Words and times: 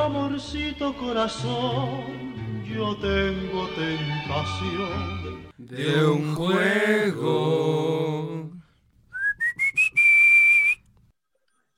amorcito 0.00 0.96
corazón, 0.96 2.64
yo 2.64 2.96
tengo 2.96 3.68
tentación 3.76 5.48
de 5.58 6.06
un 6.06 6.34
juego. 6.34 8.50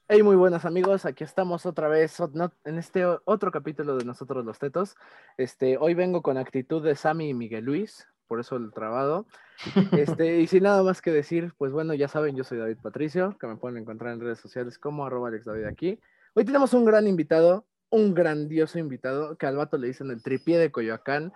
Hey, 0.08 0.22
muy 0.22 0.37
buenas 0.37 0.64
amigos, 0.64 1.04
aquí 1.04 1.24
estamos 1.24 1.66
otra 1.66 1.88
vez 1.88 2.16
en 2.64 2.79
este 2.79 3.04
otro 3.24 3.50
capítulo 3.50 3.96
de 3.96 4.04
Nosotros 4.04 4.45
los 4.45 4.59
Tetos. 4.59 4.95
Este, 5.36 5.77
hoy 5.79 5.95
vengo 5.95 6.23
con 6.23 6.36
actitud 6.36 6.82
de 6.82 6.95
Sammy 6.95 7.30
y 7.30 7.34
Miguel 7.34 7.64
Luis, 7.64 8.07
por 8.29 8.39
eso 8.39 8.57
el 8.57 8.73
trabado. 8.73 9.27
Este, 9.93 10.41
y 10.41 10.46
sin 10.46 10.64
nada 10.64 10.82
más 10.82 11.02
que 11.02 11.11
decir, 11.11 11.54
pues 11.57 11.73
bueno, 11.73 11.95
ya 11.95 12.09
saben, 12.09 12.36
yo 12.36 12.45
soy 12.45 12.59
David 12.59 12.79
Patricio, 12.82 13.36
que 13.39 13.46
me 13.46 13.57
pueden 13.57 13.79
encontrar 13.79 14.12
en 14.12 14.20
redes 14.20 14.39
sociales 14.39 14.79
como 14.79 15.07
arroba 15.07 15.29
Alex 15.29 15.45
David 15.45 15.64
aquí. 15.64 15.98
Hoy 16.34 16.45
tenemos 16.45 16.73
un 16.73 16.84
gran 16.84 17.07
invitado, 17.07 17.66
un 17.93 18.14
grandioso 18.14 18.79
invitado, 18.79 19.36
que 19.36 19.46
al 19.46 19.56
vato 19.56 19.76
le 19.79 19.86
dicen 19.86 20.11
el 20.11 20.22
tripié 20.22 20.58
de 20.58 20.72
Coyoacán. 20.72 21.32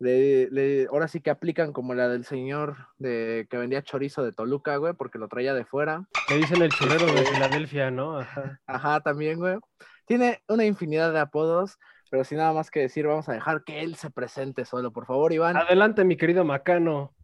Le, 0.00 0.86
ahora 0.90 1.08
sí 1.08 1.20
que 1.20 1.30
aplican 1.30 1.72
como 1.72 1.94
la 1.94 2.08
del 2.08 2.24
señor 2.24 2.88
de, 2.98 3.46
que 3.50 3.58
vendía 3.58 3.82
chorizo 3.82 4.24
de 4.24 4.32
Toluca, 4.32 4.76
güey, 4.76 4.94
porque 4.94 5.18
lo 5.18 5.28
traía 5.28 5.54
de 5.54 5.64
fuera. 5.64 6.06
Le 6.28 6.36
dicen 6.36 6.62
el 6.62 6.72
churrero 6.72 7.06
de 7.06 7.20
este, 7.20 7.34
Filadelfia, 7.34 7.90
¿no? 7.90 8.18
Ajá. 8.18 8.60
Ajá, 8.66 9.00
también, 9.00 9.38
güey. 9.38 9.58
Tiene 10.06 10.42
una 10.48 10.64
infinidad 10.64 11.12
de 11.12 11.20
apodos, 11.20 11.78
pero 12.10 12.24
sin 12.24 12.38
nada 12.38 12.52
más 12.52 12.70
que 12.70 12.80
decir, 12.80 13.06
vamos 13.06 13.28
a 13.28 13.34
dejar 13.34 13.62
que 13.62 13.80
él 13.82 13.94
se 13.94 14.10
presente 14.10 14.64
solo, 14.64 14.90
por 14.90 15.06
favor, 15.06 15.32
Iván. 15.32 15.56
Adelante, 15.56 16.04
mi 16.04 16.16
querido 16.16 16.44
Macano. 16.44 17.14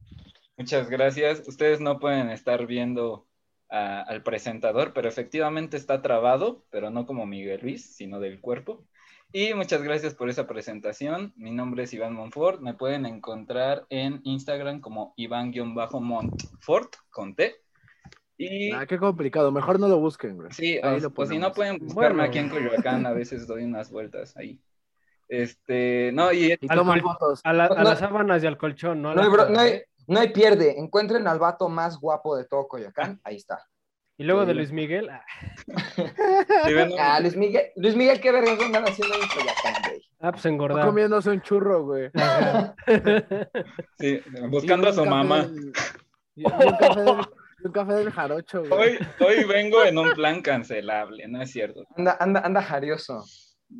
Muchas 0.56 0.89
gracias. 0.89 1.42
Ustedes 1.48 1.80
no 1.80 1.98
pueden 1.98 2.30
estar 2.30 2.66
viendo 2.66 3.27
al 3.69 4.23
presentador, 4.23 4.93
pero 4.93 5.09
efectivamente 5.09 5.77
está 5.77 6.02
trabado, 6.02 6.65
pero 6.70 6.91
no 6.91 7.06
como 7.06 7.27
Miguel 7.27 7.61
Luis, 7.62 7.97
sino 7.97 8.20
del 8.20 8.41
cuerpo. 8.41 8.87
Y 9.33 9.55
muchas 9.55 9.83
gracias 9.83 10.15
por 10.15 10.30
esa 10.30 10.47
presentación. 10.47 11.33
Mi 11.37 11.51
nombre 11.51 11.83
es 11.83 11.92
Iván 11.92 12.15
Montfort. 12.15 12.61
Me 12.61 12.75
pueden 12.75 13.06
encontrar 13.06 13.84
en 13.91 14.20
Instagram 14.25 14.81
como 14.81 15.14
Iván-Montfort 15.17 16.94
con 17.11 17.34
T. 17.34 17.56
Y... 18.39 18.72
Ah, 18.72 18.87
qué 18.87 18.98
complicado. 18.98 19.50
Mejor 19.50 19.81
no 19.81 19.89
lo 19.89 19.98
busquen, 19.98 20.37
güey. 20.37 20.53
Sí, 20.53 20.78
pues 21.14 21.28
si 21.28 21.39
no 21.39 21.53
pueden 21.53 21.78
buscarme 21.78 22.22
aquí 22.22 22.39
en 22.39 22.48
Coyoacán, 22.48 23.05
a 23.05 23.12
veces 23.12 23.47
doy 23.47 23.64
unas 23.64 23.91
vueltas 23.91 24.37
ahí. 24.37 24.61
Este, 25.28 26.12
no, 26.12 26.33
y, 26.33 26.53
y 26.53 26.69
fotos. 26.69 27.41
A, 27.42 27.53
las 27.53 27.98
sábanas 27.98 28.44
y 28.44 28.47
al 28.47 28.56
colchón, 28.56 29.03
¿no? 29.03 29.12
No 29.12 29.22
hay, 29.22 29.28
no, 29.28 29.59
hay, 29.59 29.83
no 30.07 30.21
hay 30.21 30.29
pierde. 30.29 30.79
Encuentren 30.79 31.27
al 31.27 31.39
vato 31.39 31.69
más 31.69 31.99
guapo 31.99 32.37
de 32.37 32.45
todo 32.45 32.69
Coyoacán. 32.69 33.21
Ahí 33.25 33.37
está. 33.37 33.65
Y 34.19 34.25
luego 34.25 34.47
de 34.47 34.55
Luis 34.55 34.73
Miguel. 34.73 35.11
Ah. 35.11 35.25
ah, 36.99 37.21
Luis 37.21 37.37
Miguel, 37.37 37.67
Luis 37.77 37.95
Miguel, 37.95 38.21
qué 38.21 38.33
verga 38.33 38.53
andan 38.53 38.84
haciendo 38.84 39.15
en 39.15 39.29
Coyoacán, 39.29 39.75
güey. 39.87 40.03
Ah, 40.21 40.33
pues 40.33 40.47
engordar. 40.47 40.87
comiéndose 40.87 41.31
un 41.31 41.43
churro, 41.43 41.84
güey. 41.84 42.11
sí, 43.99 44.21
buscando 44.49 44.89
a 44.89 44.93
su 44.95 45.05
mamá. 45.05 45.47
Y, 46.34 46.45
un, 46.45 47.73
café 47.73 47.95
del, 47.95 48.11
jarocho, 48.11 48.62
güey. 48.65 48.73
Hoy, 48.73 48.99
hoy 49.21 49.45
vengo 49.45 49.84
en 49.84 49.99
un 49.99 50.12
plan 50.12 50.41
cancelable, 50.41 51.29
no 51.29 51.43
es 51.43 51.51
cierto. 51.51 51.84
Anda, 51.97 52.17
anda, 52.19 52.41
anda 52.41 52.62
jarioso. 52.62 53.23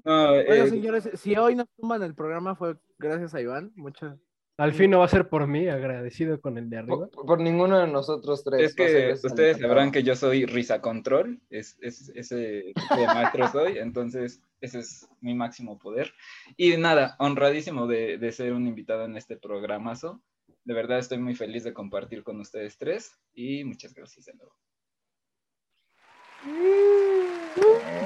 No, 0.05 0.33
bueno, 0.33 0.53
eh, 0.53 0.69
señores, 0.69 1.09
si 1.15 1.37
hoy 1.37 1.55
nos 1.55 1.69
suman 1.77 2.03
el 2.03 2.15
programa 2.15 2.57
fue 2.57 2.77
gracias 2.99 3.35
a 3.35 3.41
Iván. 3.41 3.73
Muchas 3.77 4.19
al 4.59 4.73
fin 4.73 4.91
no 4.91 5.01
va 5.01 5.05
a 5.05 5.09
ser 5.09 5.29
por 5.29 5.47
mí, 5.47 5.69
agradecido 5.69 6.41
con 6.41 6.57
el 6.57 6.71
de 6.71 6.79
arriba. 6.79 7.09
Por, 7.09 7.41
ninguno 7.41 7.79
de 7.79 7.87
nosotros 7.87 8.43
tres. 8.43 8.71
Es 8.71 8.75
que 8.75 9.13
ustedes 9.27 9.59
sabrán 9.59 9.91
que 9.91 10.03
yo 10.03 10.17
soy 10.17 10.47
risa 10.47 10.81
control, 10.81 11.41
es, 11.51 11.77
es, 11.81 12.11
ese 12.15 12.37
de 12.37 12.75
maestro 13.07 13.49
soy, 13.53 13.79
entonces 13.79 14.41
ese 14.61 14.79
es 14.79 15.09
mi 15.21 15.35
máximo 15.35 15.79
poder. 15.79 16.13
Y 16.57 16.77
nada, 16.77 17.17
honradísimo 17.19 17.87
de, 17.87 18.19
de 18.19 18.33
ser 18.33 18.53
un 18.53 18.67
invitado 18.67 19.05
en 19.05 19.17
este 19.17 19.37
programazo. 19.37 20.23
De 20.65 20.75
verdad 20.75 20.99
estoy 20.99 21.19
muy 21.19 21.35
feliz 21.35 21.63
de 21.63 21.73
compartir 21.73 22.25
con 22.25 22.41
ustedes 22.41 22.79
tres 22.79 23.13
y 23.35 23.63
muchas 23.65 23.95
gracias 23.95 24.27
de 24.27 24.35
nuevo. 24.35 24.55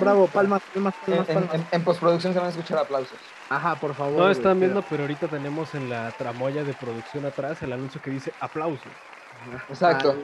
Bravo, 0.00 0.26
palmas, 0.28 0.62
palmas, 0.72 0.94
palmas. 1.04 1.72
En, 1.72 1.84
postproducción 1.84 2.32
se 2.32 2.38
van 2.38 2.48
a 2.48 2.50
escuchar 2.50 2.78
aplausos. 2.78 3.19
Ajá, 3.50 3.74
por 3.74 3.94
favor. 3.94 4.16
No 4.16 4.30
están 4.30 4.60
viendo, 4.60 4.80
pero 4.88 5.02
ahorita 5.02 5.26
tenemos 5.26 5.74
en 5.74 5.90
la 5.90 6.12
tramoya 6.12 6.62
de 6.62 6.72
producción 6.72 7.26
atrás 7.26 7.60
el 7.62 7.72
anuncio 7.72 8.00
que 8.00 8.12
dice 8.12 8.32
aplausos. 8.40 8.92
Exacto. 9.68 10.14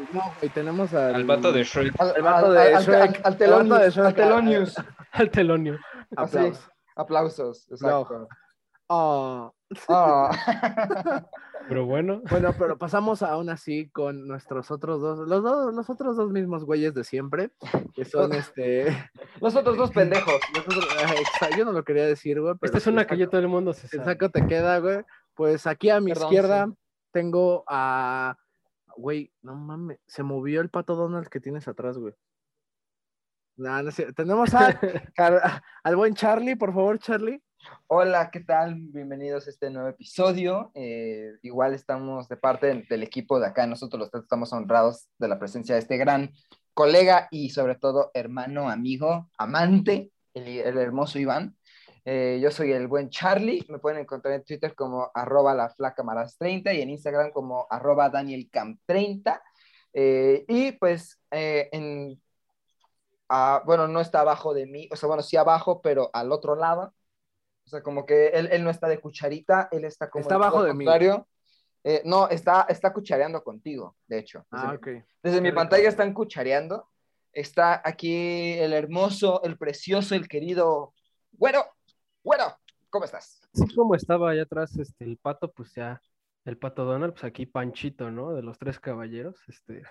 y 0.42 0.48
tenemos 0.48 0.94
al, 0.94 1.14
al 1.16 1.25
vato 1.25 1.50
de 1.50 1.64
Shrek. 1.64 2.00
Al, 2.00 2.22
vato 2.22 2.53
de 2.53 2.81
Shrek. 2.81 3.20
Al, 3.25 3.37
telonius. 3.37 3.98
Al 3.98 4.14
telonius. 4.14 4.75
Al 5.10 5.31
telonio. 5.31 5.78
Aplausos. 6.16 6.70
Aplausos, 6.94 7.69
exacto. 7.70 8.28
Oh. 8.89 9.53
Oh. 9.89 10.31
Pero 11.69 11.85
bueno. 11.85 12.23
Bueno, 12.31 12.55
pero 12.57 12.79
pasamos 12.79 13.23
aún 13.23 13.49
así 13.51 13.89
con 13.89 14.29
nuestros 14.29 14.71
otros 14.71 15.01
dos, 15.01 15.27
los 15.27 15.43
dos, 15.43 15.75
los 15.75 15.91
otros 15.91 16.17
dos 16.17 16.31
mismos 16.31 16.65
güeyes 16.65 16.95
de 16.95 17.03
siempre, 17.03 17.51
que 17.95 18.05
son 18.05 18.33
este. 18.35 19.11
Los 19.41 19.57
otros 19.57 19.77
dos 19.77 19.91
pendejos. 19.93 20.41
yo 21.57 21.65
no 21.65 21.73
lo 21.73 21.85
quería 21.85 22.07
decir, 22.07 22.41
güey. 22.41 22.55
Esta 22.63 22.79
es 22.79 22.87
una 22.87 23.07
que 23.07 23.17
ya 23.17 23.27
todo 23.29 23.41
el 23.41 23.49
mundo 23.49 23.73
se 23.73 23.89
sabe. 23.89 24.05
saco 24.05 24.31
te 24.31 24.47
queda, 24.47 24.79
güey. 24.79 25.05
Pues 25.35 25.67
aquí 25.67 25.91
a 25.91 26.01
mi 26.01 26.13
izquierda 26.13 26.73
tengo 27.13 27.65
a. 27.67 28.37
Güey, 28.97 29.31
no 29.43 29.57
mames, 29.57 29.99
se 30.07 30.23
movió 30.23 30.61
el 30.61 30.71
pato 30.71 30.95
Donald 30.95 31.29
que 31.29 31.41
tienes 31.41 31.69
atrás, 31.69 31.99
güey. 31.99 32.15
No, 33.57 33.83
no 33.83 33.91
sé. 33.91 34.13
Tenemos 34.13 34.51
al 34.55 35.97
buen 35.97 36.15
Charlie, 36.15 36.57
por 36.57 36.73
favor, 36.73 36.99
Charlie. 36.99 37.43
Hola, 37.88 38.31
¿qué 38.31 38.41
tal? 38.41 38.75
Bienvenidos 38.77 39.47
a 39.47 39.50
este 39.50 39.71
nuevo 39.71 39.88
episodio. 39.88 40.72
Eh, 40.75 41.34
igual 41.43 41.75
estamos 41.75 42.28
de 42.28 42.37
parte 42.37 42.84
del, 42.88 43.03
equipo 43.03 43.38
de 43.38 43.47
acá, 43.47 43.66
nosotros 43.66 44.10
los 44.12 44.22
estamos 44.22 44.53
honrados 44.53 45.09
de 45.19 45.28
la 45.28 45.38
presencia 45.38 45.75
de 45.75 45.81
este 45.81 45.97
gran 45.97 46.32
colega 46.75 47.28
y 47.31 47.50
sobre 47.50 47.76
todo 47.76 48.10
hermano, 48.15 48.69
amigo, 48.69 49.31
amante, 49.38 50.10
el, 50.34 50.78
hermoso 50.78 51.19
Iván. 51.19 51.56
Eh, 52.05 52.38
yo 52.43 52.50
soy 52.50 52.72
el 52.72 52.88
buen 52.88 53.10
Charlie, 53.10 53.65
me 53.69 53.78
pueden 53.78 54.00
encontrar 54.00 54.34
en 54.34 54.44
Twitter 54.44 54.75
como 54.75 55.10
arroba 55.15 55.55
la 55.55 55.71
flaca 55.71 56.05
30 56.38 56.72
y 56.72 56.82
en 56.82 56.91
Instagram 56.91 57.31
como 57.31 57.66
arroba 57.71 58.10
danielcam30. 58.10 59.41
Eh, 59.93 60.44
y 60.49 60.72
pues 60.72 61.21
en, 61.31 62.21
ah, 63.28 63.62
bueno, 63.65 63.88
no 63.88 64.00
está 64.00 64.21
abajo 64.21 64.55
de 64.55 64.66
mí, 64.66 64.88
o 64.91 64.97
sea, 64.97 65.06
bueno, 65.06 65.22
sí 65.22 65.37
abajo, 65.37 65.81
pero 65.82 66.10
al 66.12 66.32
otro 66.32 66.56
lado 66.56 66.93
o 67.66 67.69
sea, 67.69 67.82
como 67.82 68.06
que 68.06 68.28
él, 68.28 68.49
él 68.53 68.62
no 68.62 68.71
está 68.71 68.87
de 68.87 69.00
cucharita, 69.00 69.69
él 69.72 69.84
está 69.84 70.09
como... 70.09 70.22
Está 70.22 70.37
abajo 70.37 70.62
de 70.62 70.72
mí. 70.72 70.87
Eh, 71.82 72.03
no, 72.04 72.28
está, 72.28 72.66
está 72.69 72.93
cuchareando 72.93 73.43
contigo, 73.43 73.97
de 74.06 74.19
hecho. 74.19 74.47
Desde, 74.50 74.66
ah, 74.66 74.72
ok. 74.75 74.88
Desde 75.22 75.41
mi 75.41 75.53
pantalla 75.53 75.88
están 75.88 76.15
cuchareando. 76.15 76.88
Está 77.32 77.82
aquí 77.84 78.55
el 78.55 78.72
hermoso, 78.72 79.43
el 79.43 79.59
precioso, 79.59 80.15
el 80.15 80.28
querido... 80.28 80.94
Bueno, 81.32 81.65
bueno, 82.22 82.56
¿cómo 82.88 83.05
estás? 83.05 83.41
Sí, 83.53 83.66
como 83.75 83.94
estaba 83.94 84.31
allá 84.31 84.43
atrás 84.43 84.76
este, 84.78 85.05
el 85.05 85.16
pato, 85.16 85.50
pues 85.53 85.75
ya 85.75 86.00
el 86.47 86.57
Pato 86.57 86.84
Donald, 86.84 87.12
pues 87.12 87.25
aquí 87.25 87.45
Panchito, 87.45 88.11
¿no? 88.11 88.33
De 88.33 88.43
los 88.43 88.57
tres 88.57 88.79
caballeros. 88.79 89.37
Este, 89.49 89.83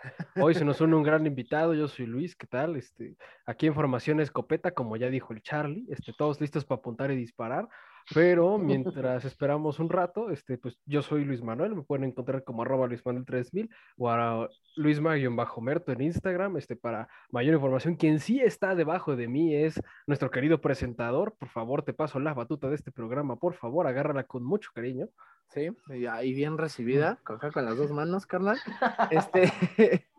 hoy 0.41 0.55
se 0.55 0.63
nos 0.63 0.79
une 0.79 0.95
un 0.95 1.03
gran 1.03 1.25
invitado, 1.27 1.73
yo 1.73 1.87
soy 1.89 2.05
Luis, 2.05 2.35
¿qué 2.35 2.47
tal? 2.47 2.77
Este, 2.77 3.17
aquí 3.45 3.67
en 3.67 3.75
Formación 3.75 4.21
Escopeta, 4.21 4.71
como 4.71 4.95
ya 4.95 5.09
dijo 5.09 5.33
el 5.33 5.41
Charlie, 5.41 5.85
este, 5.89 6.13
todos 6.13 6.39
listos 6.39 6.63
para 6.63 6.79
apuntar 6.79 7.11
y 7.11 7.17
disparar. 7.17 7.67
Pero 8.13 8.57
mientras 8.57 9.25
esperamos 9.25 9.79
un 9.79 9.89
rato, 9.89 10.29
este, 10.29 10.57
pues 10.57 10.79
yo 10.85 11.01
soy 11.01 11.25
Luis 11.25 11.41
Manuel, 11.41 11.75
me 11.75 11.83
pueden 11.83 12.05
encontrar 12.05 12.43
como 12.43 12.61
arroba 12.61 12.87
Luis 12.87 13.05
Manuel 13.05 13.25
3000 13.25 13.69
o 13.97 14.09
a 14.09 14.47
Luis 14.77 15.01
bajo 15.01 15.61
merto 15.61 15.91
en 15.91 16.01
Instagram, 16.01 16.55
este, 16.55 16.77
para 16.77 17.09
mayor 17.31 17.55
información. 17.55 17.95
Quien 17.95 18.19
sí 18.19 18.39
está 18.39 18.75
debajo 18.75 19.17
de 19.17 19.27
mí 19.27 19.55
es 19.55 19.81
nuestro 20.07 20.31
querido 20.31 20.61
presentador. 20.61 21.35
Por 21.37 21.49
favor, 21.49 21.81
te 21.81 21.93
paso 21.93 22.19
la 22.19 22.33
batuta 22.33 22.69
de 22.69 22.75
este 22.75 22.91
programa, 22.91 23.35
por 23.37 23.55
favor, 23.55 23.87
agárrala 23.87 24.23
con 24.23 24.43
mucho 24.43 24.69
cariño. 24.73 25.09
Sí, 25.55 25.69
y, 25.87 26.33
bien 26.33 26.57
recibida, 26.57 27.17
con, 27.23 27.39
con 27.39 27.63
las 27.63 27.77
dos 27.77 27.89
manos, 27.91 28.25
carnal. 28.25 28.57
Este, 29.09 29.53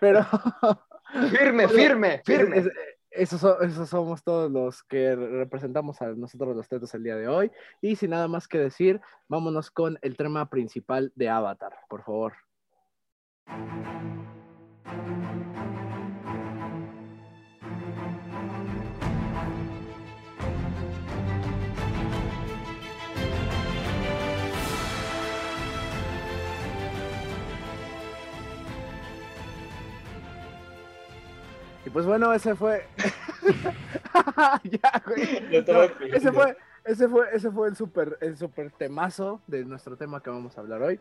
pero... 0.00 0.24
firme, 1.30 1.68
firme, 1.68 2.22
firme. 2.24 2.64
Esos, 3.10 3.42
somos 3.88 4.22
todos 4.22 4.50
los 4.50 4.82
que 4.82 5.14
representamos 5.14 6.00
a 6.00 6.14
nosotros 6.14 6.56
los 6.56 6.68
tetos 6.68 6.94
el 6.94 7.02
día 7.02 7.16
de 7.16 7.28
hoy. 7.28 7.50
Y 7.82 7.96
sin 7.96 8.10
nada 8.10 8.28
más 8.28 8.48
que 8.48 8.58
decir, 8.58 8.98
vámonos 9.28 9.70
con 9.70 9.98
el 10.00 10.16
tema 10.16 10.48
principal 10.48 11.12
de 11.14 11.28
Avatar, 11.28 11.74
por 11.90 12.02
favor. 12.02 12.32
Y 31.88 31.90
pues 31.90 32.04
bueno, 32.04 32.34
ese 32.34 32.54
fue. 32.54 32.86
ya, 34.64 35.02
güey. 35.06 35.64
No, 35.66 35.82
ese 36.14 36.30
fue, 36.30 36.56
ese 36.84 37.08
fue, 37.08 37.26
ese 37.32 37.50
fue 37.50 37.68
el 37.68 37.76
super, 37.76 38.18
el 38.20 38.36
super 38.36 38.70
temazo 38.72 39.40
de 39.46 39.64
nuestro 39.64 39.96
tema 39.96 40.22
que 40.22 40.28
vamos 40.28 40.58
a 40.58 40.60
hablar 40.60 40.82
hoy. 40.82 41.00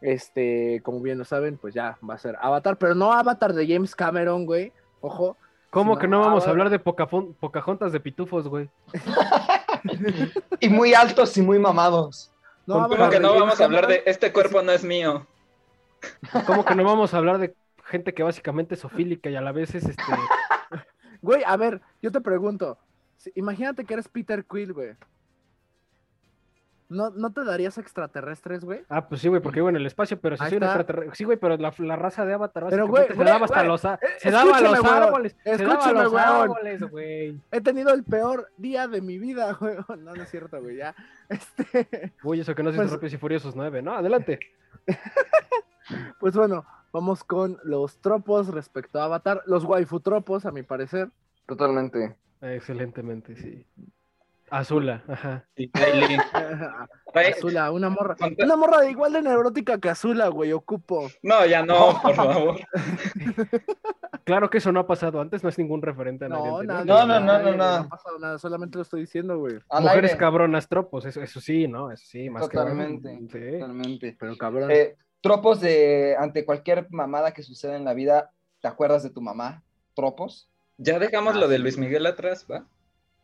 Este, 0.00 0.80
como 0.82 1.00
bien 1.00 1.16
lo 1.16 1.24
saben, 1.24 1.58
pues 1.58 1.74
ya 1.74 1.96
va 2.08 2.14
a 2.14 2.18
ser 2.18 2.36
Avatar, 2.40 2.76
pero 2.76 2.96
no 2.96 3.12
Avatar 3.12 3.52
de 3.52 3.72
James 3.72 3.94
Cameron, 3.94 4.46
güey. 4.46 4.72
Ojo. 5.00 5.36
¿Cómo 5.70 5.96
que 5.96 6.08
no, 6.08 6.18
vamos 6.18 6.44
a 6.48 6.50
hablar 6.50 6.70
de 6.70 6.82
Pocafon- 6.82 7.36
Pocahontas 7.38 7.92
de 7.92 8.00
pitufos, 8.00 8.48
güey? 8.48 8.68
Y 10.58 10.68
muy 10.68 10.92
altos 10.94 11.36
y 11.36 11.42
muy 11.42 11.60
mamados. 11.60 12.32
No, 12.66 12.74
¿Cómo 12.74 12.86
Avatar 12.86 12.98
¿Cómo 12.98 13.10
que 13.10 13.20
no 13.20 13.28
James 13.28 13.40
vamos 13.42 13.60
a 13.60 13.64
hablar 13.64 13.86
de 13.86 14.02
este 14.06 14.32
cuerpo 14.32 14.60
no 14.60 14.72
es 14.72 14.82
mío? 14.82 15.24
¿Cómo 16.48 16.64
que 16.64 16.74
no 16.74 16.82
vamos 16.82 17.14
a 17.14 17.18
hablar 17.18 17.38
de 17.38 17.54
gente 17.86 18.14
que 18.14 18.22
básicamente 18.22 18.74
es 18.74 18.84
ofílica 18.84 19.30
y 19.30 19.36
a 19.36 19.40
la 19.40 19.52
vez 19.52 19.74
es 19.74 19.84
este. 19.86 20.02
Güey, 21.22 21.42
a 21.46 21.56
ver, 21.56 21.80
yo 22.02 22.12
te 22.12 22.20
pregunto. 22.20 22.78
imagínate 23.34 23.84
que 23.84 23.94
eres 23.94 24.06
Peter 24.08 24.44
Quill, 24.44 24.72
güey. 24.74 24.94
¿No, 26.88 27.10
¿No 27.10 27.32
te 27.32 27.42
darías 27.42 27.78
extraterrestres, 27.78 28.64
güey? 28.64 28.82
Ah, 28.88 29.08
pues 29.08 29.20
sí, 29.20 29.26
güey, 29.28 29.40
porque 29.42 29.58
vivo 29.58 29.70
en 29.70 29.74
el 29.76 29.86
espacio, 29.86 30.20
pero 30.20 30.36
si 30.36 30.44
Ahí 30.44 30.50
soy 30.50 30.58
un 30.58 30.62
está. 30.62 30.76
extraterrestre. 30.76 31.16
Sí, 31.16 31.24
güey, 31.24 31.36
pero 31.36 31.56
la, 31.56 31.74
la 31.78 31.96
raza 31.96 32.24
de 32.24 32.34
Avatar 32.34 32.66
Pero, 32.70 32.86
güey, 32.86 33.08
se 33.08 33.24
daba 33.24 33.44
hasta 33.46 33.56
güey, 33.58 33.66
los, 33.66 33.84
a- 33.86 33.94
eh, 33.94 34.06
se 34.18 34.30
daba 34.30 34.56
a 34.56 34.60
los 34.60 34.72
escúchame, 34.74 34.88
weón, 34.92 35.02
árboles. 35.02 35.36
Se 35.42 35.50
daba 35.50 35.72
a 35.72 35.74
escúchame, 35.74 36.02
los 36.04 36.12
weón. 36.12 36.26
árboles, 36.28 36.82
güey. 36.90 37.40
He 37.50 37.60
tenido 37.60 37.92
el 37.92 38.04
peor 38.04 38.52
día 38.56 38.86
de 38.86 39.00
mi 39.00 39.18
vida, 39.18 39.52
güey. 39.60 39.74
No, 39.98 40.14
no 40.14 40.22
es 40.22 40.30
cierto, 40.30 40.62
güey, 40.62 40.76
ya. 40.76 40.94
Este, 41.28 42.12
Uy, 42.22 42.38
eso 42.40 42.54
que 42.54 42.62
no 42.62 42.70
es 42.70 42.76
Pues- 42.76 42.92
Rápidos 42.92 43.14
y 43.14 43.16
Furiosos 43.16 43.56
9. 43.56 43.82
No, 43.82 43.94
adelante. 43.94 44.38
pues 46.20 46.36
bueno, 46.36 46.64
vamos 46.92 47.24
con 47.24 47.58
los 47.64 47.98
tropos 47.98 48.48
respecto 48.48 49.00
a 49.00 49.04
Avatar. 49.04 49.42
Los 49.46 49.64
waifu 49.64 50.00
tropos, 50.00 50.46
a 50.46 50.52
mi 50.52 50.62
parecer. 50.62 51.08
Totalmente. 51.46 52.16
Excelentemente, 52.40 53.34
sí. 53.36 53.64
Azula, 54.48 55.02
ajá. 55.08 55.44
Sí, 55.56 55.70
Azula, 57.36 57.72
una 57.72 57.88
morra. 57.90 58.14
Una 58.38 58.56
morra 58.56 58.80
de 58.82 58.90
igual 58.92 59.12
de 59.12 59.22
neurótica 59.22 59.78
que 59.78 59.88
Azula, 59.88 60.28
güey, 60.28 60.52
ocupo. 60.52 61.08
No, 61.22 61.44
ya 61.46 61.64
no, 61.64 61.98
por 62.02 62.14
favor. 62.14 62.56
Claro 64.24 64.48
que 64.50 64.58
eso 64.58 64.70
no 64.72 64.80
ha 64.80 64.86
pasado 64.86 65.20
antes, 65.20 65.42
no 65.42 65.48
es 65.48 65.58
ningún 65.58 65.82
referente 65.82 66.26
a 66.26 66.28
nadie. 66.28 66.48
No, 66.48 66.62
nada, 66.62 66.84
No, 66.84 67.06
no, 67.06 67.20
no, 67.20 67.26
nadie, 67.26 67.56
no, 67.56 67.64
ha 67.64 67.88
pasado 67.88 68.18
nada, 68.20 68.38
solamente 68.38 68.76
lo 68.78 68.82
estoy 68.82 69.00
diciendo, 69.00 69.38
güey. 69.38 69.58
Al 69.68 69.82
Mujeres 69.82 70.12
aire. 70.12 70.18
cabronas 70.20 70.68
tropos, 70.68 71.04
eso, 71.06 71.22
eso 71.22 71.40
sí, 71.40 71.66
¿no? 71.66 71.90
Eso 71.90 72.04
sí, 72.06 72.30
más 72.30 72.42
Totalmente. 72.48 73.18
que. 73.32 73.50
Sí. 73.50 73.58
Totalmente. 73.60 74.16
Pero 74.18 74.36
cabrón. 74.36 74.70
Eh, 74.70 74.96
tropos 75.26 75.60
de 75.60 76.16
ante 76.18 76.44
cualquier 76.44 76.86
mamada 76.90 77.32
que 77.32 77.42
suceda 77.42 77.76
en 77.76 77.84
la 77.84 77.94
vida, 77.94 78.30
¿te 78.60 78.68
acuerdas 78.68 79.02
de 79.02 79.10
tu 79.10 79.20
mamá? 79.20 79.62
¿Tropos? 79.94 80.48
Ya 80.78 80.98
dejamos 80.98 81.34
Ah, 81.36 81.38
lo 81.40 81.48
de 81.48 81.56
sí. 81.56 81.62
Luis 81.62 81.78
Miguel 81.78 82.06
atrás, 82.06 82.46
¿va? 82.50 82.64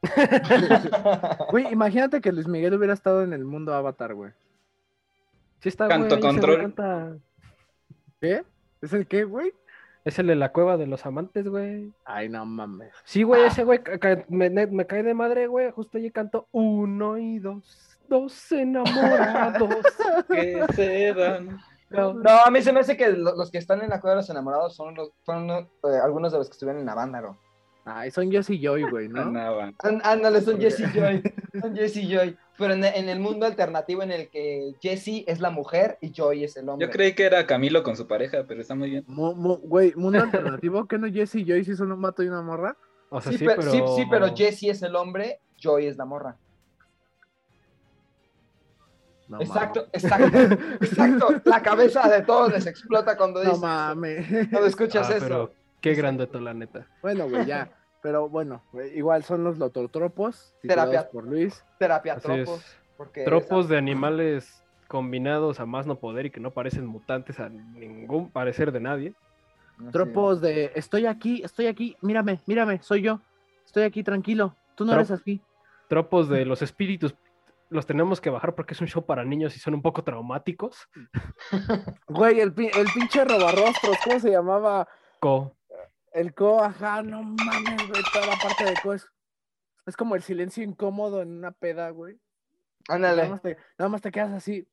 Güey, 1.51 1.73
imagínate 1.73 2.21
que 2.21 2.33
Luis 2.33 2.49
Miguel 2.49 2.75
hubiera 2.75 2.95
estado 2.95 3.23
en 3.23 3.33
el 3.33 3.45
mundo 3.45 3.75
Avatar, 3.75 4.15
güey. 4.15 4.33
Sí 5.61 5.69
está, 5.69 5.87
Canto 5.89 6.17
güey, 6.17 6.21
control. 6.21 6.61
canta. 6.61 7.13
¿Qué? 8.21 8.43
¿Es 8.81 8.93
el 8.93 9.07
qué, 9.07 9.25
güey? 9.25 9.53
Es 10.05 10.19
el 10.19 10.27
de 10.27 10.35
la 10.35 10.51
cueva 10.51 10.77
de 10.77 10.87
los 10.89 11.07
amantes, 11.07 11.47
güey. 11.47 11.93
Ay, 12.05 12.29
no 12.29 12.45
mames. 12.45 12.93
Sí, 13.05 13.23
güey, 13.23 13.45
ese 13.45 13.63
güey 13.63 13.81
me 14.29 14.87
cae 14.87 15.03
de 15.05 15.15
madre, 15.15 15.47
güey. 15.47 15.71
Justo 15.71 15.99
allí 15.99 16.11
canto 16.11 16.49
uno 16.51 17.19
y 17.19 17.39
dos, 17.39 17.99
dos 18.09 18.51
enamorados. 18.51 19.85
Que 20.29 20.65
se 20.75 21.15
dan. 21.15 21.61
No, 21.93 22.15
No, 22.15 22.31
a 22.45 22.51
mí 22.51 22.63
se 22.63 22.73
me 22.73 22.81
hace 22.81 22.97
que 22.97 23.09
lo- 23.11 23.35
los 23.37 23.51
que 23.51 23.59
están 23.59 23.81
en 23.83 23.91
la 23.91 24.01
cueva 24.01 24.15
de 24.17 24.23
los 24.23 24.31
enamorados 24.31 24.75
son, 24.77 24.95
los, 24.95 25.11
fueron 25.25 25.51
eh, 25.51 25.67
algunos 26.03 26.33
de 26.33 26.39
los 26.39 26.49
que 26.49 26.53
estuvieron 26.53 26.81
en 26.83 26.89
Avándaro. 26.89 27.37
Ay, 27.85 28.13
son 28.13 28.31
Jess 28.31 28.49
y 28.51 28.61
Joy, 28.65 28.85
güey, 28.89 29.09
¿no? 29.09 29.25
Ganaban. 29.25 29.75
Án- 29.79 30.01
Ándale, 30.05 30.41
son 30.41 30.61
Jesse 30.61 30.81
y 30.81 30.87
Joy. 30.99 31.23
Son 31.61 31.75
Jesse 31.75 31.97
y 31.97 32.15
Joy. 32.15 32.37
Pero 32.57 32.75
en, 32.75 32.85
en 32.85 33.09
el 33.09 33.19
mundo 33.19 33.45
alternativo 33.45 34.05
en 34.05 34.13
el 34.13 34.29
que 34.31 34.75
Jesse 34.81 35.25
es 35.27 35.41
la 35.41 35.51
mujer 35.51 35.99
y 36.01 36.13
Joy 36.13 36.45
es 36.45 36.57
el 36.57 36.69
hombre. 36.69 36.87
Yo 36.87 36.93
creí 36.93 37.15
que 37.17 37.25
era 37.25 37.45
Camilo 37.45 37.83
con 37.83 37.97
su 37.97 38.07
pareja, 38.07 38.45
pero 38.47 38.61
está 38.61 38.77
muy 38.77 38.91
bien. 38.91 39.05
Güey, 39.09 39.95
mundo 39.97 40.21
alternativo, 40.21 40.87
¿qué 40.87 40.97
no 40.99 41.09
Jess 41.11 41.35
y 41.35 41.45
Joy 41.45 41.65
si 41.65 41.75
son 41.75 41.91
un 41.91 41.99
mato 41.99 42.23
y 42.23 42.29
una 42.29 42.43
morra? 42.43 42.77
O 43.11 43.21
sea, 43.21 43.33
Sí, 43.33 43.45
pero... 43.45 43.63
sí, 43.63 43.83
sí, 43.97 44.05
pero 44.09 44.33
Jesse 44.33 44.65
es 44.69 44.83
el 44.83 44.95
hombre, 44.95 45.41
Joy 45.59 45.87
es 45.87 45.97
la 45.97 46.05
morra. 46.05 46.37
No 49.39 49.45
exacto, 49.45 49.87
exacto, 49.93 50.39
exacto. 50.81 51.29
La 51.45 51.63
cabeza 51.63 52.09
de 52.09 52.23
todos 52.23 52.53
les 52.53 52.67
explota 52.67 53.17
cuando 53.17 53.41
mames. 53.43 53.49
No 53.49 53.53
dicen, 53.53 53.69
mames. 53.69 54.49
cuando 54.51 54.67
escuchas 54.69 55.09
Ah, 55.11 55.17
eso. 55.17 55.25
pero 55.27 55.53
qué 55.81 55.95
grandote, 55.95 56.41
la 56.41 56.55
neta. 56.55 56.87
Bueno, 57.03 57.29
güey, 57.29 57.47
ya. 57.47 57.71
Pero 58.03 58.29
bueno, 58.29 58.63
igual 58.95 59.23
son 59.23 59.45
los 59.45 59.59
lototropos, 59.59 60.55
Terapia. 60.63 61.09
por 61.09 61.25
Luis. 61.25 61.65
Terapia 61.79 62.15
Así 62.15 62.23
tropos. 62.23 62.65
Porque 62.97 63.25
Tropos 63.25 63.69
de 63.69 63.77
animales 63.79 64.63
combinados 64.89 65.61
a 65.61 65.67
más 65.67 65.87
no 65.87 65.97
poder 65.97 66.27
y 66.27 66.31
que 66.31 66.41
no 66.41 66.51
parecen 66.51 66.85
mutantes 66.87 67.39
a 67.41 67.49
ningún 67.49 68.31
parecer 68.31 68.73
de 68.73 68.81
nadie. 68.81 69.15
Tropos 69.91 70.41
de 70.41 70.73
estoy 70.75 71.07
aquí, 71.07 71.43
estoy 71.45 71.67
aquí, 71.67 71.97
mírame, 72.03 72.41
mírame, 72.47 72.81
soy 72.83 73.03
yo. 73.03 73.21
Estoy 73.65 73.85
aquí 73.85 74.03
tranquilo. 74.03 74.55
Tú 74.75 74.85
no 74.85 74.93
Trop- 74.93 74.97
eres 74.97 75.11
así. 75.13 75.41
Tropos 75.89 76.29
de 76.29 76.45
los 76.45 76.61
espíritus 76.63 77.15
los 77.73 77.87
tenemos 77.87 78.21
que 78.21 78.31
bajar 78.31 78.55
porque 78.55 78.75
es 78.75 78.81
un 78.81 78.87
show 78.87 79.05
para 79.05 79.25
niños 79.25 79.57
y 79.57 79.59
son 79.59 79.75
un 79.75 79.83
poco 79.83 80.05
traumáticos. 80.05 80.89
Güey, 82.09 82.41
el, 82.41 82.53
pi- 82.55 82.71
el 82.75 82.87
pinche 82.95 83.25
robarrostros, 83.25 83.97
¿cómo 84.05 84.21
se 84.21 84.31
llamaba? 84.31 84.89
Co. 85.21 85.57
El 86.13 86.35
co, 86.35 86.63
ajá, 86.63 87.03
no 87.03 87.23
mames, 87.23 87.89
güey, 87.89 88.03
toda 88.13 88.27
la 88.27 88.37
parte 88.37 88.65
de 88.65 88.75
co 88.83 88.93
es, 88.93 89.07
es 89.87 89.97
como 89.97 90.15
el 90.15 90.23
silencio 90.23 90.63
incómodo 90.63 91.23
en 91.23 91.33
una 91.33 91.53
peda, 91.53 91.89
güey. 91.91 92.21
Nada 92.89 92.97
Ándale. 93.13 93.29
más, 93.29 93.43
te, 93.43 93.57
nada 93.79 93.89
más 93.89 94.03
te 94.03 94.11
quedas 94.11 94.33
así. 94.33 94.69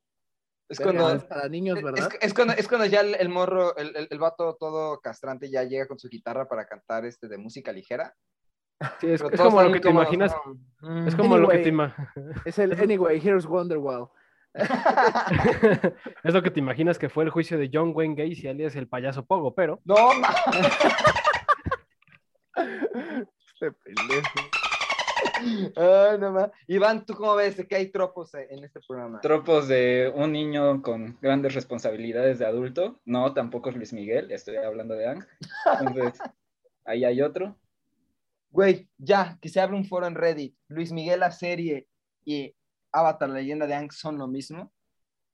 Es 0.68 0.80
cuando, 0.80 1.10
es 1.16 1.24
para 1.24 1.48
niños, 1.50 1.78
es, 1.78 1.84
¿verdad? 1.84 2.10
es 2.22 2.34
cuando, 2.34 2.54
es 2.54 2.68
cuando 2.68 2.86
ya 2.86 3.02
el, 3.02 3.16
el 3.16 3.30
morro, 3.30 3.76
el, 3.78 3.96
el, 3.96 4.08
el 4.12 4.20
vato 4.20 4.56
todo 4.60 5.00
castrante 5.00 5.50
ya 5.50 5.64
llega 5.64 5.88
con 5.88 5.98
su 5.98 6.10
guitarra 6.10 6.48
para 6.48 6.68
cantar 6.68 7.06
este 7.06 7.28
de 7.28 7.38
música 7.40 7.72
ligera. 7.72 8.14
Sí, 9.02 9.12
es, 9.12 9.20
todos 9.22 9.34
como 9.40 9.62
lo 9.62 9.72
que 9.74 9.80
te 9.82 9.90
imaginas. 9.90 10.34
Es 11.06 11.16
como 11.16 11.38
lo 11.38 11.50
que 11.50 11.58
Anyway. 11.58 11.64
te 11.64 11.70
ima- 11.70 11.94
Es 12.46 12.58
el 12.60 12.74
Anyway, 12.80 13.20
here's 13.22 13.46
Wonderwall. 13.46 14.08
es 16.24 16.34
lo 16.34 16.42
que 16.42 16.50
te 16.50 16.60
imaginas 16.60 16.98
que 16.98 17.08
fue 17.10 17.24
el 17.24 17.30
juicio 17.30 17.60
de 17.60 17.70
John 17.72 17.92
Wayne 17.94 18.16
Gacy 18.16 18.48
alias 18.48 18.76
el 18.76 18.88
payaso 18.88 19.24
Pogo, 19.26 19.54
pero 19.54 19.80
No, 19.86 19.96
Este 22.56 23.72
pendejo. 23.84 24.40
Ay, 25.76 26.18
no 26.20 26.32
ma- 26.32 26.52
Iván, 26.68 27.06
¿tú 27.06 27.14
cómo 27.14 27.36
ves 27.36 27.64
que 27.68 27.76
hay 27.76 27.92
tropos 27.92 28.34
eh, 28.36 28.48
en 28.50 28.64
este 28.64 28.80
programa? 28.88 29.20
Tropos 29.22 29.68
de 29.68 30.12
un 30.16 30.32
niño 30.32 30.82
con 30.82 31.18
grandes 31.22 31.54
responsabilidades 31.54 32.40
de 32.40 32.46
adulto. 32.46 33.00
No, 33.06 33.34
tampoco 33.34 33.70
es 33.70 33.76
Luis 33.76 33.94
Miguel, 33.94 34.32
estoy 34.32 34.58
hablando 34.58 34.96
de 34.96 35.08
Ang. 35.08 35.26
Entonces, 35.80 36.20
ahí 36.86 37.06
hay 37.06 37.22
otro. 37.22 37.56
Güey, 38.50 38.90
ya, 38.98 39.38
que 39.42 39.50
se 39.50 39.60
abre 39.62 39.76
un 39.76 39.86
foro 39.86 40.08
en 40.08 40.16
Reddit. 40.16 40.56
Luis 40.68 40.92
Miguel 40.92 41.20
la 41.20 41.32
serie 41.32 41.88
y 42.26 42.56
Avatar, 42.92 43.30
la 43.30 43.36
leyenda 43.36 43.68
de 43.68 43.76
Ang 43.76 43.92
son 43.92 44.18
lo 44.18 44.28
mismo. 44.28 44.72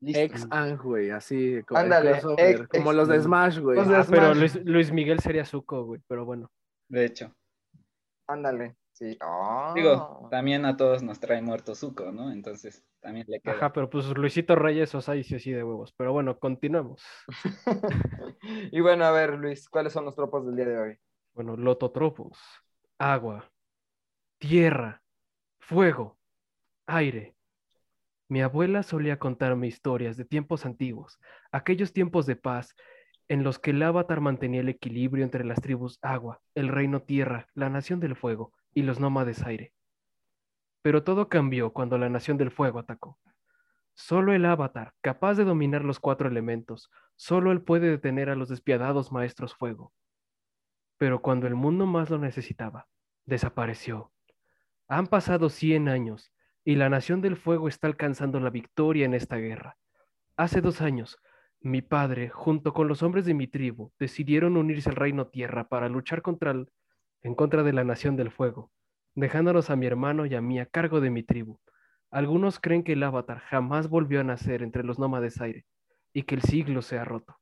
Listo. 0.01 0.19
Ex 0.19 0.47
Ang, 0.51 0.77
güey, 0.77 1.09
así. 1.09 1.61
Ándale, 1.69 2.11
ex- 2.11 2.67
como 2.67 2.91
ex- 2.91 2.95
los 2.95 3.07
de 3.07 3.21
Smash, 3.21 3.59
güey. 3.59 3.79
Ah, 3.79 4.05
pero. 4.09 4.33
Luis, 4.33 4.55
Luis 4.65 4.91
Miguel 4.91 5.19
sería 5.19 5.45
Zuko, 5.45 5.85
güey, 5.85 6.01
pero 6.07 6.25
bueno. 6.25 6.51
De 6.89 7.05
hecho, 7.05 7.33
Ándale. 8.27 8.75
Sí. 8.91 9.17
Ah. 9.19 9.73
digo, 9.75 10.29
también 10.31 10.65
a 10.65 10.77
todos 10.77 11.03
nos 11.03 11.19
trae 11.19 11.41
muerto 11.41 11.75
Zuko, 11.75 12.13
¿no? 12.13 12.31
Entonces, 12.31 12.85
también 13.01 13.25
le 13.27 13.41
queda. 13.41 13.55
Ajá, 13.55 13.73
pero 13.73 13.89
pues 13.89 14.05
Luisito 14.07 14.55
Reyes, 14.55 14.95
o 14.95 15.01
sea, 15.01 15.17
y 15.17 15.23
sí, 15.25 15.37
sí 15.37 15.51
de 15.51 15.63
huevos. 15.63 15.93
Pero 15.97 16.13
bueno, 16.13 16.39
continuemos. 16.39 17.03
y 18.71 18.79
bueno, 18.79 19.03
a 19.05 19.11
ver, 19.11 19.33
Luis, 19.33 19.67
¿cuáles 19.67 19.91
son 19.91 20.05
los 20.05 20.15
tropos 20.15 20.45
del 20.45 20.55
día 20.55 20.65
de 20.67 20.77
hoy? 20.77 20.97
Bueno, 21.33 21.57
lototropos, 21.57 22.37
agua, 22.97 23.51
tierra, 24.37 25.01
fuego, 25.59 26.17
aire. 26.87 27.35
Mi 28.29 28.41
abuela 28.41 28.83
solía 28.83 29.19
contarme 29.19 29.67
historias 29.67 30.15
de 30.15 30.23
tiempos 30.23 30.65
antiguos, 30.65 31.19
aquellos 31.51 31.91
tiempos 31.91 32.25
de 32.25 32.37
paz 32.37 32.73
en 33.27 33.43
los 33.43 33.59
que 33.59 33.71
el 33.71 33.83
avatar 33.83 34.21
mantenía 34.21 34.61
el 34.61 34.69
equilibrio 34.69 35.25
entre 35.25 35.43
las 35.43 35.59
tribus 35.59 35.99
agua, 36.01 36.41
el 36.53 36.69
reino 36.69 37.01
tierra, 37.01 37.47
la 37.53 37.69
nación 37.69 37.99
del 37.99 38.15
fuego 38.15 38.53
y 38.73 38.83
los 38.83 38.99
nómades 38.99 39.43
aire. 39.43 39.73
Pero 40.81 41.03
todo 41.03 41.27
cambió 41.27 41.73
cuando 41.73 41.97
la 41.97 42.09
nación 42.09 42.37
del 42.37 42.51
fuego 42.51 42.79
atacó. 42.79 43.19
Solo 43.93 44.33
el 44.33 44.45
avatar, 44.45 44.93
capaz 45.01 45.35
de 45.35 45.43
dominar 45.43 45.83
los 45.83 45.99
cuatro 45.99 46.29
elementos, 46.29 46.89
solo 47.15 47.51
él 47.51 47.61
puede 47.61 47.89
detener 47.89 48.29
a 48.29 48.35
los 48.35 48.49
despiadados 48.49 49.11
maestros 49.11 49.53
fuego. 49.53 49.91
Pero 50.97 51.21
cuando 51.21 51.47
el 51.47 51.55
mundo 51.55 51.85
más 51.85 52.09
lo 52.09 52.17
necesitaba, 52.17 52.87
desapareció. 53.25 54.11
Han 54.87 55.07
pasado 55.07 55.49
100 55.49 55.89
años 55.89 56.31
y 56.63 56.75
la 56.75 56.89
Nación 56.89 57.21
del 57.21 57.37
Fuego 57.37 57.67
está 57.67 57.87
alcanzando 57.87 58.39
la 58.39 58.49
victoria 58.49 59.05
en 59.05 59.13
esta 59.13 59.37
guerra. 59.37 59.77
Hace 60.37 60.61
dos 60.61 60.81
años, 60.81 61.17
mi 61.59 61.81
padre, 61.81 62.29
junto 62.29 62.73
con 62.73 62.87
los 62.87 63.03
hombres 63.03 63.25
de 63.25 63.33
mi 63.33 63.47
tribu, 63.47 63.91
decidieron 63.99 64.57
unirse 64.57 64.89
al 64.89 64.95
Reino 64.95 65.27
Tierra 65.27 65.67
para 65.67 65.89
luchar 65.89 66.21
contra 66.21 66.51
el- 66.51 66.71
en 67.21 67.35
contra 67.35 67.63
de 67.63 67.73
la 67.73 67.83
Nación 67.83 68.15
del 68.15 68.31
Fuego. 68.31 68.71
dejándonos 69.17 69.69
a 69.69 69.77
mi 69.77 69.85
hermano 69.85 70.25
y 70.25 70.35
a 70.35 70.41
mí 70.41 70.59
a 70.59 70.65
cargo 70.65 70.99
de 70.99 71.09
mi 71.09 71.23
tribu. 71.23 71.57
Algunos 72.11 72.59
creen 72.59 72.83
que 72.83 72.93
el 72.93 73.03
avatar 73.03 73.39
jamás 73.39 73.87
volvió 73.87 74.19
a 74.19 74.23
nacer 74.23 74.61
entre 74.61 74.83
los 74.83 74.99
nómades 74.99 75.39
aire 75.39 75.65
y 76.13 76.23
que 76.23 76.35
el 76.35 76.41
siglo 76.41 76.81
se 76.81 76.99
ha 76.99 77.05
roto. 77.05 77.37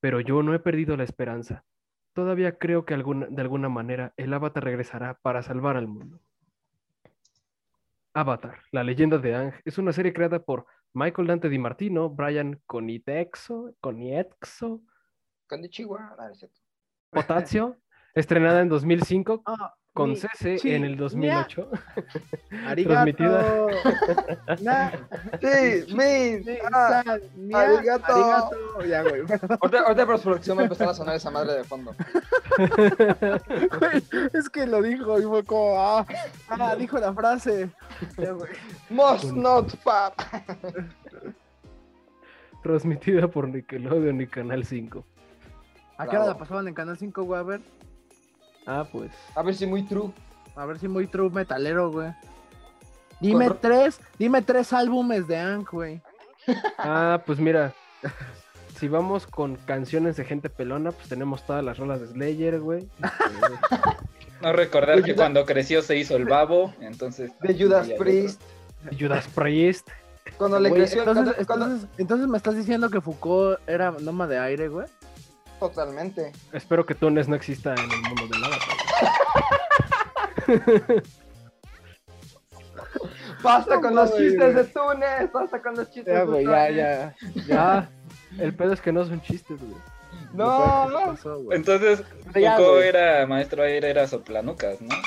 Pero 0.00 0.20
yo 0.20 0.42
no 0.42 0.54
he 0.54 0.58
perdido 0.58 0.96
la 0.96 1.04
esperanza. 1.04 1.64
Todavía 2.18 2.58
creo 2.58 2.84
que 2.84 2.94
alguna- 2.94 3.28
de 3.30 3.40
alguna 3.42 3.68
manera 3.68 4.12
el 4.16 4.34
avatar 4.34 4.64
regresará 4.64 5.14
para 5.22 5.40
salvar 5.40 5.76
al 5.76 5.86
mundo. 5.86 6.18
Avatar, 8.12 8.58
la 8.72 8.82
leyenda 8.82 9.18
de 9.18 9.36
Ang, 9.36 9.52
es 9.64 9.78
una 9.78 9.92
serie 9.92 10.12
creada 10.12 10.40
por 10.40 10.66
Michael 10.94 11.28
Dante 11.28 11.48
Di 11.48 11.60
Martino, 11.60 12.10
Brian 12.10 12.60
Conitexo, 12.66 13.72
Coniexo, 13.80 14.80
Con 15.46 15.62
de 15.62 15.70
Chihuahua. 15.70 16.16
No 16.18 16.28
es 16.32 16.38
cierto. 16.40 16.60
Potasio, 17.10 17.76
estrenada 18.14 18.62
en 18.62 18.68
2005 18.68 19.44
Ah, 19.46 19.76
con 19.98 20.16
CC 20.16 20.56
chi- 20.56 20.74
en 20.74 20.84
el 20.84 20.96
2008. 20.96 21.68
Arigato. 22.66 23.68
Na- 24.62 24.92
Sí, 25.40 25.94
mi. 25.94 26.40
ni- 26.44 26.58
Ah, 26.72 27.02
arigato. 27.54 28.14
arigato. 28.14 28.84
Ya, 28.86 29.02
güey. 29.02 29.20
ahorita, 29.60 29.80
ahorita 29.80 30.06
por 30.06 30.20
producción 30.20 30.56
va 30.58 30.62
a 30.62 30.64
empezar 30.64 30.88
a 30.88 30.94
sonar 30.94 31.16
esa 31.16 31.30
madre 31.30 31.52
de 31.54 31.64
fondo. 31.64 31.94
Güey, 32.56 34.02
es 34.32 34.48
que 34.50 34.66
lo 34.66 34.82
dijo 34.82 35.18
y 35.18 35.22
fue 35.22 35.44
como, 35.44 35.74
ah, 35.80 36.06
ah, 36.48 36.76
dijo 36.76 36.98
la 36.98 37.12
frase. 37.12 37.70
Ya, 38.16 38.32
güey. 38.32 38.50
Must 38.90 39.32
not 39.32 39.70
fab. 39.82 40.12
transmitida 42.62 43.28
por 43.28 43.48
Nickelodeon 43.48 44.20
y 44.20 44.26
Canal 44.26 44.64
5. 44.64 45.04
¿A 45.96 46.06
qué 46.06 46.16
hora 46.16 46.26
la 46.26 46.38
pasaban 46.38 46.68
en 46.68 46.74
Canal 46.74 46.96
5, 46.98 47.22
güey? 47.24 47.40
A 47.40 47.42
ver, 47.42 47.60
Ah, 48.68 48.86
pues. 48.90 49.10
A 49.34 49.42
ver 49.42 49.54
si 49.56 49.66
muy 49.66 49.82
true. 49.82 50.12
a 50.54 50.64
ver 50.66 50.78
si 50.78 50.86
muy 50.88 51.06
true 51.06 51.30
metalero, 51.30 51.90
güey. 51.90 52.12
Dime 53.20 53.48
Corro- 53.48 53.58
tres, 53.60 54.00
dime 54.18 54.42
tres 54.42 54.72
álbumes 54.72 55.26
de 55.26 55.38
Ank, 55.38 55.70
güey. 55.72 56.00
Ah, 56.78 57.20
pues 57.26 57.38
mira. 57.40 57.72
Si 58.78 58.86
vamos 58.86 59.26
con 59.26 59.56
canciones 59.56 60.16
de 60.16 60.24
gente 60.24 60.48
pelona, 60.50 60.92
pues 60.92 61.08
tenemos 61.08 61.44
todas 61.44 61.64
las 61.64 61.78
rolas 61.78 62.00
de 62.00 62.06
Slayer, 62.08 62.60
güey. 62.60 62.88
No 64.40 64.52
recordar 64.52 64.96
que 65.02 65.14
Judas- 65.14 65.16
cuando 65.16 65.44
creció 65.44 65.82
se 65.82 65.96
hizo 65.96 66.14
el 66.16 66.24
babo, 66.24 66.72
entonces... 66.80 67.32
De 67.40 67.58
Judas 67.60 67.88
Priest. 67.98 68.40
Judas 68.96 69.26
Priest. 69.34 69.88
Cuando 70.36 70.60
le 70.60 70.68
Güey, 70.68 70.82
creció 70.82 71.02
el 71.02 71.08
entonces, 71.08 71.34
cuando- 71.34 71.46
cuando- 71.48 71.64
entonces, 71.66 71.90
entonces 71.98 72.28
me 72.28 72.36
estás 72.36 72.54
diciendo 72.56 72.88
que 72.88 73.00
Foucault 73.00 73.58
era 73.68 73.90
noma 73.90 74.28
de 74.28 74.38
aire, 74.38 74.68
güey. 74.68 74.86
Totalmente. 75.58 76.30
Espero 76.52 76.86
que 76.86 76.94
Tunes 76.94 77.26
no 77.26 77.34
exista 77.34 77.74
en 77.74 77.80
el 77.90 78.00
mundo 78.02 78.28
del 78.30 78.44
avatar. 78.44 78.57
Basta 83.42 83.76
No 83.76 83.80
con 83.82 83.94
los 83.94 84.16
chistes 84.16 84.54
de. 84.54 84.64
Túnez. 84.64 85.32
Basta 85.32 85.60
con 85.62 85.76
los 85.76 85.90
chistes 85.90 86.12
Ya, 86.14 86.20
de 86.20 86.26
güey, 86.26 86.44
ya, 86.44 86.66
Túnez. 86.68 86.76
ya. 86.76 87.14
Ya. 87.46 87.90
El 88.42 88.54
pedo 88.54 88.72
es 88.72 88.80
que 88.80 88.92
no 88.92 89.04
son 89.04 89.20
chistes, 89.22 89.58
güey. 89.60 89.80
No, 90.32 90.86
¿Qué 90.88 90.92
no. 90.92 91.00
pasó, 91.12 91.42
güey? 91.42 91.56
Entonces, 91.58 92.02
Ya, 92.34 92.56
Foucault 92.56 92.82
era 92.84 93.26
maestro 93.26 93.62
aire, 93.62 93.88
era 93.90 94.06
soplanucas, 94.06 94.80
¿no? 94.80 94.94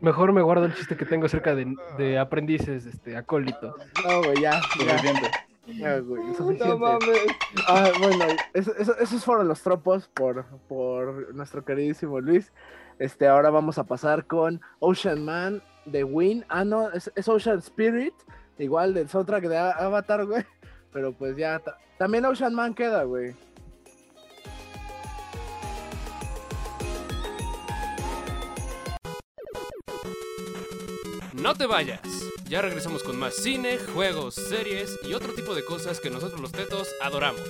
Mejor 0.00 0.32
me 0.32 0.42
guardo 0.42 0.64
el 0.66 0.74
chiste 0.74 0.96
que 0.96 1.04
tengo 1.06 1.26
acerca 1.26 1.54
de, 1.54 1.72
de 1.96 2.18
aprendices, 2.18 2.84
este, 2.84 3.16
acólitos. 3.16 3.74
No, 4.04 4.22
güey, 4.22 4.40
ya, 4.42 4.60
ya, 4.84 4.96
Güey, 5.66 6.02
No 6.58 6.78
mames. 6.78 7.20
Ah, 7.68 7.90
bueno, 7.98 8.24
eso- 8.52 8.74
eso- 8.76 8.98
esos 8.98 9.24
fueron 9.24 9.48
los 9.48 9.62
tropos 9.62 10.08
por, 10.08 10.44
por 10.68 11.34
nuestro 11.34 11.64
queridísimo 11.64 12.20
Luis. 12.20 12.52
Este, 12.98 13.26
ahora 13.26 13.50
vamos 13.50 13.78
a 13.78 13.84
pasar 13.84 14.26
con 14.26 14.60
Ocean 14.80 15.24
Man 15.24 15.62
de 15.86 16.04
Win. 16.04 16.44
Ah, 16.48 16.64
no, 16.64 16.90
es, 16.92 17.10
es 17.14 17.28
Ocean 17.28 17.58
Spirit, 17.58 18.14
igual 18.58 18.94
del 18.94 19.08
soundtrack 19.08 19.44
de 19.44 19.56
Avatar, 19.58 20.26
güey. 20.26 20.44
Pero 20.92 21.12
pues 21.12 21.36
ya, 21.36 21.58
ta- 21.58 21.78
también 21.98 22.24
Ocean 22.26 22.54
Man 22.54 22.74
queda, 22.74 23.04
güey. 23.04 23.34
No 31.34 31.54
te 31.54 31.66
vayas. 31.66 32.00
Ya 32.54 32.62
regresamos 32.62 33.02
con 33.02 33.18
más 33.18 33.34
cine, 33.34 33.80
juegos, 33.80 34.36
series 34.36 35.00
y 35.02 35.14
otro 35.14 35.32
tipo 35.32 35.56
de 35.56 35.64
cosas 35.64 35.98
que 35.98 36.08
nosotros 36.08 36.40
los 36.40 36.52
tetos 36.52 36.88
adoramos. 37.02 37.42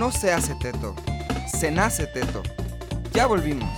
No 0.00 0.10
se 0.10 0.32
hace 0.32 0.54
teto, 0.54 0.94
se 1.46 1.70
nace 1.70 2.06
teto. 2.06 2.42
Ya 3.12 3.26
volvimos. 3.26 3.68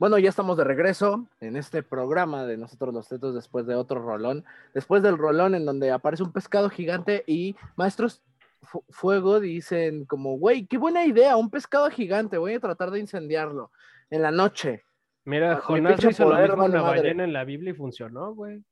Bueno, 0.00 0.18
ya 0.18 0.28
estamos 0.28 0.56
de 0.56 0.64
regreso 0.64 1.28
en 1.40 1.54
este 1.56 1.84
programa 1.84 2.44
de 2.44 2.56
nosotros 2.56 2.92
los 2.92 3.06
tetos 3.08 3.36
después 3.36 3.68
de 3.68 3.76
otro 3.76 4.02
rolón. 4.02 4.44
Después 4.74 5.00
del 5.04 5.16
rolón 5.16 5.54
en 5.54 5.64
donde 5.64 5.92
aparece 5.92 6.24
un 6.24 6.32
pescado 6.32 6.70
gigante 6.70 7.22
y 7.28 7.54
maestros 7.76 8.20
fu- 8.62 8.82
fuego 8.90 9.38
dicen 9.38 10.04
como, 10.04 10.36
güey, 10.36 10.66
qué 10.66 10.76
buena 10.76 11.04
idea, 11.04 11.36
un 11.36 11.50
pescado 11.50 11.88
gigante, 11.90 12.36
voy 12.36 12.54
a 12.54 12.60
tratar 12.60 12.90
de 12.90 12.98
incendiarlo 12.98 13.70
en 14.10 14.22
la 14.22 14.32
noche. 14.32 14.82
Mira, 15.24 15.52
Ah, 15.52 15.60
Jonás 15.60 16.02
hizo 16.04 16.24
lo 16.24 16.30
poder, 16.30 16.48
mismo 16.48 16.62
vale 16.62 16.74
la 16.74 16.82
madre. 16.82 16.98
ballena 17.02 17.22
en 17.22 17.32
la 17.32 17.44
Biblia 17.44 17.70
y 17.70 17.74
funcionó, 17.76 18.34
güey. 18.34 18.64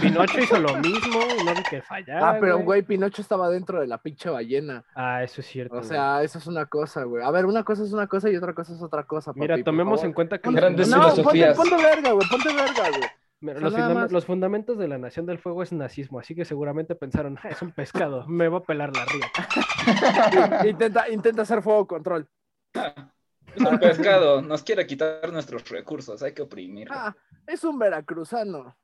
Pinocho 0.00 0.40
hizo 0.40 0.58
lo 0.58 0.76
mismo 0.78 1.20
y 1.40 1.44
no 1.44 1.54
vi 1.54 1.62
que 1.70 1.82
fallara. 1.82 2.30
Ah, 2.30 2.36
pero 2.40 2.58
güey, 2.60 2.82
Pinocho 2.82 3.22
estaba 3.22 3.48
dentro 3.48 3.80
de 3.80 3.86
la 3.86 3.98
pinche 3.98 4.28
ballena. 4.28 4.84
Ah, 4.94 5.22
eso 5.22 5.40
es 5.40 5.46
cierto. 5.46 5.74
O 5.74 5.78
güey. 5.78 5.88
sea, 5.88 6.22
eso 6.22 6.38
es 6.38 6.46
una 6.48 6.66
cosa, 6.66 7.04
güey. 7.04 7.22
A 7.24 7.30
ver, 7.30 7.46
una 7.46 7.62
cosa 7.62 7.84
es 7.84 7.92
una 7.92 8.06
cosa 8.08 8.28
y 8.30 8.36
otra 8.36 8.54
cosa 8.54 8.74
es 8.74 8.82
otra 8.82 9.04
cosa. 9.04 9.32
Mira, 9.36 9.54
papi, 9.54 9.64
tomemos 9.64 10.02
en 10.02 10.12
cuenta 10.12 10.38
que 10.38 10.50
Grandes 10.50 10.88
no, 10.88 10.96
fundamentos- 10.96 11.24
ponte, 11.24 11.38
filosofías. 11.38 11.56
ponte 11.56 11.84
verga, 11.84 12.12
güey, 12.12 12.28
ponte 12.28 12.48
verga, 12.54 12.88
güey. 12.98 13.10
mira, 13.40 13.60
los, 13.60 13.72
fundam- 13.74 14.10
los 14.10 14.24
fundamentos 14.24 14.78
de 14.78 14.88
la 14.88 14.98
Nación 14.98 15.26
del 15.26 15.38
Fuego 15.38 15.62
es 15.62 15.72
nazismo, 15.72 16.18
así 16.18 16.34
que 16.34 16.44
seguramente 16.44 16.96
pensaron, 16.96 17.38
"Ah, 17.44 17.48
es 17.50 17.62
un 17.62 17.70
pescado, 17.70 18.26
me 18.26 18.48
va 18.48 18.58
a 18.58 18.62
pelar 18.62 18.90
la 18.96 19.04
ría. 19.04 20.64
intenta, 20.70 21.08
intenta 21.08 21.42
hacer 21.42 21.62
fuego 21.62 21.86
control. 21.86 22.28
Es 23.58 23.72
un 23.72 23.78
pescado, 23.78 24.42
nos 24.42 24.62
quiere 24.62 24.86
quitar 24.86 25.32
nuestros 25.32 25.68
recursos, 25.68 26.22
hay 26.22 26.32
que 26.32 26.42
oprimirlo. 26.42 26.94
Ah, 26.96 27.14
es 27.46 27.64
un 27.64 27.78
veracruzano. 27.78 28.76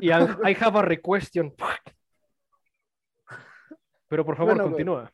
Y 0.00 0.10
I, 0.10 0.12
I 0.44 0.56
have 0.60 0.78
a 0.78 0.82
requestion. 0.82 1.54
Pero 4.08 4.24
por 4.24 4.36
favor, 4.36 4.52
Bueno, 4.54 4.64
güey. 4.64 4.72
continúa. 4.72 5.12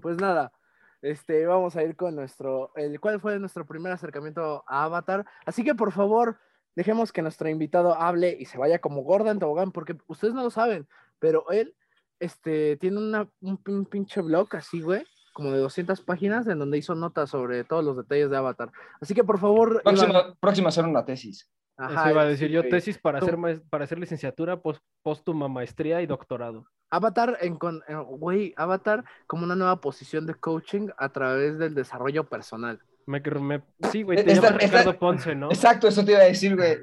Pues 0.00 0.16
nada, 0.18 0.52
este, 1.00 1.46
vamos 1.46 1.76
a 1.76 1.82
ir 1.82 1.96
con 1.96 2.14
nuestro, 2.14 2.72
el 2.76 2.98
cuál 3.00 3.20
fue 3.20 3.38
nuestro 3.38 3.66
primer 3.66 3.92
acercamiento 3.92 4.64
a 4.66 4.84
Avatar. 4.84 5.24
Así 5.46 5.62
que 5.64 5.74
por 5.74 5.92
favor, 5.92 6.38
dejemos 6.74 7.12
que 7.12 7.22
nuestro 7.22 7.48
invitado 7.48 7.94
hable 7.94 8.36
y 8.38 8.46
se 8.46 8.58
vaya 8.58 8.80
como 8.80 9.02
Gordon 9.02 9.38
Tobogán, 9.38 9.70
porque 9.72 9.96
ustedes 10.06 10.34
no 10.34 10.42
lo 10.42 10.50
saben, 10.50 10.88
pero 11.18 11.50
él 11.50 11.74
este, 12.18 12.76
tiene 12.78 12.98
una, 12.98 13.28
un, 13.40 13.60
un 13.66 13.86
pinche 13.86 14.20
blog 14.22 14.48
así, 14.56 14.80
güey, 14.80 15.04
como 15.32 15.50
de 15.52 15.58
200 15.58 16.00
páginas 16.02 16.46
en 16.46 16.58
donde 16.58 16.78
hizo 16.78 16.94
notas 16.94 17.30
sobre 17.30 17.64
todos 17.64 17.84
los 17.84 17.96
detalles 17.96 18.30
de 18.30 18.36
Avatar. 18.36 18.70
Así 19.00 19.14
que 19.14 19.24
por 19.24 19.38
favor, 19.38 19.80
Iván, 19.84 19.94
Próximo, 19.96 20.36
próximo 20.40 20.66
a 20.66 20.70
hacer 20.70 20.84
una 20.84 21.04
tesis. 21.04 21.50
ajá, 21.76 22.02
Eso 22.02 22.10
iba 22.10 22.22
a 22.22 22.24
sí, 22.26 22.30
decir 22.30 22.50
yo, 22.50 22.68
tesis 22.68 22.98
para 22.98 23.18
Tú- 23.18 23.26
hacer, 23.26 23.62
para 23.70 23.84
hacer 23.84 23.98
licenciatura, 23.98 24.60
póstuma, 25.02 25.48
maestría 25.48 26.02
y 26.02 26.06
doctorado. 26.06 26.66
Avatar, 26.90 27.38
en, 27.40 27.56
con- 27.56 27.82
en- 27.88 28.02
güey, 28.04 28.52
Avatar 28.56 29.04
como 29.26 29.44
una 29.44 29.56
nueva 29.56 29.80
posición 29.80 30.26
de 30.26 30.34
coaching 30.34 30.88
a 30.98 31.08
través 31.08 31.58
del 31.58 31.74
desarrollo 31.74 32.24
personal. 32.28 32.80
Me, 33.06 33.20
me- 33.20 33.62
sí, 33.90 34.02
güey, 34.02 34.18
Eh, 34.20 34.24
te 34.24 34.34
llamas 34.34 34.58
Ricardo 34.58 34.98
Ponce, 34.98 35.34
¿no? 35.34 35.48
Exacto, 35.50 35.88
eso 35.88 36.04
te 36.04 36.12
iba 36.12 36.20
a 36.20 36.24
decir, 36.24 36.54
güey. 36.54 36.76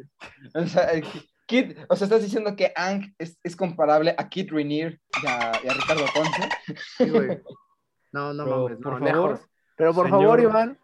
O 0.55 0.65
sea, 0.65 0.91
eh, 0.93 1.03
Kid, 1.45 1.77
o 1.87 1.95
sea, 1.95 2.05
estás 2.05 2.21
diciendo 2.23 2.55
que 2.55 2.73
Ang 2.75 3.13
es, 3.17 3.39
es 3.43 3.55
comparable 3.55 4.13
a 4.17 4.27
Kid 4.29 4.51
Rainier 4.51 4.99
y 5.23 5.27
a, 5.27 5.51
y 5.63 5.67
a 5.67 5.73
Ricardo 5.73 6.05
Ponce. 6.13 6.49
Sí, 6.97 7.09
güey. 7.09 7.39
No, 8.11 8.33
no 8.33 8.43
Pero, 8.45 8.63
mames, 8.63 8.79
no, 8.79 8.83
por 8.89 9.01
lejos. 9.01 9.15
favor, 9.39 9.39
Pero 9.75 9.93
por 9.93 10.05
señor- 10.07 10.21
favor, 10.21 10.39
Iván, 10.41 10.79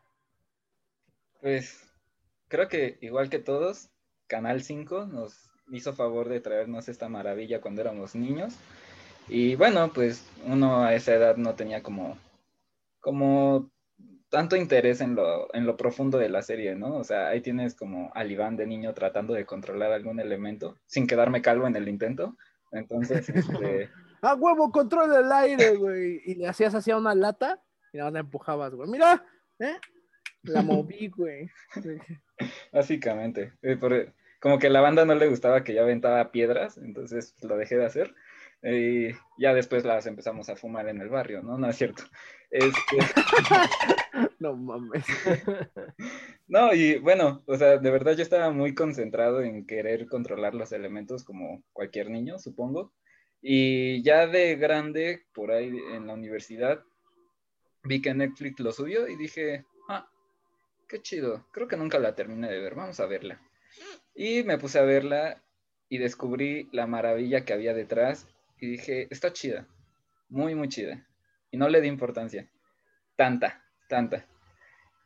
Pues 1.41 1.91
creo 2.47 2.67
que 2.67 2.97
igual 3.01 3.29
que 3.29 3.39
todos, 3.39 3.89
Canal 4.27 4.61
5 4.63 5.05
nos 5.05 5.49
hizo 5.71 5.93
favor 5.93 6.29
de 6.29 6.39
traernos 6.39 6.87
esta 6.89 7.09
maravilla 7.09 7.61
cuando 7.61 7.81
éramos 7.81 8.15
niños. 8.15 8.55
Y 9.27 9.55
bueno, 9.55 9.91
pues 9.93 10.27
uno 10.45 10.83
a 10.83 10.93
esa 10.93 11.13
edad 11.13 11.37
no 11.37 11.55
tenía 11.55 11.81
como, 11.83 12.17
como 12.99 13.71
tanto 14.29 14.55
interés 14.55 15.01
en 15.01 15.15
lo, 15.15 15.53
en 15.53 15.65
lo 15.65 15.77
profundo 15.77 16.17
de 16.17 16.29
la 16.29 16.41
serie, 16.41 16.75
¿no? 16.75 16.95
O 16.97 17.03
sea, 17.03 17.27
ahí 17.29 17.41
tienes 17.41 17.75
como 17.75 18.11
al 18.13 18.31
Iván 18.31 18.57
de 18.57 18.67
niño 18.67 18.93
tratando 18.93 19.33
de 19.33 19.45
controlar 19.45 19.91
algún 19.91 20.19
elemento 20.19 20.77
sin 20.85 21.07
quedarme 21.07 21.41
calvo 21.41 21.67
en 21.67 21.75
el 21.75 21.87
intento. 21.87 22.35
Entonces, 22.71 23.29
este, 23.29 23.89
¡a 24.21 24.35
huevo, 24.35 24.71
controla 24.71 25.19
el 25.19 25.31
aire, 25.31 25.75
güey! 25.75 26.21
Y 26.25 26.35
le 26.35 26.47
hacías 26.47 26.73
así 26.75 26.91
a 26.91 26.97
una 26.97 27.15
lata 27.15 27.61
y 27.93 27.97
nada 27.97 28.09
más 28.09 28.13
la 28.13 28.19
empujabas, 28.21 28.73
güey. 28.75 28.89
¡Mira! 28.89 29.23
¿eh? 29.59 29.75
La 30.43 30.61
moví, 30.61 31.07
güey. 31.07 31.49
Básicamente. 32.71 33.53
eh, 33.61 33.77
por- 33.77 34.13
como 34.39 34.59
que 34.59 34.67
a 34.67 34.69
la 34.69 34.81
banda 34.81 35.05
no 35.05 35.15
le 35.15 35.27
gustaba 35.27 35.63
que 35.63 35.73
yo 35.73 35.81
aventaba 35.81 36.31
piedras, 36.31 36.77
entonces 36.77 37.33
lo 37.41 37.57
dejé 37.57 37.77
de 37.77 37.85
hacer. 37.85 38.13
Y 38.61 39.09
ya 39.37 39.53
después 39.53 39.85
las 39.85 40.05
empezamos 40.05 40.49
a 40.49 40.55
fumar 40.55 40.87
en 40.87 41.01
el 41.01 41.09
barrio, 41.09 41.41
¿no? 41.41 41.57
No 41.57 41.69
es 41.69 41.75
cierto. 41.77 42.03
Este, 42.51 42.75
No 44.39 44.55
mames. 44.55 45.05
no, 46.47 46.73
y 46.73 46.97
bueno, 46.99 47.43
o 47.47 47.55
sea, 47.57 47.77
de 47.77 47.91
verdad 47.91 48.13
yo 48.13 48.21
estaba 48.23 48.51
muy 48.51 48.75
concentrado 48.75 49.41
en 49.41 49.65
querer 49.65 50.07
controlar 50.07 50.53
los 50.53 50.71
elementos 50.71 51.23
como 51.23 51.63
cualquier 51.73 52.09
niño, 52.09 52.37
supongo. 52.37 52.93
Y 53.47 54.01
ya 54.01 54.25
de 54.25 54.55
grande, 54.55 55.27
por 55.31 55.51
ahí 55.51 55.67
en 55.93 56.07
la 56.07 56.15
universidad, 56.15 56.83
vi 57.83 58.01
que 58.01 58.11
Netflix 58.15 58.59
lo 58.59 58.71
subió 58.71 59.07
y 59.07 59.15
dije, 59.17 59.65
ah, 59.87 60.09
qué 60.89 60.99
chido, 60.99 61.45
creo 61.51 61.67
que 61.67 61.77
nunca 61.77 61.99
la 61.99 62.15
terminé 62.15 62.49
de 62.49 62.59
ver, 62.59 62.73
vamos 62.73 62.99
a 62.99 63.05
verla. 63.05 63.39
Y 64.15 64.41
me 64.41 64.57
puse 64.57 64.79
a 64.79 64.81
verla 64.81 65.43
y 65.89 65.99
descubrí 65.99 66.69
la 66.71 66.87
maravilla 66.87 67.45
que 67.45 67.53
había 67.53 67.75
detrás 67.75 68.27
y 68.59 68.65
dije, 68.65 69.07
está 69.11 69.31
chida, 69.31 69.67
muy, 70.27 70.55
muy 70.55 70.67
chida. 70.67 71.05
Y 71.51 71.57
no 71.57 71.69
le 71.69 71.81
di 71.81 71.87
importancia, 71.87 72.49
tanta, 73.15 73.63
tanta. 73.87 74.25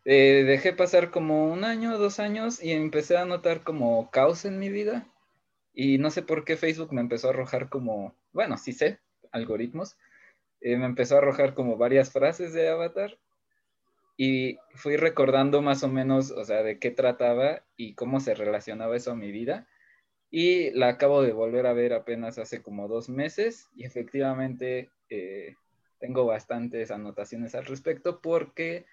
Eh, 0.06 0.46
dejé 0.48 0.72
pasar 0.72 1.12
como 1.12 1.52
un 1.52 1.66
año, 1.66 1.98
dos 1.98 2.22
años 2.22 2.64
y 2.64 2.72
empecé 2.72 3.18
a 3.18 3.26
notar 3.26 3.64
como 3.64 4.10
caos 4.12 4.46
en 4.46 4.60
mi 4.60 4.70
vida. 4.70 5.06
Y 5.82 5.98
no 5.98 6.12
sé 6.12 6.24
por 6.24 6.44
qué 6.44 6.58
Facebook 6.58 6.92
me 6.92 7.00
empezó 7.00 7.28
a 7.28 7.30
arrojar 7.30 7.70
como, 7.70 8.14
bueno, 8.34 8.58
sí 8.58 8.74
sé, 8.74 9.00
algoritmos. 9.32 9.96
eh, 10.60 10.76
me 10.76 10.86
empezó 10.86 11.16
a 11.16 11.20
arrojar 11.20 11.54
como 11.54 11.78
varias 11.78 12.12
frases 12.12 12.52
de 12.52 12.68
Avatar 12.68 13.18
y 14.18 14.58
fui 14.76 14.98
recordando 14.98 15.62
más 15.62 15.82
o 15.84 15.88
menos, 15.88 16.32
o 16.32 16.44
sea, 16.44 16.64
de 16.64 16.80
qué 16.80 16.92
trataba 16.92 17.64
y 17.78 17.94
cómo 17.96 18.20
se 18.20 18.36
relacionaba 18.36 18.98
eso 18.98 19.12
a 19.12 19.16
mi 19.16 19.32
vida. 19.32 19.70
Y 20.30 20.72
la 20.72 20.90
acabo 20.90 21.22
de 21.22 21.32
volver 21.32 21.66
a 21.66 21.72
ver 21.72 21.94
apenas 21.94 22.40
hace 22.40 22.62
como 22.62 22.90
dos 22.90 23.08
meses 23.08 23.70
y 23.74 23.86
efectivamente 23.86 24.92
eh, 25.10 25.56
tengo 25.98 26.26
bastantes 26.26 26.92
anotaciones 26.92 27.56
al 27.56 27.66
respecto 27.66 28.20
porque 28.20 28.86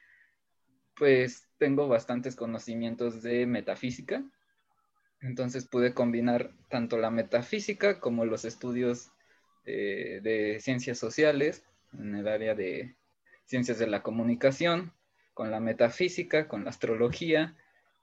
pues 0.95 1.49
tengo 1.59 1.89
bastantes 1.89 2.37
conocimientos 2.37 3.25
de 3.25 3.45
metafísica. 3.47 4.25
Entonces 5.21 5.67
pude 5.67 5.95
combinar 5.95 6.51
tanto 6.69 6.99
la 6.99 7.11
metafísica 7.11 8.01
como 8.01 8.25
los 8.25 8.45
estudios 8.45 9.11
eh, 9.65 10.21
de 10.23 10.61
ciencias 10.61 10.99
sociales 10.99 11.65
en 11.93 12.15
el 12.15 12.29
área 12.29 12.55
de 12.55 12.95
ciencias 13.45 13.79
de 13.79 13.87
la 13.87 14.03
comunicación, 14.03 14.93
con 15.35 15.51
la 15.51 15.61
metafísica, 15.61 16.49
con 16.49 16.65
la 16.65 16.71
astrología 16.71 17.57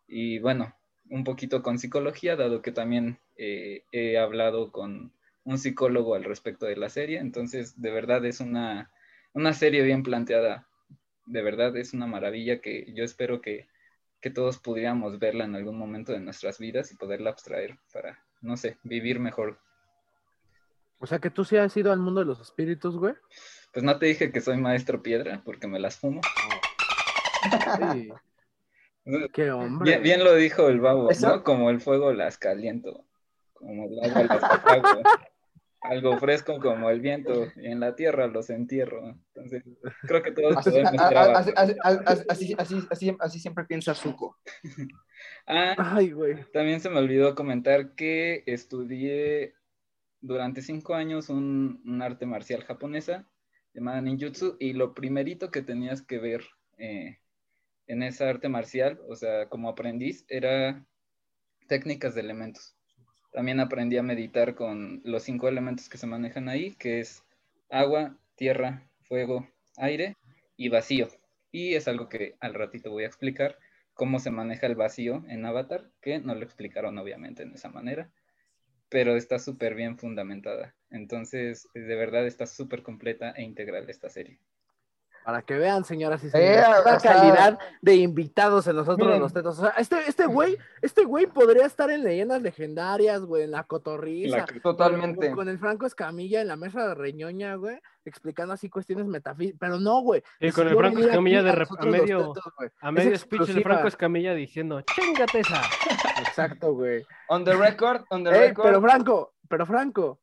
y 0.08 0.39
bueno, 0.39 0.76
un 1.10 1.23
poquito 1.23 1.63
con 1.63 1.80
psicología, 1.80 2.36
dado 2.36 2.62
que 2.62 2.71
también 2.71 3.19
eh, 3.38 3.84
he 3.91 4.17
hablado 4.17 4.71
con 4.71 5.12
un 5.43 5.58
psicólogo 5.58 6.15
al 6.15 6.23
respecto 6.23 6.65
de 6.65 6.78
la 6.78 6.89
serie. 6.89 7.19
Entonces, 7.19 7.82
de 7.82 7.91
verdad 7.91 8.26
es 8.26 8.39
una, 8.39 8.91
una 9.34 9.54
serie 9.54 9.84
bien 9.84 10.04
planteada. 10.04 10.67
De 11.26 11.41
verdad 11.41 11.76
es 11.78 11.93
una 11.93 12.08
maravilla 12.08 12.62
que 12.62 12.93
yo 12.93 13.04
espero 13.04 13.41
que, 13.41 13.67
que 14.24 14.30
todos 14.30 14.58
pudiéramos 14.58 15.20
verla 15.20 15.44
en 15.44 15.54
algún 15.54 15.78
momento 15.78 16.14
de 16.14 16.22
nuestras 16.22 16.58
vidas 16.58 16.90
y 16.94 16.96
poderla 16.96 17.32
abstraer 17.32 17.78
para, 17.92 18.24
no 18.40 18.56
sé, 18.56 18.78
vivir 18.82 19.20
mejor. 19.20 19.60
O 20.98 21.06
sea 21.06 21.20
que 21.20 21.30
tú 21.30 21.44
sí 21.44 21.58
has 21.58 21.76
ido 21.76 21.92
al 21.92 22.00
mundo 22.00 22.22
de 22.22 22.28
los 22.28 22.40
espíritus, 22.40 22.96
güey. 22.96 23.16
Pues 23.74 23.84
no 23.84 24.00
te 24.00 24.06
dije 24.06 24.32
que 24.32 24.40
soy 24.40 24.56
maestro 24.56 25.04
piedra 25.04 25.42
porque 25.44 25.68
me 25.68 25.78
las 25.78 25.98
fumo. 25.98 26.22
Sí. 27.92 28.14
Qué 29.34 29.52
hombre. 29.52 29.92
Bien, 29.92 30.02
bien 30.02 30.24
lo 30.24 30.36
dijo 30.36 30.70
el 30.70 30.80
babo, 30.80 31.10
¿Eso? 31.10 31.28
¿no? 31.28 31.44
Como 31.44 31.70
el 31.70 31.82
fuego 31.82 32.14
las 32.14 32.38
caliento, 32.38 33.04
como 33.52 33.90
el 33.90 34.10
agua 34.10 34.24
las 34.24 34.44
apago. 34.46 35.02
Algo 35.84 36.17
fresco 36.17 36.60
como 36.60 36.89
el 36.89 37.02
viento, 37.02 37.48
y 37.58 37.67
en 37.67 37.80
la 37.80 37.96
tierra 37.96 38.28
los 38.28 38.50
entierro. 38.50 39.17
Entonces, 39.34 39.63
creo 40.02 40.24
que 40.24 40.32
todos 40.32 40.58
Así, 40.58 40.69
podemos 40.69 40.93
así, 40.93 41.52
así, 41.84 42.56
así, 42.58 42.88
así, 42.89 43.15
así 43.19 43.39
siempre 43.39 43.65
piensa 43.65 43.93
Zuko. 43.93 44.38
Ah, 45.46 45.76
Ay, 45.78 46.12
güey. 46.12 46.43
también 46.52 46.82
se 46.82 46.89
me 46.89 47.00
olvidó 47.00 47.36
comentar 47.36 47.96
que 47.96 48.43
estudié 48.46 49.54
durante 50.19 50.62
cinco 50.62 50.96
años 50.96 51.30
un, 51.30 51.82
un 51.86 52.02
arte 52.02 52.26
marcial 52.26 52.63
japonesa 52.63 53.26
llamada 53.74 54.02
ninjutsu 54.02 54.58
y 54.60 54.74
lo 54.74 54.93
primerito 54.93 55.52
que 55.52 55.62
tenías 55.62 56.02
que 56.02 56.19
ver 56.19 56.43
eh, 56.78 57.19
en 57.88 58.04
esa 58.04 58.30
arte 58.30 58.50
marcial, 58.50 59.00
o 59.08 59.15
sea, 59.15 59.50
como 59.50 59.69
aprendiz, 59.69 60.26
era 60.30 60.86
técnicas 61.67 62.15
de 62.15 62.22
elementos. 62.22 62.76
También 63.34 63.60
aprendí 63.60 63.98
a 63.98 64.04
meditar 64.04 64.54
con 64.54 65.02
los 65.04 65.24
cinco 65.24 65.48
elementos 65.48 65.89
que 65.89 65.98
se 65.98 66.06
manejan 66.06 66.50
ahí, 66.50 66.76
que 66.76 67.00
es 67.00 67.24
agua, 67.69 68.15
tierra, 68.36 68.88
fuego, 69.02 69.50
aire 69.78 70.17
y 70.56 70.69
vacío. 70.69 71.08
Y 71.52 71.74
es 71.74 71.88
algo 71.88 72.10
que 72.10 72.36
al 72.39 72.54
ratito 72.54 72.91
voy 72.91 73.04
a 73.04 73.08
explicar 73.08 73.58
cómo 73.96 74.19
se 74.19 74.30
maneja 74.32 74.67
el 74.67 74.76
vacío 74.76 75.24
en 75.28 75.46
Avatar, 75.46 75.89
que 76.00 76.19
no 76.19 76.36
lo 76.36 76.43
explicaron 76.43 76.98
obviamente 77.00 77.41
en 77.43 77.54
esa 77.54 77.69
manera, 77.69 78.12
pero 78.89 79.15
está 79.15 79.39
súper 79.39 79.74
bien 79.74 79.98
fundamentada. 79.98 80.76
Entonces, 80.91 81.67
de 81.74 81.96
verdad 81.96 82.28
está 82.28 82.46
súper 82.46 82.84
completa 82.84 83.32
e 83.32 83.41
integral 83.41 83.89
esta 83.89 84.10
serie. 84.10 84.39
Para 85.24 85.42
que 85.42 85.58
vean, 85.58 85.86
señoras 85.86 86.24
y 86.24 86.28
Eh, 86.28 86.32
señores, 86.32 86.68
la 86.86 86.96
o 86.96 87.00
sea- 87.00 87.14
calidad 87.14 87.60
de 87.82 87.96
invitados 87.96 88.68
en 88.68 88.76
nosotros 88.76 89.08
Miren. 89.08 89.22
los 89.22 89.32
tetos. 89.34 89.58
O 89.58 89.62
sea, 89.62 89.72
este, 89.78 89.98
este 90.08 90.26
güey, 90.26 90.58
este 90.82 91.06
güey 91.06 91.28
podría 91.28 91.66
estar 91.66 91.90
en 91.90 92.04
leyendas 92.04 92.42
legendarias, 92.42 93.22
güey, 93.22 93.44
en 93.44 93.52
la 93.52 93.64
cotorriza. 93.64 94.38
La- 94.38 94.46
con- 94.46 94.60
Totalmente. 94.62 95.32
Con, 95.32 95.48
el 95.50 95.60
Franco 95.60 95.86
Escamilla 95.86 96.42
en 96.42 96.48
la 96.50 96.56
mesa 96.58 96.88
de 96.90 96.96
Reñoña, 96.96 97.56
güey, 97.56 97.80
explicando 98.06 98.54
así 98.54 98.70
cuestiones 98.70 99.06
metafísicas. 99.08 99.58
Pero 99.60 99.80
no, 99.80 100.02
güey. 100.02 100.22
Y 100.42 100.52
con 100.52 100.68
el 100.68 100.76
Franco 100.76 101.00
Escamilla 101.00 101.42
de 101.44 101.50
a 101.52 101.86
medio- 101.86 102.34
tetos. 102.34 102.54
A 102.82 102.92
medio 102.92 103.18
speech 103.18 103.50
el. 103.50 103.64
Franco 103.64 103.88
Escamilla 103.88 104.34
diciendo, 104.34 104.82
chingate 104.82 105.40
esa. 105.40 105.62
Exacto, 106.28 106.74
güey. 106.74 107.06
On 107.30 107.46
the 107.46 107.54
record, 107.56 108.04
on 108.10 108.24
the 108.24 108.30
Ey, 108.32 108.50
record. 108.50 108.66
pero 108.66 108.82
Franco, 108.82 109.34
pero 109.48 109.66
Franco, 109.66 110.20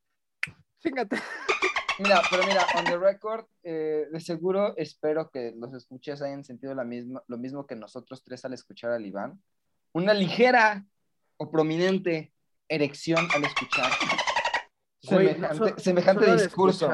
chingate. 0.80 1.16
Mira, 2.02 2.20
pero 2.30 2.42
mira, 2.46 2.62
on 2.78 2.84
the 2.84 2.96
record, 2.98 3.44
eh, 3.62 4.06
de 4.10 4.20
seguro 4.20 4.74
espero 4.76 5.30
que 5.30 5.52
los 5.56 5.74
escuches 5.74 6.22
hayan 6.22 6.44
sentido 6.44 6.74
la 6.74 6.84
misma, 6.84 7.22
lo 7.26 7.36
mismo 7.36 7.66
que 7.66 7.76
nosotros 7.76 8.22
tres 8.24 8.44
al 8.44 8.54
escuchar 8.54 8.92
al 8.92 9.04
Iván. 9.04 9.40
Una 9.92 10.14
ligera 10.14 10.84
o 11.36 11.50
prominente 11.50 12.32
erección 12.68 13.26
al 13.34 13.44
escuchar. 13.44 13.90
Güey, 15.02 15.38
no 15.38 15.48
Semejante, 15.48 15.68
so- 15.70 15.78
semejante 15.78 16.24
solo 16.24 16.36
de 16.36 16.42
discurso. 16.44 16.86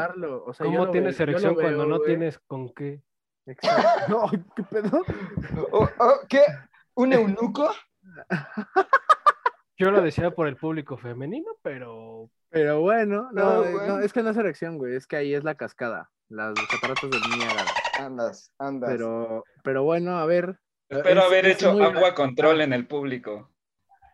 o 0.46 0.54
sea, 0.54 0.66
¿Cómo 0.66 0.90
tienes 0.90 1.18
veo- 1.18 1.26
yo 1.26 1.26
lo 1.26 1.30
erección 1.32 1.54
cuando 1.54 1.78
veo, 1.78 1.86
no 1.86 1.96
güey. 1.98 2.08
tienes 2.08 2.38
con 2.40 2.72
qué? 2.74 3.02
Exacto. 3.46 4.06
No, 4.08 4.30
¿qué 4.56 4.62
pedo? 4.64 5.02
Oh, 5.72 5.88
oh, 5.98 6.14
¿Qué? 6.28 6.42
¿Un 6.94 7.12
eunuco? 7.12 7.70
Yo 9.78 9.90
lo 9.90 10.00
decía 10.00 10.30
por 10.30 10.48
el 10.48 10.56
público 10.56 10.96
femenino, 10.96 11.50
pero 11.62 12.30
Pero 12.56 12.80
bueno, 12.80 13.28
no, 13.32 13.62
Pero 13.62 13.86
no, 13.86 13.98
es 14.00 14.12
que 14.14 14.22
no 14.22 14.30
es 14.30 14.36
erección, 14.38 14.78
güey, 14.78 14.96
es 14.96 15.06
que 15.06 15.16
ahí 15.16 15.34
es 15.34 15.44
la 15.44 15.56
cascada, 15.56 16.10
las 16.30 16.66
cataratas 16.68 17.10
del 17.10 17.30
Niágara. 17.30 17.82
Andas, 17.96 18.50
andas. 18.58 18.90
Pero, 18.90 19.44
pero 19.62 19.82
bueno, 19.84 20.16
a 20.18 20.24
ver. 20.24 20.58
Espero 20.88 21.20
es- 21.20 21.26
haber 21.26 21.46
es 21.46 21.56
hecho 21.56 21.72
muy- 21.74 21.82
agua 21.84 22.14
control 22.14 22.62
en 22.62 22.72
el 22.72 22.86
público. 22.86 23.50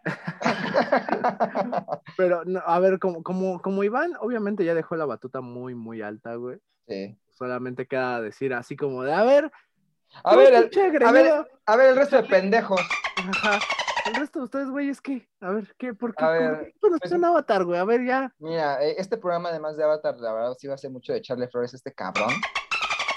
Pero, 2.17 2.45
no, 2.45 2.61
a 2.67 2.79
ver, 2.81 2.99
como, 2.99 3.23
como, 3.23 3.61
como 3.63 3.85
Iván, 3.85 4.13
obviamente 4.21 4.65
ya 4.65 4.75
dejó 4.75 4.97
la 4.97 5.07
batuta 5.07 5.41
muy, 5.41 5.75
muy 5.77 6.03
alta, 6.03 6.35
güey. 6.35 6.59
Sí. 6.89 7.17
Solamente 7.31 7.87
queda 7.87 8.21
decir 8.21 8.53
así 8.55 8.77
como 8.77 9.05
de, 9.05 9.13
a 9.13 9.23
ver, 9.23 9.53
A 10.25 10.35
ver, 10.37 10.53
el, 10.55 10.71
a 11.07 11.13
ver, 11.13 11.33
a 11.67 11.77
ver 11.77 11.91
el 11.91 11.97
resto 11.97 12.17
de 12.17 12.25
pendejos. 12.25 13.01
ajá, 13.17 13.65
el 14.07 14.17
resto 14.17 14.39
de 14.41 14.45
ustedes, 14.45 14.69
güey, 14.69 14.89
es 14.89 15.01
que, 15.01 15.29
a 15.41 15.51
ver, 15.51 15.75
¿qué? 15.79 15.95
¿Por 15.95 16.15
qué? 16.15 16.25
A 16.25 16.29
¿Por 16.29 16.39
ver, 16.39 16.75
conocen 16.81 16.99
pues- 17.01 17.13
un 17.13 17.25
avatar, 17.25 17.65
güey? 17.65 17.79
A 17.79 17.85
ver, 17.85 18.05
ya. 18.05 18.35
Mira, 18.39 18.83
eh, 18.85 18.95
este 18.99 19.17
programa, 19.17 19.49
además 19.51 19.77
de 19.77 19.85
Avatar, 19.85 20.17
la 20.19 20.33
verdad 20.33 20.55
sí 20.59 20.67
va 20.67 20.75
a 20.75 20.79
ser 20.79 20.91
mucho 20.91 21.13
de 21.13 21.19
echarle 21.19 21.49
flores 21.49 21.73
a 21.75 21.77
este 21.77 21.93
cabrón. 21.93 22.31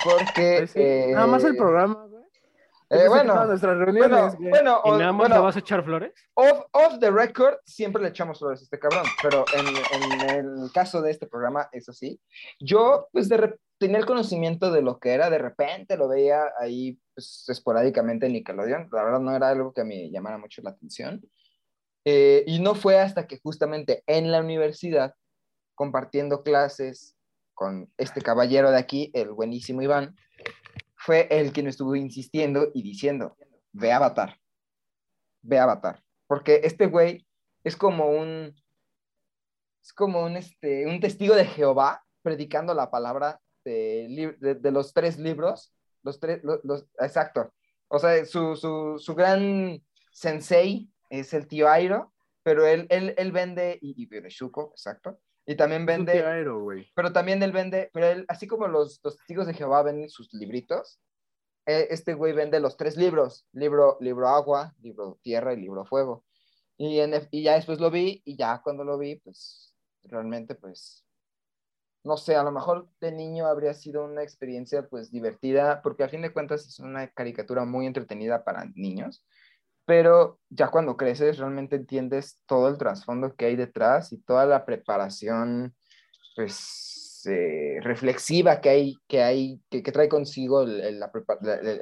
Porque. 0.03 0.55
Pues 0.59 0.71
sí, 0.71 0.79
eh, 0.81 1.11
Nada 1.13 1.27
más 1.27 1.43
el 1.43 1.57
programa, 1.57 1.95
güey. 2.05 2.11
Yo 2.11 2.14
eh, 2.89 3.07
bueno, 3.07 3.33
todas 3.33 3.47
nuestras 3.49 3.77
bueno, 3.77 3.85
reuniones, 3.91 4.37
bueno, 4.39 4.81
¿Y 4.85 4.89
o- 4.89 4.97
nada 4.97 5.11
más 5.11 5.17
bueno, 5.17 5.35
le 5.35 5.41
vas 5.41 5.55
a 5.55 5.59
echar 5.59 5.83
flores? 5.83 6.13
off, 6.35 6.65
off 6.71 6.99
the 6.99 7.09
record 7.11 7.55
siempre 7.65 8.01
le 8.01 8.09
echamos 8.09 8.39
flores 8.39 8.61
a 8.61 8.63
este 8.63 8.79
cabrón, 8.79 9.15
pero 9.21 9.47
en, 9.51 9.85
en 9.89 10.23
el 10.23 10.71
caso 10.73 11.01
de 11.01 11.11
este 11.11 11.27
programa, 11.27 11.67
eso 11.71 11.93
sí, 11.93 12.19
yo 12.59 13.07
pues 13.11 13.27
de 13.29 13.57
tenía 13.77 13.97
el 13.97 14.05
conocimiento 14.05 14.71
de 14.71 14.81
lo 14.81 14.99
que 14.99 15.13
era, 15.13 15.29
de 15.29 15.37
repente 15.37 15.97
lo 15.97 16.07
veía 16.07 16.43
ahí 16.59 16.97
pues, 17.13 17.43
esporádicamente 17.49 18.25
en 18.27 18.33
Nickelodeon, 18.33 18.87
la 18.91 19.03
verdad 19.03 19.19
no 19.19 19.35
era 19.35 19.49
algo 19.49 19.73
que 19.73 19.83
me 19.83 20.09
llamara 20.09 20.37
mucho 20.37 20.61
la 20.61 20.69
atención, 20.71 21.21
Eh, 22.07 22.43
y 22.45 22.59
no 22.59 22.75
fue 22.75 22.99
hasta 22.99 23.25
que 23.25 23.39
justamente 23.39 24.03
en 24.05 24.31
la 24.31 24.39
universidad, 24.39 25.15
compartiendo 25.73 26.43
clases 26.43 27.15
con 27.55 27.91
este 27.97 28.21
caballero 28.21 28.69
de 28.69 28.77
aquí, 28.77 29.09
el 29.15 29.31
buenísimo 29.31 29.81
Iván, 29.81 30.15
fue 31.05 31.27
el 31.31 31.51
me 31.63 31.69
estuvo 31.69 31.95
insistiendo 31.95 32.71
y 32.73 32.81
diciendo, 32.83 33.37
ve 33.71 33.91
Avatar, 33.91 34.39
ve 35.41 35.59
Avatar, 35.59 36.03
porque 36.27 36.61
este 36.63 36.87
güey 36.87 37.25
es 37.63 37.75
como 37.75 38.09
un, 38.09 38.53
es 39.83 39.93
como 39.93 40.23
un, 40.23 40.35
este, 40.37 40.87
un 40.87 40.99
testigo 40.99 41.35
de 41.35 41.45
Jehová 41.45 42.03
predicando 42.21 42.73
la 42.73 42.89
palabra 42.89 43.39
de, 43.63 44.35
de- 44.39 44.55
de 44.55 44.71
los 44.71 44.93
tres 44.93 45.17
libros, 45.19 45.73
los 46.03 46.19
tres, 46.19 46.43
lo- 46.43 46.59
los, 46.63 46.85
exacto, 46.99 47.53
o 47.87 47.99
sea, 47.99 48.25
su, 48.25 48.55
su, 48.55 48.97
su 48.99 49.15
gran 49.15 49.81
sensei 50.11 50.89
es 51.09 51.33
el 51.33 51.47
tío 51.47 51.69
Airo, 51.69 52.13
pero 52.43 52.65
él, 52.65 52.87
él, 52.89 53.13
él 53.17 53.31
vende, 53.31 53.77
y, 53.81 53.95
y 54.03 54.29
Shuko, 54.29 54.71
exacto, 54.71 55.19
y 55.45 55.55
también 55.55 55.85
vende, 55.85 56.23
Aero, 56.25 56.65
pero 56.95 57.13
también 57.13 57.41
él 57.43 57.51
vende, 57.51 57.89
pero 57.93 58.07
él, 58.07 58.25
así 58.27 58.47
como 58.47 58.67
los, 58.67 58.99
los 59.03 59.17
testigos 59.17 59.45
de 59.45 59.53
Jehová 59.53 59.83
venden 59.83 60.09
sus 60.09 60.33
libritos, 60.33 60.99
eh, 61.67 61.87
este 61.89 62.13
güey 62.13 62.33
vende 62.33 62.59
los 62.59 62.77
tres 62.77 62.97
libros, 62.97 63.47
libro, 63.51 63.97
libro 63.99 64.27
agua, 64.27 64.73
libro 64.81 65.19
tierra 65.21 65.53
y 65.53 65.57
libro 65.57 65.85
fuego. 65.85 66.23
Y, 66.77 66.99
en, 66.99 67.13
y 67.31 67.43
ya 67.43 67.55
después 67.55 67.79
lo 67.79 67.91
vi, 67.91 68.21
y 68.25 68.35
ya 68.35 68.61
cuando 68.63 68.83
lo 68.83 68.97
vi, 68.97 69.15
pues 69.17 69.73
realmente, 70.03 70.55
pues, 70.55 71.05
no 72.03 72.17
sé, 72.17 72.35
a 72.35 72.43
lo 72.43 72.51
mejor 72.51 72.89
de 72.99 73.11
niño 73.11 73.47
habría 73.47 73.73
sido 73.73 74.05
una 74.05 74.23
experiencia, 74.23 74.87
pues, 74.87 75.11
divertida, 75.11 75.81
porque 75.81 76.03
a 76.03 76.09
fin 76.09 76.21
de 76.21 76.33
cuentas 76.33 76.67
es 76.67 76.79
una 76.79 77.07
caricatura 77.07 77.65
muy 77.65 77.85
entretenida 77.85 78.43
para 78.43 78.65
niños, 78.75 79.25
pero 79.85 80.39
ya 80.49 80.69
cuando 80.69 80.97
creces 80.97 81.37
realmente 81.37 81.75
entiendes 81.75 82.39
todo 82.45 82.69
el 82.69 82.77
trasfondo 82.77 83.35
que 83.35 83.45
hay 83.45 83.55
detrás 83.55 84.11
y 84.11 84.17
toda 84.17 84.45
la 84.45 84.65
preparación 84.65 85.75
pues, 86.35 87.23
eh, 87.27 87.79
reflexiva 87.81 88.61
que 88.61 88.69
hay, 88.69 88.95
que, 89.07 89.21
hay 89.23 89.61
que, 89.69 89.83
que 89.83 89.91
trae 89.91 90.09
consigo 90.09 90.63
el, 90.63 90.99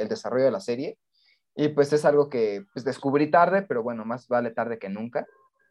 desarrollo 0.10 0.46
de 0.46 0.52
la 0.52 0.60
serie. 0.60 0.98
Y 1.56 1.70
pues 1.70 1.94
es 1.94 2.04
algo 2.04 2.30
que 2.30 2.66
pues, 2.74 2.84
descubrí 2.84 3.30
tarde, 3.32 3.62
pero 3.62 3.84
bueno, 3.84 4.06
más 4.06 4.28
vale 4.28 4.52
tarde 4.52 4.80
que 4.80 4.90
nunca. 4.90 5.26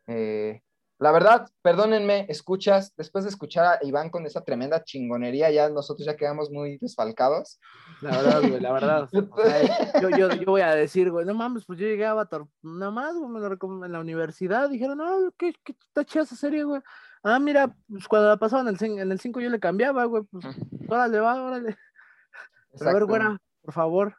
Eh, 0.07 0.63
la 1.03 1.13
verdad, 1.13 1.49
perdónenme, 1.63 2.27
escuchas, 2.29 2.93
después 2.97 3.25
de 3.25 3.31
escuchar 3.31 3.65
a 3.67 3.79
Iván 3.85 4.09
con 4.11 4.25
esa 4.25 4.43
tremenda 4.45 4.85
chingonería, 4.85 5.51
ya 5.51 5.69
nosotros 5.69 6.07
ya 6.07 6.17
quedamos 6.17 6.51
muy 6.51 6.79
desfalcados. 6.79 7.61
La 8.01 8.11
verdad, 8.11 8.41
güey, 8.41 8.61
la 8.61 8.73
verdad. 8.73 9.09
O 9.13 9.43
sea, 9.43 10.01
yo, 10.01 10.09
yo, 10.11 10.29
yo 10.31 10.45
voy 10.47 10.61
a 10.61 10.75
decir, 10.75 11.11
güey, 11.11 11.27
no 11.27 11.35
mames, 11.35 11.65
pues 11.67 11.79
yo 11.79 11.87
llegué 11.87 12.07
a 12.07 12.13
Avatar, 12.13 12.43
nada 12.63 12.91
más, 12.91 13.15
güey, 13.17 13.29
me 13.31 13.41
lo 13.41 13.51
recom- 13.51 13.85
en 13.85 13.93
la 13.93 14.01
universidad, 14.01 14.71
dijeron, 14.71 14.99
no, 14.99 15.33
¿qué, 15.37 15.53
qué 15.65 15.73
está 15.73 16.05
chida 16.05 16.23
esa 16.23 16.37
serie, 16.37 16.65
güey? 16.65 16.81
Ah, 17.25 17.39
mira, 17.39 17.75
pues 17.89 18.09
cuando 18.09 18.29
la 18.29 18.37
pasaban 18.37 18.67
en 18.69 18.75
el, 18.75 18.79
cin- 18.81 19.01
en 19.01 19.13
el 19.13 19.21
5 19.21 19.41
yo 19.41 19.51
le 19.51 19.61
cambiaba, 19.61 20.05
güey, 20.07 20.23
pues, 20.25 20.45
órale, 20.89 21.21
va, 21.21 21.43
órale. 21.43 21.77
Pero 22.79 22.91
a 22.91 22.95
ver, 22.95 23.05
güera, 23.05 23.39
por 23.63 23.75
favor, 23.75 24.17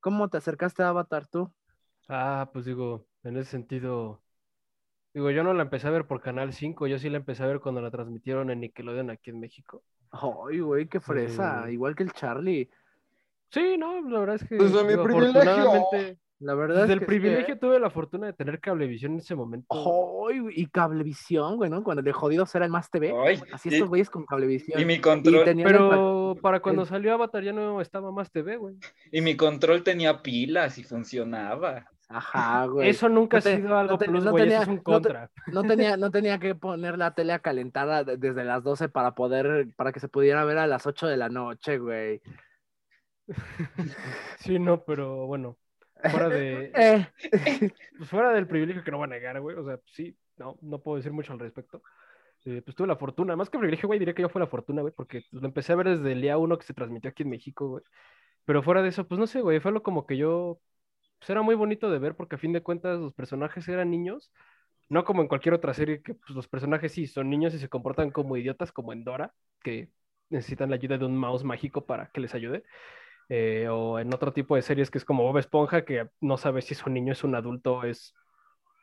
¿cómo 0.00 0.28
te 0.28 0.36
acercaste 0.38 0.82
a 0.82 0.88
Avatar 0.90 1.26
tú? 1.26 1.52
Ah, 2.08 2.50
pues 2.52 2.64
digo, 2.64 3.06
en 3.22 3.36
ese 3.36 3.50
sentido, 3.50 4.22
digo, 5.14 5.30
yo 5.30 5.42
no 5.42 5.52
la 5.54 5.62
empecé 5.62 5.88
a 5.88 5.90
ver 5.90 6.06
por 6.06 6.20
Canal 6.20 6.52
5, 6.52 6.86
yo 6.86 6.98
sí 6.98 7.08
la 7.10 7.16
empecé 7.18 7.42
a 7.42 7.46
ver 7.46 7.60
cuando 7.60 7.80
la 7.80 7.90
transmitieron 7.90 8.50
en 8.50 8.60
Nickelodeon 8.60 9.10
aquí 9.10 9.30
en 9.30 9.40
México. 9.40 9.82
Ay, 10.12 10.60
güey, 10.60 10.86
qué 10.88 11.00
fresa, 11.00 11.64
Sí. 11.66 11.72
igual 11.72 11.94
que 11.94 12.02
el 12.04 12.12
Charlie. 12.12 12.68
Sí, 13.50 13.76
no, 13.78 14.00
la 14.08 14.20
verdad 14.20 14.36
es 14.36 14.44
que 14.48 14.56
Desde 14.56 14.82
mi 14.84 14.90
digo, 14.90 15.04
privilegio. 15.04 15.40
afortunadamente, 15.40 16.18
La 16.42 16.54
verdad 16.54 16.76
desde 16.82 16.86
es 16.86 16.92
el 16.94 17.00
que 17.00 17.06
privilegio 17.06 17.58
tuve 17.58 17.78
la 17.78 17.90
fortuna 17.90 18.26
de 18.28 18.32
tener 18.32 18.60
cablevisión 18.60 19.12
en 19.12 19.18
ese 19.18 19.34
momento. 19.34 19.66
Ay, 20.28 20.38
güey, 20.38 20.54
y 20.58 20.66
Cablevisión, 20.68 21.56
güey, 21.56 21.68
¿no? 21.68 21.82
Cuando 21.84 21.98
el 22.00 22.04
de 22.06 22.12
jodidos 22.12 22.54
era 22.54 22.64
el 22.64 22.70
Más 22.70 22.90
TV. 22.90 23.12
Ay, 23.26 23.38
Así 23.52 23.68
y, 23.68 23.74
estos 23.74 23.88
güeyes 23.90 24.08
con 24.08 24.24
Cablevisión. 24.24 24.80
y 24.80 24.84
mi 24.86 24.94
Y 24.94 25.00
control, 25.00 25.46
el 25.48 25.62
Pero 25.62 26.36
para 26.40 26.60
cuando 26.60 26.82
el- 26.82 26.88
salió 26.88 27.12
Avatar 27.12 27.42
ya 27.44 27.52
no 27.52 27.80
estaba 27.82 28.10
más 28.10 28.30
TV, 28.32 28.56
güey. 28.56 28.76
y 29.12 29.20
mi 29.20 29.36
control 29.36 29.82
tenía 29.82 30.22
pilas 30.22 30.78
y 30.78 30.84
funcionaba. 30.84 31.86
Ajá, 32.12 32.66
güey. 32.66 32.88
Eso 32.88 33.08
nunca 33.08 33.36
No 33.36 33.42
te- 33.44 33.52
ha 33.52 33.56
sido 33.56 33.78
algo 33.78 33.92
no 33.92 33.98
te- 33.98 34.06
plus, 34.06 34.24
no 34.24 34.30
güey, 34.32 34.42
tenía- 34.44 34.56
eso 34.62 34.70
es 34.72 34.76
un 34.76 34.82
contra. 34.82 35.30
No 35.52 35.62
tenía, 35.62 35.96
no 35.96 36.10
tenía 36.10 36.38
que 36.40 36.54
poner 36.56 36.98
la 36.98 37.14
tele 37.14 37.32
a 37.32 37.38
calentar 37.38 38.04
de- 38.04 38.16
desde 38.16 38.42
las 38.44 38.64
12 38.64 38.88
para 38.88 39.14
poder, 39.14 39.68
para 39.76 39.92
que 39.92 40.00
se 40.00 40.08
pudiera 40.08 40.44
ver 40.44 40.58
a 40.58 40.66
las 40.66 40.86
8 40.86 41.06
de 41.06 41.16
la 41.16 41.28
noche, 41.28 41.78
güey. 41.78 42.20
Sí, 44.38 44.58
no, 44.58 44.82
pero 44.84 45.26
bueno, 45.26 45.56
fuera 46.10 46.28
de, 46.28 46.72
Eh, 46.74 47.08
pues 47.98 48.10
fuera 48.10 48.32
del 48.32 48.46
privilegio 48.46 48.82
que 48.82 48.90
no 48.90 48.96
voy 48.98 49.04
a 49.04 49.08
negar, 49.08 49.40
güey, 49.40 49.56
o 49.56 49.64
sea, 49.64 49.78
sí, 49.86 50.16
no, 50.36 50.56
no 50.62 50.80
puedo 50.80 50.96
decir 50.96 51.12
mucho 51.12 51.32
al 51.32 51.38
respecto. 51.38 51.82
Eh, 52.46 52.62
pues 52.64 52.74
tuve 52.74 52.88
la 52.88 52.96
fortuna, 52.96 53.36
más 53.36 53.50
que 53.50 53.58
privilegio, 53.58 53.86
güey, 53.86 53.98
diría 53.98 54.14
que 54.14 54.22
yo 54.22 54.30
fue 54.30 54.40
la 54.40 54.46
fortuna, 54.46 54.80
güey, 54.82 54.94
porque 54.96 55.22
pues, 55.30 55.42
lo 55.42 55.46
empecé 55.46 55.72
a 55.72 55.76
ver 55.76 55.90
desde 55.90 56.12
el 56.12 56.22
día 56.22 56.38
uno 56.38 56.58
que 56.58 56.66
se 56.66 56.74
transmitió 56.74 57.10
aquí 57.10 57.22
en 57.22 57.30
México, 57.30 57.68
güey. 57.68 57.84
Pero 58.46 58.62
fuera 58.62 58.82
de 58.82 58.88
eso, 58.88 59.06
pues 59.06 59.18
no 59.18 59.26
sé, 59.26 59.42
güey, 59.42 59.60
fue 59.60 59.72
lo 59.72 59.82
como 59.82 60.06
que 60.06 60.16
yo, 60.16 60.58
pues 61.20 61.30
era 61.30 61.42
muy 61.42 61.56
bonito 61.56 61.90
de 61.90 62.00
ver 62.00 62.16
porque 62.16 62.36
a 62.36 62.38
fin 62.40 62.54
de 62.54 62.62
cuentas 62.64 63.00
los 63.00 63.14
personajes 63.14 63.68
eran 63.68 63.90
niños, 63.92 64.32
no 64.90 65.04
como 65.04 65.22
en 65.22 65.28
cualquier 65.28 65.54
otra 65.54 65.74
serie 65.74 66.02
que 66.02 66.14
pues, 66.14 66.30
los 66.36 66.48
personajes 66.48 66.92
sí 66.92 67.06
son 67.08 67.30
niños 67.30 67.54
y 67.54 67.60
se 67.60 67.70
comportan 67.70 68.12
como 68.12 68.36
idiotas, 68.38 68.72
como 68.72 68.92
en 68.94 69.04
Dora, 69.04 69.34
que 69.62 69.90
necesitan 70.30 70.70
la 70.70 70.76
ayuda 70.76 70.98
de 70.98 71.06
un 71.06 71.16
mouse 71.18 71.44
mágico 71.44 71.86
para 71.86 72.10
que 72.12 72.20
les 72.22 72.34
ayude. 72.34 72.64
Eh, 73.28 73.68
o 73.70 73.98
en 74.00 74.12
otro 74.14 74.32
tipo 74.32 74.56
de 74.56 74.62
series 74.62 74.90
que 74.90 74.98
es 74.98 75.04
como 75.06 75.24
Bob 75.24 75.38
Esponja, 75.38 75.84
que 75.84 76.08
no 76.20 76.36
sabes 76.38 76.66
si 76.66 76.74
es 76.74 76.86
un 76.86 76.94
niño, 76.94 77.12
es 77.14 77.24
un 77.24 77.34
adulto, 77.36 77.84
es 77.84 78.14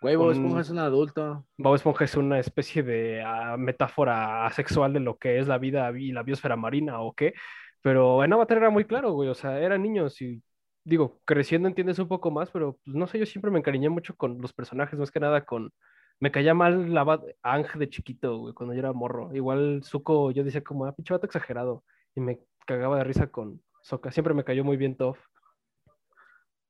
güey, 0.01 0.15
Bob 0.15 0.31
Un- 0.31 0.31
Esponja 0.31 0.61
es 0.61 0.69
un 0.69 0.79
adulto. 0.79 1.45
Bob 1.57 1.75
Esponja 1.75 2.05
es 2.05 2.15
una 2.15 2.39
especie 2.39 2.83
de 2.83 3.23
ah, 3.23 3.57
metáfora 3.57 4.45
asexual 4.45 4.93
de 4.93 4.99
lo 4.99 5.17
que 5.17 5.39
es 5.39 5.47
la 5.47 5.57
vida 5.57 5.91
y 5.97 6.11
la 6.11 6.23
biosfera 6.23 6.55
marina 6.55 7.01
o 7.01 7.13
qué. 7.15 7.33
Pero 7.81 8.23
en 8.23 8.33
Avatar 8.33 8.57
era 8.57 8.69
muy 8.69 8.85
claro, 8.85 9.13
güey. 9.13 9.29
O 9.29 9.33
sea, 9.35 9.59
eran 9.59 9.81
niños 9.81 10.21
y 10.21 10.43
digo, 10.87 11.19
creciendo 11.25 11.67
entiendes 11.67 11.99
un 11.99 12.07
poco 12.07 12.31
más, 12.31 12.49
pero 12.51 12.77
pues, 12.83 12.95
no 12.95 13.07
sé, 13.07 13.19
yo 13.19 13.25
siempre 13.25 13.51
me 13.51 13.59
encariñé 13.59 13.89
mucho 13.89 14.15
con 14.15 14.41
los 14.41 14.53
personajes, 14.53 14.97
más 14.97 15.11
que 15.11 15.19
nada 15.19 15.45
con. 15.45 15.73
Me 16.19 16.31
caía 16.31 16.53
mal 16.53 16.93
la 16.93 17.21
Ang 17.43 17.67
de 17.77 17.89
chiquito, 17.89 18.37
güey, 18.39 18.53
cuando 18.53 18.73
yo 18.73 18.79
era 18.79 18.93
morro. 18.93 19.33
Igual 19.35 19.83
Zuko, 19.83 20.31
yo 20.31 20.43
decía 20.43 20.63
como, 20.63 20.85
ah, 20.85 20.95
pinche 20.95 21.13
vato 21.13 21.25
exagerado. 21.27 21.83
Y 22.15 22.21
me 22.21 22.39
cagaba 22.65 22.97
de 22.97 23.03
risa 23.03 23.27
con 23.27 23.61
Sokka. 23.81 24.11
Siempre 24.11 24.33
me 24.33 24.43
cayó 24.43 24.63
muy 24.63 24.77
bien 24.77 24.95
Toph. 24.97 25.19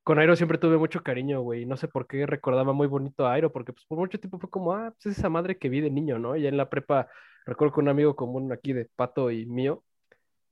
Con 0.04 0.20
Airo 0.20 0.36
siempre 0.36 0.58
tuve 0.58 0.78
mucho 0.78 1.04
cariño, 1.04 1.42
güey. 1.42 1.66
No 1.66 1.78
sé 1.78 1.88
por 1.88 2.08
qué 2.08 2.26
recordaba 2.26 2.74
muy 2.74 2.88
bonito 2.88 3.28
a 3.28 3.34
Airo, 3.34 3.52
porque 3.52 3.74
pues 3.74 3.86
por 3.86 4.00
mucho 4.00 4.20
tiempo 4.20 4.40
fue 4.40 4.50
como, 4.50 4.74
ah, 4.74 4.92
pues 4.92 5.14
es 5.14 5.20
esa 5.20 5.30
madre 5.30 5.58
que 5.58 5.70
vi 5.70 5.82
de 5.82 5.92
niño, 5.92 6.20
¿no? 6.20 6.36
Y 6.36 6.42
ya 6.44 6.50
en 6.50 6.58
la 6.58 6.70
prepa, 6.70 7.08
recuerdo 7.46 7.76
que 7.76 7.82
un 7.82 7.90
amigo 7.90 8.16
común 8.16 8.52
aquí 8.52 8.74
de 8.74 8.86
Pato 8.96 9.32
y 9.32 9.46
mío, 9.46 9.84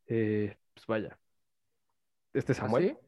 eh, 0.08 0.58
pues 0.74 0.86
vaya, 0.88 1.18
este 2.34 2.54
Samuel, 2.54 2.86
¿Así? 2.86 3.05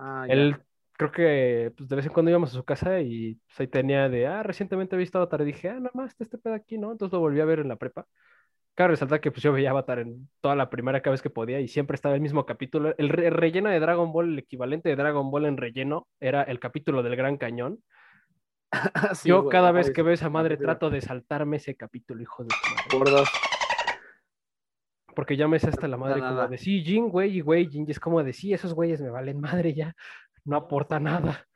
Ah, 0.00 0.26
ya. 0.26 0.32
él 0.32 0.56
creo 0.92 1.12
que 1.12 1.72
pues, 1.76 1.88
de 1.88 1.96
vez 1.96 2.06
en 2.06 2.12
cuando 2.12 2.30
íbamos 2.30 2.50
a 2.50 2.54
su 2.54 2.64
casa 2.64 3.00
y 3.00 3.36
pues, 3.46 3.60
ahí 3.60 3.66
tenía 3.68 4.08
de, 4.08 4.26
ah, 4.26 4.42
recientemente 4.42 4.96
he 4.96 4.98
visto 4.98 5.18
Avatar 5.18 5.42
y 5.42 5.46
dije, 5.46 5.68
ah, 5.70 5.74
nada 5.74 5.90
más 5.94 6.10
está 6.10 6.24
este 6.24 6.38
pedo 6.38 6.54
aquí, 6.54 6.78
¿no? 6.78 6.92
Entonces 6.92 7.12
lo 7.12 7.20
volví 7.20 7.40
a 7.40 7.44
ver 7.44 7.60
en 7.60 7.68
la 7.68 7.76
prepa. 7.76 8.06
Cabe 8.74 8.90
resaltar 8.92 9.20
que 9.20 9.30
pues 9.32 9.42
yo 9.42 9.52
veía 9.52 9.70
Avatar 9.70 10.00
en 10.00 10.28
toda 10.40 10.56
la 10.56 10.70
primera 10.70 11.02
cada 11.02 11.12
vez 11.12 11.22
que 11.22 11.30
podía 11.30 11.60
y 11.60 11.68
siempre 11.68 11.96
estaba 11.96 12.14
el 12.14 12.20
mismo 12.22 12.46
capítulo. 12.46 12.94
El, 12.98 13.10
re- 13.10 13.28
el 13.28 13.34
relleno 13.34 13.68
de 13.70 13.80
Dragon 13.80 14.12
Ball, 14.12 14.30
el 14.34 14.38
equivalente 14.40 14.88
de 14.88 14.96
Dragon 14.96 15.30
Ball 15.30 15.46
en 15.46 15.56
relleno, 15.58 16.08
era 16.20 16.42
el 16.42 16.60
capítulo 16.60 17.02
del 17.02 17.16
Gran 17.16 17.36
Cañón. 17.38 17.80
Sí, 19.14 19.28
Yo 19.28 19.42
güey, 19.42 19.50
cada 19.50 19.72
vez 19.72 19.90
que 19.90 20.02
veo 20.02 20.14
esa 20.14 20.30
madre 20.30 20.56
trato 20.56 20.90
de 20.90 21.00
saltarme 21.00 21.56
ese 21.56 21.76
capítulo, 21.76 22.22
hijo 22.22 22.44
de 22.44 22.48
dos. 23.10 23.28
Porque 25.20 25.36
ya 25.36 25.46
me 25.46 25.58
sé 25.58 25.68
hasta 25.68 25.86
la 25.86 25.98
No, 25.98 26.04
madre 26.06 26.18
nada. 26.22 26.34
como 26.34 26.48
de 26.48 26.56
sí, 26.56 26.82
Jin, 26.82 27.10
güey, 27.10 27.36
y 27.36 27.40
güey, 27.42 27.68
Jin, 27.68 27.84
y 27.86 27.90
es 27.90 28.00
como 28.00 28.22
de 28.24 28.32
sí, 28.32 28.54
esos 28.54 28.72
güeyes 28.72 29.02
me 29.02 29.10
valen 29.10 29.38
madre 29.38 29.74
ya. 29.74 29.94
No 30.46 30.56
aporta 30.56 30.98
nada. 30.98 31.46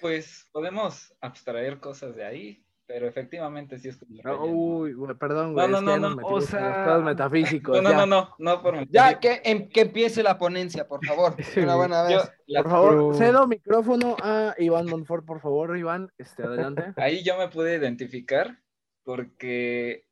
Pues 0.00 0.48
podemos 0.50 1.14
abstraer 1.20 1.78
cosas 1.78 2.16
de 2.16 2.24
ahí, 2.24 2.64
pero 2.84 3.06
efectivamente 3.06 3.78
sí 3.78 3.90
es 3.90 3.96
como 3.96 4.20
No. 4.24 4.44
Uy, 4.44 4.92
güey, 4.94 5.14
perdón, 5.14 5.48
No, 5.48 5.52
güey. 5.52 5.68
no, 5.70 5.76
es 5.78 5.82
no, 5.84 5.96
no, 5.98 6.16
metimos 6.16 6.32
o 6.44 6.46
sea, 6.48 6.98
metafísicos. 7.04 7.76
No, 7.76 7.82
no, 7.82 7.90
ya. 7.90 7.96
no, 7.98 8.06
no, 8.06 8.34
no 8.40 8.60
por 8.60 8.88
Ya, 8.88 9.20
que, 9.20 9.40
em- 9.44 9.68
que 9.68 9.82
empiece 9.82 10.24
la 10.24 10.36
ponencia, 10.36 10.88
por 10.88 11.06
favor. 11.06 11.36
Sí, 11.44 11.60
Una 11.60 11.76
buena 11.76 12.10
Yo- 12.10 12.16
vez. 12.16 12.32
la- 12.48 12.62
Por 12.64 12.72
favor, 12.72 13.14
cedo 13.14 13.46
micrófono 13.46 14.16
a 14.20 14.56
Iván 14.58 14.86
Monfort, 14.86 15.24
por 15.24 15.40
favor, 15.40 15.78
Iván. 15.78 16.10
Este, 16.18 16.42
adelante. 16.42 16.92
Ahí 16.96 17.22
yo 17.22 17.38
me 17.38 17.46
pude 17.46 17.76
identificar 17.76 18.58
porque, 19.04 20.06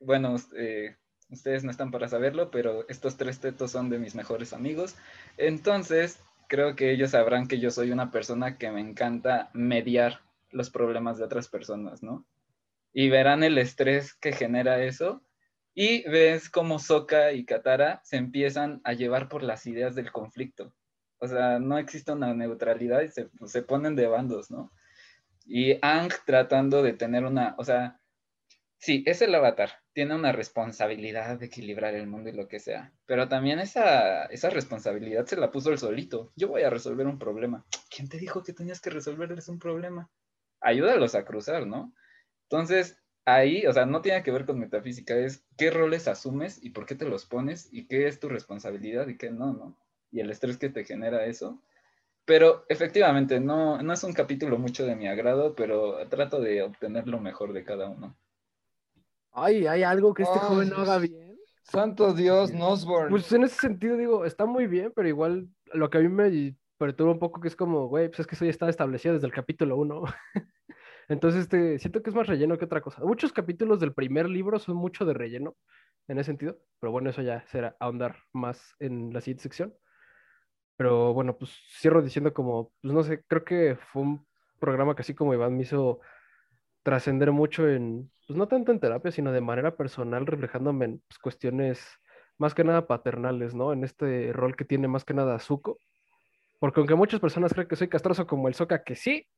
bueno, 0.00 0.36
eh, 0.56 0.96
ustedes 1.30 1.64
no 1.64 1.70
están 1.70 1.90
para 1.90 2.08
saberlo, 2.08 2.50
pero 2.50 2.88
estos 2.88 3.16
tres 3.16 3.40
tetos 3.40 3.70
son 3.70 3.90
de 3.90 3.98
mis 3.98 4.14
mejores 4.14 4.52
amigos. 4.52 4.96
Entonces, 5.36 6.20
creo 6.48 6.74
que 6.74 6.90
ellos 6.90 7.10
sabrán 7.10 7.46
que 7.46 7.60
yo 7.60 7.70
soy 7.70 7.90
una 7.90 8.10
persona 8.10 8.58
que 8.58 8.70
me 8.70 8.80
encanta 8.80 9.50
mediar 9.52 10.20
los 10.50 10.70
problemas 10.70 11.18
de 11.18 11.24
otras 11.24 11.48
personas, 11.48 12.02
¿no? 12.02 12.26
Y 12.92 13.10
verán 13.10 13.42
el 13.42 13.58
estrés 13.58 14.14
que 14.14 14.32
genera 14.32 14.82
eso. 14.82 15.22
Y 15.74 16.08
ves 16.08 16.50
cómo 16.50 16.78
Soka 16.78 17.32
y 17.32 17.44
Katara 17.44 18.00
se 18.02 18.16
empiezan 18.16 18.80
a 18.82 18.94
llevar 18.94 19.28
por 19.28 19.42
las 19.44 19.66
ideas 19.66 19.94
del 19.94 20.10
conflicto. 20.10 20.72
O 21.18 21.28
sea, 21.28 21.58
no 21.60 21.78
existe 21.78 22.10
una 22.12 22.34
neutralidad 22.34 23.02
y 23.02 23.08
se, 23.08 23.28
se 23.44 23.62
ponen 23.62 23.94
de 23.94 24.06
bandos, 24.06 24.50
¿no? 24.50 24.72
Y 25.46 25.78
Ang 25.82 26.10
tratando 26.26 26.82
de 26.82 26.94
tener 26.94 27.24
una, 27.24 27.54
o 27.58 27.64
sea, 27.64 28.00
sí, 28.78 29.04
es 29.06 29.22
el 29.22 29.34
avatar, 29.34 29.70
tiene 29.92 30.14
una 30.14 30.32
responsabilidad 30.32 31.38
de 31.38 31.46
equilibrar 31.46 31.94
el 31.94 32.06
mundo 32.06 32.30
y 32.30 32.32
lo 32.32 32.48
que 32.48 32.60
sea, 32.60 32.92
pero 33.06 33.28
también 33.28 33.58
esa, 33.58 34.24
esa 34.26 34.50
responsabilidad 34.50 35.26
se 35.26 35.36
la 35.36 35.50
puso 35.50 35.70
él 35.70 35.78
solito. 35.78 36.32
Yo 36.36 36.48
voy 36.48 36.62
a 36.62 36.70
resolver 36.70 37.06
un 37.06 37.18
problema. 37.18 37.66
¿Quién 37.94 38.08
te 38.08 38.18
dijo 38.18 38.42
que 38.42 38.52
tenías 38.52 38.80
que 38.80 38.90
resolverles 38.90 39.48
un 39.48 39.58
problema? 39.58 40.10
Ayúdalos 40.60 41.14
a 41.14 41.24
cruzar, 41.24 41.66
¿no? 41.66 41.92
Entonces, 42.44 42.98
ahí, 43.24 43.66
o 43.66 43.72
sea, 43.72 43.86
no 43.86 44.00
tiene 44.00 44.22
que 44.22 44.30
ver 44.30 44.46
con 44.46 44.58
metafísica, 44.58 45.16
es 45.16 45.44
qué 45.56 45.70
roles 45.70 46.08
asumes 46.08 46.62
y 46.62 46.70
por 46.70 46.86
qué 46.86 46.94
te 46.94 47.08
los 47.08 47.26
pones 47.26 47.68
y 47.72 47.86
qué 47.86 48.06
es 48.08 48.20
tu 48.20 48.28
responsabilidad 48.28 49.06
y 49.08 49.18
qué 49.18 49.30
no, 49.30 49.52
¿no? 49.52 49.78
Y 50.10 50.20
el 50.20 50.30
estrés 50.30 50.56
que 50.56 50.70
te 50.70 50.84
genera 50.84 51.26
eso. 51.26 51.62
Pero 52.24 52.64
efectivamente, 52.68 53.40
no, 53.40 53.82
no 53.82 53.92
es 53.92 54.04
un 54.04 54.12
capítulo 54.12 54.58
mucho 54.58 54.84
de 54.86 54.96
mi 54.96 55.08
agrado, 55.08 55.54
pero 55.54 56.06
trato 56.08 56.40
de 56.40 56.62
obtener 56.62 57.08
lo 57.08 57.20
mejor 57.20 57.52
de 57.52 57.64
cada 57.64 57.88
uno. 57.88 58.16
Ay, 59.32 59.66
hay 59.66 59.82
algo 59.82 60.14
que 60.14 60.22
este 60.22 60.38
joven 60.38 60.70
no 60.70 60.78
haga 60.78 60.98
bien. 60.98 61.36
Santo 61.62 62.14
Dios, 62.14 62.52
Nosborn. 62.52 63.10
Pues 63.10 63.30
en 63.32 63.44
ese 63.44 63.56
sentido 63.56 63.96
digo, 63.96 64.24
está 64.24 64.46
muy 64.46 64.66
bien, 64.66 64.92
pero 64.96 65.08
igual 65.08 65.48
lo 65.72 65.90
que 65.90 65.98
a 65.98 66.00
mí 66.00 66.08
me 66.08 66.56
perturba 66.78 67.12
un 67.12 67.18
poco 67.18 67.40
que 67.40 67.48
es 67.48 67.56
como, 67.56 67.88
güey, 67.88 68.08
pues 68.08 68.20
es 68.20 68.26
que 68.26 68.34
eso 68.34 68.44
ya 68.44 68.50
está 68.50 68.68
establecido 68.68 69.14
desde 69.14 69.26
el 69.26 69.32
capítulo 69.32 69.76
1. 69.76 70.02
Entonces, 71.08 71.42
este, 71.42 71.78
siento 71.78 72.02
que 72.02 72.10
es 72.10 72.16
más 72.16 72.26
relleno 72.26 72.56
que 72.58 72.64
otra 72.64 72.80
cosa. 72.80 73.02
Muchos 73.04 73.32
capítulos 73.32 73.80
del 73.80 73.94
primer 73.94 74.28
libro 74.28 74.58
son 74.58 74.76
mucho 74.76 75.04
de 75.04 75.14
relleno 75.14 75.56
en 76.06 76.18
ese 76.18 76.28
sentido, 76.28 76.58
pero 76.80 76.90
bueno, 76.90 77.10
eso 77.10 77.22
ya 77.22 77.44
será 77.48 77.76
ahondar 77.80 78.16
más 78.32 78.74
en 78.78 79.12
la 79.12 79.20
siguiente 79.20 79.42
sección. 79.42 79.74
Pero 80.76 81.12
bueno, 81.12 81.36
pues 81.36 81.50
cierro 81.80 82.02
diciendo 82.02 82.32
como, 82.32 82.72
pues 82.80 82.94
no 82.94 83.02
sé, 83.02 83.22
creo 83.26 83.44
que 83.44 83.76
fue 83.92 84.02
un 84.02 84.26
programa 84.60 84.94
que 84.94 85.02
así 85.02 85.14
como 85.14 85.34
Iván 85.34 85.56
me 85.56 85.62
hizo 85.62 86.00
trascender 86.88 87.32
mucho 87.32 87.68
en, 87.68 88.10
pues 88.26 88.38
no 88.38 88.48
tanto 88.48 88.72
en 88.72 88.80
terapia, 88.80 89.10
sino 89.10 89.30
de 89.30 89.42
manera 89.42 89.76
personal, 89.76 90.24
reflejándome 90.24 90.86
en 90.86 91.02
pues, 91.06 91.18
cuestiones 91.18 91.86
más 92.38 92.54
que 92.54 92.64
nada 92.64 92.86
paternales, 92.86 93.54
¿no? 93.54 93.74
En 93.74 93.84
este 93.84 94.32
rol 94.32 94.56
que 94.56 94.64
tiene 94.64 94.88
más 94.88 95.04
que 95.04 95.12
nada 95.12 95.38
Zuko. 95.38 95.80
Porque 96.58 96.80
aunque 96.80 96.94
muchas 96.94 97.20
personas 97.20 97.52
creen 97.52 97.68
que 97.68 97.76
soy 97.76 97.88
castroso 97.88 98.26
como 98.26 98.48
el 98.48 98.54
Soka, 98.54 98.84
que 98.84 98.94
sí, 98.94 99.28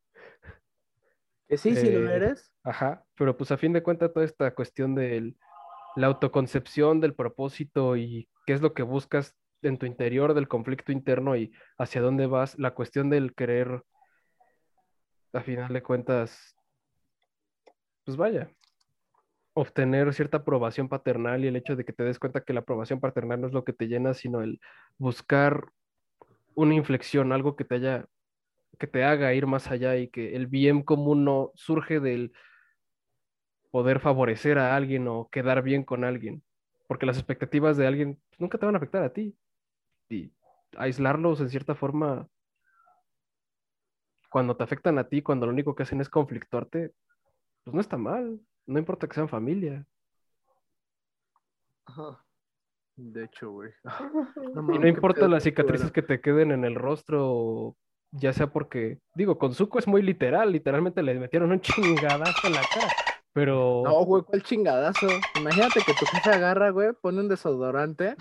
Que 1.48 1.56
sí, 1.58 1.74
sí 1.74 1.90
lo 1.90 2.08
Eh, 2.08 2.14
eres. 2.14 2.54
Ajá, 2.62 3.02
pero 3.16 3.36
pues 3.36 3.50
a 3.50 3.56
fin 3.56 3.72
de 3.72 3.82
cuentas 3.82 4.12
toda 4.12 4.24
esta 4.24 4.54
cuestión 4.54 4.94
de 4.94 5.34
la 5.96 6.06
autoconcepción 6.06 7.00
del 7.00 7.16
propósito 7.16 7.96
y 7.96 8.28
qué 8.46 8.52
es 8.52 8.60
lo 8.60 8.74
que 8.74 8.84
buscas 8.84 9.36
en 9.62 9.76
tu 9.76 9.86
interior 9.86 10.34
del 10.34 10.46
conflicto 10.46 10.92
interno 10.92 11.34
y 11.34 11.52
hacia 11.78 12.00
dónde 12.00 12.26
vas, 12.26 12.56
la 12.60 12.74
cuestión 12.74 13.10
del 13.10 13.34
querer, 13.34 13.82
a 15.32 15.40
final 15.40 15.72
de 15.72 15.82
cuentas, 15.82 16.54
pues 18.11 18.16
vaya, 18.16 18.51
obtener 19.53 20.12
cierta 20.14 20.38
aprobación 20.38 20.88
paternal 20.88 21.44
y 21.44 21.49
el 21.49 21.55
hecho 21.55 21.77
de 21.77 21.85
que 21.85 21.92
te 21.92 22.03
des 22.03 22.18
cuenta 22.18 22.40
que 22.40 22.53
la 22.53 22.61
aprobación 22.61 22.99
paternal 22.99 23.40
no 23.40 23.46
es 23.46 23.53
lo 23.53 23.62
que 23.62 23.73
te 23.73 23.87
llena, 23.87 24.14
sino 24.14 24.42
el 24.42 24.61
buscar 24.99 25.66
una 26.55 26.75
inflexión, 26.75 27.33
algo 27.33 27.55
que 27.55 27.64
te 27.64 27.77
haya 27.77 28.07
que 28.81 28.88
te 28.88 29.05
haga 29.05 29.33
ir 29.35 29.46
más 29.46 29.70
allá 29.70 29.96
y 29.96 30.09
que 30.09 30.35
el 30.35 30.49
bien 30.49 30.83
común 30.83 31.25
no 31.25 31.53
surge 31.55 32.01
del 32.01 32.33
poder 33.70 34.01
favorecer 34.01 34.59
a 34.59 34.75
alguien 34.75 35.07
o 35.07 35.29
quedar 35.29 35.62
bien 35.62 35.85
con 35.85 36.03
alguien, 36.03 36.42
porque 36.88 37.07
las 37.07 37.16
expectativas 37.18 37.77
de 37.77 37.87
alguien 37.87 38.20
nunca 38.38 38.59
te 38.59 38.66
van 38.66 38.75
a 38.75 38.79
afectar 38.79 39.05
a 39.05 39.12
ti. 39.12 39.37
Y 40.09 40.33
aislarlos 40.77 41.40
en 41.40 41.51
cierta 41.51 41.75
forma, 41.75 42.27
cuando 44.31 44.57
te 44.57 44.64
afectan 44.64 44.99
a 44.99 45.09
ti, 45.09 45.23
cuando 45.23 45.46
lo 45.46 45.53
único 45.53 45.75
que 45.75 45.83
hacen 45.83 46.01
es 46.01 46.09
conflictuarte, 46.09 46.92
pues 47.64 47.75
no 47.75 47.81
está 47.81 47.96
mal, 47.96 48.40
no 48.66 48.79
importa 48.79 49.07
que 49.07 49.14
sean 49.14 49.29
familia. 49.29 49.87
De 52.96 53.25
hecho, 53.25 53.51
güey. 53.51 53.70
Y 54.75 54.79
no 54.79 54.87
importa 54.87 55.29
las 55.29 55.44
cicatrices 55.44 55.90
que 55.92 56.03
te 56.03 56.20
queden 56.20 56.53
en 56.53 56.64
el 56.64 56.75
rostro, 56.75 57.77
ya 58.12 58.33
sea 58.33 58.49
porque, 58.49 58.99
digo, 59.14 59.38
con 59.38 59.55
Zuko 59.55 59.79
es 59.79 59.87
muy 59.87 60.03
literal, 60.03 60.53
literalmente 60.53 61.03
le 61.03 61.18
metieron 61.18 61.53
un 61.53 61.61
chingadazo 61.61 62.46
en 62.46 62.55
la 62.55 62.62
cara, 62.62 62.92
pero... 63.33 63.83
No, 63.85 64.05
güey, 64.05 64.23
¿cuál 64.25 64.43
chingadazo? 64.43 65.07
Imagínate 65.38 65.81
que 65.87 65.95
tu 65.95 66.05
jefe 66.07 66.31
agarra, 66.31 66.71
güey, 66.71 66.90
pone 67.01 67.21
un 67.21 67.29
desodorante 67.29 68.16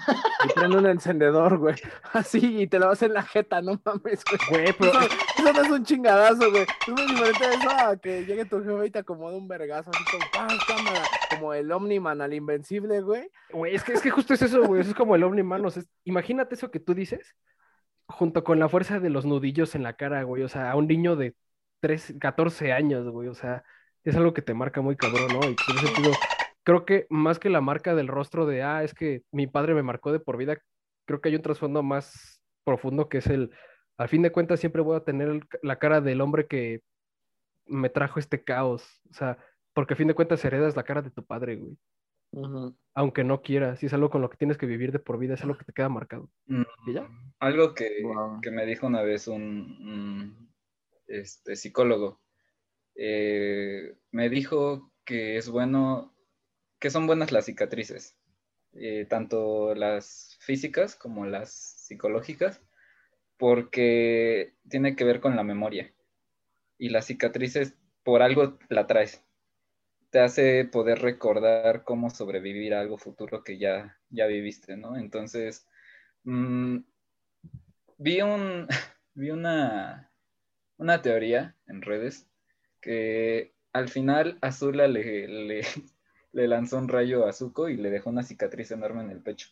y 0.46 0.54
prende 0.54 0.78
un 0.78 0.86
encendedor, 0.86 1.58
güey. 1.58 1.76
Así, 2.14 2.62
y 2.62 2.68
te 2.68 2.78
lo 2.80 2.88
vas 2.88 3.02
en 3.02 3.14
la 3.14 3.24
jeta, 3.24 3.62
no 3.62 3.82
mames, 3.84 4.24
güey. 4.26 4.40
Güey, 4.64 4.74
pero 4.78 4.92
Eso, 4.92 5.10
eso 5.38 5.54
no 5.54 5.62
es 5.64 5.70
un 5.72 5.84
chingadazo, 5.86 6.52
güey. 6.52 6.64
Es 6.64 6.94
muy 6.94 7.06
diferente 7.08 7.48
de 7.48 7.56
eso 7.56 7.70
a 7.72 7.98
que 7.98 8.26
llegue 8.26 8.46
tu 8.46 8.64
jefe 8.64 8.86
y 8.86 8.92
te 8.92 9.00
acomode 9.00 9.38
un 9.38 9.48
vergazo, 9.48 9.90
así 9.94 10.04
como, 10.12 10.24
¡pam, 10.34 10.58
cámara! 10.68 11.04
Como 11.32 11.54
el 11.54 11.72
Omniman 11.72 12.22
al 12.22 12.34
Invencible, 12.34 13.02
güey. 13.02 13.30
Güey, 13.52 13.76
es 13.76 13.84
que, 13.84 13.94
es 13.94 14.02
que 14.02 14.12
justo 14.12 14.34
es 14.36 14.42
eso, 14.44 14.64
güey. 14.66 14.82
Eso 14.82 14.92
es 14.92 14.96
como 14.96 15.16
el 15.16 15.24
Omniman. 15.24 15.66
o 15.66 15.70
sea, 15.72 15.82
es- 15.82 15.90
imagínate 16.04 16.56
eso 16.56 16.70
que 16.72 16.80
tú 16.80 16.94
dices, 16.94 17.36
junto 18.08 18.44
con 18.44 18.60
la 18.60 18.70
fuerza 18.70 19.00
de 19.00 19.10
los 19.10 19.26
nudillos 19.26 19.76
en 19.76 19.84
la 19.84 19.94
cara, 19.94 20.24
güey. 20.24 20.44
O 20.44 20.50
sea, 20.50 20.72
a 20.72 20.76
un 20.76 20.88
niño 20.88 21.16
de 21.16 21.36
3, 21.80 22.16
14 22.20 22.74
años, 22.74 23.08
güey. 23.10 23.28
O 23.28 23.36
sea, 23.36 23.64
es 24.04 24.16
algo 24.16 24.34
que 24.34 24.42
te 24.42 24.54
marca 24.54 24.82
muy 24.82 24.96
cabrón, 24.96 25.34
¿no? 25.34 25.50
Y 25.50 25.54
en 25.68 25.76
ese 25.78 25.88
sentido, 25.88 26.20
creo 26.64 26.86
que 26.86 27.08
más 27.10 27.40
que 27.40 27.50
la 27.50 27.62
marca 27.62 27.96
del 27.96 28.08
rostro 28.08 28.46
de, 28.46 28.64
ah, 28.64 28.84
es 28.84 28.94
que 28.94 29.24
mi 29.32 29.48
padre 29.48 29.74
me 29.74 29.84
marcó 29.84 30.12
de 30.12 30.20
por 30.20 30.38
vida, 30.38 30.58
creo 31.06 31.22
que 31.22 31.30
hay 31.30 31.36
un 31.36 31.42
trasfondo 31.42 31.84
más 31.84 32.42
profundo 32.64 33.10
que 33.10 33.20
es 33.20 33.28
el, 33.28 33.52
al 33.98 34.10
fin 34.10 34.22
de 34.22 34.32
cuentas, 34.32 34.60
siempre 34.60 34.82
voy 34.82 34.98
a 34.98 35.04
tener 35.04 35.42
la 35.62 35.80
cara 35.80 36.02
del 36.02 36.22
hombre 36.22 36.48
que 36.48 36.82
me 37.66 37.90
trajo 37.90 38.20
este 38.20 38.44
caos. 38.44 39.02
O 39.12 39.14
sea, 39.14 39.38
porque 39.74 39.94
a 39.94 39.98
fin 39.98 40.08
de 40.08 40.16
cuentas 40.16 40.44
heredas 40.46 40.76
la 40.76 40.84
cara 40.84 41.02
de 41.02 41.12
tu 41.12 41.26
padre, 41.26 41.56
güey 41.58 41.78
aunque 42.94 43.24
no 43.24 43.42
quieras, 43.42 43.80
si 43.80 43.88
es 43.88 43.94
algo 43.94 44.10
con 44.10 44.22
lo 44.22 44.30
que 44.30 44.38
tienes 44.38 44.58
que 44.58 44.66
vivir 44.66 44.92
de 44.92 45.00
por 45.00 45.18
vida, 45.18 45.34
es 45.34 45.42
algo 45.42 45.58
que 45.58 45.66
te 45.66 45.74
queda 45.74 45.90
marcado. 45.90 46.30
Mm, 46.46 46.64
¿Y 46.88 46.94
ya? 46.94 47.10
Algo 47.40 47.74
que, 47.74 48.02
Wow. 48.04 48.42
que 48.42 48.52
me 48.52 48.66
dijo 48.66 48.88
una 48.88 49.02
vez 49.02 49.28
un, 49.28 49.42
un, 49.42 50.54
este, 51.08 51.56
psicólogo. 51.56 52.22
Eh, 53.02 53.96
me 54.12 54.28
dijo 54.30 54.92
que 55.06 55.38
es 55.38 55.50
bueno, 55.50 56.14
que 56.80 56.90
son 56.90 57.08
buenas 57.08 57.32
las 57.32 57.46
cicatrices, 57.46 58.18
eh, 58.74 59.06
tanto 59.10 59.74
las 59.74 60.38
físicas 60.42 60.98
como 60.98 61.26
las 61.26 61.50
psicológicas, 61.50 62.62
porque 63.38 64.54
tiene 64.68 64.98
que 64.98 65.06
ver 65.06 65.22
con 65.22 65.38
la 65.38 65.44
memoria. 65.44 65.94
Y 66.78 66.90
las 66.90 67.06
cicatrices, 67.06 67.74
por 68.04 68.22
algo 68.22 68.60
la 68.68 68.86
traes. 68.86 69.24
Te 70.10 70.20
hace 70.20 70.66
poder 70.66 71.00
recordar 71.00 71.86
cómo 71.86 72.10
sobrevivir 72.10 72.74
a 72.74 72.82
algo 72.82 72.98
futuro 72.98 73.46
que 73.46 73.58
ya, 73.58 73.98
ya 74.10 74.26
viviste, 74.26 74.76
¿no? 74.76 74.98
Entonces, 74.98 75.66
mm, 76.26 76.80
vi 77.98 78.22
un, 78.22 78.68
vi 79.14 79.32
una, 79.32 80.12
una 80.76 81.02
teoría 81.02 81.56
en 81.66 81.82
redes 81.82 82.29
que 82.82 83.54
al 83.74 83.90
final 83.90 84.38
Azula 84.42 84.88
le, 84.88 85.64
lanzó 86.34 86.78
un 86.78 86.88
rayo 86.88 87.26
a 87.26 87.34
Zuko 87.34 87.70
y 87.70 87.78
le 87.78 87.90
dejó 87.90 88.10
una 88.10 88.24
cicatriz 88.24 88.72
enorme 88.72 89.04
en 89.04 89.12
el 89.12 89.22
pecho. 89.22 89.50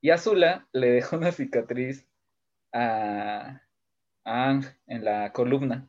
Y 0.00 0.10
Azula 0.10 0.66
le 0.72 0.90
dejó 0.90 1.16
una 1.16 1.32
cicatriz 1.32 2.06
a, 2.72 3.62
a 4.24 4.48
Ang 4.48 4.64
en 4.86 5.04
la 5.04 5.32
columna. 5.32 5.88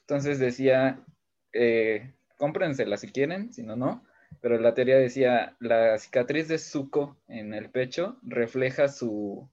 Entonces 0.00 0.38
decía, 0.38 1.04
eh, 1.52 2.12
cómprensela 2.36 2.96
si 2.96 3.10
quieren, 3.10 3.52
si 3.52 3.62
no, 3.62 3.76
no. 3.76 4.04
Pero 4.40 4.58
la 4.58 4.74
teoría 4.74 4.96
decía, 4.96 5.56
la 5.58 5.98
cicatriz 5.98 6.48
de 6.48 6.58
Zuko 6.58 7.16
en 7.26 7.54
el 7.54 7.70
pecho 7.70 8.18
refleja 8.22 8.88
su, 8.88 9.48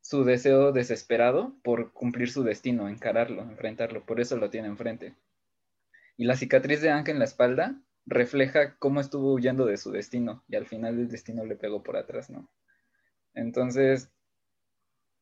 su 0.00 0.24
deseo 0.24 0.72
desesperado 0.72 1.54
por 1.62 1.92
cumplir 1.92 2.30
su 2.30 2.42
destino, 2.42 2.88
encararlo, 2.88 3.42
enfrentarlo. 3.42 4.04
Por 4.04 4.20
eso 4.20 4.36
lo 4.36 4.50
tiene 4.50 4.68
enfrente. 4.68 5.14
Y 6.16 6.24
la 6.24 6.36
cicatriz 6.36 6.80
de 6.80 6.90
Ángel 6.90 7.14
en 7.14 7.18
la 7.18 7.24
espalda 7.26 7.80
refleja 8.06 8.76
cómo 8.78 9.00
estuvo 9.00 9.32
huyendo 9.32 9.66
de 9.66 9.76
su 9.76 9.90
destino 9.90 10.44
y 10.48 10.56
al 10.56 10.66
final 10.66 10.98
el 10.98 11.08
destino 11.08 11.44
le 11.44 11.56
pegó 11.56 11.82
por 11.82 11.96
atrás, 11.96 12.30
¿no? 12.30 12.48
Entonces, 13.34 14.10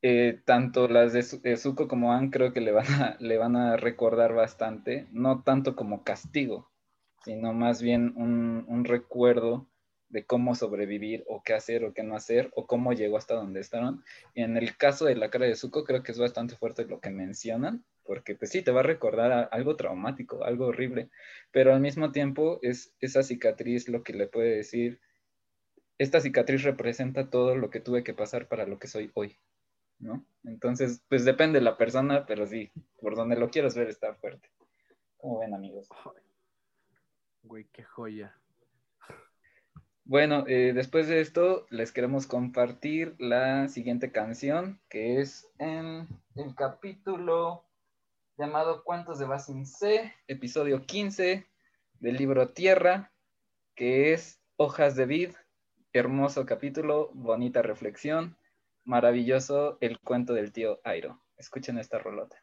eh, 0.03 0.41
tanto 0.45 0.87
las 0.87 1.13
de, 1.15 1.57
Zuko 1.57 1.89
como 1.89 2.13
Anne 2.13 2.31
creo 2.31 2.53
que 2.53 2.61
le 2.61 2.73
van, 2.73 2.87
a, 3.03 3.17
le 3.21 3.39
van 3.39 3.57
a 3.57 3.77
recordar 3.77 4.35
bastante, 4.35 5.09
no 5.11 5.43
tanto 5.43 5.75
como 5.75 6.05
castigo, 6.05 6.71
sino 7.25 7.55
más 7.55 7.81
bien 7.81 8.13
un, 8.17 8.67
un 8.69 8.85
recuerdo 8.85 9.67
de 10.11 10.27
cómo 10.27 10.55
sobrevivir 10.55 11.25
o 11.27 11.43
qué 11.43 11.55
hacer 11.55 11.85
o 11.85 11.95
qué 11.95 12.03
no 12.03 12.15
hacer 12.15 12.51
o 12.55 12.67
cómo 12.67 12.93
llegó 12.93 13.17
hasta 13.17 13.35
donde 13.35 13.61
estaban. 13.61 14.05
Y 14.35 14.43
en 14.43 14.57
el 14.57 14.77
caso 14.77 15.07
de 15.07 15.17
la 15.17 15.31
cara 15.31 15.47
de 15.47 15.57
Zuko 15.57 15.85
creo 15.85 16.03
que 16.03 16.13
es 16.13 16.19
bastante 16.19 16.55
fuerte 16.55 16.85
lo 16.85 17.01
que 17.01 17.11
mencionan, 17.11 17.85
porque 18.05 18.35
pues 18.35 18.51
sí, 18.51 18.63
te 18.63 18.71
va 18.71 18.81
a 18.81 18.85
recordar 18.85 19.49
algo 19.51 19.77
traumático, 19.77 20.45
algo 20.45 20.67
horrible, 20.67 21.11
pero 21.51 21.73
al 21.73 21.81
mismo 21.81 22.13
tiempo 22.13 22.59
es 22.63 22.95
esa 23.01 23.23
cicatriz 23.23 23.89
lo 23.89 24.03
que 24.03 24.13
le 24.13 24.27
puede 24.27 24.57
decir, 24.57 25.01
esta 25.99 26.21
cicatriz 26.21 26.63
representa 26.63 27.31
todo 27.31 27.57
lo 27.57 27.71
que 27.71 27.81
tuve 27.81 28.05
que 28.05 28.15
pasar 28.15 28.49
para 28.49 28.67
lo 28.67 28.79
que 28.79 28.89
soy 28.89 29.11
hoy, 29.15 29.39
¿no? 29.99 30.25
Entonces, 30.45 31.03
pues 31.09 31.25
depende 31.25 31.59
de 31.59 31.65
la 31.65 31.77
persona, 31.77 32.27
pero 32.27 32.47
sí, 32.47 32.73
por 33.01 33.17
donde 33.17 33.37
lo 33.37 33.51
quieras 33.51 33.77
ver 33.77 33.89
está 33.89 34.15
fuerte. 34.15 34.51
¿Cómo 35.17 35.41
ven 35.41 35.55
amigos? 35.55 35.89
Güey, 37.43 37.67
qué 37.73 37.83
joya. 37.85 38.37
Bueno, 40.07 40.45
eh, 40.47 40.73
después 40.75 41.09
de 41.09 41.21
esto 41.21 41.67
les 41.71 41.91
queremos 41.91 42.27
compartir 42.27 43.15
la 43.19 43.69
siguiente 43.69 44.13
canción, 44.13 44.79
que 44.91 45.21
es 45.21 45.49
en 45.59 46.07
el 46.35 46.55
capítulo 46.55 47.65
llamado 48.37 48.83
Cuentos 48.83 49.19
de 49.19 49.27
Basin 49.27 49.67
C, 49.67 50.13
episodio 50.27 50.85
15 50.85 51.47
del 52.01 52.17
libro 52.17 52.51
Tierra, 52.51 53.13
que 53.77 54.13
es 54.13 54.41
Hojas 54.57 54.97
de 54.97 55.07
Vid, 55.07 55.31
hermoso 55.93 56.45
capítulo, 56.45 57.11
bonita 57.15 57.63
reflexión, 57.63 58.37
maravilloso 58.85 59.79
el 59.81 60.01
cuento 60.01 60.33
del 60.35 60.53
tío 60.53 60.81
Airo. 60.85 61.23
Escuchen 61.37 61.79
esta 61.79 61.99
rolota. 61.99 62.43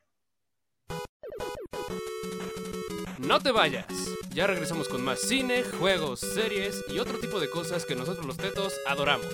No 3.19 3.39
te 3.39 3.51
vayas. 3.51 3.85
Ya 4.33 4.47
regresamos 4.47 4.87
con 4.87 5.03
más 5.03 5.19
cine, 5.19 5.63
juegos, 5.63 6.21
series 6.21 6.83
y 6.87 6.99
otro 6.99 7.19
tipo 7.19 7.39
de 7.39 7.49
cosas 7.49 7.85
que 7.85 7.95
nosotros 7.95 8.25
los 8.25 8.37
tetos 8.37 8.73
adoramos. 8.87 9.27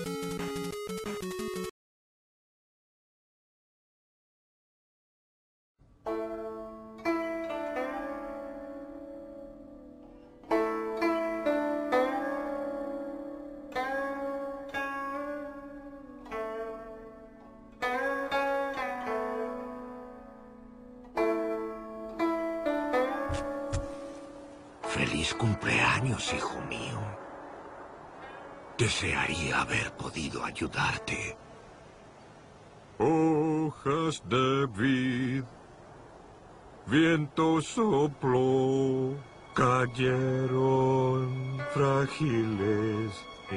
Sopló, 37.60 39.14
cayeron 39.54 41.28
frágiles 41.72 43.12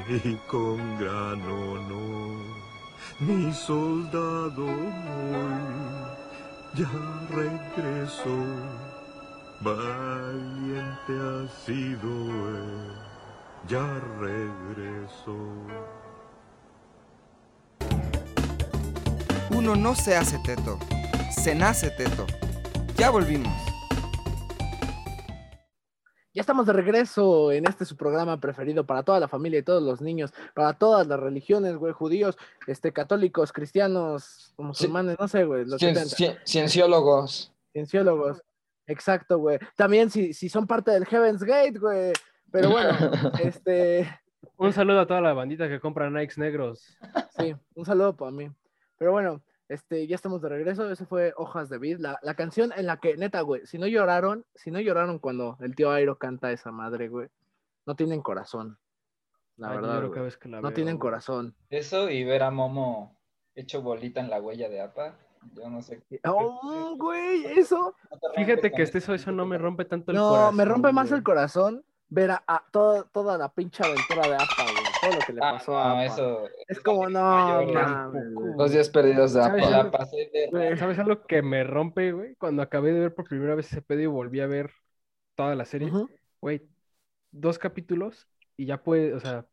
y 0.08 0.34
con 0.48 0.98
gran 0.98 1.40
honor. 1.42 2.62
Mi 3.20 3.52
soldado 3.52 4.64
hoy 4.64 5.82
ya 6.74 6.90
regresó. 7.30 8.36
Valiente 9.60 11.12
ha 11.12 11.46
sido 11.64 12.08
él, 12.48 12.92
ya 13.68 13.86
regresó. 14.18 15.36
Uno 19.50 19.76
no 19.76 19.94
se 19.94 20.16
hace 20.16 20.38
teto, 20.40 20.78
se 21.30 21.54
nace 21.54 21.90
teto. 21.90 22.26
Ya 22.96 23.10
volvimos. 23.10 23.71
Ya 26.42 26.44
estamos 26.44 26.66
de 26.66 26.72
regreso 26.72 27.52
en 27.52 27.68
este 27.68 27.84
su 27.84 27.96
programa 27.96 28.40
preferido 28.40 28.84
para 28.84 29.04
toda 29.04 29.20
la 29.20 29.28
familia 29.28 29.60
y 29.60 29.62
todos 29.62 29.80
los 29.80 30.00
niños, 30.00 30.32
para 30.56 30.72
todas 30.72 31.06
las 31.06 31.20
religiones, 31.20 31.76
güey, 31.76 31.92
judíos, 31.92 32.36
este, 32.66 32.92
católicos, 32.92 33.52
cristianos, 33.52 34.52
musulmanes, 34.58 35.16
no 35.20 35.28
sé, 35.28 35.44
güey. 35.44 35.64
los 35.64 35.80
Cien- 35.80 35.94
cien- 35.94 36.36
Cienciólogos. 36.44 37.52
Cienciólogos. 37.72 38.42
Exacto, 38.88 39.38
güey. 39.38 39.60
También 39.76 40.10
si, 40.10 40.34
si 40.34 40.48
son 40.48 40.66
parte 40.66 40.90
del 40.90 41.06
Heaven's 41.06 41.44
Gate, 41.44 41.78
güey. 41.78 42.12
Pero 42.50 42.70
bueno, 42.70 42.90
este, 43.40 44.10
Un 44.56 44.72
saludo 44.72 44.98
a 45.02 45.06
toda 45.06 45.20
la 45.20 45.34
bandita 45.34 45.68
que 45.68 45.78
compra 45.78 46.10
Nikes 46.10 46.38
negros. 46.38 46.98
sí, 47.38 47.54
un 47.76 47.84
saludo 47.86 48.16
para 48.16 48.32
mí. 48.32 48.50
Pero 48.98 49.12
bueno, 49.12 49.40
este, 49.72 50.06
ya 50.06 50.14
estamos 50.14 50.42
de 50.42 50.48
regreso. 50.48 50.90
Ese 50.90 51.06
fue 51.06 51.32
Hojas 51.36 51.68
de 51.68 51.78
Vid, 51.78 51.98
la, 51.98 52.18
la 52.22 52.34
canción 52.34 52.72
en 52.76 52.86
la 52.86 52.98
que, 52.98 53.16
neta, 53.16 53.40
güey, 53.40 53.66
si 53.66 53.78
no 53.78 53.86
lloraron, 53.86 54.44
si 54.54 54.70
no 54.70 54.80
lloraron 54.80 55.18
cuando 55.18 55.56
el 55.60 55.74
tío 55.74 55.90
Airo 55.90 56.16
canta 56.18 56.52
esa 56.52 56.70
madre, 56.70 57.08
güey, 57.08 57.28
no 57.86 57.94
tienen 57.96 58.22
corazón. 58.22 58.78
La 59.56 59.68
Ay, 59.70 59.76
verdad, 59.76 59.94
lloro 59.94 60.06
güey. 60.08 60.12
cada 60.14 60.24
vez 60.24 60.36
que 60.38 60.48
la 60.48 60.56
no 60.60 60.68
veo, 60.68 60.74
tienen 60.74 60.94
güey. 60.96 61.00
corazón. 61.00 61.54
Eso 61.70 62.08
y 62.10 62.24
ver 62.24 62.42
a 62.42 62.50
Momo 62.50 63.16
hecho 63.54 63.82
bolita 63.82 64.20
en 64.20 64.30
la 64.30 64.40
huella 64.40 64.68
de 64.68 64.80
APA, 64.80 65.14
yo 65.54 65.68
no 65.68 65.82
sé. 65.82 66.02
Oh, 66.24 66.94
güey, 66.98 67.44
eso. 67.58 67.94
No 68.10 68.18
te 68.18 68.40
Fíjate 68.44 68.70
que 68.72 68.82
este, 68.82 68.98
eso, 68.98 69.12
eso 69.14 69.30
no 69.32 69.44
me 69.44 69.58
rompe 69.58 69.84
tanto 69.84 70.10
el 70.12 70.16
No, 70.16 70.30
corazón. 70.30 70.56
me 70.56 70.64
rompe 70.64 70.92
más 70.92 71.08
güey. 71.08 71.18
el 71.18 71.24
corazón 71.24 71.84
ver 72.08 72.30
a, 72.30 72.42
a 72.46 72.64
todo- 72.70 73.04
toda 73.12 73.36
la 73.38 73.48
pinche 73.50 73.82
aventura 73.84 74.26
de 74.28 74.34
APA, 74.36 74.62
güey. 74.64 74.91
Todo 75.02 75.12
lo 75.14 75.18
que 75.26 75.32
le 75.32 75.40
Ah, 75.42 75.52
pasó 75.54 75.72
no, 75.72 75.78
a 75.82 76.04
eso. 76.04 76.48
Es 76.68 76.80
como, 76.80 77.08
no, 77.08 77.20
mames. 77.20 78.24
Los 78.56 78.70
días 78.72 78.88
perdidos 78.88 79.32
de 79.34 79.42
¿Sabes 79.42 79.66
APA. 79.66 79.76
la 79.84 79.90
pasé 79.90 80.30
de 80.32 80.48
Güey. 80.50 80.76
¿Sabes 80.78 80.98
algo 80.98 81.26
que 81.26 81.42
me 81.42 81.64
rompe, 81.64 82.12
güey? 82.12 82.34
Cuando 82.36 82.62
acabé 82.62 82.92
de 82.92 83.00
ver 83.00 83.14
por 83.14 83.28
primera 83.28 83.54
vez 83.54 83.66
ese 83.72 83.82
pedo 83.82 84.00
y 84.00 84.06
volví 84.06 84.40
a 84.40 84.46
ver 84.46 84.70
toda 85.34 85.54
la 85.56 85.64
serie. 85.64 85.90
Güey, 86.40 86.62
dos 87.32 87.58
capítulos 87.58 88.28
y 88.56 88.66
ya 88.66 88.82
puede, 88.82 89.12
o 89.14 89.20
sea, 89.20 89.46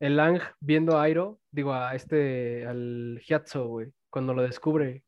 el 0.00 0.18
Ang 0.18 0.40
viendo 0.60 0.98
a 0.98 1.02
Airo, 1.04 1.40
digo, 1.50 1.72
a 1.72 1.94
este, 1.94 2.66
al 2.66 3.20
Hyatso, 3.24 3.68
güey, 3.68 3.92
cuando 4.10 4.34
lo 4.34 4.42
descubre. 4.42 5.04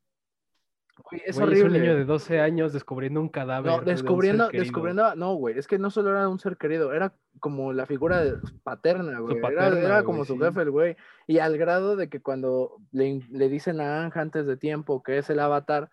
Güey, 0.99 1.23
es 1.27 1.37
Güey, 1.37 1.49
horrible. 1.49 1.67
un 1.67 1.73
niño 1.85 1.95
de 1.97 2.05
12 2.05 2.41
años 2.41 2.73
descubriendo 2.73 3.21
un 3.21 3.29
cadáver. 3.29 3.71
No, 3.71 3.81
descubriendo, 3.83 4.49
descubriendo, 4.49 5.15
no, 5.15 5.35
güey, 5.35 5.59
es 5.59 5.67
que 5.67 5.79
no 5.79 5.91
solo 5.91 6.11
era 6.11 6.29
un 6.29 6.39
ser 6.41 6.57
querido, 6.57 6.93
era 6.95 7.13
como 7.39 7.73
la 7.73 7.85
figura 7.87 8.23
paterna, 8.63 9.21
güey. 9.21 9.37
Era- 9.39 9.43
paterna, 9.43 9.79
era, 9.79 9.95
güey, 10.01 10.05
como 10.05 10.25
su 10.25 10.39
jefe, 10.39 10.63
el 10.63 10.71
güey. 10.71 10.97
Y 11.27 11.39
al 11.39 11.59
grado 11.59 11.97
de 11.97 12.09
que 12.09 12.21
cuando 12.23 12.77
le, 12.93 13.21
le 13.31 13.49
dicen 13.49 13.81
a 13.81 14.05
Ang 14.05 14.13
antes 14.17 14.47
de 14.47 14.57
tiempo 14.57 15.03
que 15.03 15.19
es 15.19 15.29
el 15.29 15.39
avatar, 15.41 15.91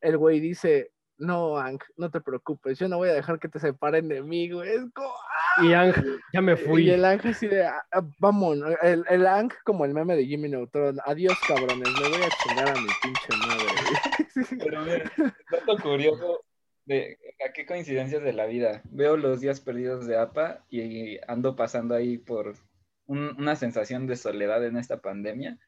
el 0.00 0.16
güey 0.16 0.40
dice, 0.40 0.92
no, 1.18 1.58
Ang, 1.58 1.78
no 1.96 2.10
te 2.10 2.20
preocupes, 2.20 2.78
yo 2.78 2.88
no 2.88 2.96
voy 2.98 3.08
a 3.10 3.14
dejar 3.14 3.38
que 3.38 3.48
te 3.48 3.58
separen 3.58 4.08
de 4.08 4.22
mí, 4.22 4.50
güey. 4.50 4.70
Es 4.70 4.84
como, 4.94 5.08
¡ah! 5.10 5.64
Y 5.64 5.72
Ang, 5.72 5.92
ya 6.32 6.40
me 6.40 6.56
fui. 6.56 6.84
Y 6.86 6.90
el 6.90 7.04
Ang 7.04 7.20
así 7.26 7.46
de, 7.48 7.64
"Ah, 7.66 7.84
ah, 7.92 8.02
vamos, 8.18 8.58
el, 8.82 9.04
el 9.08 9.26
Ang 9.26 9.50
como 9.64 9.84
el 9.84 9.94
meme 9.94 10.16
de 10.16 10.26
Jimmy 10.26 10.48
Neutron, 10.48 10.98
adiós 11.04 11.42
cabrones, 11.42 11.94
me 11.94 12.06
voy 12.06 12.22
a 12.22 12.30
chingar 12.32 12.68
a 12.70 12.78
mi 12.78 12.94
pinche 12.94 13.34
madre. 13.34 13.78
güey". 13.84 13.98
Pero 14.58 14.82
mira, 14.84 15.12
dato 15.50 15.76
curioso 15.82 16.44
de 16.84 17.18
a 17.46 17.52
qué 17.52 17.66
coincidencias 17.66 18.22
de 18.22 18.32
la 18.32 18.46
vida. 18.46 18.82
Veo 18.84 19.16
los 19.16 19.40
días 19.40 19.60
perdidos 19.60 20.06
de 20.06 20.16
APA 20.16 20.64
y 20.70 21.18
ando 21.26 21.54
pasando 21.56 21.94
ahí 21.94 22.16
por 22.18 22.54
un- 23.06 23.34
una 23.38 23.56
sensación 23.56 24.06
de 24.06 24.16
soledad 24.16 24.64
en 24.64 24.76
esta 24.76 25.00
pandemia. 25.00 25.58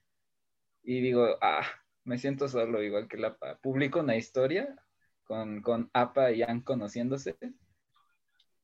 Y 0.82 1.00
digo, 1.02 1.26
ah, 1.42 1.62
me 2.04 2.16
siento 2.18 2.48
solo 2.48 2.82
igual 2.82 3.06
que 3.08 3.18
la 3.18 3.28
APA. 3.28 3.58
Publico 3.60 4.00
una 4.00 4.16
historia 4.16 4.76
con, 5.30 5.62
con 5.62 5.88
APA 5.92 6.32
y 6.32 6.42
Ann 6.42 6.60
conociéndose. 6.62 7.36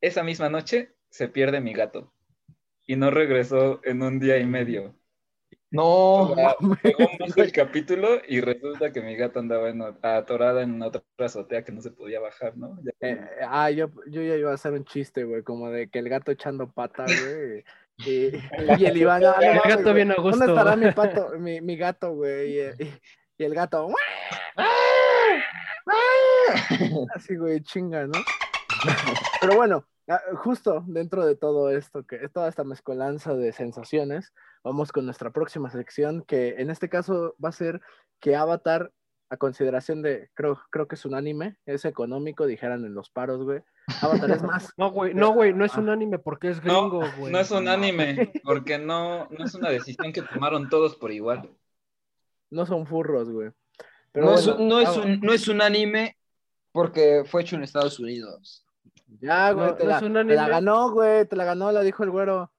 Esa 0.01 0.25
misma 0.25 0.49
noche 0.49 0.97
se 1.09 1.29
pierde 1.29 1.61
mi 1.61 1.73
gato 1.73 2.13
y 2.89 2.97
no 2.97 3.13
regresó 3.13 3.81
en 3.85 4.03
un 4.03 4.19
día 4.19 4.39
y 4.39 4.47
medio. 4.47 4.97
No, 5.71 6.35
Llegó 6.83 7.43
el 7.45 7.53
capítulo 7.53 8.21
y 8.27 8.41
resulta 8.41 8.93
que 8.93 9.01
mi 9.01 9.15
gata 9.15 9.39
andaba 9.39 9.69
en 9.69 9.81
atorada 10.03 10.63
en 10.63 10.83
otra 10.83 11.05
azotea 11.19 11.63
que 11.65 11.71
no 11.71 11.81
se 11.81 11.93
podía 11.93 12.19
bajar, 12.19 12.57
¿no? 12.57 12.77
Ya- 12.83 12.93
Eh, 13.09 13.21
ah, 13.49 13.71
yo, 13.71 13.89
yo 14.09 14.23
ya 14.23 14.35
iba 14.35 14.51
a 14.51 14.55
hacer 14.55 14.73
un 14.73 14.85
chiste, 14.85 15.23
güey, 15.23 15.45
como 15.45 15.71
de 15.71 15.89
que 15.89 16.01
el 16.01 16.09
gato 16.09 16.33
echando 16.33 16.73
pata, 16.73 17.05
güey. 17.05 17.63
Y, 17.99 18.31
y 18.83 18.87
el 18.87 18.97
Iván, 18.97 19.25
ah, 19.25 19.37
no 19.41 19.43
El 19.53 19.61
gato 19.61 19.83
güey, 19.85 19.95
bien 19.95 20.11
a 20.11 20.15
¿Dónde 20.17 20.31
gusto. 20.31 20.45
estará 20.49 20.75
mi 20.77 20.91
pato, 20.91 21.31
mi, 21.39 21.61
mi 21.61 21.77
gato, 21.77 22.13
güey? 22.15 22.59
Y, 22.59 22.61
y- 22.83 23.01
y 23.39 23.45
el 23.45 23.55
gato, 23.55 23.89
así, 27.15 27.37
güey, 27.37 27.63
chinga, 27.63 28.07
¿no? 28.07 28.19
Pero 29.41 29.57
bueno, 29.57 29.85
ah, 30.09 30.21
justo 30.37 30.85
dentro 30.87 31.25
de 31.25 31.37
todo 31.37 31.71
esto, 31.71 32.05
que 32.05 32.29
toda 32.29 32.49
esta 32.49 32.65
mezcolanza 32.65 33.35
de 33.35 33.53
sensaciones, 33.53 34.33
vamos 34.63 34.93
con 34.93 35.05
nuestra 35.05 35.31
próxima 35.31 35.71
sección, 35.71 36.23
que 36.27 36.57
en 36.59 36.71
este 36.71 36.89
caso 36.89 37.35
va 37.43 37.51
a 37.51 37.53
ser 37.53 37.81
que 38.21 38.37
Avatar, 38.37 38.93
a 39.29 39.37
consideración 39.37 40.03
de, 40.03 40.31
creo, 40.35 40.61
creo 40.71 40.87
que 40.87 40.95
es 40.95 41.05
un 41.05 41.15
anime, 41.15 41.57
es 41.67 41.85
económico, 41.85 42.47
dijeran 42.47 42.85
en 42.85 42.95
los 42.95 43.11
paros, 43.11 43.43
güey. 43.43 43.61
Avatar 44.01 44.31
es 44.31 44.43
más. 44.43 44.73
No, 44.77 44.91
güey, 44.91 45.15
no, 45.15 45.33
güey, 45.33 45.53
no 45.53 45.65
es 45.65 45.77
un 45.77 45.89
anime 45.89 46.19
porque 46.19 46.51
es 46.51 46.63
No, 46.63 46.89
gringo, 46.89 47.05
güey. 47.19 47.33
no 47.33 47.41
es 47.41 47.51
un 47.51 47.67
anime, 47.67 48.33
porque 48.45 48.79
no, 48.79 49.29
no 49.31 49.45
es 49.45 49.55
una 49.55 49.71
decisión 49.71 50.13
que 50.13 50.23
tomaron 50.23 50.69
todos 50.69 50.95
por 50.97 51.11
igual. 51.11 51.51
No 52.51 52.67
son 52.67 52.87
furros, 52.87 53.31
güey. 53.31 53.51
Pero 54.17 54.29
no, 54.29 54.35
es, 54.35 54.47
bueno, 54.47 54.65
no, 54.65 54.81
es 54.81 54.89
ah, 54.89 55.01
un, 55.03 55.21
no 55.21 55.33
es 55.35 55.47
un 55.47 55.61
anime 55.61 56.17
porque 56.73 57.25
fue 57.27 57.43
hecho 57.43 57.57
en 57.57 57.65
Estados 57.65 58.01
Unidos. 58.01 58.65
Ya, 59.21 59.53
güey, 59.53 59.67
No, 59.67 59.75
te, 59.75 59.85
no 59.85 59.91
la, 59.91 59.97
es 59.99 60.03
un 60.03 60.09
te 60.09 60.15
la 60.15 60.21
anime. 60.21 60.49
ganó, 60.49 60.91
güey, 60.91 61.27
te 61.29 61.37
la 61.37 61.45
ganó, 61.45 61.71
la 61.71 61.83
dijo 61.83 62.03
el 62.03 62.11
güero. 62.11 62.51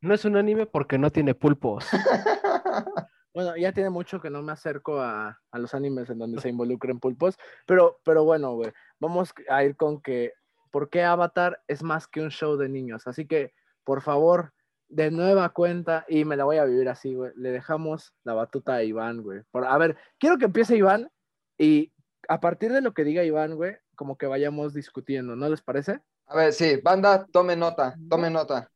No 0.00 0.12
es 0.12 0.24
un 0.24 0.36
anime 0.36 0.66
porque 0.66 0.98
no 0.98 1.10
tiene 1.10 1.34
pulpos. 1.36 1.86
Bueno, 3.32 3.56
ya 3.56 3.70
tiene 3.70 3.90
mucho 3.90 4.20
que 4.20 4.30
no 4.30 4.42
me 4.42 4.50
acerco 4.50 5.00
a, 5.00 5.38
a 5.52 5.58
los 5.60 5.72
animes 5.72 6.10
en 6.10 6.18
donde 6.18 6.40
se 6.40 6.48
involucren 6.48 6.98
pulpos, 6.98 7.36
pero, 7.66 8.00
pero 8.02 8.24
bueno, 8.24 8.54
güey, 8.54 8.72
vamos 8.98 9.32
a 9.48 9.62
ir 9.62 9.76
con 9.76 10.00
que, 10.00 10.32
¿por 10.72 10.90
qué 10.90 11.04
Avatar 11.04 11.62
es 11.68 11.84
más 11.84 12.08
que 12.08 12.20
un 12.20 12.30
show 12.32 12.56
de 12.56 12.68
niños? 12.68 13.06
Así 13.06 13.26
que, 13.28 13.52
por 13.84 14.02
favor, 14.02 14.52
de 14.88 15.10
nueva 15.10 15.50
cuenta, 15.50 16.04
y 16.08 16.24
me 16.24 16.36
la 16.36 16.44
voy 16.44 16.56
a 16.56 16.64
vivir 16.64 16.88
así, 16.88 17.14
güey, 17.14 17.32
le 17.36 17.50
dejamos 17.50 18.14
la 18.24 18.34
batuta 18.34 18.74
a 18.74 18.82
Iván, 18.82 19.22
güey. 19.22 19.42
Por, 19.50 19.64
a 19.66 19.76
ver, 19.78 19.96
quiero 20.18 20.38
que 20.38 20.46
empiece 20.46 20.76
Iván 20.76 21.10
y 21.58 21.92
a 22.28 22.40
partir 22.40 22.72
de 22.72 22.80
lo 22.80 22.94
que 22.94 23.04
diga 23.04 23.24
Iván, 23.24 23.54
güey, 23.56 23.76
como 23.94 24.16
que 24.16 24.26
vayamos 24.26 24.74
discutiendo, 24.74 25.36
¿no 25.36 25.48
les 25.48 25.62
parece? 25.62 26.00
A 26.26 26.36
ver, 26.36 26.52
sí, 26.52 26.76
banda, 26.82 27.26
tome 27.32 27.56
nota, 27.56 27.96
tome 28.08 28.30
nota. 28.30 28.70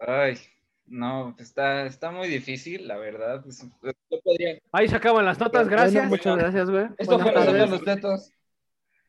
Ay, 0.00 0.36
no, 0.86 1.36
está, 1.38 1.86
está 1.86 2.10
muy 2.10 2.26
difícil, 2.28 2.88
la 2.88 2.96
verdad. 2.96 3.44
Yo 4.10 4.20
podría 4.22 4.58
Ahí 4.72 4.88
se 4.88 4.96
acaban 4.96 5.24
las 5.24 5.38
notas, 5.38 5.68
Bueno, 5.68 5.82
gracias. 5.82 6.08
muchas 6.08 6.36
gracias, 6.36 6.70
güey. 6.70 6.86
Esto 6.98 7.16
Buenas 7.18 7.32
fue 7.32 7.44
nosotros 7.44 7.70
los 7.70 7.84
tetos. 7.84 8.32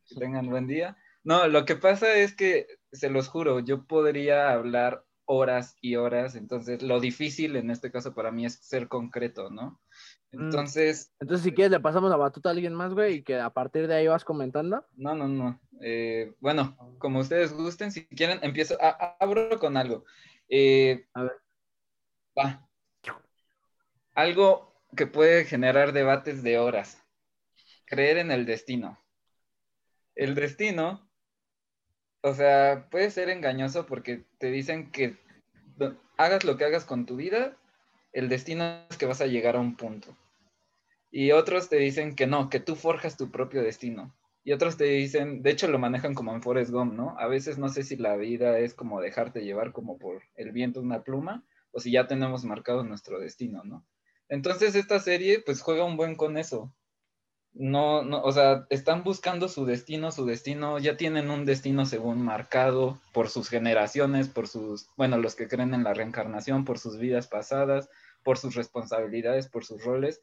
que 0.07 0.15
tengan 0.15 0.47
buen 0.47 0.67
día. 0.67 0.95
No, 1.23 1.47
lo 1.47 1.65
que 1.65 1.75
pasa 1.75 2.13
es 2.15 2.35
que, 2.35 2.67
se 2.91 3.09
los 3.09 3.27
juro, 3.27 3.59
yo 3.59 3.85
podría 3.85 4.51
hablar 4.51 5.03
horas 5.25 5.77
y 5.81 5.95
horas, 5.95 6.35
entonces 6.35 6.81
lo 6.81 6.99
difícil 6.99 7.55
en 7.55 7.71
este 7.71 7.91
caso 7.91 8.13
para 8.13 8.31
mí 8.31 8.45
es 8.45 8.55
ser 8.55 8.87
concreto, 8.87 9.49
¿no? 9.49 9.81
Mm. 10.31 10.43
Entonces, 10.43 11.13
Entonces, 11.19 11.43
si 11.43 11.53
quieres, 11.53 11.71
le 11.71 11.79
pasamos 11.79 12.09
la 12.09 12.17
batuta 12.17 12.49
a 12.49 12.51
alguien 12.53 12.73
más, 12.73 12.93
güey, 12.93 13.15
y 13.15 13.23
que 13.23 13.39
a 13.39 13.49
partir 13.49 13.87
de 13.87 13.95
ahí 13.95 14.07
vas 14.07 14.23
comentando. 14.25 14.85
no, 14.95 15.15
no, 15.15 15.27
no. 15.27 15.59
Eh, 15.81 16.33
bueno, 16.39 16.77
como 16.99 17.19
ustedes 17.19 17.53
gusten, 17.53 17.91
si 17.91 18.05
quieren, 18.07 18.39
empiezo, 18.41 18.77
a- 18.81 19.17
abro 19.19 19.57
con 19.59 19.77
algo. 19.77 20.05
Eh, 20.47 21.05
A 21.13 21.23
ver. 21.23 21.33
Va. 22.37 22.67
Algo 24.13 24.81
que 24.95 25.07
puede 25.07 25.45
generar 25.45 25.93
debates 25.93 26.43
de 26.43 26.59
horas. 26.59 27.01
Creer 27.85 28.17
en 28.17 28.31
el 28.31 28.45
destino. 28.45 28.99
El 30.15 30.35
destino, 30.35 31.09
o 32.21 32.33
sea, 32.33 32.87
puede 32.89 33.11
ser 33.11 33.29
engañoso 33.29 33.85
porque 33.85 34.23
te 34.37 34.51
dicen 34.51 34.91
que 34.91 35.17
hagas 36.17 36.43
lo 36.43 36.57
que 36.57 36.65
hagas 36.65 36.85
con 36.85 37.05
tu 37.05 37.15
vida, 37.15 37.57
el 38.13 38.29
destino 38.29 38.85
es 38.89 38.97
que 38.97 39.05
vas 39.05 39.21
a 39.21 39.27
llegar 39.27 39.55
a 39.55 39.59
un 39.59 39.75
punto. 39.75 40.15
Y 41.09 41.31
otros 41.31 41.69
te 41.69 41.77
dicen 41.77 42.15
que 42.15 42.27
no, 42.27 42.49
que 42.49 42.59
tú 42.59 42.75
forjas 42.75 43.17
tu 43.17 43.31
propio 43.31 43.63
destino. 43.63 44.15
Y 44.43 44.53
otros 44.53 44.77
te 44.77 44.85
dicen, 44.85 45.43
de 45.43 45.51
hecho 45.51 45.67
lo 45.67 45.77
manejan 45.77 46.15
como 46.15 46.33
en 46.33 46.41
Forrest 46.41 46.71
Gump, 46.71 46.93
¿no? 46.93 47.15
A 47.19 47.27
veces 47.27 47.57
no 47.57 47.69
sé 47.69 47.83
si 47.83 47.95
la 47.95 48.15
vida 48.15 48.57
es 48.59 48.73
como 48.73 49.01
dejarte 49.01 49.43
llevar 49.43 49.71
como 49.71 49.99
por 49.99 50.23
el 50.35 50.51
viento 50.51 50.79
una 50.79 51.03
pluma 51.03 51.43
o 51.71 51.79
si 51.79 51.91
ya 51.91 52.07
tenemos 52.07 52.43
marcado 52.43 52.83
nuestro 52.83 53.19
destino, 53.19 53.63
¿no? 53.63 53.85
Entonces 54.29 54.75
esta 54.75 54.99
serie 54.99 55.41
pues 55.45 55.61
juega 55.61 55.85
un 55.85 55.97
buen 55.97 56.15
con 56.15 56.37
eso. 56.37 56.73
No, 57.53 58.01
no, 58.03 58.21
o 58.21 58.31
sea, 58.31 58.65
están 58.69 59.03
buscando 59.03 59.49
su 59.49 59.65
destino, 59.65 60.11
su 60.11 60.25
destino, 60.25 60.79
ya 60.79 60.95
tienen 60.95 61.29
un 61.29 61.45
destino 61.45 61.85
según 61.85 62.21
marcado 62.21 62.99
por 63.11 63.29
sus 63.29 63.49
generaciones, 63.49 64.29
por 64.29 64.47
sus, 64.47 64.87
bueno, 64.95 65.17
los 65.17 65.35
que 65.35 65.49
creen 65.49 65.73
en 65.73 65.83
la 65.83 65.93
reencarnación, 65.93 66.63
por 66.63 66.79
sus 66.79 66.97
vidas 66.97 67.27
pasadas, 67.27 67.89
por 68.23 68.37
sus 68.37 68.55
responsabilidades, 68.55 69.47
por 69.47 69.65
sus 69.65 69.83
roles. 69.83 70.21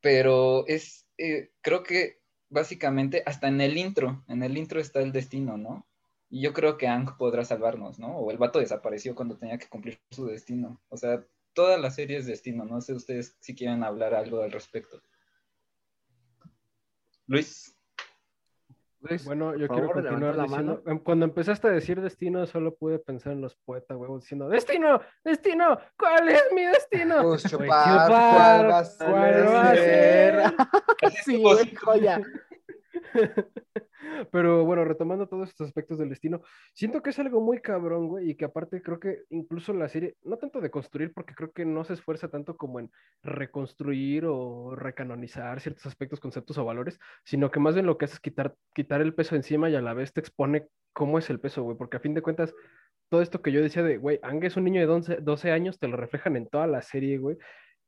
Pero 0.00 0.66
es, 0.66 1.06
eh, 1.18 1.50
creo 1.60 1.82
que 1.82 2.20
básicamente 2.48 3.22
hasta 3.26 3.48
en 3.48 3.60
el 3.60 3.76
intro, 3.76 4.24
en 4.28 4.42
el 4.42 4.56
intro 4.56 4.80
está 4.80 5.00
el 5.00 5.12
destino, 5.12 5.58
¿no? 5.58 5.86
Y 6.30 6.42
yo 6.42 6.52
creo 6.52 6.76
que 6.76 6.88
Ang 6.88 7.16
podrá 7.16 7.44
salvarnos, 7.44 7.98
¿no? 7.98 8.16
O 8.16 8.30
el 8.30 8.38
vato 8.38 8.58
desapareció 8.58 9.14
cuando 9.14 9.36
tenía 9.36 9.58
que 9.58 9.68
cumplir 9.68 10.00
su 10.10 10.26
destino. 10.26 10.80
O 10.88 10.96
sea, 10.96 11.24
toda 11.54 11.78
la 11.78 11.90
serie 11.90 12.18
es 12.18 12.26
destino. 12.26 12.64
No 12.64 12.80
sé 12.80 12.92
ustedes 12.92 13.36
si 13.40 13.54
quieren 13.54 13.82
hablar 13.82 14.14
algo 14.14 14.42
al 14.42 14.52
respecto. 14.52 15.00
Luis. 17.28 17.74
Luis, 19.00 19.24
Bueno, 19.24 19.54
yo 19.54 19.68
quiero 19.68 19.88
favor, 19.88 20.02
continuar 20.02 20.34
la 20.34 20.42
diciendo, 20.44 20.82
em, 20.86 20.98
cuando 20.98 21.24
empezaste 21.26 21.68
a 21.68 21.70
decir 21.70 22.00
destino, 22.00 22.44
solo 22.46 22.74
pude 22.74 22.98
pensar 22.98 23.32
en 23.32 23.40
los 23.40 23.54
poetas, 23.54 23.96
huevos, 23.96 24.22
diciendo, 24.22 24.48
destino, 24.48 25.00
destino, 25.22 25.78
¿cuál 25.96 26.28
es 26.30 26.42
mi 26.52 26.64
destino? 26.64 27.22
Pues 27.22 27.42
Güey, 27.42 27.68
chupar, 27.68 28.06
chupar, 28.06 28.08
¿cuál 28.08 28.70
va 28.70 28.78
a 28.78 28.84
ser? 28.84 29.10
¿cuál 29.10 29.46
va 29.46 29.70
a 29.70 29.74
ser? 29.76 30.54
sí, 31.24 31.40
güey, 31.40 31.74
joya. 31.76 32.20
Pero 34.32 34.64
bueno, 34.64 34.84
retomando 34.84 35.28
todos 35.28 35.48
estos 35.48 35.68
aspectos 35.68 35.98
del 35.98 36.08
destino, 36.08 36.42
siento 36.74 37.02
que 37.02 37.10
es 37.10 37.18
algo 37.18 37.40
muy 37.40 37.60
cabrón, 37.60 38.08
güey, 38.08 38.30
y 38.30 38.34
que 38.36 38.44
aparte 38.44 38.82
creo 38.82 39.00
que 39.00 39.24
incluso 39.30 39.72
la 39.72 39.88
serie, 39.88 40.16
no 40.22 40.38
tanto 40.38 40.60
de 40.60 40.70
construir, 40.70 41.12
porque 41.12 41.34
creo 41.34 41.52
que 41.52 41.64
no 41.64 41.84
se 41.84 41.94
esfuerza 41.94 42.28
tanto 42.28 42.56
como 42.56 42.80
en 42.80 42.90
reconstruir 43.22 44.24
o 44.26 44.74
recanonizar 44.76 45.60
ciertos 45.60 45.86
aspectos, 45.86 46.20
conceptos 46.20 46.58
o 46.58 46.64
valores, 46.64 46.98
sino 47.24 47.50
que 47.50 47.60
más 47.60 47.74
bien 47.74 47.86
lo 47.86 47.98
que 47.98 48.06
hace 48.06 48.14
es 48.14 48.20
quitar, 48.20 48.54
quitar 48.74 49.00
el 49.00 49.14
peso 49.14 49.36
encima 49.36 49.70
y 49.70 49.74
a 49.76 49.82
la 49.82 49.94
vez 49.94 50.12
te 50.12 50.20
expone 50.20 50.68
cómo 50.92 51.18
es 51.18 51.30
el 51.30 51.40
peso, 51.40 51.62
güey, 51.62 51.76
porque 51.76 51.96
a 51.96 52.00
fin 52.00 52.14
de 52.14 52.22
cuentas, 52.22 52.54
todo 53.08 53.22
esto 53.22 53.40
que 53.40 53.52
yo 53.52 53.62
decía 53.62 53.82
de, 53.82 53.98
güey, 53.98 54.18
Ang 54.22 54.44
es 54.44 54.56
un 54.56 54.64
niño 54.64 54.80
de 54.80 54.86
12, 54.86 55.16
12 55.22 55.52
años, 55.52 55.78
te 55.78 55.88
lo 55.88 55.96
reflejan 55.96 56.36
en 56.36 56.48
toda 56.48 56.66
la 56.66 56.82
serie, 56.82 57.18
güey, 57.18 57.36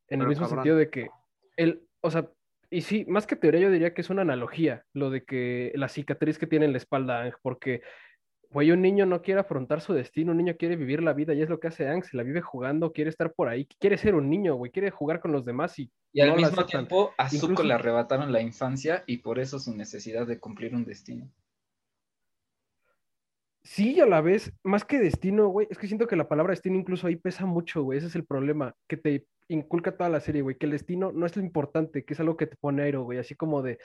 en 0.08 0.20
el 0.20 0.26
Pero 0.26 0.28
mismo 0.28 0.46
cabrón. 0.46 0.64
sentido 0.64 0.76
de 0.76 0.90
que 0.90 1.08
él, 1.56 1.86
o 2.00 2.10
sea, 2.10 2.30
y 2.70 2.82
sí, 2.82 3.04
más 3.08 3.26
que 3.26 3.36
teoría, 3.36 3.60
yo 3.60 3.70
diría 3.70 3.92
que 3.94 4.00
es 4.00 4.10
una 4.10 4.22
analogía, 4.22 4.84
lo 4.92 5.10
de 5.10 5.24
que 5.24 5.72
la 5.74 5.88
cicatriz 5.88 6.38
que 6.38 6.46
tiene 6.46 6.66
en 6.66 6.72
la 6.72 6.78
espalda 6.78 7.22
Ang, 7.22 7.32
porque, 7.42 7.82
güey, 8.50 8.70
un 8.70 8.80
niño 8.82 9.06
no 9.06 9.22
quiere 9.22 9.40
afrontar 9.40 9.80
su 9.80 9.92
destino, 9.92 10.32
un 10.32 10.38
niño 10.38 10.56
quiere 10.56 10.76
vivir 10.76 11.02
la 11.02 11.12
vida 11.12 11.34
y 11.34 11.42
es 11.42 11.48
lo 11.48 11.58
que 11.60 11.68
hace 11.68 11.88
Ang, 11.88 12.04
se 12.04 12.16
la 12.16 12.22
vive 12.22 12.40
jugando, 12.40 12.92
quiere 12.92 13.10
estar 13.10 13.32
por 13.32 13.48
ahí, 13.48 13.66
quiere 13.78 13.96
ser 13.98 14.14
un 14.14 14.30
niño, 14.30 14.54
güey, 14.54 14.70
quiere 14.70 14.90
jugar 14.90 15.20
con 15.20 15.32
los 15.32 15.44
demás 15.44 15.78
y, 15.78 15.90
Y 16.12 16.20
al 16.20 16.30
no 16.30 16.36
mismo 16.36 16.64
tiempo 16.66 17.12
a 17.18 17.28
Zuko 17.28 17.52
Incluso- 17.52 17.62
le 17.64 17.74
arrebataron 17.74 18.32
la 18.32 18.40
infancia 18.40 19.04
y 19.06 19.18
por 19.18 19.38
eso 19.38 19.58
su 19.58 19.76
necesidad 19.76 20.26
de 20.26 20.38
cumplir 20.38 20.74
un 20.74 20.84
destino. 20.84 21.30
Sí, 23.62 24.00
a 24.00 24.06
la 24.06 24.22
vez, 24.22 24.52
más 24.64 24.84
que 24.84 24.98
destino, 24.98 25.48
güey, 25.48 25.66
es 25.70 25.78
que 25.78 25.86
siento 25.86 26.06
que 26.06 26.16
la 26.16 26.28
palabra 26.28 26.52
destino 26.52 26.78
incluso 26.78 27.06
ahí 27.06 27.16
pesa 27.16 27.44
mucho, 27.44 27.82
güey, 27.82 27.98
ese 27.98 28.06
es 28.06 28.16
el 28.16 28.24
problema, 28.24 28.74
que 28.88 28.96
te 28.96 29.26
inculca 29.48 29.96
toda 29.96 30.08
la 30.08 30.20
serie, 30.20 30.40
güey, 30.40 30.56
que 30.56 30.64
el 30.66 30.72
destino 30.72 31.12
no 31.12 31.26
es 31.26 31.36
lo 31.36 31.42
importante, 31.42 32.04
que 32.04 32.14
es 32.14 32.20
algo 32.20 32.36
que 32.38 32.46
te 32.46 32.56
pone 32.56 32.82
aero, 32.82 33.02
güey, 33.02 33.18
así 33.18 33.34
como 33.34 33.60
de, 33.62 33.78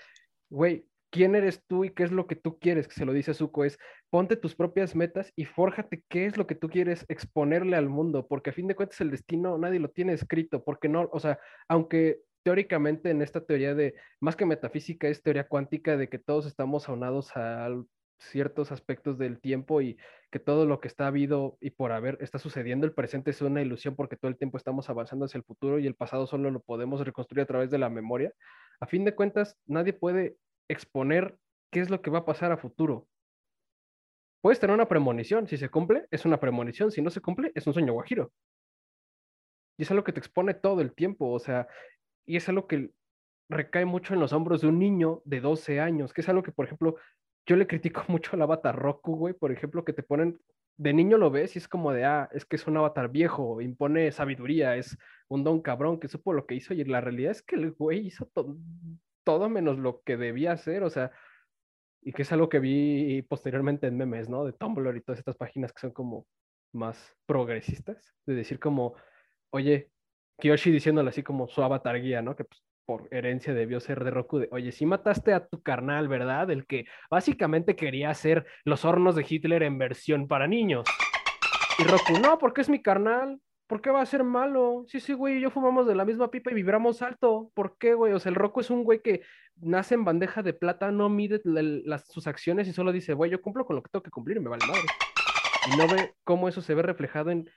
güey, 0.49 0.88
¿quién 1.11 1.36
eres 1.36 1.61
tú 1.67 1.84
y 1.84 1.91
qué 1.91 2.03
es 2.03 2.11
lo 2.11 2.26
que 2.26 2.36
tú 2.36 2.57
quieres? 2.59 2.88
Que 2.88 2.93
se 2.95 3.05
lo 3.05 3.11
dice 3.13 3.34
Zuko, 3.34 3.65
es 3.65 3.78
ponte 4.09 4.38
tus 4.38 4.55
propias 4.55 4.95
metas 4.95 5.34
y 5.36 5.45
fórjate 5.45 6.03
qué 6.09 6.26
es 6.26 6.38
lo 6.38 6.47
que 6.47 6.55
tú 6.55 6.69
quieres 6.69 7.05
exponerle 7.09 7.76
al 7.76 7.89
mundo, 7.89 8.28
porque 8.28 8.51
a 8.51 8.53
fin 8.53 8.67
de 8.67 8.76
cuentas 8.76 9.01
el 9.01 9.11
destino 9.11 9.57
nadie 9.57 9.80
lo 9.80 9.89
tiene 9.89 10.13
escrito, 10.13 10.63
porque 10.63 10.88
no, 10.88 11.09
o 11.11 11.19
sea, 11.19 11.39
aunque 11.67 12.21
teóricamente 12.43 13.09
en 13.09 13.21
esta 13.21 13.45
teoría 13.45 13.73
de, 13.76 13.95
más 14.21 14.36
que 14.36 14.45
metafísica, 14.45 15.07
es 15.07 15.21
teoría 15.21 15.47
cuántica 15.47 15.97
de 15.97 16.07
que 16.09 16.19
todos 16.19 16.45
estamos 16.45 16.88
aunados 16.88 17.36
al 17.36 17.86
ciertos 18.18 18.72
aspectos 18.72 19.18
del 19.18 19.39
tiempo 19.39 19.82
y 19.82 19.97
que 20.32 20.39
todo 20.39 20.66
lo 20.66 20.80
que 20.80 20.88
está 20.88 21.07
habido 21.07 21.57
y 21.61 21.72
por 21.72 21.91
haber 21.91 22.18
está 22.22 22.39
sucediendo, 22.39 22.86
el 22.86 22.93
presente 22.93 23.32
es 23.32 23.41
una 23.41 23.61
ilusión 23.61 23.95
porque 23.95 24.18
todo 24.18 24.30
el 24.30 24.38
tiempo 24.38 24.57
estamos 24.57 24.89
avanzando 24.89 25.26
hacia 25.26 25.38
el 25.38 25.43
futuro 25.43 25.80
y 25.80 25.88
el 25.88 25.95
pasado 25.95 26.28
solo 26.28 26.51
lo 26.51 26.61
podemos 26.61 27.01
reconstruir 27.05 27.43
a 27.43 27.47
través 27.47 27.70
de 27.72 27.78
la 27.78 27.89
memoria. 27.89 28.34
A 28.80 28.88
fin 28.88 29.05
de 29.05 29.16
cuentas, 29.16 29.57
nadie 29.66 29.93
puede 29.93 30.38
exponer 30.68 31.38
qué 31.72 31.80
es 31.80 31.89
lo 31.89 32.01
que 32.01 32.09
va 32.09 32.20
a 32.20 32.26
pasar 32.26 32.51
a 32.51 32.57
futuro. 32.57 33.07
Puedes 34.41 34.59
tener 34.59 34.76
una 34.76 34.88
premonición, 34.88 35.47
si 35.47 35.57
se 35.57 35.70
cumple, 35.70 36.05
es 36.11 36.26
una 36.26 36.39
premonición, 36.39 36.91
si 36.91 37.01
no 37.01 37.09
se 37.09 37.22
cumple, 37.22 37.51
es 37.55 37.66
un 37.66 37.74
sueño 37.74 37.93
guajiro. 37.93 38.32
Y 39.78 39.84
es 39.84 39.91
algo 39.91 40.03
que 40.03 40.13
te 40.13 40.20
expone 40.20 40.53
todo 40.53 40.82
el 40.82 40.93
tiempo, 40.93 41.32
o 41.32 41.39
sea, 41.39 41.68
y 42.26 42.38
es 42.38 42.47
algo 42.47 42.68
que 42.68 42.91
recae 43.49 43.86
mucho 43.86 44.13
en 44.13 44.20
los 44.20 44.34
hombros 44.34 44.61
de 44.61 44.68
un 44.68 44.80
niño 44.80 45.22
de 45.26 45.41
12 45.41 45.80
años, 45.80 46.13
que 46.13 46.22
es 46.22 46.30
algo 46.30 46.43
que, 46.43 46.51
por 46.51 46.66
ejemplo, 46.66 46.95
yo 47.45 47.55
le 47.55 47.67
critico 47.67 48.03
mucho 48.07 48.31
al 48.35 48.41
avatar 48.41 48.75
Roku, 48.75 49.15
güey, 49.15 49.33
por 49.33 49.51
ejemplo, 49.51 49.83
que 49.85 49.93
te 49.93 50.03
ponen, 50.03 50.39
de 50.77 50.93
niño 50.93 51.17
lo 51.17 51.31
ves 51.31 51.55
y 51.55 51.59
es 51.59 51.67
como 51.67 51.91
de, 51.93 52.05
ah, 52.05 52.29
es 52.33 52.45
que 52.45 52.57
es 52.57 52.67
un 52.67 52.77
avatar 52.77 53.09
viejo, 53.09 53.61
impone 53.61 54.11
sabiduría, 54.11 54.75
es 54.75 54.97
un 55.29 55.43
don 55.43 55.61
cabrón 55.61 55.99
que 55.99 56.07
supo 56.07 56.33
lo 56.33 56.45
que 56.45 56.55
hizo 56.55 56.73
y 56.73 56.83
la 56.83 57.01
realidad 57.01 57.31
es 57.31 57.41
que 57.43 57.55
el 57.55 57.71
güey 57.71 58.07
hizo 58.07 58.25
to- 58.33 58.57
todo 59.23 59.49
menos 59.49 59.77
lo 59.79 60.01
que 60.01 60.17
debía 60.17 60.51
hacer, 60.51 60.83
o 60.83 60.89
sea, 60.89 61.11
y 62.01 62.13
que 62.13 62.21
es 62.21 62.31
algo 62.31 62.49
que 62.49 62.59
vi 62.59 63.21
posteriormente 63.23 63.87
en 63.87 63.97
memes, 63.97 64.29
¿no? 64.29 64.45
De 64.45 64.53
Tumblr 64.53 64.95
y 64.95 65.01
todas 65.01 65.19
estas 65.19 65.37
páginas 65.37 65.73
que 65.73 65.79
son 65.81 65.91
como 65.91 66.27
más 66.73 67.15
progresistas, 67.25 68.13
de 68.25 68.35
decir 68.35 68.59
como, 68.59 68.95
oye, 69.51 69.91
Kiyoshi 70.39 70.71
diciéndole 70.71 71.09
así 71.09 71.23
como 71.23 71.47
su 71.47 71.63
avatar 71.63 71.99
guía, 72.01 72.21
¿no? 72.21 72.35
Que 72.35 72.43
pues, 72.43 72.61
por 72.86 73.07
herencia 73.11 73.53
debió 73.53 73.79
ser 73.79 74.03
de 74.03 74.11
Roku, 74.11 74.39
de, 74.39 74.49
oye, 74.51 74.71
si 74.71 74.86
mataste 74.86 75.33
a 75.33 75.47
tu 75.47 75.61
carnal, 75.61 76.07
¿verdad? 76.07 76.49
El 76.51 76.65
que 76.65 76.86
básicamente 77.09 77.75
quería 77.75 78.09
hacer 78.09 78.45
los 78.63 78.86
hornos 78.86 79.15
de 79.15 79.25
Hitler 79.27 79.63
en 79.63 79.77
versión 79.77 80.27
para 80.27 80.47
niños. 80.47 80.86
Y 81.79 81.83
Roku, 81.83 82.19
no, 82.21 82.38
porque 82.38 82.61
es 82.61 82.69
mi 82.69 82.81
carnal. 82.81 83.39
¿Por 83.67 83.81
qué 83.81 83.89
va 83.89 84.01
a 84.01 84.05
ser 84.05 84.23
malo? 84.23 84.86
Sí, 84.88 84.99
sí, 84.99 85.13
güey, 85.13 85.39
yo 85.41 85.49
fumamos 85.49 85.88
de 85.88 85.95
la 85.95 86.05
misma 86.05 86.29
pipa 86.29 86.51
y 86.51 86.53
vibramos 86.53 87.01
alto. 87.01 87.49
¿Por 87.55 87.77
qué, 87.79 87.95
güey? 87.95 88.13
O 88.13 88.19
sea, 88.19 88.29
el 88.29 88.36
Roku 88.36 88.59
es 88.59 88.69
un 88.69 88.83
güey 88.83 89.01
que 89.01 89.21
nace 89.55 89.95
en 89.95 90.05
bandeja 90.05 90.43
de 90.43 90.53
plata, 90.53 90.91
no 90.91 91.09
mide 91.09 91.41
la- 91.43 91.63
las, 91.63 92.07
sus 92.07 92.27
acciones 92.27 92.67
y 92.67 92.73
solo 92.73 92.91
dice, 92.91 93.13
güey, 93.13 93.31
yo 93.31 93.41
cumplo 93.41 93.65
con 93.65 93.75
lo 93.75 93.81
que 93.81 93.89
tengo 93.89 94.03
que 94.03 94.11
cumplir 94.11 94.38
y 94.38 94.41
me 94.41 94.49
vale 94.49 94.67
madre. 94.67 94.81
Y 95.73 95.77
no 95.77 95.88
ve 95.88 96.13
cómo 96.23 96.47
eso 96.47 96.61
se 96.61 96.75
ve 96.75 96.83
reflejado 96.83 97.31
en 97.31 97.49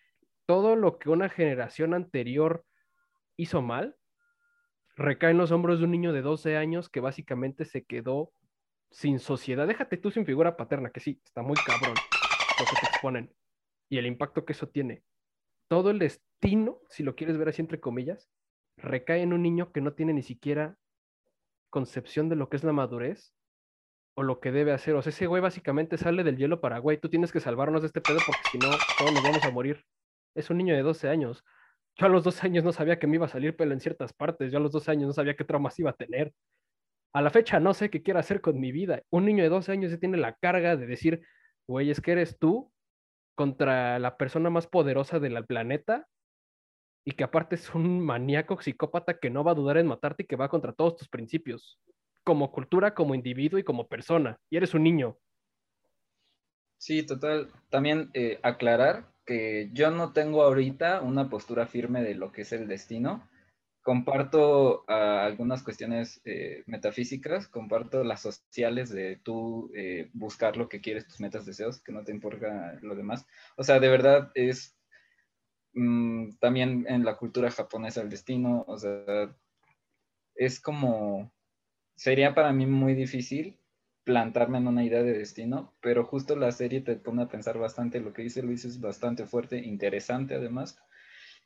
todo 0.46 0.76
lo 0.76 0.98
que 0.98 1.10
una 1.10 1.28
generación 1.28 1.92
anterior 1.92 2.64
hizo 3.36 3.60
mal, 3.60 3.94
recae 4.98 5.30
en 5.30 5.38
los 5.38 5.52
hombros 5.52 5.78
de 5.78 5.84
un 5.86 5.92
niño 5.92 6.12
de 6.12 6.22
12 6.22 6.56
años 6.56 6.88
que 6.90 7.00
básicamente 7.00 7.64
se 7.64 7.84
quedó 7.84 8.32
sin 8.90 9.18
sociedad. 9.20 9.66
Déjate 9.68 9.96
tú 9.98 10.10
sin 10.10 10.26
figura 10.26 10.56
paterna, 10.56 10.90
que 10.90 11.00
sí, 11.00 11.20
está 11.24 11.42
muy 11.42 11.62
cabrón 11.62 12.04
lo 12.58 12.68
que 12.68 12.76
te 12.76 12.86
exponen 12.86 13.34
y 13.88 13.98
el 13.98 14.06
impacto 14.06 14.44
que 14.44 14.52
eso 14.52 14.68
tiene. 14.68 15.04
Todo 15.68 15.90
el 15.90 15.98
destino, 15.98 16.80
si 16.90 17.02
lo 17.04 17.16
quieres 17.16 17.38
ver 17.38 17.48
así 17.50 17.62
entre 17.62 17.80
comillas, 17.80 18.30
recae 18.76 19.22
en 19.22 19.32
un 19.32 19.42
niño 19.42 19.72
que 19.72 19.80
no 19.82 19.94
tiene 19.94 20.14
ni 20.14 20.22
siquiera 20.22 20.78
concepción 21.70 22.28
de 22.28 22.36
lo 22.36 22.48
que 22.48 22.56
es 22.56 22.64
la 22.64 22.72
madurez 22.72 23.34
o 24.14 24.22
lo 24.22 24.40
que 24.40 24.52
debe 24.52 24.72
hacer. 24.72 24.94
O 24.94 25.02
sea, 25.02 25.10
ese 25.10 25.26
güey 25.26 25.42
básicamente 25.42 25.96
sale 25.98 26.24
del 26.24 26.36
hielo 26.36 26.60
para, 26.60 26.78
güey, 26.78 26.98
tú 27.00 27.08
tienes 27.08 27.32
que 27.32 27.40
salvarnos 27.40 27.82
de 27.82 27.86
este 27.88 28.00
pedo 28.00 28.24
porque 28.24 28.44
si 28.44 28.58
no, 28.58 28.88
todos 28.96 29.12
nos 29.12 29.24
vamos 29.24 29.44
a 29.44 29.50
morir. 29.50 29.84
Es 30.34 30.50
un 30.50 30.58
niño 30.58 30.74
de 30.74 30.82
12 30.82 31.08
años. 31.08 31.44
Yo 31.98 32.06
a 32.06 32.08
los 32.08 32.22
12 32.22 32.46
años 32.46 32.64
no 32.64 32.72
sabía 32.72 32.98
que 32.98 33.08
me 33.08 33.16
iba 33.16 33.26
a 33.26 33.28
salir 33.28 33.56
pelo 33.56 33.72
en 33.72 33.80
ciertas 33.80 34.12
partes. 34.12 34.52
Yo 34.52 34.58
a 34.58 34.60
los 34.60 34.70
12 34.70 34.90
años 34.92 35.08
no 35.08 35.12
sabía 35.12 35.34
qué 35.34 35.44
traumas 35.44 35.78
iba 35.80 35.90
a 35.90 35.96
tener. 35.96 36.32
A 37.12 37.22
la 37.22 37.30
fecha 37.30 37.58
no 37.58 37.74
sé 37.74 37.90
qué 37.90 38.02
quiero 38.02 38.20
hacer 38.20 38.40
con 38.40 38.60
mi 38.60 38.70
vida. 38.70 39.02
Un 39.10 39.24
niño 39.24 39.42
de 39.42 39.48
12 39.48 39.72
años 39.72 39.90
ya 39.90 39.98
tiene 39.98 40.16
la 40.16 40.34
carga 40.34 40.76
de 40.76 40.86
decir, 40.86 41.22
güey, 41.66 41.90
es 41.90 42.00
que 42.00 42.12
eres 42.12 42.38
tú 42.38 42.72
contra 43.34 43.98
la 43.98 44.16
persona 44.16 44.48
más 44.48 44.68
poderosa 44.68 45.18
del 45.18 45.44
planeta 45.44 46.06
y 47.04 47.12
que 47.12 47.24
aparte 47.24 47.56
es 47.56 47.74
un 47.74 48.00
maníaco 48.00 48.60
psicópata 48.60 49.18
que 49.18 49.30
no 49.30 49.42
va 49.42 49.52
a 49.52 49.56
dudar 49.56 49.78
en 49.78 49.86
matarte 49.86 50.22
y 50.22 50.26
que 50.26 50.36
va 50.36 50.48
contra 50.48 50.72
todos 50.72 50.96
tus 50.96 51.08
principios, 51.08 51.80
como 52.22 52.52
cultura, 52.52 52.94
como 52.94 53.14
individuo 53.14 53.58
y 53.58 53.64
como 53.64 53.88
persona. 53.88 54.38
Y 54.50 54.56
eres 54.56 54.74
un 54.74 54.84
niño. 54.84 55.16
Sí, 56.76 57.04
total. 57.04 57.50
También 57.70 58.10
eh, 58.14 58.38
aclarar 58.44 59.10
que 59.28 59.68
yo 59.74 59.90
no 59.90 60.14
tengo 60.14 60.42
ahorita 60.42 61.02
una 61.02 61.28
postura 61.28 61.66
firme 61.66 62.02
de 62.02 62.14
lo 62.14 62.32
que 62.32 62.42
es 62.42 62.52
el 62.52 62.66
destino. 62.66 63.28
Comparto 63.82 64.86
ah, 64.88 65.26
algunas 65.26 65.62
cuestiones 65.62 66.22
eh, 66.24 66.62
metafísicas, 66.64 67.46
comparto 67.46 68.04
las 68.04 68.22
sociales 68.22 68.88
de 68.88 69.16
tú 69.16 69.70
eh, 69.74 70.08
buscar 70.14 70.56
lo 70.56 70.70
que 70.70 70.80
quieres, 70.80 71.06
tus 71.06 71.20
metas, 71.20 71.44
deseos, 71.44 71.82
que 71.82 71.92
no 71.92 72.04
te 72.04 72.12
importa 72.12 72.78
lo 72.80 72.96
demás. 72.96 73.26
O 73.58 73.64
sea, 73.64 73.78
de 73.80 73.88
verdad 73.90 74.32
es 74.34 74.74
mm, 75.74 76.38
también 76.40 76.86
en 76.88 77.04
la 77.04 77.16
cultura 77.18 77.50
japonesa 77.50 78.00
el 78.00 78.08
destino, 78.08 78.64
o 78.66 78.78
sea, 78.78 79.36
es 80.36 80.58
como, 80.58 81.30
sería 81.96 82.34
para 82.34 82.54
mí 82.54 82.64
muy 82.64 82.94
difícil 82.94 83.57
plantarme 84.08 84.56
en 84.56 84.66
una 84.66 84.82
idea 84.82 85.02
de 85.02 85.12
destino, 85.12 85.74
pero 85.82 86.02
justo 86.02 86.34
la 86.34 86.50
serie 86.50 86.80
te 86.80 86.96
pone 86.96 87.24
a 87.24 87.28
pensar 87.28 87.58
bastante, 87.58 88.00
lo 88.00 88.14
que 88.14 88.22
dice 88.22 88.42
Luis 88.42 88.64
es 88.64 88.80
bastante 88.80 89.26
fuerte, 89.26 89.58
interesante 89.58 90.34
además, 90.34 90.78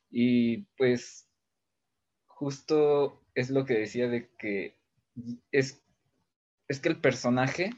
y 0.09 0.59
pues 0.77 1.27
justo 2.25 3.21
es 3.35 3.49
lo 3.49 3.65
que 3.65 3.79
decía 3.79 4.07
de 4.07 4.29
que 4.39 4.77
es, 5.51 5.83
es 6.69 6.79
que 6.79 6.87
el 6.87 7.01
personaje 7.01 7.71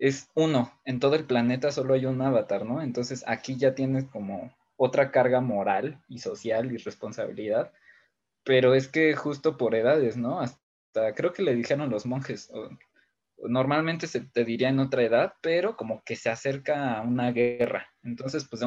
es 0.00 0.28
uno, 0.34 0.72
en 0.84 0.98
todo 0.98 1.14
el 1.14 1.24
planeta 1.24 1.70
solo 1.70 1.94
hay 1.94 2.04
un 2.04 2.20
avatar, 2.20 2.66
¿no? 2.66 2.82
Entonces 2.82 3.22
aquí 3.28 3.58
ya 3.58 3.76
tienes 3.76 4.06
como 4.06 4.52
otra 4.76 5.12
carga 5.12 5.40
moral 5.40 6.02
y 6.08 6.18
social 6.18 6.72
y 6.72 6.78
responsabilidad, 6.78 7.72
pero 8.42 8.74
es 8.74 8.88
que 8.88 9.14
justo 9.14 9.56
por 9.56 9.76
edades, 9.76 10.16
¿no? 10.16 10.40
Hasta 10.40 11.14
creo 11.14 11.32
que 11.32 11.44
le 11.44 11.54
dijeron 11.54 11.90
los 11.90 12.06
monjes, 12.06 12.50
normalmente 13.48 14.06
se 14.06 14.20
te 14.20 14.44
diría 14.44 14.68
en 14.68 14.80
otra 14.80 15.02
edad, 15.02 15.34
pero 15.40 15.76
como 15.76 16.02
que 16.04 16.16
se 16.16 16.30
acerca 16.30 16.98
a 16.98 17.02
una 17.02 17.32
guerra. 17.32 17.88
Entonces, 18.02 18.46
pues... 18.48 18.62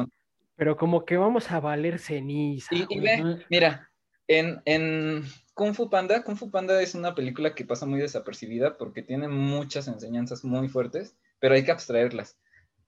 Pero 0.56 0.76
como 0.76 1.04
que 1.04 1.16
vamos 1.16 1.50
a 1.50 1.60
valer 1.60 1.98
ceniza. 1.98 2.74
Y, 2.74 2.86
y 2.88 3.00
ve, 3.00 3.44
mira, 3.50 3.90
en, 4.28 4.62
en, 4.64 5.24
Kung 5.54 5.74
Fu 5.74 5.90
Panda, 5.90 6.22
Kung 6.22 6.36
Fu 6.36 6.50
Panda 6.50 6.80
es 6.80 6.94
una 6.94 7.14
película 7.14 7.54
que 7.54 7.64
pasa 7.64 7.86
muy 7.86 8.00
desapercibida 8.00 8.76
porque 8.76 9.02
tiene 9.02 9.28
muchas 9.28 9.88
enseñanzas 9.88 10.44
muy 10.44 10.68
fuertes, 10.68 11.16
pero 11.38 11.54
hay 11.54 11.64
que 11.64 11.72
abstraerlas. 11.72 12.38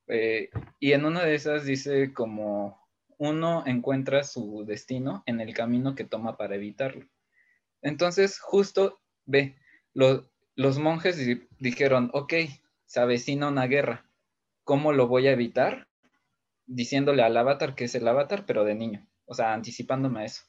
Eh, 0.08 0.50
y 0.78 0.92
en 0.92 1.04
una 1.04 1.24
de 1.24 1.34
esas 1.34 1.64
dice 1.64 2.12
como 2.12 2.80
uno 3.18 3.64
encuentra 3.66 4.24
su 4.24 4.64
destino 4.66 5.22
en 5.26 5.40
el 5.40 5.54
camino 5.54 5.94
que 5.94 6.04
toma 6.04 6.36
para 6.36 6.56
evitarlo. 6.56 7.06
Entonces, 7.82 8.40
justo, 8.40 9.00
ve, 9.24 9.56
lo, 9.94 10.28
los 10.56 10.78
monjes 10.78 11.18
di 11.18 11.46
dijeron, 11.60 12.10
ok, 12.12 12.34
se 12.86 13.00
avecina 13.00 13.48
una 13.48 13.66
guerra, 13.66 14.10
¿cómo 14.64 14.92
lo 14.92 15.06
voy 15.06 15.28
a 15.28 15.32
evitar? 15.32 15.88
Diciéndole 16.66 17.22
al 17.22 17.36
avatar 17.36 17.74
que 17.74 17.84
es 17.84 17.94
el 17.94 18.08
avatar, 18.08 18.46
pero 18.46 18.64
de 18.64 18.74
niño, 18.74 19.06
o 19.26 19.34
sea, 19.34 19.52
anticipándome 19.52 20.20
a 20.20 20.24
eso. 20.24 20.42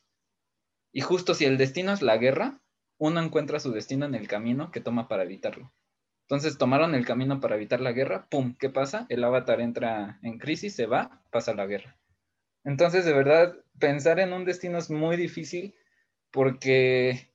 Y 0.92 1.02
justo 1.02 1.34
si 1.34 1.46
el 1.46 1.58
destino 1.58 1.92
es 1.92 2.02
la 2.02 2.18
guerra, 2.18 2.62
uno 2.98 3.22
encuentra 3.22 3.60
su 3.60 3.72
destino 3.72 4.06
en 4.06 4.16
el 4.16 4.28
camino 4.28 4.72
que 4.72 4.82
toma 4.82 5.08
para 5.08 5.24
evitarlo. 5.24 5.72
Entonces 6.22 6.58
tomaron 6.58 6.96
el 6.96 7.06
camino 7.06 7.40
para 7.40 7.56
evitar 7.56 7.80
la 7.80 7.92
guerra, 7.92 8.28
¡pum! 8.30 8.56
¿Qué 8.58 8.70
pasa? 8.70 9.06
El 9.10 9.24
avatar 9.24 9.62
entra 9.62 10.20
en 10.24 10.40
crisis, 10.40 10.76
se 10.76 10.86
va, 10.86 11.22
pasa 11.32 11.54
la 11.54 11.68
guerra. 11.68 11.98
Entonces, 12.64 13.06
de 13.06 13.14
verdad, 13.14 13.56
pensar 13.80 14.20
en 14.20 14.34
un 14.34 14.44
destino 14.44 14.78
es 14.78 14.90
muy 14.90 15.16
difícil 15.16 15.76
porque 16.32 17.27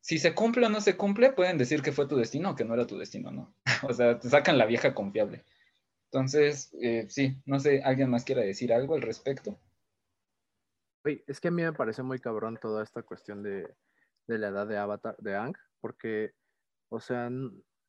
si 0.00 0.18
se 0.18 0.34
cumple 0.34 0.66
o 0.66 0.70
no 0.70 0.80
se 0.80 0.96
cumple, 0.96 1.32
pueden 1.32 1.58
decir 1.58 1.82
que 1.82 1.92
fue 1.92 2.08
tu 2.08 2.16
destino 2.16 2.50
o 2.50 2.54
que 2.56 2.64
no 2.64 2.74
era 2.74 2.86
tu 2.86 2.98
destino, 2.98 3.30
¿no? 3.30 3.54
o 3.82 3.92
sea, 3.92 4.18
te 4.18 4.28
sacan 4.28 4.58
la 4.58 4.66
vieja 4.66 4.94
confiable. 4.94 5.44
Entonces, 6.12 6.74
eh, 6.82 7.06
sí, 7.08 7.40
no 7.46 7.60
sé, 7.60 7.82
¿alguien 7.84 8.10
más 8.10 8.24
quiera 8.24 8.42
decir 8.42 8.72
algo 8.72 8.94
al 8.94 9.02
respecto? 9.02 9.60
Oye, 11.04 11.22
es 11.26 11.40
que 11.40 11.48
a 11.48 11.50
mí 11.50 11.62
me 11.62 11.72
parece 11.72 12.02
muy 12.02 12.18
cabrón 12.18 12.58
toda 12.60 12.82
esta 12.82 13.02
cuestión 13.02 13.42
de, 13.42 13.74
de 14.26 14.38
la 14.38 14.48
edad 14.48 14.66
de 14.66 14.78
Avatar, 14.78 15.16
de 15.18 15.36
Ang, 15.36 15.54
porque, 15.80 16.32
o 16.88 17.00
sea, 17.00 17.30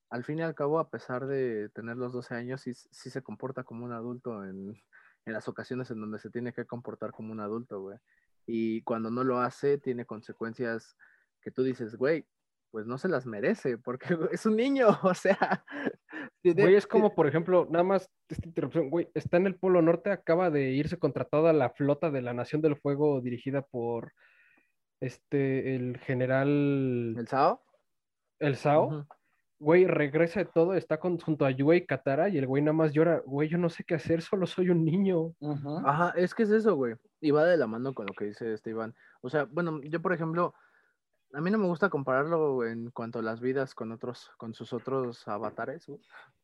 al 0.09 0.23
fin 0.23 0.39
y 0.39 0.41
al 0.43 0.55
cabo, 0.55 0.79
a 0.79 0.89
pesar 0.89 1.25
de 1.25 1.69
tener 1.69 1.97
los 1.97 2.13
12 2.13 2.35
años, 2.35 2.61
sí, 2.61 2.73
sí 2.73 3.09
se 3.09 3.21
comporta 3.21 3.63
como 3.63 3.85
un 3.85 3.93
adulto 3.93 4.43
en, 4.43 4.75
en, 5.25 5.33
las 5.33 5.47
ocasiones 5.47 5.89
en 5.91 5.99
donde 5.99 6.19
se 6.19 6.29
tiene 6.29 6.53
que 6.53 6.65
comportar 6.65 7.11
como 7.11 7.31
un 7.31 7.39
adulto, 7.39 7.81
güey. 7.81 7.97
Y 8.45 8.81
cuando 8.83 9.09
no 9.09 9.23
lo 9.23 9.39
hace, 9.39 9.77
tiene 9.77 10.05
consecuencias 10.05 10.95
que 11.41 11.51
tú 11.51 11.63
dices, 11.63 11.95
güey, 11.95 12.25
pues 12.71 12.87
no 12.87 12.97
se 12.97 13.09
las 13.09 13.25
merece, 13.25 13.77
porque 13.77 14.05
es 14.31 14.45
un 14.45 14.55
niño, 14.55 14.87
o 15.03 15.13
sea. 15.13 15.63
Güey, 16.43 16.75
es 16.75 16.87
como, 16.87 17.13
por 17.13 17.27
ejemplo, 17.27 17.67
nada 17.69 17.83
más 17.83 18.09
esta 18.29 18.47
interrupción, 18.47 18.89
güey, 18.89 19.09
está 19.13 19.37
en 19.37 19.47
el 19.47 19.55
Polo 19.55 19.81
Norte, 19.81 20.11
acaba 20.11 20.49
de 20.49 20.71
irse 20.71 20.97
contra 20.97 21.25
toda 21.25 21.53
la 21.53 21.69
flota 21.69 22.09
de 22.09 22.21
la 22.21 22.33
Nación 22.33 22.61
del 22.61 22.77
Fuego 22.77 23.21
dirigida 23.21 23.61
por 23.61 24.13
este, 25.01 25.75
el 25.75 25.97
general... 25.99 27.15
¿El 27.17 27.27
Sao? 27.27 27.61
El 28.39 28.55
Sao. 28.55 28.87
Uh 28.87 28.91
-huh. 28.91 29.07
Güey, 29.59 29.85
regresa 29.85 30.39
de 30.39 30.49
todo, 30.51 30.73
está 30.73 30.99
con, 30.99 31.19
junto 31.19 31.45
a 31.45 31.51
Yue 31.51 31.77
y 31.77 31.85
Katara 31.85 32.29
y 32.29 32.37
el 32.39 32.47
güey 32.47 32.63
nada 32.63 32.73
más 32.73 32.93
llora, 32.93 33.21
güey, 33.23 33.47
yo 33.47 33.59
no 33.59 33.69
sé 33.69 33.83
qué 33.83 33.93
hacer, 33.93 34.23
solo 34.23 34.47
soy 34.47 34.71
un 34.71 34.83
niño. 34.83 35.35
Uh 35.39 35.55
-huh. 35.55 35.83
Ajá, 35.85 36.13
es 36.15 36.33
que 36.33 36.43
es 36.43 36.49
eso, 36.49 36.75
güey. 36.75 36.95
Y 37.19 37.29
va 37.29 37.45
de 37.45 37.57
la 37.57 37.67
mano 37.67 37.93
con 37.93 38.07
lo 38.07 38.13
que 38.13 38.25
dice 38.25 38.53
este 38.53 38.71
Iván. 38.71 38.95
O 39.21 39.29
sea, 39.29 39.45
bueno, 39.45 39.79
yo 39.83 40.01
por 40.01 40.13
ejemplo, 40.13 40.55
a 41.33 41.41
mí 41.41 41.51
no 41.51 41.57
me 41.57 41.67
gusta 41.67 41.89
compararlo 41.89 42.65
en 42.65 42.91
cuanto 42.91 43.19
a 43.19 43.21
las 43.21 43.39
vidas 43.39 43.73
con 43.75 43.91
otros, 43.91 44.31
con 44.37 44.53
sus 44.53 44.73
otros 44.73 45.27
avatares. 45.27 45.87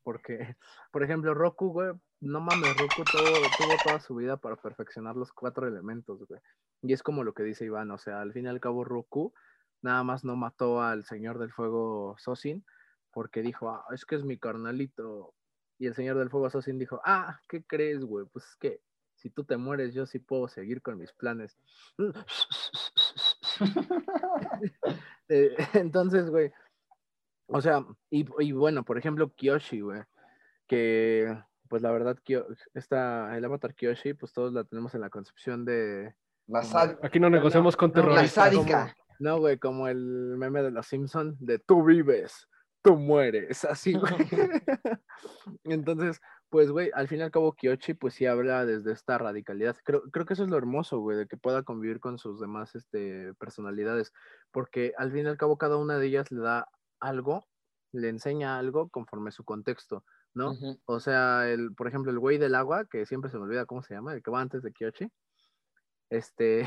Porque, 0.04 0.56
por 0.92 1.04
ejemplo, 1.04 1.34
Roku, 1.34 1.70
güey, 1.70 1.94
no 2.20 2.40
mames, 2.40 2.78
Roku 2.78 3.06
tuvo, 3.06 3.52
tuvo 3.54 3.80
toda 3.80 4.00
su 4.00 4.16
vida 4.16 4.38
para 4.38 4.56
perfeccionar 4.56 5.16
los 5.16 5.34
cuatro 5.34 5.68
elementos, 5.68 6.26
güey. 6.28 6.42
Y 6.82 6.94
es 6.94 7.04
como 7.04 7.24
lo 7.24 7.34
que 7.34 7.44
dice 7.44 7.66
Iván, 7.66 7.92
o 7.92 7.98
sea, 7.98 8.22
al 8.22 8.34
fin 8.34 8.46
y 8.46 8.50
al 8.50 8.60
cabo 8.60 8.84
Roku 8.84 9.34
nada 9.82 10.04
más 10.04 10.24
no 10.24 10.36
mató 10.36 10.82
al 10.82 11.06
Señor 11.06 11.40
del 11.40 11.52
Fuego 11.52 12.16
Sosin 12.18 12.66
porque 13.12 13.42
dijo, 13.42 13.70
ah, 13.70 13.86
es 13.94 14.06
que 14.06 14.16
es 14.16 14.24
mi 14.24 14.38
carnalito. 14.38 15.36
Y 15.80 15.88
el 15.88 15.96
Señor 15.96 16.18
del 16.18 16.30
Fuego 16.30 16.50
Sosin 16.50 16.80
dijo, 16.80 17.02
ah, 17.06 17.40
¿qué 17.48 17.64
crees, 17.66 18.04
güey? 18.04 18.26
Pues 18.32 18.46
es 18.46 18.56
que 18.58 18.82
si 19.16 19.30
tú 19.32 19.44
te 19.44 19.58
mueres, 19.58 19.94
yo 19.94 20.06
sí 20.06 20.20
puedo 20.20 20.48
seguir 20.48 20.82
con 20.82 20.98
mis 20.98 21.14
planes. 21.14 21.58
Eh, 25.30 25.58
entonces, 25.74 26.30
güey, 26.30 26.54
o 27.48 27.60
sea, 27.60 27.86
y, 28.10 28.26
y, 28.40 28.54
bueno, 28.54 28.86
por 28.86 28.98
ejemplo, 28.98 29.30
Kyoshi, 29.36 29.82
güey, 29.82 30.02
que 30.68 31.38
pues 31.68 31.82
la 31.82 31.92
verdad, 31.92 32.18
esta, 32.74 33.36
el 33.38 33.46
avatar 33.46 33.76
Kyoshi, 33.76 34.14
pues 34.14 34.34
todos 34.34 34.54
la 34.54 34.64
tenemos 34.64 34.96
en 34.96 35.02
la 35.02 35.10
concepción 35.10 35.66
de... 35.66 36.16
La 36.48 36.98
Aquí 37.04 37.20
no 37.20 37.30
negociamos 37.30 37.76
con 37.76 37.92
terroristas. 37.92 38.54
no, 39.20 39.40
güey, 39.40 39.58
como 39.58 39.88
el 39.88 40.36
meme 40.38 40.64
de 40.64 40.72
los 40.72 40.88
Simpson 40.88 41.36
de 41.40 41.60
tú 41.60 41.84
vives, 41.84 42.48
tú 42.82 42.96
mueres, 42.96 43.66
así, 43.66 43.94
güey. 43.94 44.14
Entonces, 45.66 46.22
pues, 46.50 46.72
güey, 46.72 46.92
al 46.94 47.08
fin 47.08 47.20
y 47.20 47.24
al 47.24 47.32
cabo, 47.32 47.54
Kyoshi, 47.54 47.94
pues 47.94 48.14
sí 48.14 48.26
habla 48.26 48.66
desde 48.66 48.92
esta 48.92 49.18
radicalidad. 49.18 49.76
Creo, 49.84 50.04
creo 50.12 50.26
que 50.26 50.34
eso 50.34 50.44
es 50.44 50.50
lo 50.50 50.58
hermoso, 50.58 51.00
güey, 51.00 51.18
de 51.18 51.28
que 51.28 51.38
pueda 51.38 51.64
convivir 51.64 52.00
con 52.00 52.18
sus 52.18 52.40
demás 52.40 52.76
este, 52.76 53.34
personalidades, 53.36 54.14
porque 54.52 54.94
al 54.98 55.12
fin 55.12 55.26
y 55.26 55.30
al 55.30 55.38
cabo, 55.38 55.58
cada 55.58 55.78
una 55.78 55.98
de 55.98 56.08
ellas 56.08 56.32
le 56.32 56.42
da 56.42 56.68
algo, 57.00 57.48
le 57.92 58.10
enseña 58.10 58.58
algo 58.58 58.90
conforme 58.90 59.32
su 59.32 59.44
contexto. 59.44 60.04
¿no? 60.38 60.56
O 60.86 61.00
sea, 61.00 61.50
el, 61.50 61.74
por 61.74 61.88
ejemplo, 61.88 62.12
el 62.12 62.20
güey 62.20 62.38
del 62.38 62.56
agua, 62.56 62.86
que 62.86 63.06
siempre 63.06 63.32
se 63.32 63.38
me 63.38 63.44
olvida 63.44 63.66
cómo 63.66 63.82
se 63.82 63.96
llama, 63.96 64.14
el 64.14 64.22
que 64.22 64.32
va 64.32 64.40
antes 64.40 64.62
de 64.62 64.72
Kyoshi. 64.72 65.12
Este, 66.10 66.66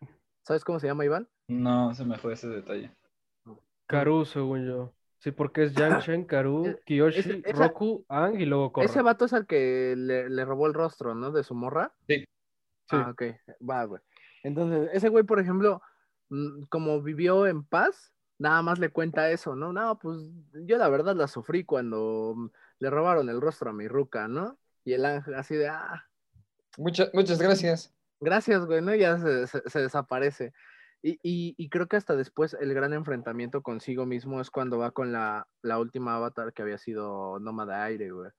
¿sabes 0.42 0.64
cómo 0.64 0.78
se 0.78 0.86
llama, 0.86 1.04
Iván? 1.04 1.28
No, 1.48 1.92
se 1.94 2.04
me 2.04 2.16
fue 2.18 2.34
ese 2.34 2.48
detalle. 2.48 2.94
Karu, 3.86 4.24
según 4.24 4.66
yo. 4.66 4.94
Sí, 5.22 5.30
porque 5.30 5.64
es 5.64 5.74
Yangshen, 6.10 6.24
Karu, 6.24 6.78
Kiyoshi, 6.84 7.42
Roku, 7.52 8.04
Ang 8.08 8.40
y 8.40 8.44
luego 8.44 8.72
Korra. 8.72 8.86
Ese 8.86 9.02
vato 9.02 9.24
es 9.24 9.32
el 9.32 9.46
que 9.46 9.94
le, 9.96 10.44
robó 10.44 10.66
el 10.66 10.74
rostro, 10.74 11.14
¿no? 11.14 11.30
De 11.30 11.44
su 11.44 11.54
morra. 11.54 11.92
Sí. 12.08 12.24
Ah, 12.90 13.10
ok. 13.10 13.22
Va, 13.68 13.84
güey. 13.84 14.02
Entonces, 14.42 14.90
ese 14.92 15.08
güey, 15.08 15.24
por 15.24 15.38
ejemplo, 15.38 15.80
mm, 16.30 16.64
como 16.68 17.00
vivió 17.00 17.46
en 17.46 17.62
paz, 17.64 18.12
nada 18.38 18.60
más 18.62 18.80
le 18.80 18.90
cuenta 18.90 19.30
eso, 19.30 19.54
¿no? 19.54 19.72
No, 19.72 19.98
pues 19.98 20.18
yo 20.52 20.76
la 20.76 20.88
verdad 20.88 21.14
la 21.14 21.28
sufrí 21.28 21.64
cuando 21.64 22.50
le 22.80 22.90
robaron 22.90 23.28
el 23.28 23.40
rostro 23.40 23.70
a 23.70 23.72
mi 23.72 23.86
ruca, 23.86 24.26
¿no? 24.26 24.58
Y 24.84 24.94
el 24.94 25.04
ángel 25.04 25.34
así 25.34 25.54
de, 25.54 25.68
ah. 25.68 26.08
Muchas, 26.76 27.10
muchas 27.14 27.40
gracias. 27.40 27.94
Gracias, 28.18 28.66
güey, 28.66 28.82
¿no? 28.82 28.94
Ya 28.94 29.18
se, 29.18 29.80
desaparece. 29.80 30.52
Y, 31.04 31.18
y, 31.58 31.68
creo 31.68 31.88
que 31.88 31.96
hasta 31.96 32.14
después 32.14 32.56
el 32.60 32.72
gran 32.74 32.92
enfrentamiento 32.92 33.60
consigo 33.60 34.06
mismo 34.06 34.40
es 34.40 34.50
cuando 34.50 34.78
va 34.78 34.92
con 34.92 35.10
la, 35.10 35.48
la 35.60 35.80
última 35.80 36.14
avatar 36.14 36.52
que 36.52 36.62
había 36.62 36.78
sido 36.78 37.40
Nómada 37.40 37.82
Aire, 37.84 38.12
güey. 38.12 38.30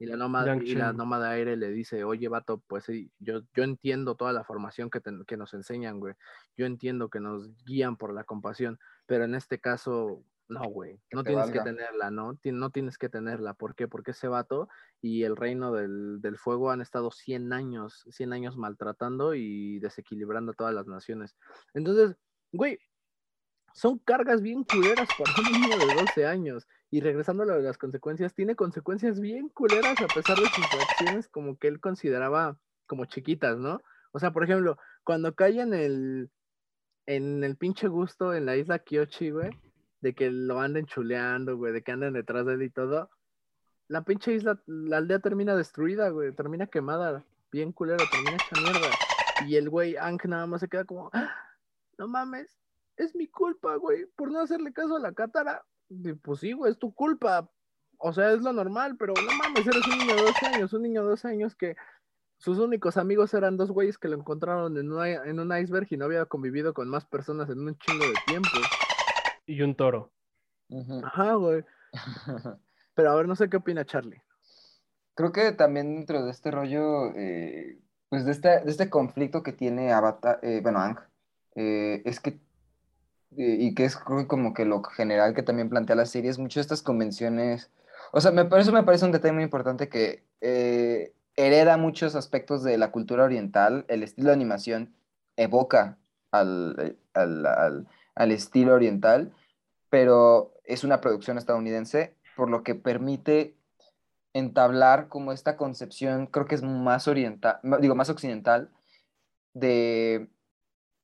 Y 0.00 0.06
la 0.06 0.16
nómada, 0.16 0.56
y 0.56 0.74
la 0.74 0.94
nómada 0.94 1.32
aire 1.32 1.58
le 1.58 1.68
dice, 1.70 2.04
oye, 2.04 2.26
vato, 2.28 2.62
pues 2.66 2.84
sí, 2.84 3.12
yo, 3.18 3.42
yo 3.52 3.64
entiendo 3.64 4.14
toda 4.14 4.32
la 4.32 4.44
formación 4.44 4.88
que, 4.88 5.02
que 5.26 5.36
nos 5.36 5.52
enseñan, 5.52 6.00
güey. 6.00 6.14
Yo 6.56 6.64
entiendo 6.64 7.10
que 7.10 7.20
nos 7.20 7.54
guían 7.66 7.98
por 7.98 8.14
la 8.14 8.24
compasión, 8.24 8.78
pero 9.04 9.24
en 9.24 9.34
este 9.34 9.60
caso, 9.60 10.24
no, 10.50 10.64
güey, 10.64 11.00
no 11.12 11.22
tienes 11.22 11.50
que 11.52 11.60
tenerla, 11.60 12.10
¿no? 12.10 12.36
No 12.42 12.70
tienes 12.70 12.98
que 12.98 13.08
tenerla. 13.08 13.54
¿Por 13.54 13.76
qué? 13.76 13.86
Porque 13.86 14.10
ese 14.10 14.26
vato 14.26 14.68
y 15.00 15.22
el 15.22 15.36
reino 15.36 15.72
del, 15.72 16.20
del, 16.20 16.38
fuego 16.38 16.72
han 16.72 16.80
estado 16.80 17.12
100 17.12 17.52
años, 17.52 18.04
100 18.10 18.32
años 18.32 18.56
maltratando 18.56 19.34
y 19.34 19.78
desequilibrando 19.78 20.50
a 20.50 20.54
todas 20.54 20.74
las 20.74 20.88
naciones. 20.88 21.36
Entonces, 21.72 22.16
güey, 22.50 22.80
son 23.74 23.98
cargas 24.00 24.42
bien 24.42 24.64
culeras 24.64 25.12
para 25.12 25.32
un 25.36 25.46
niño 25.46 25.78
de 25.78 25.92
12 25.92 26.26
años. 26.26 26.66
Y 26.90 27.00
regresando 27.00 27.44
a 27.44 27.46
lo 27.46 27.54
de 27.54 27.62
las 27.62 27.78
consecuencias, 27.78 28.34
tiene 28.34 28.56
consecuencias 28.56 29.20
bien 29.20 29.50
culeras 29.50 30.00
a 30.00 30.08
pesar 30.08 30.40
de 30.40 30.48
sus 30.48 30.74
acciones 30.74 31.28
como 31.28 31.58
que 31.58 31.68
él 31.68 31.78
consideraba 31.78 32.58
como 32.86 33.04
chiquitas, 33.04 33.56
¿no? 33.56 33.80
O 34.10 34.18
sea, 34.18 34.32
por 34.32 34.42
ejemplo, 34.42 34.76
cuando 35.04 35.32
cae 35.36 35.60
en 35.60 35.74
el, 35.74 36.30
en 37.06 37.44
el 37.44 37.56
pinche 37.56 37.86
gusto 37.86 38.34
en 38.34 38.46
la 38.46 38.56
isla 38.56 38.80
Kyochi, 38.80 39.30
güey 39.30 39.50
de 40.00 40.14
que 40.14 40.30
lo 40.30 40.60
anden 40.60 40.86
chuleando, 40.86 41.56
güey, 41.56 41.72
de 41.72 41.82
que 41.82 41.92
anden 41.92 42.14
detrás 42.14 42.46
de 42.46 42.54
él 42.54 42.62
y 42.62 42.70
todo, 42.70 43.10
la 43.88 44.04
pinche 44.04 44.32
isla, 44.32 44.62
la 44.66 44.98
aldea 44.98 45.18
termina 45.18 45.56
destruida, 45.56 46.10
güey, 46.10 46.32
termina 46.34 46.68
quemada, 46.68 47.24
bien 47.50 47.72
culera, 47.72 48.06
termina 48.06 48.36
hecha 48.36 48.56
mierda. 48.56 49.00
Y 49.36 49.56
el 49.56 49.68
güey 49.68 49.96
Ank 49.96 50.26
nada 50.26 50.46
más 50.46 50.60
se 50.60 50.68
queda 50.68 50.84
como, 50.84 51.10
ah, 51.12 51.34
no 51.98 52.06
mames, 52.06 52.56
es 52.96 53.14
mi 53.16 53.26
culpa, 53.26 53.76
güey, 53.76 54.06
por 54.16 54.30
no 54.30 54.40
hacerle 54.40 54.72
caso 54.72 54.96
a 54.96 55.00
la 55.00 55.12
cátara. 55.12 55.64
pues 56.22 56.40
sí, 56.40 56.52
güey, 56.52 56.70
es 56.72 56.78
tu 56.78 56.94
culpa. 56.94 57.50
O 57.98 58.12
sea, 58.12 58.32
es 58.32 58.42
lo 58.42 58.52
normal, 58.52 58.96
pero 58.96 59.20
no 59.20 59.32
mames, 59.32 59.66
eres 59.66 59.86
un 59.86 59.96
niño 59.96 60.14
de 60.16 60.22
12 60.22 60.46
años, 60.46 60.72
un 60.72 60.82
niño 60.82 61.02
de 61.02 61.10
12 61.10 61.28
años 61.28 61.54
que 61.54 61.76
sus 62.38 62.58
únicos 62.58 62.96
amigos 62.96 63.34
eran 63.34 63.58
dos 63.58 63.70
güeyes 63.70 63.98
que 63.98 64.08
lo 64.08 64.16
encontraron 64.16 64.76
en, 64.78 64.90
en 65.28 65.40
un 65.40 65.56
iceberg 65.58 65.86
y 65.90 65.96
no 65.98 66.06
había 66.06 66.24
convivido 66.26 66.72
con 66.72 66.88
más 66.88 67.04
personas 67.06 67.50
en 67.50 67.60
un 67.60 67.76
chingo 67.76 68.08
de 68.08 68.18
tiempo 68.18 68.72
y 69.50 69.62
un 69.62 69.74
toro. 69.74 70.12
Ajá, 71.04 71.34
güey. 71.34 71.64
Pero 72.94 73.10
a 73.10 73.14
ver, 73.16 73.26
no 73.26 73.34
sé 73.34 73.48
qué 73.48 73.56
opina 73.56 73.84
Charlie. 73.84 74.22
Creo 75.14 75.32
que 75.32 75.52
también 75.52 75.96
dentro 75.96 76.24
de 76.24 76.30
este 76.30 76.50
rollo, 76.50 77.14
eh, 77.16 77.78
pues 78.08 78.24
de 78.24 78.32
este, 78.32 78.48
de 78.60 78.70
este 78.70 78.88
conflicto 78.88 79.42
que 79.42 79.52
tiene 79.52 79.92
Avatar, 79.92 80.38
eh, 80.42 80.60
bueno, 80.62 80.80
Ang, 80.80 80.98
eh, 81.56 82.02
es 82.04 82.20
que, 82.20 82.40
y 83.32 83.74
que 83.74 83.84
es 83.84 83.96
como 83.96 84.54
que 84.54 84.64
lo 84.64 84.82
general 84.82 85.34
que 85.34 85.42
también 85.42 85.68
plantea 85.68 85.96
la 85.96 86.06
serie, 86.06 86.30
es 86.30 86.38
mucho 86.38 86.60
estas 86.60 86.82
convenciones, 86.82 87.70
o 88.12 88.20
sea, 88.20 88.30
me, 88.30 88.44
por 88.44 88.60
eso 88.60 88.72
me 88.72 88.82
parece 88.82 89.04
un 89.04 89.12
detalle 89.12 89.34
muy 89.34 89.44
importante 89.44 89.88
que 89.88 90.24
hereda 91.36 91.76
muchos 91.76 92.14
aspectos 92.16 92.62
de 92.64 92.78
la 92.78 92.90
cultura 92.90 93.24
oriental, 93.24 93.84
el 93.88 94.02
estilo 94.02 94.28
de 94.28 94.34
animación 94.34 94.94
evoca 95.36 95.98
al, 96.32 96.98
al, 97.14 97.86
al 98.14 98.32
estilo 98.32 98.74
oriental, 98.74 99.32
pero 99.90 100.54
es 100.64 100.84
una 100.84 101.00
producción 101.00 101.36
estadounidense, 101.36 102.14
por 102.36 102.48
lo 102.48 102.62
que 102.62 102.74
permite 102.74 103.56
entablar 104.32 105.08
como 105.08 105.32
esta 105.32 105.56
concepción, 105.56 106.26
creo 106.26 106.46
que 106.46 106.54
es 106.54 106.62
más 106.62 107.08
oriental, 107.08 107.58
digo, 107.80 107.96
más 107.96 108.10
occidental, 108.10 108.70
de, 109.52 110.28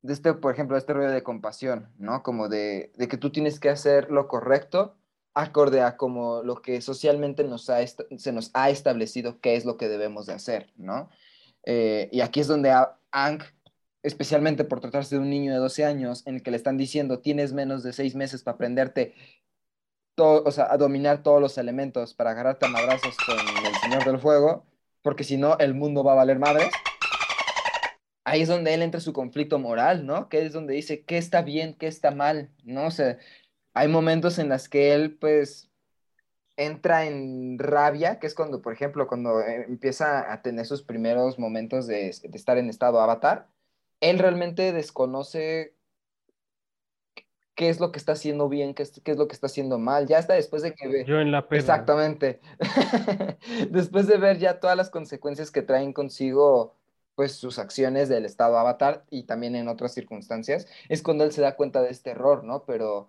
de 0.03 0.13
este, 0.13 0.35
por 0.35 0.55
ejemplo, 0.55 0.77
este 0.77 0.93
rollo 0.93 1.11
de 1.11 1.25
compasión, 1.25 1.89
¿no? 1.99 2.23
Como 2.23 2.49
de, 2.49 2.93
de, 2.97 3.09
que 3.09 3.17
tú 3.17 3.31
tienes 3.31 3.59
que 3.59 3.69
hacer 3.69 4.11
lo 4.11 4.29
correcto 4.29 4.97
acorde 5.35 5.83
a 5.83 5.97
como 5.99 6.43
lo 6.43 6.63
que 6.63 6.81
socialmente 6.81 7.45
nos 7.45 7.69
ha 7.69 7.87
se 7.87 8.33
nos 8.33 8.51
ha 8.55 8.71
establecido 8.71 9.39
qué 9.41 9.57
es 9.57 9.67
lo 9.67 9.77
que 9.77 9.89
debemos 9.89 10.25
de 10.25 10.33
hacer, 10.33 10.73
¿no? 10.77 11.11
Eh, 11.65 12.09
y 12.13 12.21
aquí 12.23 12.41
es 12.41 12.47
donde 12.47 12.73
Ang 13.11 13.43
especialmente 14.03 14.65
por 14.65 14.81
tratarse 14.81 15.17
de 15.17 15.21
un 15.21 15.31
niño 15.31 15.53
de 15.53 15.59
12 15.59 15.85
años 15.85 16.27
en 16.27 16.37
el 16.37 16.43
que 16.43 16.51
le 16.51 16.57
están 16.57 16.77
diciendo 16.77 17.21
tienes 17.21 17.53
menos 17.53 17.83
de 17.83 17.93
6 17.93 18.15
meses 18.15 18.43
para 18.43 18.55
aprenderte 18.55 19.15
todo, 20.15 20.43
o 20.45 20.51
sea, 20.51 20.73
a 20.73 20.77
dominar 20.77 21.23
todos 21.23 21.41
los 21.41 21.59
elementos 21.59 22.15
para 22.15 22.31
agarrarte 22.31 22.67
a 22.67 22.71
madrazos 22.71 23.17
con 23.19 23.37
el 23.39 23.75
Señor 23.83 24.05
del 24.05 24.19
Fuego, 24.19 24.67
porque 25.03 25.25
si 25.25 25.37
no, 25.37 25.57
el 25.59 25.75
mundo 25.75 26.03
va 26.03 26.13
a 26.13 26.17
valer 26.17 26.39
madre. 26.39 26.69
Ahí 28.25 28.43
es 28.43 28.49
donde 28.49 28.75
él 28.75 28.83
entra 28.83 29.01
su 29.01 29.13
conflicto 29.13 29.59
moral, 29.59 30.05
¿no? 30.05 30.29
Que 30.29 30.45
es 30.45 30.53
donde 30.53 30.75
dice 30.75 31.05
qué 31.05 31.17
está 31.17 31.43
bien, 31.43 31.75
qué 31.75 31.87
está 31.87 32.11
mal, 32.11 32.51
¿no? 32.65 32.89
O 32.89 32.91
hay 33.75 33.89
momentos 33.89 34.39
en 34.39 34.49
los 34.49 34.69
que 34.69 34.95
él, 34.95 35.17
pues, 35.17 35.71
entra 36.57 37.07
en 37.07 37.59
rabia, 37.59 38.19
que 38.19 38.27
es 38.27 38.35
cuando, 38.35 38.63
por 38.63 38.73
ejemplo, 38.73 39.07
cuando 39.07 39.41
eh, 39.43 39.67
empieza 39.69 40.33
a 40.33 40.43
tener 40.43 40.67
sus 40.67 40.83
primeros 40.83 41.39
momentos 41.39 41.87
de, 41.87 42.15
de 42.23 42.37
estar 42.39 42.59
en 42.59 42.71
estado 42.71 43.01
avatar, 43.01 43.49
él 44.01 44.19
realmente 44.19 44.73
desconoce 44.73 45.77
qué 47.57 47.71
es 47.71 47.81
lo 47.81 47.91
que 47.91 47.99
está 47.99 48.13
haciendo 48.13 48.49
bien, 48.49 48.75
qué 48.75 48.83
es, 48.83 49.01
qué 49.03 49.13
es 49.13 49.17
lo 49.17 49.27
que 49.27 49.35
está 49.35 49.47
haciendo 49.47 49.79
mal. 49.79 50.07
Ya 50.07 50.19
está 50.19 50.35
después 50.35 50.63
de 50.63 50.75
que 50.75 50.87
ve. 50.89 51.05
Yo 51.07 51.21
en 51.21 51.33
la 51.33 51.49
pena. 51.49 51.61
Exactamente. 51.61 52.41
después 53.71 54.07
de 54.07 54.19
ver 54.19 54.39
ya 54.39 54.61
todas 54.61 54.77
las 54.77 54.91
consecuencias 54.91 55.51
que 55.51 55.63
traen 55.63 55.93
consigo, 55.93 56.77
pues 57.15 57.33
sus 57.33 57.59
acciones 57.59 58.11
del 58.11 58.27
estado 58.27 58.59
avatar 58.59 59.05
y 59.11 59.23
también 59.23 59.57
en 59.57 59.69
otras 59.69 59.95
circunstancias, 59.95 60.69
es 60.91 61.03
cuando 61.03 61.25
él 61.25 61.33
se 61.33 61.41
da 61.41 61.57
cuenta 61.57 61.81
de 61.81 61.91
este 61.91 62.11
error, 62.11 62.45
¿no? 62.45 62.65
Pero 62.67 63.09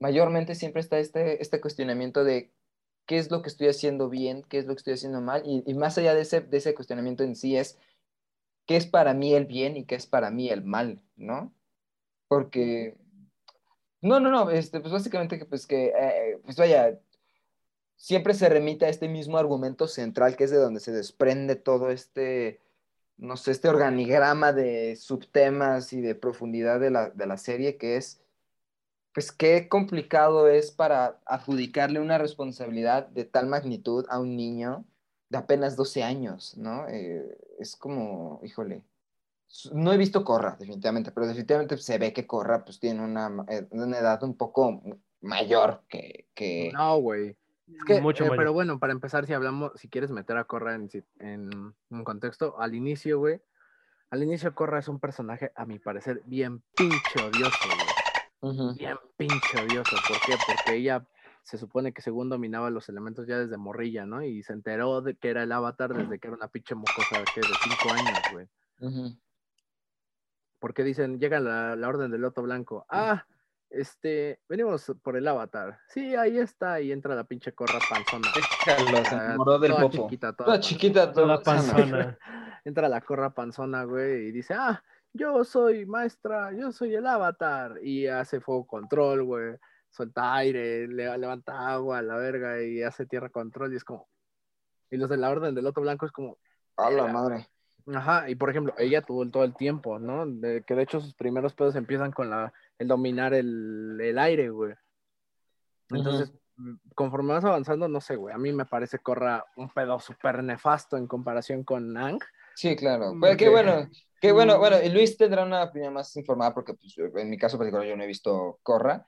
mayormente 0.00 0.54
siempre 0.54 0.80
está 0.80 0.98
este, 0.98 1.42
este 1.42 1.60
cuestionamiento 1.60 2.24
de 2.24 2.50
qué 3.04 3.18
es 3.18 3.30
lo 3.30 3.42
que 3.42 3.50
estoy 3.50 3.68
haciendo 3.68 4.08
bien, 4.08 4.44
qué 4.48 4.58
es 4.58 4.66
lo 4.66 4.74
que 4.74 4.78
estoy 4.78 4.94
haciendo 4.94 5.20
mal, 5.20 5.42
y, 5.44 5.62
y 5.66 5.74
más 5.74 5.98
allá 5.98 6.14
de 6.14 6.22
ese, 6.22 6.40
de 6.40 6.56
ese 6.56 6.74
cuestionamiento 6.74 7.22
en 7.22 7.36
sí 7.36 7.56
es 7.56 7.78
qué 8.68 8.76
es 8.76 8.86
para 8.86 9.14
mí 9.14 9.34
el 9.34 9.46
bien 9.46 9.78
y 9.78 9.86
qué 9.86 9.94
es 9.96 10.06
para 10.06 10.30
mí 10.30 10.50
el 10.50 10.62
mal, 10.62 11.02
¿no? 11.16 11.54
Porque, 12.28 12.98
no, 14.02 14.20
no, 14.20 14.30
no, 14.30 14.50
este, 14.50 14.80
pues 14.80 14.92
básicamente 14.92 15.38
que, 15.38 15.46
pues 15.46 15.66
que, 15.66 15.86
eh, 15.98 16.38
pues 16.44 16.56
vaya, 16.58 17.00
siempre 17.96 18.34
se 18.34 18.48
remite 18.50 18.84
a 18.86 18.90
este 18.90 19.08
mismo 19.08 19.38
argumento 19.38 19.88
central 19.88 20.36
que 20.36 20.44
es 20.44 20.50
de 20.50 20.58
donde 20.58 20.80
se 20.80 20.92
desprende 20.92 21.56
todo 21.56 21.90
este, 21.90 22.60
no 23.16 23.38
sé, 23.38 23.52
este 23.52 23.70
organigrama 23.70 24.52
de 24.52 24.96
subtemas 24.96 25.94
y 25.94 26.02
de 26.02 26.14
profundidad 26.14 26.78
de 26.78 26.90
la, 26.90 27.10
de 27.10 27.26
la 27.26 27.38
serie 27.38 27.78
que 27.78 27.96
es, 27.96 28.22
pues 29.14 29.32
qué 29.32 29.68
complicado 29.68 30.48
es 30.48 30.72
para 30.72 31.20
adjudicarle 31.24 32.00
una 32.00 32.18
responsabilidad 32.18 33.08
de 33.08 33.24
tal 33.24 33.46
magnitud 33.46 34.04
a 34.10 34.20
un 34.20 34.36
niño 34.36 34.84
de 35.28 35.38
apenas 35.38 35.76
12 35.76 36.02
años, 36.02 36.56
¿no? 36.56 36.88
Eh, 36.88 37.36
es 37.58 37.76
como, 37.76 38.40
híjole, 38.42 38.82
no 39.72 39.92
he 39.92 39.96
visto 39.96 40.24
Corra, 40.24 40.56
definitivamente, 40.58 41.10
pero 41.10 41.26
definitivamente 41.26 41.76
se 41.78 41.98
ve 41.98 42.12
que 42.12 42.26
Corra 42.26 42.64
pues 42.64 42.78
tiene 42.80 43.02
una, 43.02 43.44
eh, 43.48 43.66
una 43.70 43.98
edad 43.98 44.22
un 44.22 44.36
poco 44.36 44.82
mayor 45.20 45.82
que... 45.88 46.28
que... 46.34 46.70
No, 46.72 46.98
güey. 46.98 47.36
Es 47.66 47.84
que, 47.86 48.00
Mucho 48.00 48.24
eh, 48.24 48.30
pero 48.36 48.52
bueno, 48.52 48.78
para 48.78 48.92
empezar, 48.92 49.26
si 49.26 49.34
hablamos, 49.34 49.72
si 49.76 49.88
quieres 49.88 50.10
meter 50.10 50.36
a 50.38 50.44
Corra 50.44 50.74
en, 50.74 50.88
en 51.18 51.74
un 51.90 52.04
contexto, 52.04 52.58
al 52.58 52.74
inicio, 52.74 53.18
güey, 53.18 53.40
al 54.10 54.22
inicio 54.22 54.54
Corra 54.54 54.78
es 54.78 54.88
un 54.88 55.00
personaje, 55.00 55.52
a 55.54 55.66
mi 55.66 55.78
parecer, 55.78 56.22
bien 56.24 56.62
pinche 56.74 57.22
odioso, 57.22 57.68
güey. 58.40 58.74
Bien 58.76 58.96
pinche 59.16 59.60
odioso. 59.60 59.96
¿Por 60.08 60.16
qué? 60.24 60.34
Porque 60.46 60.76
ella 60.76 61.04
se 61.48 61.56
supone 61.58 61.92
que 61.94 62.02
según 62.02 62.28
dominaba 62.28 62.68
los 62.68 62.88
elementos 62.90 63.26
ya 63.26 63.38
desde 63.38 63.56
morrilla, 63.56 64.04
¿no? 64.04 64.22
Y 64.22 64.42
se 64.42 64.52
enteró 64.52 65.00
de 65.00 65.16
que 65.16 65.30
era 65.30 65.42
el 65.42 65.52
avatar 65.52 65.94
desde 65.94 66.18
que 66.18 66.28
era 66.28 66.36
una 66.36 66.48
pinche 66.48 66.74
mocosa 66.74 67.26
que 67.28 67.46
de 67.46 67.56
cinco 67.56 67.90
años, 67.92 68.26
güey. 68.28 68.46
Porque 70.58 70.82
dicen, 70.84 71.18
llega 71.20 71.40
la, 71.40 71.76
la 71.76 71.88
orden 71.88 72.10
del 72.10 72.20
loto 72.20 72.42
blanco. 72.42 72.84
Ah, 72.88 73.24
este, 73.70 74.40
venimos 74.48 74.92
por 75.02 75.16
el 75.16 75.26
avatar. 75.28 75.78
Sí, 75.88 76.14
ahí 76.16 76.38
está. 76.38 76.80
Y 76.80 76.92
entra 76.92 77.14
la 77.14 77.24
pinche 77.24 77.52
corra 77.54 77.80
panzona. 77.80 78.32
Déjalo, 78.34 79.04
se 79.04 79.14
Ah, 79.14 79.24
enamoró 79.26 79.58
del 79.58 79.70
toda 79.70 79.82
popo. 79.82 80.02
chiquita, 80.04 80.32
toda 80.34 80.46
Toda 80.46 80.60
chiquita, 80.60 81.12
Toda 81.12 81.26
toda 81.26 81.42
panzona. 81.42 82.18
entra 82.64 82.88
la 82.88 83.00
corra 83.00 83.32
panzona, 83.32 83.84
güey, 83.84 84.26
y 84.28 84.32
dice, 84.32 84.54
ah, 84.54 84.82
yo 85.14 85.44
soy 85.44 85.86
maestra, 85.86 86.52
yo 86.52 86.72
soy 86.72 86.94
el 86.94 87.06
avatar. 87.06 87.78
Y 87.82 88.06
hace 88.06 88.40
fuego 88.40 88.66
control, 88.66 89.24
güey. 89.24 89.56
Suelta 89.90 90.34
aire, 90.36 90.86
le, 90.86 91.16
levanta 91.18 91.68
agua, 91.68 92.02
la 92.02 92.16
verga, 92.16 92.62
y 92.62 92.82
hace 92.82 93.06
tierra 93.06 93.28
control. 93.30 93.72
Y 93.72 93.76
es 93.76 93.84
como. 93.84 94.08
Y 94.90 94.96
los 94.96 95.10
de 95.10 95.16
la 95.16 95.30
orden 95.30 95.54
del 95.54 95.64
loto 95.64 95.80
blanco 95.80 96.06
es 96.06 96.12
como. 96.12 96.38
A 96.76 96.90
la 96.90 97.06
madre. 97.06 97.48
Ajá, 97.94 98.28
y 98.28 98.34
por 98.34 98.50
ejemplo, 98.50 98.74
ella 98.76 99.02
tuvo 99.02 99.28
todo 99.30 99.44
el 99.44 99.54
tiempo, 99.54 99.98
¿no? 99.98 100.26
De, 100.26 100.62
que 100.62 100.74
de 100.74 100.82
hecho 100.82 101.00
sus 101.00 101.14
primeros 101.14 101.54
pedos 101.54 101.74
empiezan 101.74 102.12
con 102.12 102.28
la, 102.28 102.52
el 102.78 102.86
dominar 102.86 103.32
el, 103.32 103.98
el 104.00 104.18
aire, 104.18 104.50
güey. 104.50 104.74
Entonces, 105.90 106.32
mm, 106.56 106.74
conforme 106.94 107.32
vas 107.32 107.44
avanzando, 107.44 107.88
no 107.88 108.00
sé, 108.00 108.16
güey, 108.16 108.34
a 108.34 108.38
mí 108.38 108.52
me 108.52 108.66
parece 108.66 108.98
Corra 108.98 109.44
un 109.56 109.70
pedo 109.70 109.98
súper 110.00 110.42
nefasto 110.42 110.96
en 110.96 111.06
comparación 111.06 111.64
con 111.64 111.96
Ang. 111.96 112.20
Sí, 112.54 112.76
claro. 112.76 113.14
Mm, 113.14 113.20
Pues 113.20 113.36
qué 113.36 113.48
bueno, 113.48 113.88
qué 114.20 114.32
bueno, 114.32 114.56
Mm. 114.56 114.60
bueno, 114.60 114.76
Luis 114.92 115.16
tendrá 115.16 115.44
una 115.44 115.64
opinión 115.64 115.94
más 115.94 116.14
informada 116.16 116.52
porque 116.52 116.74
pues, 116.74 116.94
en 116.98 117.30
mi 117.30 117.38
caso 117.38 117.56
particular 117.56 117.86
yo 117.86 117.96
no 117.96 118.04
he 118.04 118.08
visto 118.08 118.58
Corra, 118.62 119.06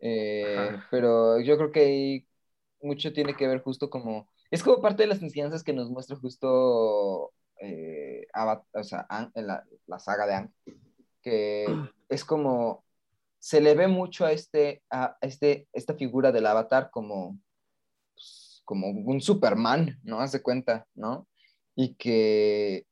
eh, 0.00 0.78
pero 0.90 1.40
yo 1.40 1.56
creo 1.56 1.72
que 1.72 1.80
ahí 1.80 2.26
mucho 2.82 3.12
tiene 3.12 3.36
que 3.36 3.46
ver 3.46 3.62
justo 3.62 3.90
como, 3.90 4.28
es 4.50 4.62
como 4.62 4.80
parte 4.80 5.02
de 5.02 5.08
las 5.08 5.22
enseñanzas 5.22 5.62
que 5.62 5.72
nos 5.72 5.90
muestra 5.90 6.16
justo 6.16 7.32
eh, 7.60 8.26
o 8.72 8.82
sea, 8.82 9.06
en 9.34 9.46
la, 9.46 9.64
la 9.86 9.98
saga 9.98 10.26
de 10.26 10.34
Ang, 10.34 10.50
que 11.22 11.66
es 12.08 12.24
como, 12.24 12.84
se 13.38 13.60
le 13.60 13.74
ve 13.74 13.88
mucho 13.88 14.24
a 14.24 14.32
este, 14.32 14.82
a 14.90 15.16
este, 15.20 15.68
esta 15.72 15.94
figura 15.94 16.32
del 16.32 16.46
avatar 16.46 16.90
como, 16.90 17.38
pues, 18.14 18.62
como 18.64 18.88
un 18.88 19.20
Superman, 19.20 19.98
¿no? 20.02 20.20
Haz 20.20 20.32
de 20.32 20.42
cuenta, 20.42 20.86
¿no? 20.94 21.28
Y 21.74 21.94
que, 21.94 22.86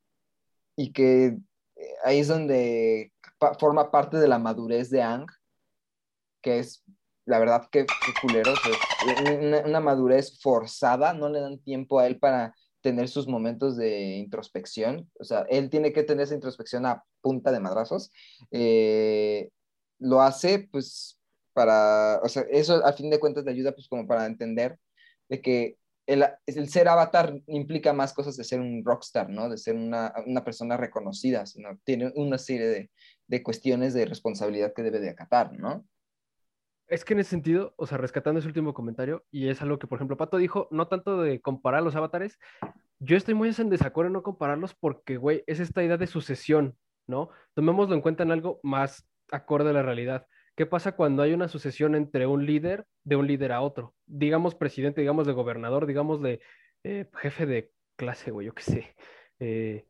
y 0.76 0.92
que 0.92 1.38
eh, 1.76 1.94
ahí 2.04 2.20
es 2.20 2.28
donde 2.28 3.12
pa- 3.38 3.54
forma 3.54 3.90
parte 3.90 4.18
de 4.18 4.28
la 4.28 4.38
madurez 4.38 4.90
de 4.90 5.02
Ang, 5.02 5.26
que 6.42 6.60
es, 6.60 6.82
la 7.28 7.38
verdad, 7.38 7.68
que, 7.70 7.84
que 7.84 9.36
una, 9.38 9.60
una 9.60 9.80
madurez 9.80 10.40
forzada, 10.40 11.12
no 11.12 11.28
le 11.28 11.40
dan 11.40 11.58
tiempo 11.58 11.98
a 11.98 12.06
él 12.06 12.18
para 12.18 12.54
tener 12.80 13.08
sus 13.08 13.28
momentos 13.28 13.76
de 13.76 14.16
introspección, 14.16 15.10
o 15.18 15.24
sea, 15.24 15.44
él 15.50 15.68
tiene 15.68 15.92
que 15.92 16.04
tener 16.04 16.24
esa 16.24 16.34
introspección 16.34 16.86
a 16.86 17.04
punta 17.20 17.52
de 17.52 17.60
madrazos, 17.60 18.10
eh, 18.50 19.50
lo 19.98 20.22
hace 20.22 20.68
pues 20.72 21.20
para, 21.52 22.20
o 22.22 22.28
sea, 22.28 22.44
eso 22.50 22.84
a 22.86 22.92
fin 22.92 23.10
de 23.10 23.20
cuentas 23.20 23.44
le 23.44 23.50
ayuda 23.50 23.72
pues 23.72 23.88
como 23.88 24.06
para 24.06 24.24
entender 24.26 24.78
de 25.28 25.42
que 25.42 25.76
el, 26.06 26.24
el 26.46 26.68
ser 26.70 26.88
avatar 26.88 27.34
implica 27.48 27.92
más 27.92 28.14
cosas 28.14 28.36
de 28.38 28.44
ser 28.44 28.60
un 28.60 28.82
rockstar, 28.82 29.28
¿no? 29.28 29.50
De 29.50 29.58
ser 29.58 29.74
una, 29.76 30.14
una 30.26 30.42
persona 30.42 30.78
reconocida, 30.78 31.44
sino 31.44 31.78
tiene 31.84 32.10
una 32.14 32.38
serie 32.38 32.68
de, 32.68 32.90
de 33.26 33.42
cuestiones 33.42 33.92
de 33.92 34.06
responsabilidad 34.06 34.72
que 34.74 34.82
debe 34.82 35.00
de 35.00 35.10
acatar, 35.10 35.52
¿no? 35.52 35.84
Es 36.88 37.04
que 37.04 37.12
en 37.12 37.20
ese 37.20 37.30
sentido, 37.30 37.74
o 37.76 37.86
sea, 37.86 37.98
rescatando 37.98 38.38
ese 38.38 38.48
último 38.48 38.72
comentario, 38.72 39.24
y 39.30 39.48
es 39.48 39.60
algo 39.60 39.78
que, 39.78 39.86
por 39.86 39.98
ejemplo, 39.98 40.16
Pato 40.16 40.38
dijo, 40.38 40.68
no 40.70 40.88
tanto 40.88 41.20
de 41.20 41.40
comparar 41.40 41.82
los 41.82 41.96
avatares, 41.96 42.38
yo 42.98 43.16
estoy 43.16 43.34
muy 43.34 43.54
en 43.56 43.68
desacuerdo 43.68 44.08
en 44.08 44.14
no 44.14 44.22
compararlos 44.22 44.74
porque, 44.74 45.18
güey, 45.18 45.44
es 45.46 45.60
esta 45.60 45.84
idea 45.84 45.98
de 45.98 46.06
sucesión, 46.06 46.76
¿no? 47.06 47.30
Tomémoslo 47.54 47.94
en 47.94 48.00
cuenta 48.00 48.22
en 48.22 48.32
algo 48.32 48.58
más 48.62 49.06
acorde 49.30 49.70
a 49.70 49.72
la 49.74 49.82
realidad. 49.82 50.26
¿Qué 50.56 50.66
pasa 50.66 50.92
cuando 50.92 51.22
hay 51.22 51.34
una 51.34 51.48
sucesión 51.48 51.94
entre 51.94 52.26
un 52.26 52.44
líder 52.46 52.86
de 53.04 53.16
un 53.16 53.26
líder 53.26 53.52
a 53.52 53.60
otro? 53.60 53.94
Digamos 54.06 54.54
presidente, 54.54 55.02
digamos 55.02 55.26
de 55.26 55.32
gobernador, 55.34 55.86
digamos 55.86 56.20
de 56.22 56.40
eh, 56.84 57.08
jefe 57.14 57.46
de 57.46 57.70
clase, 57.96 58.30
güey, 58.30 58.46
yo 58.46 58.54
qué 58.54 58.62
sé. 58.62 58.96
Eh, 59.40 59.86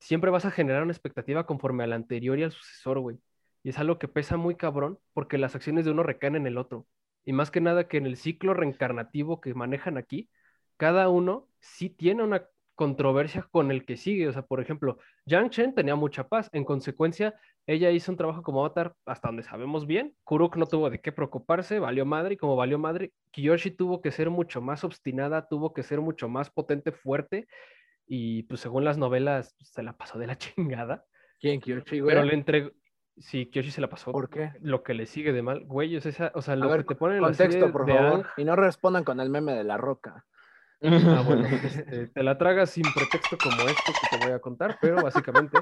siempre 0.00 0.30
vas 0.30 0.44
a 0.44 0.50
generar 0.50 0.82
una 0.82 0.92
expectativa 0.92 1.46
conforme 1.46 1.84
al 1.84 1.92
anterior 1.92 2.38
y 2.38 2.42
al 2.42 2.52
sucesor, 2.52 2.98
güey. 2.98 3.18
Y 3.62 3.70
es 3.70 3.78
algo 3.78 3.98
que 3.98 4.08
pesa 4.08 4.36
muy 4.36 4.56
cabrón 4.56 4.98
porque 5.12 5.38
las 5.38 5.54
acciones 5.54 5.84
de 5.84 5.92
uno 5.92 6.02
recaen 6.02 6.36
en 6.36 6.46
el 6.46 6.58
otro. 6.58 6.86
Y 7.24 7.32
más 7.32 7.50
que 7.50 7.60
nada 7.60 7.86
que 7.86 7.96
en 7.96 8.06
el 8.06 8.16
ciclo 8.16 8.54
reencarnativo 8.54 9.40
que 9.40 9.54
manejan 9.54 9.96
aquí, 9.96 10.28
cada 10.76 11.08
uno 11.08 11.48
sí 11.60 11.88
tiene 11.88 12.24
una 12.24 12.48
controversia 12.74 13.46
con 13.50 13.70
el 13.70 13.84
que 13.84 13.96
sigue. 13.96 14.28
O 14.28 14.32
sea, 14.32 14.42
por 14.42 14.60
ejemplo, 14.60 14.98
Yang 15.26 15.50
Chen 15.50 15.74
tenía 15.74 15.94
mucha 15.94 16.28
paz. 16.28 16.48
En 16.52 16.64
consecuencia, 16.64 17.34
ella 17.66 17.90
hizo 17.90 18.10
un 18.10 18.18
trabajo 18.18 18.42
como 18.42 18.60
avatar 18.60 18.94
hasta 19.06 19.28
donde 19.28 19.44
sabemos 19.44 19.86
bien. 19.86 20.16
Kuruk 20.24 20.56
no 20.56 20.66
tuvo 20.66 20.90
de 20.90 21.00
qué 21.00 21.12
preocuparse, 21.12 21.78
valió 21.78 22.04
madre. 22.04 22.34
Y 22.34 22.36
como 22.36 22.56
valió 22.56 22.78
madre, 22.78 23.12
Kiyoshi 23.30 23.70
tuvo 23.70 24.02
que 24.02 24.10
ser 24.10 24.30
mucho 24.30 24.60
más 24.60 24.82
obstinada, 24.82 25.46
tuvo 25.46 25.72
que 25.72 25.84
ser 25.84 26.00
mucho 26.00 26.28
más 26.28 26.50
potente, 26.50 26.90
fuerte. 26.90 27.46
Y 28.06 28.42
pues 28.44 28.60
según 28.60 28.84
las 28.84 28.98
novelas, 28.98 29.54
se 29.60 29.82
la 29.84 29.96
pasó 29.96 30.18
de 30.18 30.26
la 30.26 30.36
chingada. 30.38 31.04
¿Quién, 31.38 31.60
Kyoshi, 31.60 32.00
güey? 32.00 32.14
Pero 32.14 32.24
le 32.24 32.34
entregó. 32.34 32.70
Sí, 33.18 33.46
Kiyoshi 33.46 33.70
se 33.70 33.80
la 33.80 33.88
pasó. 33.88 34.10
¿Por 34.12 34.30
qué? 34.30 34.52
Lo 34.60 34.82
que 34.82 34.94
le 34.94 35.06
sigue 35.06 35.32
de 35.32 35.42
mal, 35.42 35.64
güey, 35.64 35.96
es 35.96 36.06
esa, 36.06 36.32
o 36.34 36.42
sea, 36.42 36.54
A 36.54 36.56
lo 36.56 36.68
ver, 36.68 36.80
que 36.82 36.94
te 36.94 36.94
ponen 36.96 37.16
en 37.18 37.22
la 37.22 37.28
contexto, 37.28 37.72
por 37.72 37.88
favor. 37.88 38.14
Ang, 38.14 38.24
Y 38.36 38.44
no 38.44 38.56
respondan 38.56 39.04
con 39.04 39.20
el 39.20 39.30
meme 39.30 39.54
de 39.54 39.64
la 39.64 39.76
roca. 39.76 40.24
Ah, 40.84 41.22
bueno, 41.24 41.46
este, 41.46 42.08
te 42.08 42.22
la 42.22 42.36
tragas 42.38 42.70
sin 42.70 42.92
pretexto 42.92 43.38
como 43.38 43.68
esto 43.68 43.96
que 43.96 44.06
te 44.06 44.16
voy 44.16 44.32
a 44.32 44.40
contar, 44.40 44.78
pero 44.80 45.02
básicamente, 45.02 45.58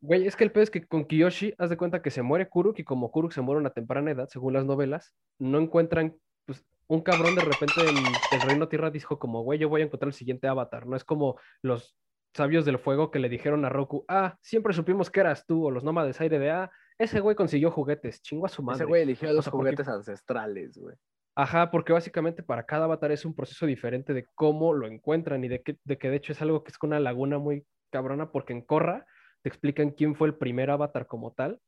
güey, 0.00 0.26
es 0.26 0.34
que 0.36 0.44
el 0.44 0.52
peor 0.52 0.64
es 0.64 0.70
que 0.70 0.86
con 0.86 1.04
Kiyoshi, 1.04 1.54
haz 1.58 1.70
de 1.70 1.76
cuenta 1.76 2.02
que 2.02 2.10
se 2.10 2.22
muere 2.22 2.48
Kuruk 2.48 2.78
y 2.78 2.84
como 2.84 3.10
Kuruk 3.12 3.32
se 3.32 3.42
muere 3.42 3.58
a 3.58 3.60
una 3.60 3.70
temprana 3.70 4.10
edad, 4.10 4.28
según 4.28 4.54
las 4.54 4.64
novelas, 4.64 5.14
no 5.38 5.58
encuentran, 5.58 6.16
pues, 6.46 6.64
un 6.86 7.02
cabrón 7.02 7.34
de 7.34 7.42
repente 7.42 7.88
en 7.88 8.22
el 8.30 8.42
Reino 8.42 8.68
Tierra 8.68 8.90
dijo 8.90 9.18
como, 9.18 9.42
güey, 9.42 9.58
yo 9.58 9.68
voy 9.68 9.82
a 9.82 9.84
encontrar 9.84 10.08
el 10.08 10.14
siguiente 10.14 10.48
avatar, 10.48 10.86
no 10.86 10.96
es 10.96 11.04
como 11.04 11.38
los 11.62 11.96
sabios 12.34 12.64
del 12.64 12.78
fuego 12.78 13.10
que 13.10 13.18
le 13.18 13.28
dijeron 13.28 13.64
a 13.64 13.68
Roku, 13.68 14.04
ah, 14.08 14.36
siempre 14.42 14.72
supimos 14.74 15.10
que 15.10 15.20
eras 15.20 15.46
tú, 15.46 15.64
o 15.66 15.70
los 15.70 15.84
nómades 15.84 16.20
aire 16.20 16.38
de, 16.38 16.50
ah, 16.50 16.70
ese 16.98 17.20
güey 17.20 17.36
consiguió 17.36 17.70
juguetes, 17.70 18.22
chingo 18.22 18.46
a 18.46 18.48
su 18.48 18.62
madre. 18.62 18.78
Ese 18.78 18.84
güey 18.84 19.02
eligió 19.02 19.30
O 19.30 19.32
los 19.32 19.44
sea, 19.44 19.52
porque- 19.52 19.70
juguetes 19.70 19.88
ancestrales, 19.88 20.76
güey. 20.78 20.96
Ajá, 21.36 21.70
porque 21.72 21.92
básicamente 21.92 22.44
para 22.44 22.64
cada 22.64 22.84
avatar 22.84 23.10
es 23.10 23.24
un 23.24 23.34
proceso 23.34 23.66
diferente 23.66 24.14
de 24.14 24.26
cómo 24.36 24.72
lo 24.72 24.86
encuentran 24.86 25.42
y 25.42 25.48
de 25.48 25.62
que, 25.62 25.78
de 25.82 25.98
que 25.98 26.08
de 26.08 26.16
hecho 26.16 26.30
es 26.32 26.40
algo 26.40 26.62
que 26.62 26.70
es 26.70 26.78
una 26.80 27.00
laguna 27.00 27.38
muy 27.38 27.66
cabrona 27.90 28.30
porque 28.30 28.52
en 28.52 28.62
Korra 28.62 29.04
te 29.42 29.48
explican 29.48 29.90
quién 29.90 30.14
fue 30.14 30.28
el 30.28 30.36
primer 30.36 30.70
avatar 30.70 31.08
como 31.08 31.32
tal. 31.32 31.60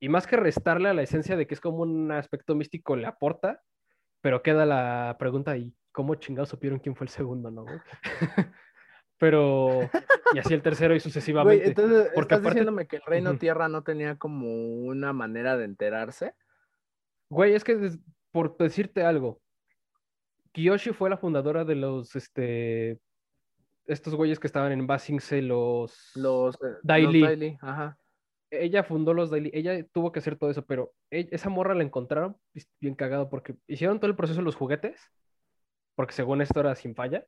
Y 0.00 0.08
más 0.08 0.26
que 0.26 0.36
restarle 0.36 0.88
a 0.88 0.94
la 0.94 1.02
esencia 1.02 1.36
de 1.36 1.46
que 1.46 1.52
es 1.52 1.60
como 1.60 1.82
un 1.82 2.10
aspecto 2.10 2.54
místico, 2.54 2.96
le 2.96 3.06
aporta, 3.06 3.60
pero 4.22 4.42
queda 4.42 4.64
la 4.64 5.14
pregunta 5.18 5.58
y 5.58 5.74
cómo 5.92 6.14
chingados 6.14 6.48
supieron 6.48 6.78
quién 6.78 6.96
fue 6.96 7.04
el 7.04 7.10
segundo, 7.10 7.50
¿no? 7.50 7.66
pero, 9.20 9.80
y 10.34 10.38
así 10.38 10.54
el 10.54 10.62
tercero 10.62 10.94
y 10.94 11.00
sucesivamente. 11.00 11.68
entonces, 11.68 12.10
Porque 12.14 12.34
¿estás 12.34 12.38
aparte- 12.40 12.54
diciéndome 12.60 12.86
que 12.86 12.96
el 12.96 13.02
Reino 13.02 13.30
Ujú. 13.30 13.38
Tierra 13.38 13.68
no 13.68 13.82
tenía 13.84 14.16
como 14.16 14.48
una 14.86 15.12
manera 15.12 15.58
de 15.58 15.66
enterarse? 15.66 16.34
Güey, 17.28 17.52
es 17.52 17.62
que 17.62 17.90
por 18.32 18.56
decirte 18.56 19.04
algo, 19.04 19.40
Kiyoshi 20.52 20.92
fue 20.92 21.10
la 21.10 21.18
fundadora 21.18 21.64
de 21.66 21.74
los, 21.76 22.16
este, 22.16 22.98
estos 23.86 24.14
güeyes 24.14 24.40
que 24.40 24.46
estaban 24.46 24.72
en 24.72 24.86
Basingse, 24.86 25.42
los... 25.42 26.12
Los, 26.14 26.56
eh, 26.56 26.78
Daily. 26.82 27.20
los 27.20 27.28
Daily, 27.28 27.58
ajá. 27.60 27.98
Ella 28.50 28.82
fundó 28.82 29.12
los 29.14 29.30
Daily, 29.30 29.50
ella 29.52 29.84
tuvo 29.92 30.10
que 30.12 30.18
hacer 30.20 30.36
todo 30.36 30.50
eso, 30.50 30.64
pero 30.64 30.92
e- 31.10 31.28
esa 31.30 31.50
morra 31.50 31.74
la 31.74 31.84
encontraron 31.84 32.36
bien 32.80 32.94
cagado 32.96 33.28
porque 33.28 33.54
hicieron 33.68 34.00
todo 34.00 34.10
el 34.10 34.16
proceso 34.16 34.40
de 34.40 34.44
los 34.44 34.56
juguetes, 34.56 34.98
porque 35.94 36.14
según 36.14 36.40
esto 36.40 36.58
era 36.58 36.74
sin 36.74 36.94
falla, 36.96 37.24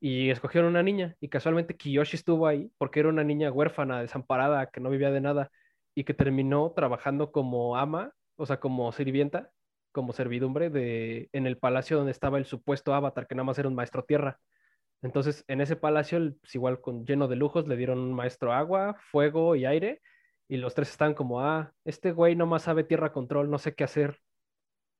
y 0.00 0.30
escogieron 0.30 0.70
una 0.70 0.82
niña 0.82 1.16
y 1.20 1.28
casualmente 1.28 1.76
Kiyoshi 1.76 2.16
estuvo 2.16 2.46
ahí 2.46 2.70
porque 2.78 3.00
era 3.00 3.08
una 3.08 3.24
niña 3.24 3.50
huérfana, 3.52 4.00
desamparada, 4.00 4.66
que 4.70 4.80
no 4.80 4.90
vivía 4.90 5.10
de 5.10 5.20
nada 5.20 5.50
y 5.94 6.04
que 6.04 6.14
terminó 6.14 6.72
trabajando 6.72 7.32
como 7.32 7.76
ama, 7.76 8.12
o 8.36 8.46
sea, 8.46 8.60
como 8.60 8.92
sirvienta, 8.92 9.50
como 9.92 10.12
servidumbre 10.12 10.70
de, 10.70 11.28
en 11.32 11.46
el 11.46 11.58
palacio 11.58 11.96
donde 11.96 12.12
estaba 12.12 12.38
el 12.38 12.44
supuesto 12.46 12.94
avatar, 12.94 13.26
que 13.26 13.34
nada 13.34 13.44
más 13.44 13.58
era 13.58 13.68
un 13.68 13.74
maestro 13.74 14.04
tierra. 14.04 14.38
Entonces, 15.02 15.44
en 15.48 15.60
ese 15.60 15.76
palacio, 15.76 16.18
pues, 16.40 16.54
igual 16.54 16.80
con 16.80 17.04
lleno 17.04 17.28
de 17.28 17.36
lujos, 17.36 17.66
le 17.68 17.76
dieron 17.76 17.98
un 17.98 18.14
maestro 18.14 18.52
agua, 18.52 18.96
fuego 19.10 19.56
y 19.56 19.64
aire, 19.64 20.00
y 20.48 20.56
los 20.56 20.74
tres 20.74 20.90
estaban 20.90 21.14
como, 21.14 21.40
ah, 21.40 21.72
este 21.84 22.12
güey 22.12 22.36
nomás 22.36 22.62
sabe 22.62 22.84
tierra 22.84 23.12
control, 23.12 23.50
no 23.50 23.58
sé 23.58 23.74
qué 23.74 23.84
hacer. 23.84 24.18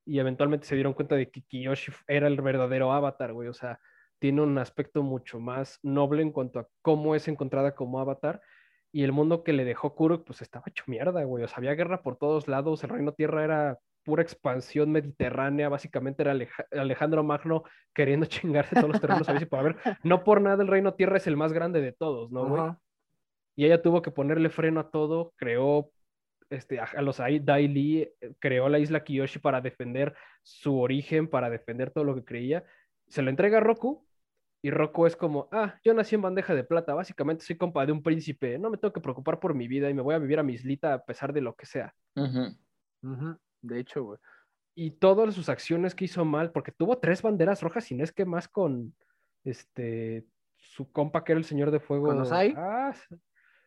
Y 0.05 0.19
eventualmente 0.19 0.67
se 0.67 0.75
dieron 0.75 0.93
cuenta 0.93 1.15
de 1.15 1.29
que 1.29 1.43
Kiyoshi 1.43 1.91
era 2.07 2.27
el 2.27 2.41
verdadero 2.41 2.91
avatar, 2.91 3.33
güey, 3.33 3.49
o 3.49 3.53
sea, 3.53 3.79
tiene 4.19 4.41
un 4.41 4.57
aspecto 4.57 5.01
mucho 5.03 5.39
más 5.39 5.79
noble 5.81 6.21
en 6.21 6.31
cuanto 6.31 6.59
a 6.59 6.67
cómo 6.81 7.15
es 7.15 7.27
encontrada 7.27 7.75
como 7.75 7.99
avatar. 7.99 8.41
Y 8.91 9.03
el 9.03 9.11
mundo 9.11 9.43
que 9.43 9.53
le 9.53 9.65
dejó 9.65 9.95
Kuruk, 9.95 10.25
pues 10.25 10.41
estaba 10.41 10.65
hecho 10.67 10.83
mierda, 10.87 11.23
güey. 11.23 11.43
O 11.43 11.47
sea, 11.47 11.57
había 11.57 11.75
guerra 11.75 12.01
por 12.01 12.17
todos 12.17 12.47
lados. 12.47 12.83
El 12.83 12.89
Reino 12.89 13.13
Tierra 13.13 13.43
era 13.43 13.79
pura 14.03 14.23
expansión 14.23 14.91
mediterránea. 14.91 15.69
Básicamente 15.69 16.23
era 16.23 16.35
Alejandro 16.71 17.23
Magno 17.23 17.63
queriendo 17.93 18.25
chingarse 18.27 18.75
todos 18.75 18.89
los 18.89 19.01
terrenos 19.01 19.29
a 19.29 19.33
ver 19.33 19.41
si 19.41 19.47
ver. 19.51 19.75
No 20.03 20.23
por 20.23 20.41
nada 20.41 20.63
el 20.63 20.69
Reino 20.69 20.95
Tierra 20.95 21.17
es 21.17 21.27
el 21.27 21.37
más 21.37 21.53
grande 21.53 21.81
de 21.81 21.91
todos, 21.91 22.31
¿no, 22.31 22.47
güey? 22.47 22.71
Y 23.55 23.65
ella 23.65 23.81
tuvo 23.81 24.01
que 24.01 24.11
ponerle 24.11 24.49
freno 24.49 24.79
a 24.79 24.89
todo. 24.89 25.33
Creó 25.35 25.91
este, 26.49 26.79
a, 26.79 27.01
los 27.01 27.17
Dai 27.17 27.43
eh, 28.21 28.33
creó 28.39 28.69
la 28.69 28.79
isla 28.79 29.03
Kiyoshi 29.03 29.39
para 29.39 29.61
defender 29.61 30.15
su 30.41 30.79
origen, 30.79 31.27
para 31.27 31.49
defender 31.49 31.91
todo 31.91 32.03
lo 32.03 32.15
que 32.15 32.23
creía. 32.23 32.63
Se 33.07 33.21
lo 33.21 33.29
entrega 33.29 33.57
a 33.57 33.61
Roku 33.61 34.07
y 34.61 34.71
Rocco 34.71 35.07
es 35.07 35.15
como, 35.15 35.47
ah, 35.51 35.79
yo 35.83 35.93
nací 35.93 36.15
en 36.15 36.21
bandeja 36.21 36.53
de 36.53 36.63
plata, 36.63 36.93
básicamente 36.93 37.45
soy 37.45 37.57
compa 37.57 37.85
de 37.85 37.93
un 37.93 38.03
príncipe, 38.03 38.59
no 38.59 38.69
me 38.69 38.77
tengo 38.77 38.93
que 38.93 38.99
preocupar 38.99 39.39
por 39.39 39.53
mi 39.53 39.67
vida 39.67 39.89
y 39.89 39.93
me 39.93 40.01
voy 40.01 40.15
a 40.15 40.19
vivir 40.19 40.39
a 40.39 40.43
mi 40.43 40.53
islita 40.53 40.93
a 40.93 41.05
pesar 41.05 41.31
de 41.31 41.41
lo 41.41 41.55
que 41.55 41.65
sea. 41.65 41.93
De 43.61 43.79
hecho, 43.79 44.03
güey. 44.03 44.19
Y 44.75 44.91
todas 44.91 45.33
sus 45.33 45.49
acciones 45.49 45.95
que 45.95 46.05
hizo 46.05 46.25
mal, 46.25 46.51
porque 46.51 46.71
tuvo 46.71 46.97
tres 46.97 47.21
banderas 47.21 47.61
rojas 47.61 47.89
y 47.91 47.95
no 47.95 48.03
es 48.03 48.11
que 48.11 48.25
más 48.25 48.47
con 48.47 48.93
este 49.43 50.25
su 50.57 50.91
compa 50.91 51.23
que 51.23 51.31
era 51.31 51.39
el 51.39 51.45
señor 51.45 51.71
de 51.71 51.79
fuego. 51.79 52.07
¿Con 52.07 52.19
Osai? 52.19 52.53
Ah, 52.57 52.93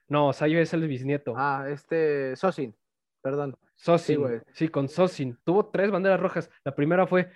no, 0.09 0.29
Osai 0.29 0.55
es 0.57 0.75
el 0.75 0.87
bisnieto. 0.87 1.35
Ah, 1.37 1.67
este, 1.69 2.37
Sosin, 2.37 2.75
perdón. 3.23 3.57
Sosin, 3.77 4.27
sí, 4.29 4.35
sí, 4.53 4.69
con 4.69 4.89
Sosin. 4.89 5.39
Tuvo 5.43 5.67
tres 5.67 5.91
banderas 5.91 6.21
rojas. 6.21 6.51
La 6.65 6.75
primera 6.75 7.07
fue, 7.07 7.31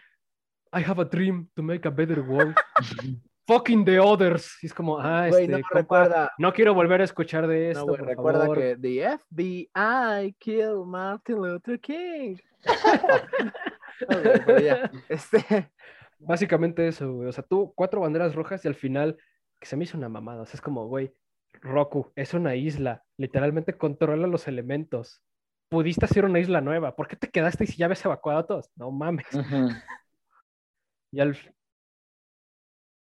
I 0.73 0.83
have 0.87 1.01
a 1.01 1.05
dream 1.05 1.49
to 1.55 1.63
make 1.63 1.89
a 1.89 1.91
better 1.91 2.21
world. 2.21 2.55
fucking 3.47 3.85
the 3.85 3.99
others. 3.99 4.57
es 4.63 4.75
como, 4.75 4.99
ah, 4.99 5.29
este, 5.29 5.49
no, 5.49 5.59
recuerda... 5.71 6.33
no 6.39 6.53
quiero 6.53 6.75
volver 6.75 7.01
a 7.01 7.05
escuchar 7.05 7.47
de 7.47 7.71
esto. 7.71 7.87
No, 7.87 7.97
recuerda 7.97 8.53
que 8.55 8.77
the 8.77 9.19
FBI 9.19 10.35
killed 10.39 10.85
Martin 10.85 11.37
Luther 11.37 11.81
King. 11.81 12.37
este... 15.09 15.71
Básicamente 16.19 16.89
eso, 16.89 17.13
güey. 17.13 17.29
O 17.29 17.33
sea, 17.33 17.45
tú 17.45 17.73
cuatro 17.75 18.01
banderas 18.01 18.35
rojas 18.35 18.65
y 18.65 18.69
al 18.69 18.75
final, 18.75 19.17
que 19.61 19.67
se 19.67 19.77
me 19.77 19.85
hizo 19.85 19.99
una 19.99 20.09
mamada. 20.09 20.43
O 20.43 20.47
sea, 20.47 20.55
es 20.55 20.61
como, 20.61 20.87
güey, 20.87 21.15
Roku, 21.61 22.13
es 22.17 22.35
una 22.35 22.55
isla. 22.55 23.05
Literalmente 23.17 23.77
controla 23.77 24.27
los 24.27 24.49
elementos. 24.49 25.23
Pudiste 25.69 26.05
hacer 26.05 26.25
una 26.25 26.39
isla 26.39 26.61
nueva. 26.61 26.97
¿Por 26.97 27.09
qué 27.09 27.17
te 27.17 27.29
quedaste 27.29 27.65
y 27.65 27.67
si 27.67 27.77
ya 27.77 27.87
habías 27.87 28.05
evacuado 28.05 28.39
a 28.39 28.47
todos? 28.47 28.71
No 28.77 28.91
mames. 28.91 29.27
Y 31.13 31.21
al, 31.21 31.37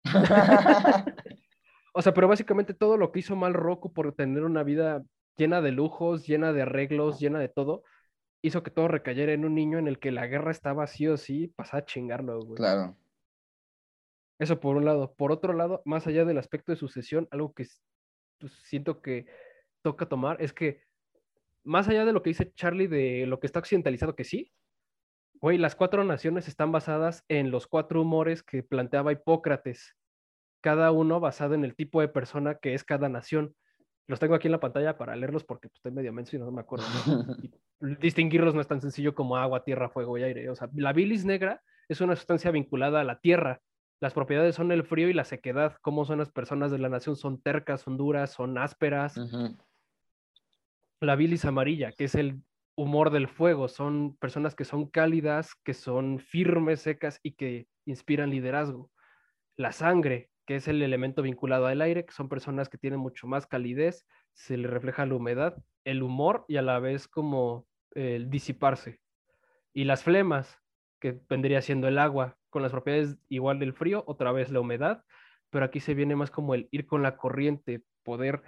o 1.94 2.02
sea, 2.02 2.14
pero 2.14 2.28
básicamente 2.28 2.74
todo 2.74 2.98
lo 2.98 3.12
que 3.12 3.20
hizo 3.20 3.36
mal 3.36 3.54
Roku 3.54 3.94
por 3.94 4.14
tener 4.14 4.44
una 4.44 4.64
vida 4.64 5.04
llena 5.38 5.62
de 5.62 5.72
lujos, 5.72 6.26
llena 6.28 6.54
de 6.54 6.64
arreglos, 6.64 7.20
llena 7.20 7.40
de 7.40 7.50
todo, 7.50 7.84
hizo 8.42 8.64
que 8.64 8.72
todo 8.72 8.88
recayera 8.88 9.34
en 9.34 9.46
un 9.46 9.56
niño 9.56 9.78
en 9.78 9.88
el 9.88 10.00
que 10.00 10.12
la 10.12 10.28
guerra 10.28 10.52
estaba 10.52 10.88
sí 10.88 11.08
o 11.08 11.18
sí, 11.18 11.48
pasaba 11.48 11.80
a 11.80 11.86
chingarlo, 11.86 12.40
güey. 12.40 12.56
Claro. 12.56 12.98
Eso 14.40 14.60
por 14.60 14.76
un 14.76 14.86
lado. 14.86 15.14
Por 15.14 15.32
otro 15.32 15.54
lado, 15.54 15.82
más 15.86 16.08
allá 16.08 16.26
del 16.26 16.40
aspecto 16.40 16.72
de 16.72 16.76
sucesión, 16.76 17.28
algo 17.32 17.54
que 17.54 17.68
pues, 18.40 18.54
siento 18.64 19.02
que 19.02 19.28
toca 19.84 20.08
tomar 20.08 20.42
es 20.42 20.54
que, 20.54 20.82
más 21.64 21.88
allá 21.88 22.06
de 22.06 22.14
lo 22.14 22.24
que 22.24 22.32
dice 22.32 22.52
Charlie 22.54 22.88
de 22.88 23.26
lo 23.28 23.40
que 23.40 23.46
está 23.46 23.60
occidentalizado, 23.60 24.16
que 24.16 24.24
sí, 24.24 24.52
güey, 25.42 25.58
las 25.58 25.76
cuatro 25.76 26.04
naciones 26.04 26.48
están 26.48 26.72
basadas 26.72 27.26
en 27.28 27.52
los 27.52 27.68
cuatro 27.68 28.02
humores 28.02 28.44
que 28.44 28.64
planteaba 28.64 29.12
Hipócrates 29.12 29.98
cada 30.62 30.92
uno 30.92 31.20
basado 31.20 31.56
en 31.56 31.66
el 31.66 31.76
tipo 31.76 32.00
de 32.02 32.08
persona 32.08 32.56
que 32.56 32.74
es 32.74 32.84
cada 32.84 33.10
nación. 33.10 33.56
Los 34.08 34.20
tengo 34.20 34.36
aquí 34.36 34.48
en 34.48 34.54
la 34.54 34.60
pantalla 34.60 34.98
para 34.98 35.16
leerlos 35.16 35.44
porque 35.44 35.68
pues, 35.68 35.80
estoy 35.80 35.92
medio 35.92 36.14
menso 36.14 36.36
y 36.36 36.40
no 36.40 36.52
me 36.52 36.62
acuerdo. 36.62 36.86
distinguirlos 37.80 38.54
no 38.54 38.62
es 38.62 38.68
tan 38.68 38.82
sencillo 38.82 39.16
como 39.16 39.38
agua, 39.38 39.64
tierra, 39.64 39.90
fuego 39.90 40.18
y 40.18 40.24
aire. 40.24 40.50
O 40.50 40.56
sea, 40.56 40.70
la 40.76 40.94
bilis 40.94 41.26
negra 41.26 41.62
es 41.90 42.00
una 42.00 42.16
sustancia 42.16 42.52
vinculada 42.52 43.02
a 43.02 43.04
la 43.04 43.20
tierra. 43.20 43.60
Las 44.00 44.14
propiedades 44.14 44.56
son 44.56 44.72
el 44.72 44.84
frío 44.84 45.10
y 45.10 45.14
la 45.14 45.26
sequedad. 45.26 45.78
¿Cómo 45.82 46.06
son 46.06 46.20
las 46.20 46.32
personas 46.32 46.72
de 46.72 46.78
la 46.78 46.90
nación? 46.90 47.16
Son 47.16 47.42
tercas, 47.42 47.82
son 47.82 47.98
duras, 47.98 48.32
son 48.32 48.58
ásperas. 48.58 49.20
La 51.00 51.16
bilis 51.16 51.46
amarilla, 51.46 51.92
que 51.92 52.06
es 52.06 52.16
el 52.16 52.42
humor 52.76 53.12
del 53.12 53.28
fuego, 53.28 53.68
son 53.68 54.16
personas 54.18 54.56
que 54.56 54.66
son 54.66 54.90
cálidas, 54.90 55.56
que 55.64 55.74
son 55.74 56.20
firmes, 56.20 56.82
secas 56.82 57.20
y 57.24 57.34
que 57.34 57.68
inspiran 57.86 58.30
liderazgo. 58.30 58.90
La 59.58 59.72
sangre, 59.72 60.30
que 60.46 60.56
es 60.56 60.68
el 60.68 60.82
elemento 60.82 61.22
vinculado 61.22 61.68
al 61.68 61.82
aire, 61.82 62.06
que 62.06 62.14
son 62.14 62.30
personas 62.30 62.70
que 62.70 62.78
tienen 62.78 63.00
mucho 63.00 63.28
más 63.28 63.46
calidez, 63.46 64.06
se 64.34 64.58
le 64.58 64.68
refleja 64.68 65.06
la 65.06 65.16
humedad, 65.16 65.58
el 65.84 66.04
humor 66.04 66.46
y 66.48 66.58
a 66.58 66.62
la 66.62 66.80
vez 66.80 67.08
como 67.08 67.68
el 67.92 68.30
disiparse. 68.30 69.00
Y 69.74 69.84
las 69.84 70.04
flemas, 70.04 70.58
que 71.00 71.20
vendría 71.30 71.62
siendo 71.62 71.88
el 71.88 71.98
agua, 71.98 72.38
con 72.50 72.62
las 72.62 72.72
propiedades 72.72 73.18
igual 73.30 73.60
del 73.60 73.74
frío, 73.74 74.04
otra 74.08 74.32
vez 74.32 74.52
la 74.52 74.60
humedad, 74.60 75.04
pero 75.50 75.66
aquí 75.66 75.80
se 75.80 75.94
viene 75.94 76.16
más 76.16 76.32
como 76.32 76.54
el 76.54 76.68
ir 76.72 76.86
con 76.86 77.02
la 77.02 77.18
corriente, 77.18 77.82
poder 78.04 78.42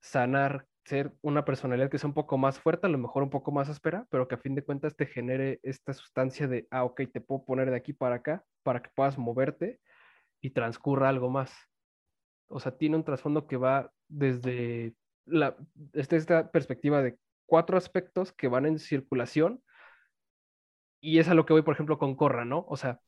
sanar, 0.00 0.66
ser 0.84 1.12
una 1.22 1.44
personalidad 1.44 1.90
que 1.90 1.98
sea 1.98 2.08
un 2.08 2.14
poco 2.14 2.38
más 2.38 2.58
fuerte, 2.58 2.86
a 2.86 2.90
lo 2.90 2.98
mejor 2.98 3.22
un 3.22 3.30
poco 3.30 3.52
más 3.52 3.68
áspera, 3.68 4.06
pero 4.10 4.28
que 4.28 4.34
a 4.34 4.38
fin 4.38 4.54
de 4.54 4.64
cuentas 4.64 4.96
te 4.96 5.06
genere 5.06 5.60
esta 5.62 5.92
sustancia 5.94 6.48
de, 6.48 6.66
ah, 6.70 6.84
ok, 6.84 7.02
te 7.12 7.20
puedo 7.20 7.44
poner 7.44 7.70
de 7.70 7.76
aquí 7.76 7.92
para 7.92 8.16
acá 8.16 8.44
para 8.62 8.82
que 8.82 8.90
puedas 8.94 9.18
moverte 9.18 9.80
y 10.40 10.50
transcurra 10.50 11.08
algo 11.08 11.30
más. 11.30 11.52
O 12.48 12.60
sea, 12.60 12.76
tiene 12.76 12.96
un 12.96 13.04
trasfondo 13.04 13.46
que 13.46 13.56
va 13.56 13.92
desde 14.08 14.94
la, 15.24 15.56
desde 15.74 16.16
esta 16.16 16.50
perspectiva 16.50 17.02
de 17.02 17.18
cuatro 17.46 17.76
aspectos 17.78 18.32
que 18.32 18.48
van 18.48 18.66
en 18.66 18.78
circulación 18.78 19.62
y 21.00 21.18
es 21.18 21.28
a 21.28 21.34
lo 21.34 21.44
que 21.46 21.52
voy, 21.52 21.62
por 21.62 21.74
ejemplo, 21.74 21.98
con 21.98 22.14
Corra, 22.16 22.44
¿no? 22.44 22.64
O 22.68 22.76
sea, 22.76 23.00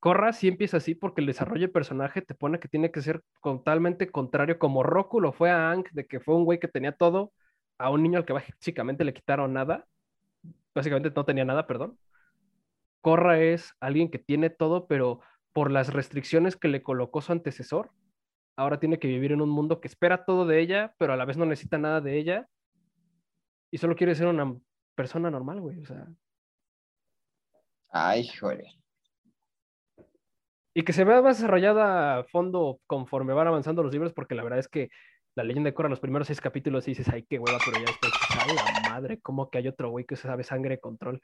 Corra 0.00 0.32
sí 0.32 0.46
empieza 0.46 0.76
así 0.76 0.94
porque 0.94 1.20
el 1.20 1.26
desarrollo 1.26 1.66
de 1.66 1.72
personaje 1.72 2.22
te 2.22 2.34
pone 2.34 2.60
que 2.60 2.68
tiene 2.68 2.92
que 2.92 3.02
ser 3.02 3.22
totalmente 3.42 4.10
contrario, 4.10 4.58
como 4.58 4.82
Roku 4.82 5.20
lo 5.20 5.32
fue 5.32 5.50
a 5.50 5.70
Ang, 5.70 5.84
de 5.92 6.06
que 6.06 6.20
fue 6.20 6.36
un 6.36 6.44
güey 6.44 6.60
que 6.60 6.68
tenía 6.68 6.92
todo, 6.92 7.32
a 7.78 7.90
un 7.90 8.02
niño 8.02 8.18
al 8.18 8.24
que 8.24 8.32
básicamente 8.32 9.04
le 9.04 9.12
quitaron 9.12 9.52
nada, 9.52 9.86
básicamente 10.74 11.10
no 11.14 11.24
tenía 11.24 11.44
nada, 11.44 11.66
perdón. 11.66 11.98
Corra 13.00 13.40
es 13.40 13.74
alguien 13.80 14.10
que 14.10 14.18
tiene 14.18 14.50
todo, 14.50 14.86
pero 14.86 15.20
por 15.52 15.70
las 15.70 15.92
restricciones 15.92 16.56
que 16.56 16.68
le 16.68 16.82
colocó 16.82 17.20
su 17.20 17.32
antecesor, 17.32 17.90
ahora 18.56 18.78
tiene 18.78 18.98
que 18.98 19.08
vivir 19.08 19.32
en 19.32 19.40
un 19.40 19.50
mundo 19.50 19.80
que 19.80 19.88
espera 19.88 20.24
todo 20.24 20.46
de 20.46 20.60
ella, 20.60 20.94
pero 20.98 21.12
a 21.12 21.16
la 21.16 21.24
vez 21.24 21.36
no 21.36 21.44
necesita 21.44 21.78
nada 21.78 22.00
de 22.00 22.18
ella, 22.18 22.48
y 23.70 23.78
solo 23.78 23.96
quiere 23.96 24.14
ser 24.14 24.28
una 24.28 24.56
persona 24.94 25.30
normal, 25.30 25.60
güey, 25.60 25.80
o 25.80 25.86
sea. 25.86 26.06
Ay, 27.90 28.28
joder. 28.28 28.64
Y 30.74 30.82
que 30.82 30.92
se 30.92 31.04
vea 31.04 31.22
más 31.22 31.38
desarrollada 31.38 32.18
a 32.18 32.24
fondo 32.24 32.80
conforme 32.86 33.32
van 33.32 33.48
avanzando 33.48 33.82
los 33.82 33.92
libros, 33.92 34.12
porque 34.12 34.34
la 34.34 34.44
verdad 34.44 34.60
es 34.60 34.68
que 34.68 34.90
la 35.34 35.44
leyenda 35.44 35.68
de 35.68 35.74
Korra, 35.74 35.88
los 35.88 36.00
primeros 36.00 36.26
seis 36.26 36.40
capítulos, 36.40 36.86
y 36.86 36.92
dices, 36.92 37.08
ay, 37.08 37.24
qué 37.28 37.38
hueva, 37.38 37.62
pero 37.62 37.78
ya 37.78 37.86
después, 37.86 38.18
ay, 38.28 38.58
la 38.58 38.72
madre, 38.72 39.20
¿cómo 39.20 39.50
que 39.50 39.58
hay 39.58 39.68
otro 39.68 39.90
güey 39.90 40.04
que 40.04 40.16
se 40.16 40.22
sabe 40.22 40.44
sangre 40.44 40.76
de 40.76 40.80
control? 40.80 41.20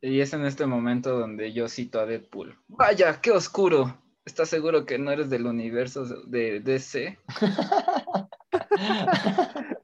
Y 0.00 0.20
es 0.20 0.32
en 0.32 0.44
este 0.44 0.66
momento 0.66 1.16
donde 1.16 1.52
yo 1.52 1.68
cito 1.68 2.00
a 2.00 2.06
Deadpool. 2.06 2.58
Vaya, 2.66 3.20
qué 3.20 3.30
oscuro. 3.30 3.98
¿Estás 4.24 4.48
seguro 4.48 4.86
que 4.86 4.98
no 4.98 5.10
eres 5.10 5.30
del 5.30 5.46
universo 5.46 6.04
de 6.24 6.60
DC? 6.60 7.18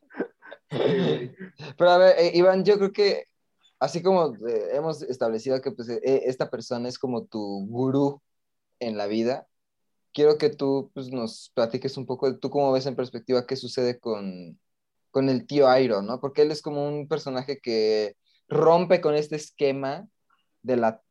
Pero 1.78 1.90
a 1.90 1.98
ver, 1.98 2.14
eh, 2.18 2.32
Iván, 2.34 2.64
yo 2.64 2.78
creo 2.78 2.92
que 2.92 3.24
así 3.80 4.02
como 4.02 4.34
eh, 4.48 4.70
hemos 4.76 5.02
establecido 5.02 5.60
que 5.62 5.72
pues, 5.72 5.88
eh, 5.88 6.00
esta 6.26 6.50
persona 6.50 6.88
es 6.88 6.98
como 6.98 7.24
tu 7.26 7.66
gurú 7.68 8.22
en 8.80 8.98
la 8.98 9.06
vida, 9.06 9.48
quiero 10.12 10.38
que 10.38 10.50
tú 10.50 10.90
pues, 10.94 11.10
nos 11.10 11.50
platiques 11.54 11.96
un 11.96 12.06
poco 12.06 12.30
de 12.30 12.38
tú 12.38 12.50
cómo 12.50 12.72
ves 12.72 12.86
en 12.86 12.96
perspectiva 12.96 13.46
qué 13.46 13.56
sucede 13.56 13.98
con, 14.00 14.60
con 15.10 15.28
el 15.28 15.46
tío 15.46 15.68
Airo, 15.68 16.02
¿no? 16.02 16.20
Porque 16.20 16.42
él 16.42 16.50
es 16.52 16.62
como 16.62 16.88
un 16.88 17.08
personaje 17.08 17.60
que 17.60 18.16
rompe 18.48 19.00
con 19.00 19.14
este 19.14 19.36
esquema 19.36 20.08
de 20.62 20.76
la 20.76 21.02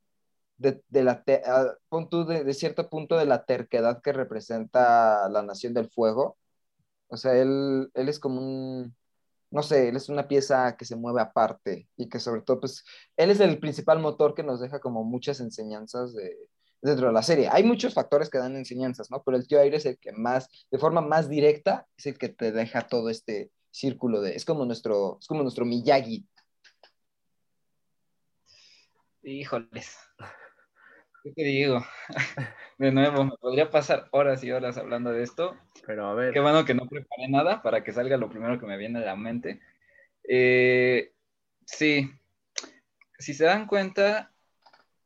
de, 0.57 0.83
de 0.89 1.03
la 1.03 1.23
te- 1.23 1.43
a- 1.45 1.75
pon 1.89 2.09
tú 2.09 2.25
de, 2.25 2.43
de 2.43 2.53
cierto 2.53 2.89
punto 2.89 3.17
de 3.17 3.25
la 3.25 3.45
terquedad 3.45 4.01
que 4.01 4.13
representa 4.13 5.29
la 5.29 5.43
Nación 5.43 5.73
del 5.73 5.89
Fuego. 5.89 6.37
O 7.09 7.17
sea, 7.17 7.35
él, 7.37 7.89
él 7.93 8.09
es 8.09 8.19
como 8.19 8.41
un, 8.41 8.95
no 9.51 9.63
sé, 9.63 9.89
él 9.89 9.95
es 9.95 10.09
una 10.09 10.27
pieza 10.27 10.75
que 10.77 10.85
se 10.85 10.95
mueve 10.95 11.21
aparte 11.21 11.87
y 11.95 12.09
que 12.09 12.19
sobre 12.19 12.41
todo, 12.41 12.59
pues, 12.59 12.83
él 13.15 13.31
es 13.31 13.39
el 13.39 13.59
principal 13.59 13.99
motor 13.99 14.33
que 14.33 14.43
nos 14.43 14.59
deja 14.59 14.79
como 14.79 15.03
muchas 15.03 15.39
enseñanzas 15.39 16.13
de, 16.13 16.35
dentro 16.81 17.07
de 17.07 17.13
la 17.13 17.23
serie. 17.23 17.49
Hay 17.51 17.63
muchos 17.63 17.93
factores 17.93 18.29
que 18.29 18.37
dan 18.37 18.55
enseñanzas, 18.55 19.09
¿no? 19.09 19.23
Pero 19.23 19.37
el 19.37 19.47
tío 19.47 19.59
Aire 19.59 19.77
es 19.77 19.85
el 19.85 19.97
que 19.97 20.11
más, 20.11 20.49
de 20.71 20.77
forma 20.77 21.01
más 21.01 21.29
directa, 21.29 21.87
es 21.97 22.07
el 22.07 22.17
que 22.17 22.29
te 22.29 22.51
deja 22.51 22.87
todo 22.87 23.09
este 23.09 23.51
círculo 23.71 24.21
de, 24.21 24.35
es 24.35 24.45
como 24.45 24.65
nuestro, 24.65 25.17
es 25.19 25.27
como 25.27 25.43
nuestro 25.43 25.65
Miyagi. 25.65 26.27
Híjoles. 29.23 29.97
¿Qué 31.27 31.33
te 31.35 31.43
digo? 31.43 31.85
De 32.77 32.91
nuevo, 32.91 33.25
me 33.25 33.31
podría 33.39 33.69
pasar 33.69 34.07
horas 34.11 34.43
y 34.43 34.51
horas 34.51 34.77
hablando 34.77 35.11
de 35.11 35.23
esto. 35.23 35.57
Pero 35.85 36.07
a 36.07 36.13
ver, 36.13 36.33
Qué 36.33 36.39
bueno 36.39 36.63
que 36.63 36.73
no 36.73 36.87
preparé 36.87 37.27
nada 37.27 37.61
para 37.61 37.83
que 37.83 37.91
salga 37.91 38.17
lo 38.17 38.29
primero 38.29 38.59
que 38.59 38.65
me 38.65 38.77
viene 38.77 38.99
a 38.99 39.05
la 39.05 39.15
mente. 39.15 39.59
Eh, 40.27 41.13
sí, 41.65 42.09
si 43.19 43.33
se 43.33 43.45
dan 43.45 43.67
cuenta, 43.67 44.31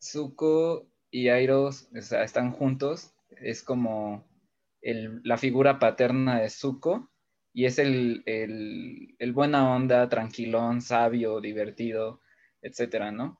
Zuko 0.02 0.88
y 1.12 1.30
Airos 1.30 1.90
o 1.98 2.02
sea, 2.02 2.24
están 2.24 2.52
juntos. 2.52 3.14
Es 3.42 3.64
como 3.64 4.26
el- 4.82 5.22
la 5.24 5.38
figura 5.38 5.80
paterna 5.80 6.40
de 6.42 6.50
Zuko 6.50 7.10
y 7.54 7.66
es 7.66 7.80
el, 7.80 8.24
el, 8.26 9.16
el 9.20 9.34
buena 9.34 9.74
onda, 9.76 10.10
tranquilón, 10.10 10.82
sabio, 10.82 11.42
divertido, 11.42 12.22
etcétera, 12.62 13.12
¿no? 13.12 13.40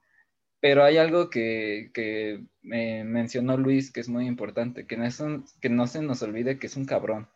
Pero 0.62 0.84
hay 0.84 0.98
algo 0.98 1.30
que, 1.30 1.92
que 1.94 2.46
me 2.64 3.03
mencionó 3.03 3.57
Luis 3.57 3.91
que 3.91 3.99
es 4.01 4.09
muy 4.09 4.28
importante, 4.28 4.86
que 4.88 4.97
no, 4.97 5.05
es 5.05 5.20
un- 5.20 5.45
que 5.62 5.70
no 5.70 5.88
se 5.88 6.01
nos 6.01 6.22
olvide 6.24 6.59
que 6.59 6.68
es 6.68 6.76
un 6.78 6.86
cabrón. 6.86 7.28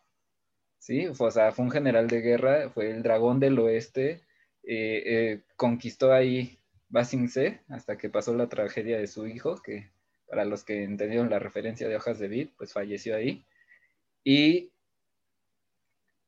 Sí, 0.79 1.07
o 1.07 1.31
sea, 1.31 1.51
fue 1.51 1.65
un 1.65 1.71
general 1.71 2.07
de 2.07 2.21
guerra, 2.21 2.69
fue 2.71 2.91
el 2.91 3.03
dragón 3.03 3.39
del 3.39 3.59
oeste, 3.59 4.23
eh, 4.63 5.03
eh, 5.05 5.43
conquistó 5.57 6.13
ahí 6.13 6.59
Basing 6.89 7.29
Se 7.29 7.61
hasta 7.69 7.97
que 7.97 8.09
pasó 8.09 8.33
la 8.35 8.49
tragedia 8.49 8.97
de 8.99 9.07
su 9.07 9.27
hijo, 9.27 9.61
que 9.61 9.91
para 10.29 10.45
los 10.45 10.63
que 10.63 10.83
entendieron 10.83 11.29
la 11.29 11.39
referencia 11.39 11.87
de 11.89 11.95
hojas 11.97 12.19
de 12.19 12.27
vid, 12.29 12.49
pues 12.57 12.73
falleció 12.73 13.15
ahí. 13.15 13.45
Y, 14.23 14.71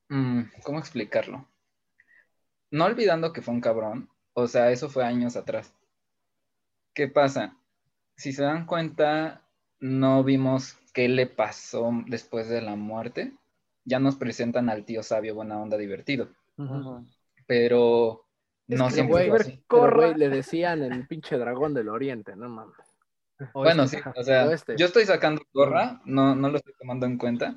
mm, 0.09 0.41
¿cómo 0.63 0.79
explicarlo? 0.79 1.47
No 2.71 2.85
olvidando 2.85 3.33
que 3.33 3.41
fue 3.41 3.53
un 3.53 3.59
cabrón, 3.59 4.09
o 4.31 4.47
sea, 4.47 4.71
eso 4.71 4.87
fue 4.87 5.03
años 5.03 5.35
atrás. 5.35 5.73
¿Qué 6.93 7.07
pasa? 7.07 7.55
Si 8.17 8.33
se 8.33 8.43
dan 8.43 8.65
cuenta, 8.65 9.43
no 9.79 10.23
vimos 10.23 10.75
qué 10.93 11.07
le 11.07 11.27
pasó 11.27 11.91
después 12.07 12.49
de 12.49 12.61
la 12.61 12.75
muerte. 12.75 13.33
Ya 13.85 13.99
nos 13.99 14.15
presentan 14.15 14.69
al 14.69 14.83
tío 14.83 15.03
sabio, 15.03 15.35
buena 15.35 15.59
onda, 15.59 15.77
divertido. 15.77 16.29
Pero 17.45 18.25
Es 18.67 18.77
no 18.79 18.87
que, 18.87 18.93
siempre 18.93 19.29
güey, 19.29 19.61
güey, 19.69 20.15
le 20.15 20.29
decían 20.29 20.81
el 20.81 21.07
pinche 21.07 21.37
dragón 21.37 21.73
del 21.73 21.89
oriente, 21.89 22.35
no 22.35 22.49
mames. 22.49 22.75
Bueno, 23.53 23.83
este, 23.83 23.97
sí, 23.97 24.03
o 24.15 24.23
sea, 24.23 24.47
oeste. 24.47 24.75
yo 24.77 24.87
estoy 24.87 25.05
sacando 25.05 25.43
gorra, 25.53 26.01
no, 26.05 26.35
no 26.35 26.49
lo 26.49 26.57
estoy 26.57 26.73
tomando 26.79 27.05
en 27.05 27.19
cuenta. 27.19 27.55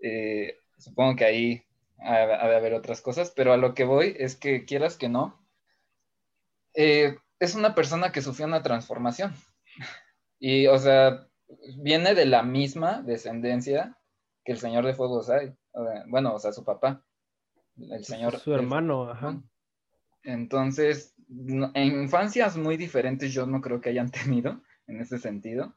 Eh, 0.00 0.56
supongo 0.78 1.16
que 1.16 1.24
ahí 1.26 1.62
ha, 1.98 2.14
ha 2.14 2.48
de 2.48 2.56
haber 2.56 2.72
otras 2.72 3.02
cosas, 3.02 3.30
pero 3.36 3.52
a 3.52 3.58
lo 3.58 3.74
que 3.74 3.84
voy 3.84 4.16
es 4.18 4.36
que 4.36 4.64
quieras 4.64 4.96
que 4.96 5.10
no, 5.10 5.38
eh, 6.74 7.18
es 7.38 7.54
una 7.54 7.74
persona 7.74 8.10
que 8.12 8.22
sufrió 8.22 8.46
una 8.46 8.62
transformación. 8.62 9.34
Y, 10.44 10.66
o 10.66 10.76
sea, 10.76 11.28
viene 11.78 12.16
de 12.16 12.26
la 12.26 12.42
misma 12.42 13.00
descendencia 13.02 13.96
que 14.44 14.50
el 14.50 14.58
Señor 14.58 14.84
de 14.84 14.92
Fuego 14.92 15.22
Sai. 15.22 15.54
Bueno, 16.08 16.34
o 16.34 16.38
sea, 16.40 16.50
su 16.50 16.64
papá, 16.64 17.04
el 17.76 18.04
Señor. 18.04 18.40
su 18.40 18.52
hermano, 18.52 19.08
ajá. 19.08 19.40
entonces, 20.24 21.14
en 21.28 22.02
infancias 22.02 22.56
muy 22.56 22.76
diferentes 22.76 23.32
yo 23.32 23.46
no 23.46 23.60
creo 23.60 23.80
que 23.80 23.90
hayan 23.90 24.10
tenido 24.40 24.60
en 24.88 25.00
ese 25.00 25.18
sentido. 25.18 25.76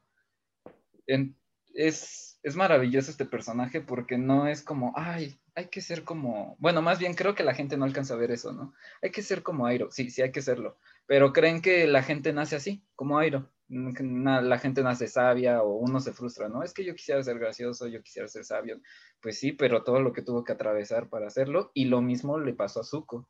En- 1.06 1.36
es, 1.74 2.40
es 2.42 2.56
maravilloso 2.56 3.10
este 3.12 3.24
personaje 3.26 3.80
porque 3.80 4.18
no 4.18 4.48
es 4.48 4.62
como, 4.62 4.92
ay, 4.96 5.38
hay 5.54 5.68
que 5.68 5.80
ser 5.80 6.02
como, 6.02 6.56
bueno, 6.58 6.82
más 6.82 6.98
bien 6.98 7.14
creo 7.14 7.36
que 7.36 7.44
la 7.44 7.54
gente 7.54 7.76
no 7.76 7.84
alcanza 7.84 8.14
a 8.14 8.16
ver 8.16 8.32
eso, 8.32 8.52
¿no? 8.52 8.74
Hay 9.00 9.12
que 9.12 9.22
ser 9.22 9.44
como 9.44 9.66
Airo, 9.66 9.92
sí, 9.92 10.10
sí 10.10 10.22
hay 10.22 10.32
que 10.32 10.42
serlo, 10.42 10.76
pero 11.06 11.32
creen 11.32 11.62
que 11.62 11.86
la 11.86 12.02
gente 12.02 12.32
nace 12.32 12.56
así, 12.56 12.84
como 12.96 13.18
Airo. 13.18 13.48
La 13.68 14.58
gente 14.58 14.82
nace 14.82 15.08
sabia 15.08 15.62
o 15.62 15.74
uno 15.76 16.00
se 16.00 16.12
frustra, 16.12 16.48
¿no? 16.48 16.62
Es 16.62 16.72
que 16.72 16.84
yo 16.84 16.94
quisiera 16.94 17.22
ser 17.22 17.38
gracioso, 17.38 17.88
yo 17.88 18.02
quisiera 18.02 18.28
ser 18.28 18.44
sabio. 18.44 18.80
Pues 19.20 19.38
sí, 19.38 19.52
pero 19.52 19.82
todo 19.84 20.00
lo 20.00 20.12
que 20.12 20.22
tuvo 20.22 20.44
que 20.44 20.52
atravesar 20.52 21.08
para 21.08 21.26
hacerlo 21.26 21.70
y 21.74 21.86
lo 21.86 22.00
mismo 22.02 22.38
le 22.38 22.54
pasó 22.54 22.80
a 22.80 22.84
Zuko. 22.84 23.28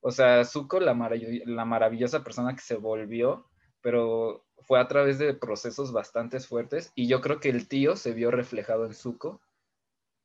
O 0.00 0.10
sea, 0.12 0.44
Zuko, 0.44 0.80
la, 0.80 0.94
marav- 0.94 1.44
la 1.46 1.64
maravillosa 1.64 2.24
persona 2.24 2.54
que 2.54 2.62
se 2.62 2.76
volvió, 2.76 3.46
pero 3.82 4.46
fue 4.58 4.80
a 4.80 4.88
través 4.88 5.18
de 5.18 5.34
procesos 5.34 5.92
bastante 5.92 6.40
fuertes 6.40 6.92
y 6.94 7.08
yo 7.08 7.20
creo 7.20 7.40
que 7.40 7.50
el 7.50 7.68
tío 7.68 7.96
se 7.96 8.12
vio 8.14 8.30
reflejado 8.30 8.86
en 8.86 8.94
Zuko 8.94 9.40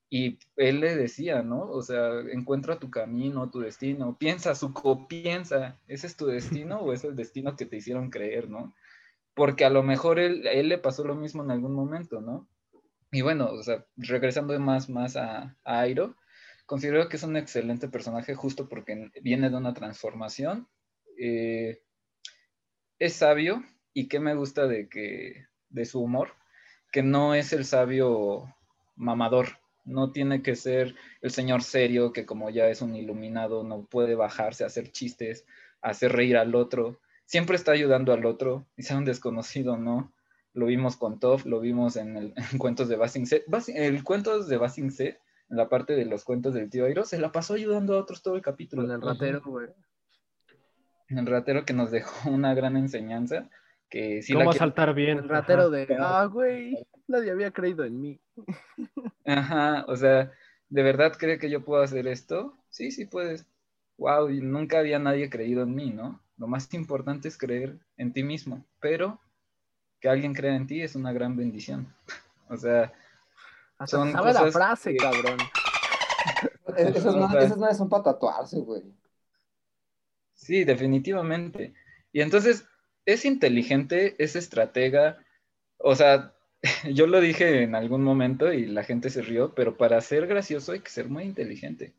y 0.09 0.39
él 0.55 0.79
le 0.79 0.95
decía, 0.95 1.43
¿no? 1.43 1.69
O 1.69 1.81
sea, 1.81 2.09
encuentra 2.31 2.79
tu 2.79 2.89
camino, 2.89 3.49
tu 3.51 3.59
destino, 3.59 4.17
piensa, 4.17 4.55
Zuko, 4.55 5.07
piensa, 5.07 5.79
¿ese 5.87 6.07
es 6.07 6.17
tu 6.17 6.25
destino 6.27 6.79
o 6.79 6.93
es 6.93 7.03
el 7.03 7.15
destino 7.15 7.55
que 7.55 7.65
te 7.65 7.77
hicieron 7.77 8.09
creer, 8.09 8.49
¿no? 8.49 8.73
Porque 9.39 9.63
a 9.63 9.69
lo 9.69 9.83
mejor 9.83 10.19
él, 10.19 10.45
a 10.45 10.51
él 10.51 10.67
le 10.67 10.77
pasó 10.77 11.05
lo 11.05 11.15
mismo 11.15 11.41
en 11.45 11.51
algún 11.51 11.73
momento, 11.73 12.19
¿no? 12.19 12.49
Y 13.09 13.21
bueno, 13.21 13.49
o 13.49 13.63
sea, 13.63 13.85
regresando 13.95 14.59
más, 14.59 14.89
más 14.89 15.15
a, 15.15 15.55
a 15.63 15.79
Airo, 15.79 16.17
considero 16.65 17.07
que 17.07 17.15
es 17.15 17.23
un 17.23 17.37
excelente 17.37 17.87
personaje 17.87 18.35
justo 18.35 18.67
porque 18.67 19.09
viene 19.21 19.49
de 19.49 19.55
una 19.55 19.73
transformación. 19.73 20.67
eh, 21.17 21.81
es 22.99 23.13
sabio 23.13 23.63
y 23.93 24.09
qué 24.09 24.19
me 24.19 24.35
gusta 24.35 24.67
de 24.67 24.89
que 24.89 25.45
de 25.69 25.85
su 25.85 26.01
humor, 26.01 26.33
que 26.91 27.01
no 27.01 27.33
es 27.33 27.53
el 27.53 27.63
sabio 27.63 28.53
mamador, 28.97 29.47
no 29.85 30.11
tiene 30.11 30.43
que 30.43 30.57
ser 30.57 30.95
el 31.21 31.31
señor 31.31 31.63
serio 31.63 32.11
que 32.11 32.25
como 32.25 32.49
ya 32.49 32.67
es 32.67 32.81
un 32.81 32.93
iluminado 32.93 33.63
no 33.63 33.85
puede 33.85 34.15
bajarse 34.15 34.65
a 34.65 34.67
hacer 34.67 34.91
chistes, 34.91 35.45
hacer 35.81 36.11
reír 36.11 36.35
al 36.35 36.55
otro, 36.55 36.99
siempre 37.29 37.55
está 37.55 37.73
ayudando 37.73 38.11
al 38.11 38.25
otro, 38.25 38.65
y 38.75 38.81
sea 38.81 38.97
un 38.97 39.05
desconocido, 39.05 39.77
¿no? 39.77 40.11
Lo 40.53 40.65
vimos 40.65 40.97
con 40.97 41.19
Toph, 41.19 41.45
lo 41.45 41.59
vimos 41.59 41.95
en, 41.95 42.17
el, 42.17 42.33
en 42.51 42.57
cuentos 42.57 42.89
de 42.89 42.95
Basing 42.95 43.27
Se. 43.27 43.45
Bas- 43.45 43.69
el 43.73 44.03
cuentos 44.03 44.47
de 44.47 44.57
Basing 44.57 44.89
Se, 44.89 45.19
en 45.49 45.57
la 45.57 45.69
parte 45.69 45.93
de 45.95 46.05
los 46.05 46.23
cuentos 46.23 46.55
del 46.55 46.71
tío 46.71 46.85
Airo, 46.85 47.05
se 47.05 47.19
la 47.19 47.31
pasó 47.31 47.53
ayudando 47.53 47.93
a 47.95 47.99
otros 48.01 48.23
todo 48.23 48.35
el 48.35 48.41
capítulo. 48.41 48.81
Con 48.81 48.91
el 48.91 49.01
ratero, 49.01 49.41
güey. 49.45 49.67
El 51.09 51.25
ratero 51.27 51.65
que 51.65 51.73
nos 51.73 51.91
dejó 51.97 52.31
una 52.31 52.55
gran 52.55 52.75
enseñanza. 52.77 53.47
Que 53.91 54.21
sí 54.23 54.33
la 54.33 54.39
¿Cómo 54.39 54.51
quiero- 54.51 54.65
saltar 54.65 54.93
bien? 54.95 55.17
El 55.19 55.29
ratero 55.29 55.61
Ajá. 55.61 55.69
de, 55.69 55.87
ah, 55.99 56.25
güey, 56.25 56.77
nadie 57.07 57.29
había 57.31 57.51
creído 57.51 57.85
en 57.85 58.01
mí. 58.01 58.19
Ajá, 59.25 59.85
o 59.87 59.95
sea, 59.95 60.31
¿de 60.69 60.83
verdad 60.83 61.13
cree 61.17 61.37
que 61.39 61.49
yo 61.49 61.63
puedo 61.63 61.81
hacer 61.83 62.07
esto? 62.07 62.55
Sí, 62.69 62.89
sí 62.91 63.05
puedes. 63.05 63.45
Wow, 63.97 64.29
y 64.29 64.41
nunca 64.41 64.79
había 64.79 64.97
nadie 64.99 65.29
creído 65.29 65.63
en 65.63 65.75
mí, 65.75 65.91
¿no? 65.91 66.21
Lo 66.39 66.47
más 66.47 66.73
importante 66.73 67.27
es 67.27 67.37
creer 67.37 67.77
en 67.97 68.13
ti 68.13 68.23
mismo, 68.23 68.65
pero 68.79 69.19
que 69.99 70.09
alguien 70.09 70.33
crea 70.33 70.55
en 70.55 70.65
ti 70.65 70.81
es 70.81 70.95
una 70.95 71.13
gran 71.13 71.35
bendición. 71.35 71.93
O 72.51 72.57
sea, 72.57 72.91
Hasta 73.77 73.97
Son 73.97 74.11
la 74.11 74.51
frase, 74.51 74.91
que- 74.93 74.99
cabrón. 74.99 75.47
Esas, 76.77 77.05
O 77.05 77.11
no- 77.11 77.27
madres 77.27 77.77
son 77.77 77.89
para 77.89 78.01
tatuarse, 78.03 78.57
güey. 78.57 78.81
Sí, 80.33 80.63
definitivamente. 80.63 81.75
Y 82.11 82.21
entonces 82.21 82.65
es 83.05 83.23
inteligente, 83.25 84.15
es 84.17 84.35
estratega. 84.35 85.23
O 85.77 85.95
sea, 85.95 86.33
yo 86.91 87.05
lo 87.05 87.21
dije 87.21 87.61
en 87.61 87.75
algún 87.75 88.03
momento 88.03 88.51
y 88.51 88.65
la 88.65 88.83
gente 88.83 89.11
se 89.11 89.21
rió, 89.21 89.53
pero 89.53 89.77
para 89.77 90.01
ser 90.01 90.25
gracioso 90.25 90.71
hay 90.71 90.79
que 90.79 90.89
ser 90.89 91.07
muy 91.07 91.23
inteligente. 91.23 91.93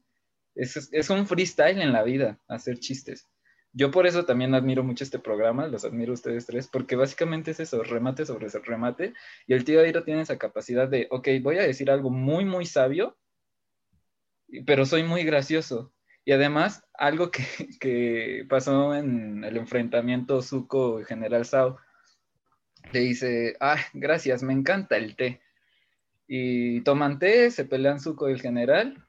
Es, 0.56 0.88
es 0.92 1.10
un 1.10 1.28
freestyle 1.28 1.80
en 1.80 1.92
la 1.92 2.02
vida, 2.02 2.40
hacer 2.48 2.80
chistes. 2.80 3.28
Yo 3.72 3.90
por 3.92 4.06
eso 4.06 4.24
también 4.24 4.54
admiro 4.54 4.82
mucho 4.82 5.04
este 5.04 5.20
programa, 5.20 5.68
los 5.68 5.84
admiro 5.84 6.12
ustedes 6.12 6.46
tres, 6.46 6.66
porque 6.66 6.96
básicamente 6.96 7.52
es 7.52 7.60
eso, 7.60 7.84
remate 7.84 8.26
sobre 8.26 8.48
remate. 8.48 9.14
Y 9.46 9.54
el 9.54 9.64
tío 9.64 9.80
Airo 9.80 10.02
tiene 10.02 10.22
esa 10.22 10.38
capacidad 10.38 10.88
de, 10.88 11.06
ok, 11.10 11.28
voy 11.40 11.58
a 11.58 11.62
decir 11.62 11.90
algo 11.90 12.10
muy, 12.10 12.44
muy 12.44 12.66
sabio, 12.66 13.16
pero 14.66 14.84
soy 14.86 15.04
muy 15.04 15.22
gracioso. 15.22 15.92
Y 16.24 16.32
además, 16.32 16.84
algo 16.94 17.30
que, 17.30 17.44
que 17.80 18.44
pasó 18.48 18.94
en 18.94 19.44
el 19.44 19.56
enfrentamiento 19.56 20.42
Zuko 20.42 21.00
y 21.00 21.04
General 21.04 21.44
Sao, 21.44 21.78
le 22.92 23.00
dice, 23.00 23.56
ah, 23.60 23.78
gracias, 23.92 24.42
me 24.42 24.52
encanta 24.52 24.96
el 24.96 25.14
té. 25.14 25.40
Y 26.26 26.80
toman 26.82 27.18
té, 27.18 27.50
se 27.50 27.64
pelean 27.64 28.00
Zuko 28.00 28.28
y 28.28 28.32
el 28.32 28.40
general, 28.40 29.04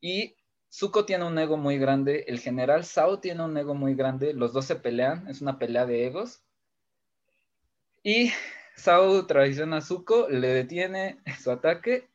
y 0.00 0.36
Zuko 0.76 1.04
tiene 1.06 1.24
un 1.24 1.38
ego 1.38 1.56
muy 1.56 1.78
grande, 1.78 2.24
el 2.26 2.40
general 2.40 2.84
Sao 2.84 3.20
tiene 3.20 3.44
un 3.44 3.56
ego 3.56 3.74
muy 3.74 3.94
grande, 3.94 4.34
los 4.34 4.52
dos 4.52 4.64
se 4.66 4.76
pelean, 4.76 5.28
es 5.28 5.40
una 5.40 5.58
pelea 5.58 5.86
de 5.86 6.06
egos. 6.06 6.42
Y 8.04 8.30
Sao 8.76 9.26
traiciona 9.26 9.78
a 9.78 9.80
Zuko, 9.80 10.28
le 10.28 10.48
detiene 10.48 11.18
su 11.42 11.50
ataque 11.50 12.08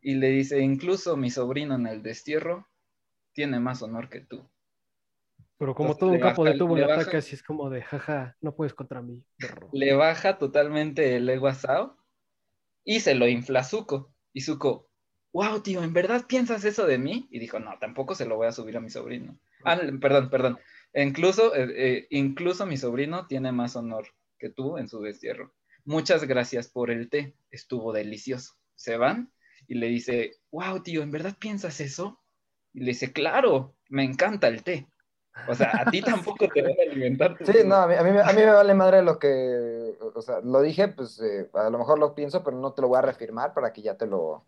y 0.00 0.14
le 0.16 0.28
dice, 0.28 0.60
incluso 0.60 1.16
mi 1.16 1.30
sobrino 1.30 1.74
en 1.74 1.86
el 1.86 2.02
destierro 2.02 2.68
tiene 3.32 3.60
más 3.60 3.82
honor 3.82 4.08
que 4.10 4.20
tú. 4.20 4.48
Pero 5.58 5.74
como 5.74 5.88
Entonces, 5.88 5.98
todo 6.00 6.10
un 6.10 6.20
capo 6.20 6.44
baja- 6.44 6.52
de 6.52 6.58
tubo 6.58 6.74
le 6.76 6.80
le 6.82 6.86
baja- 6.86 7.00
ataca, 7.00 7.18
así 7.18 7.34
es 7.34 7.42
como 7.42 7.70
de, 7.70 7.82
jaja, 7.82 8.36
no 8.40 8.54
puedes 8.54 8.74
contra 8.74 9.02
mí, 9.02 9.24
perro. 9.38 9.70
Le 9.72 9.94
baja 9.94 10.38
totalmente 10.38 11.16
el 11.16 11.28
ego 11.28 11.46
a 11.48 11.54
Sao 11.54 11.96
y 12.84 13.00
se 13.00 13.14
lo 13.14 13.28
infla 13.28 13.60
a 13.60 13.64
Zuko. 13.64 14.14
Y 14.32 14.42
Zuko, 14.42 14.90
wow, 15.34 15.60
tío, 15.60 15.82
¿en 15.84 15.92
verdad 15.92 16.26
piensas 16.26 16.64
eso 16.64 16.86
de 16.86 16.98
mí? 16.98 17.28
Y 17.30 17.40
dijo, 17.40 17.60
no, 17.60 17.78
tampoco 17.78 18.14
se 18.14 18.26
lo 18.26 18.36
voy 18.36 18.46
a 18.46 18.52
subir 18.52 18.76
a 18.78 18.80
mi 18.80 18.88
sobrino. 18.90 19.38
Ah, 19.64 19.78
perdón, 20.00 20.30
perdón. 20.30 20.58
Incluso, 20.94 21.54
eh, 21.54 21.66
eh, 21.76 22.06
incluso 22.10 22.66
mi 22.66 22.78
sobrino 22.78 23.26
tiene 23.26 23.52
más 23.52 23.76
honor 23.76 24.06
que 24.38 24.50
tú 24.50 24.78
en 24.78 24.88
su 24.88 25.02
destierro. 25.02 25.52
Muchas 25.84 26.24
gracias 26.24 26.68
por 26.68 26.90
el 26.90 27.10
té, 27.10 27.36
estuvo 27.50 27.92
delicioso. 27.92 28.54
Se 28.76 28.96
van 28.96 29.32
y 29.68 29.74
le 29.74 29.88
dice, 29.88 30.32
wow, 30.50 30.82
tío, 30.82 31.02
¿en 31.02 31.10
verdad 31.10 31.36
piensas 31.38 31.80
eso? 31.80 32.20
Y 32.72 32.80
le 32.80 32.86
dice, 32.88 33.12
claro, 33.12 33.76
me 33.90 34.04
encanta 34.04 34.48
el 34.48 34.62
té. 34.62 34.88
O 35.44 35.54
sea, 35.54 35.80
a 35.80 35.90
ti 35.90 36.02
tampoco 36.04 36.50
te 36.50 36.62
van 36.62 36.72
a 36.80 36.82
alimentar. 36.90 37.38
Sí, 37.42 37.52
tío". 37.52 37.64
no, 37.64 37.76
a 37.76 37.86
mí, 37.86 37.94
a 37.94 38.02
mí, 38.02 38.10
me- 38.12 38.20
a 38.22 38.32
mí 38.32 38.42
me 38.42 38.52
vale 38.52 38.74
madre 38.74 39.02
lo 39.02 39.18
que, 39.18 39.96
o 40.14 40.22
sea, 40.22 40.40
lo 40.40 40.60
dije, 40.62 40.88
pues 40.88 41.20
eh, 41.20 41.50
a 41.54 41.70
lo 41.70 41.78
mejor 41.78 41.98
lo 41.98 42.14
pienso, 42.14 42.42
pero 42.42 42.56
no 42.58 42.72
te 42.72 42.82
lo 42.82 42.88
voy 42.88 42.98
a 42.98 43.02
reafirmar 43.02 43.54
para 43.54 43.72
que 43.72 43.82
ya 43.82 43.96
te 43.96 44.06
lo 44.06 44.46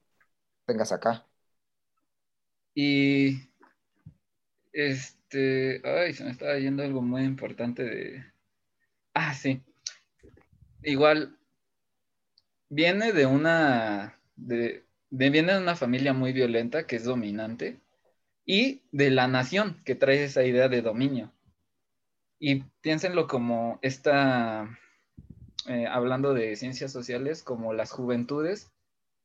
tengas 0.67 0.93
acá. 0.93 1.27
Y 2.77 3.41
este, 4.73 5.81
ay, 5.85 6.13
se 6.15 6.25
me 6.25 6.31
estaba 6.31 6.59
yendo 6.59 6.83
algo 6.83 7.03
muy 7.03 7.23
importante 7.25 7.83
de. 7.85 8.25
Ah, 9.15 9.35
sí. 9.35 9.63
Igual 10.83 11.37
viene 12.69 13.13
de 13.13 13.27
una 13.27 14.21
de, 14.37 14.85
de- 15.11 15.31
viene 15.31 15.53
de 15.55 15.59
una 15.59 15.75
familia 15.77 16.13
muy 16.13 16.33
violenta 16.33 16.87
que 16.87 16.95
es 16.97 17.05
dominante 17.05 17.81
y 18.47 18.83
de 18.93 19.11
la 19.11 19.29
nación 19.29 19.83
que 19.85 19.95
trae 19.97 20.25
esa 20.25 20.45
idea 20.45 20.69
de 20.69 20.83
dominio. 20.83 21.33
Y 22.39 22.63
piénsenlo 22.81 23.27
como 23.27 23.79
esta, 23.83 24.79
eh, 25.69 25.87
hablando 25.89 26.35
de 26.35 26.57
ciencias 26.57 26.93
sociales, 26.93 27.43
como 27.43 27.75
las 27.75 27.93
juventudes 27.93 28.73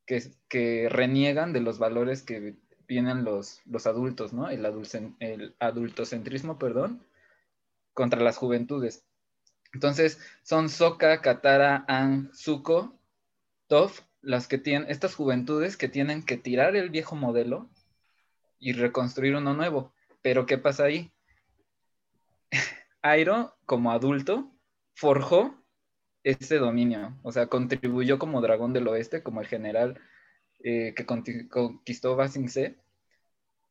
que, 0.06 0.88
reniegan 0.90 1.52
de 1.52 1.60
los 1.60 1.78
valores 1.78 2.22
que 2.22 2.56
tienen 2.86 3.24
los, 3.24 3.60
los 3.64 3.86
adultos, 3.86 4.32
¿no? 4.32 4.50
El, 4.50 4.64
adulcen- 4.64 5.16
el 5.20 5.54
adultocentrismo, 5.58 6.58
perdón, 6.58 7.04
contra 7.94 8.20
las 8.20 8.36
juventudes. 8.36 9.04
Entonces, 9.72 10.20
son 10.42 10.68
Sokka, 10.68 11.20
Katara, 11.22 11.84
Aang, 11.88 12.30
Zuko, 12.34 12.98
Toph, 13.68 14.00
las 14.20 14.46
que 14.48 14.58
tienen, 14.58 14.90
estas 14.90 15.14
juventudes 15.14 15.76
que 15.76 15.88
tienen 15.88 16.22
que 16.22 16.36
tirar 16.36 16.76
el 16.76 16.90
viejo 16.90 17.16
modelo 17.16 17.70
y 18.58 18.72
reconstruir 18.72 19.34
uno 19.36 19.54
nuevo. 19.54 19.94
Pero, 20.20 20.44
¿qué 20.46 20.58
pasa 20.58 20.84
ahí? 20.84 21.12
Airo, 23.02 23.56
como 23.64 23.92
adulto, 23.92 24.52
forjó 24.94 25.61
ese 26.24 26.58
dominio, 26.58 27.18
o 27.22 27.32
sea, 27.32 27.46
contribuyó 27.46 28.18
como 28.18 28.40
dragón 28.40 28.72
del 28.72 28.88
oeste, 28.88 29.22
como 29.22 29.40
el 29.40 29.46
general 29.46 30.00
eh, 30.60 30.94
que 30.94 31.06
conquistó 31.06 32.16
Ba 32.16 32.28
Sing 32.28 32.48
Se, 32.48 32.76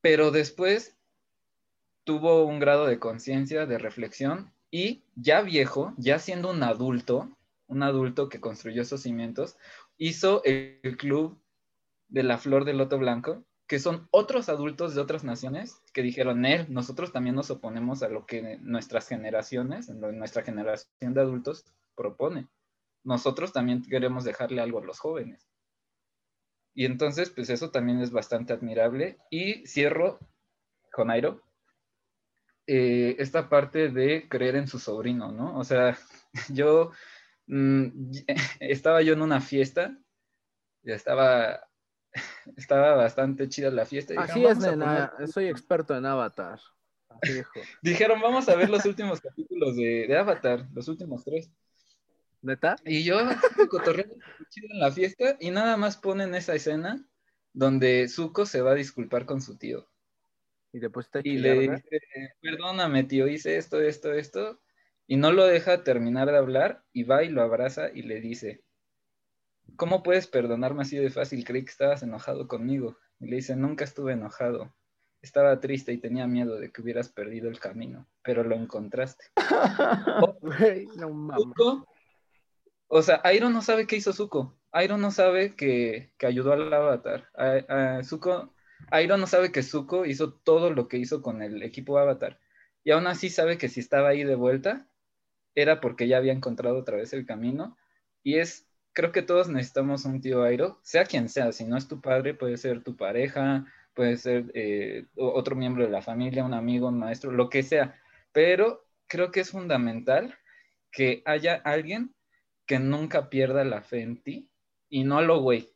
pero 0.01 0.31
después 0.31 0.97
tuvo 2.03 2.45
un 2.45 2.59
grado 2.59 2.87
de 2.87 2.99
conciencia, 2.99 3.65
de 3.65 3.77
reflexión, 3.77 4.51
y 4.71 5.03
ya 5.15 5.41
viejo, 5.41 5.93
ya 5.97 6.19
siendo 6.19 6.49
un 6.49 6.63
adulto, 6.63 7.37
un 7.67 7.83
adulto 7.83 8.29
que 8.29 8.39
construyó 8.39 8.81
esos 8.81 9.01
cimientos, 9.01 9.57
hizo 9.97 10.41
el, 10.43 10.97
club 10.97 11.39
de 12.09 12.23
la 12.23 12.37
flor 12.37 12.65
del 12.65 12.77
loto 12.77 12.97
blanco, 12.97 13.43
que 13.67 13.79
son 13.79 14.07
otros 14.11 14.49
adultos 14.49 14.95
de 14.95 15.01
otras 15.01 15.23
naciones 15.23 15.81
que 15.93 16.01
dijeron, 16.01 16.45
él, 16.45 16.65
nosotros 16.69 17.13
también 17.13 17.35
nos 17.35 17.51
oponemos 17.51 18.03
a 18.03 18.09
lo 18.09 18.25
que 18.25 18.57
nuestras 18.61 19.07
generaciones, 19.07 19.89
nuestra 19.89 20.43
generación 20.43 21.13
de 21.13 21.21
adultos 21.21 21.65
propone. 21.95 22.47
Nosotros 23.03 23.51
también 23.51 23.83
queremos 23.83 24.23
dejarle 24.23 24.61
algo 24.61 24.79
a 24.79 24.85
los 24.85 24.99
jóvenes. 24.99 25.47
Y 26.73 26.85
entonces, 26.85 27.29
pues 27.29 27.49
eso 27.49 27.71
también 27.71 27.99
es 27.99 28.11
bastante 28.11 28.53
admirable. 28.53 29.17
Y 29.29 29.65
cierro 29.65 30.19
con 30.91 31.09
Airo, 31.09 31.41
eh, 32.67 33.15
esta 33.19 33.49
parte 33.49 33.89
de 33.89 34.27
creer 34.29 34.55
en 34.55 34.67
su 34.67 34.79
sobrino, 34.79 35.31
¿no? 35.31 35.57
O 35.57 35.63
sea, 35.63 35.97
yo 36.49 36.91
mm, 37.47 38.11
estaba 38.59 39.01
yo 39.01 39.13
en 39.13 39.21
una 39.21 39.41
fiesta, 39.41 39.97
ya 40.83 40.95
estaba, 40.95 41.67
estaba 42.55 42.95
bastante 42.95 43.49
chida 43.49 43.71
la 43.71 43.85
fiesta. 43.85 44.13
Así 44.17 44.45
es, 44.45 44.59
"Vamos 44.59 44.63
a 44.63 44.71
nena. 44.75 45.11
poner-". 45.11 45.27
Soy 45.27 45.47
experto 45.47 45.97
en 45.97 46.05
Avatar. 46.05 46.59
Dijeron, 47.81 48.21
vamos 48.21 48.47
a 48.47 48.55
ver 48.55 48.69
los 48.69 48.85
últimos 48.85 49.19
capítulos 49.19 49.75
de, 49.75 50.05
de 50.07 50.17
Avatar, 50.17 50.65
los 50.73 50.87
últimos 50.87 51.23
tres. 51.23 51.51
¿Neta? 52.41 52.75
Y 52.85 53.03
yo 53.03 53.17
cotorreando 53.69 54.15
chido 54.49 54.67
en 54.71 54.79
la 54.79 54.91
fiesta 54.91 55.37
y 55.39 55.51
nada 55.51 55.77
más 55.77 55.97
ponen 55.97 56.33
esa 56.35 56.55
escena 56.55 57.05
donde 57.53 58.07
Zuko 58.07 58.45
se 58.45 58.61
va 58.61 58.71
a 58.71 58.75
disculpar 58.75 59.25
con 59.25 59.41
su 59.41 59.57
tío. 59.57 59.87
Y 60.73 60.79
Y 61.23 61.37
le 61.37 61.59
dice, 61.59 61.83
perdóname 62.41 63.03
tío, 63.03 63.27
hice 63.27 63.57
esto, 63.57 63.81
esto, 63.81 64.13
esto. 64.13 64.61
Y 65.05 65.17
no 65.17 65.31
lo 65.33 65.45
deja 65.45 65.83
terminar 65.83 66.31
de 66.31 66.37
hablar 66.37 66.85
y 66.93 67.03
va 67.03 67.23
y 67.23 67.29
lo 67.29 67.41
abraza 67.41 67.89
y 67.93 68.03
le 68.03 68.21
dice, 68.21 68.63
¿cómo 69.75 70.03
puedes 70.03 70.27
perdonarme 70.27 70.83
así 70.83 70.97
de 70.97 71.09
fácil? 71.09 71.43
Creí 71.43 71.65
que 71.65 71.71
estabas 71.71 72.03
enojado 72.03 72.47
conmigo. 72.47 72.97
Y 73.19 73.27
le 73.27 73.35
dice, 73.37 73.55
nunca 73.55 73.83
estuve 73.83 74.13
enojado. 74.13 74.73
Estaba 75.21 75.59
triste 75.59 75.91
y 75.91 75.97
tenía 75.97 76.25
miedo 76.25 76.57
de 76.57 76.71
que 76.71 76.81
hubieras 76.81 77.09
perdido 77.09 77.49
el 77.49 77.59
camino, 77.59 78.07
pero 78.23 78.43
lo 78.43 78.55
encontraste. 78.55 79.25
No 80.97 81.09
mames. 81.09 81.43
O 82.93 83.01
sea, 83.01 83.21
Airo 83.23 83.49
no 83.49 83.61
sabe 83.61 83.87
qué 83.87 83.95
hizo 83.95 84.11
Zuko. 84.11 84.59
Airo 84.73 84.97
no 84.97 85.11
sabe 85.11 85.55
que, 85.55 86.11
que 86.17 86.25
ayudó 86.25 86.51
al 86.51 86.73
Avatar. 86.73 87.29
A, 87.35 87.97
a 87.99 88.03
Zuko, 88.03 88.53
Airo 88.91 89.15
no 89.15 89.27
sabe 89.27 89.49
que 89.53 89.63
Zuko 89.63 90.05
hizo 90.05 90.33
todo 90.33 90.71
lo 90.71 90.89
que 90.89 90.97
hizo 90.97 91.21
con 91.21 91.41
el 91.41 91.63
equipo 91.63 91.97
Avatar. 91.97 92.37
Y 92.83 92.91
aún 92.91 93.07
así 93.07 93.29
sabe 93.29 93.57
que 93.57 93.69
si 93.69 93.79
estaba 93.79 94.09
ahí 94.09 94.25
de 94.25 94.35
vuelta, 94.35 94.89
era 95.55 95.79
porque 95.79 96.09
ya 96.09 96.17
había 96.17 96.33
encontrado 96.33 96.79
otra 96.79 96.97
vez 96.97 97.13
el 97.13 97.25
camino. 97.25 97.77
Y 98.23 98.39
es, 98.39 98.67
creo 98.91 99.13
que 99.13 99.21
todos 99.21 99.47
necesitamos 99.47 100.03
un 100.03 100.19
tío 100.19 100.43
Airo, 100.43 100.81
sea 100.83 101.05
quien 101.05 101.29
sea. 101.29 101.53
Si 101.53 101.63
no 101.63 101.77
es 101.77 101.87
tu 101.87 102.01
padre, 102.01 102.33
puede 102.33 102.57
ser 102.57 102.83
tu 102.83 102.97
pareja, 102.97 103.65
puede 103.93 104.17
ser 104.17 104.51
eh, 104.53 105.05
otro 105.15 105.55
miembro 105.55 105.85
de 105.85 105.91
la 105.91 106.01
familia, 106.01 106.43
un 106.43 106.53
amigo, 106.53 106.89
un 106.89 106.99
maestro, 106.99 107.31
lo 107.31 107.49
que 107.49 107.63
sea. 107.63 107.95
Pero 108.33 108.85
creo 109.07 109.31
que 109.31 109.39
es 109.39 109.51
fundamental 109.51 110.37
que 110.91 111.21
haya 111.25 111.55
alguien 111.55 112.13
que 112.71 112.79
nunca 112.79 113.29
pierda 113.29 113.65
la 113.65 113.81
fe 113.81 114.01
en 114.01 114.23
ti 114.23 114.49
y 114.87 115.03
no 115.03 115.21
lo 115.21 115.41
güey. 115.41 115.75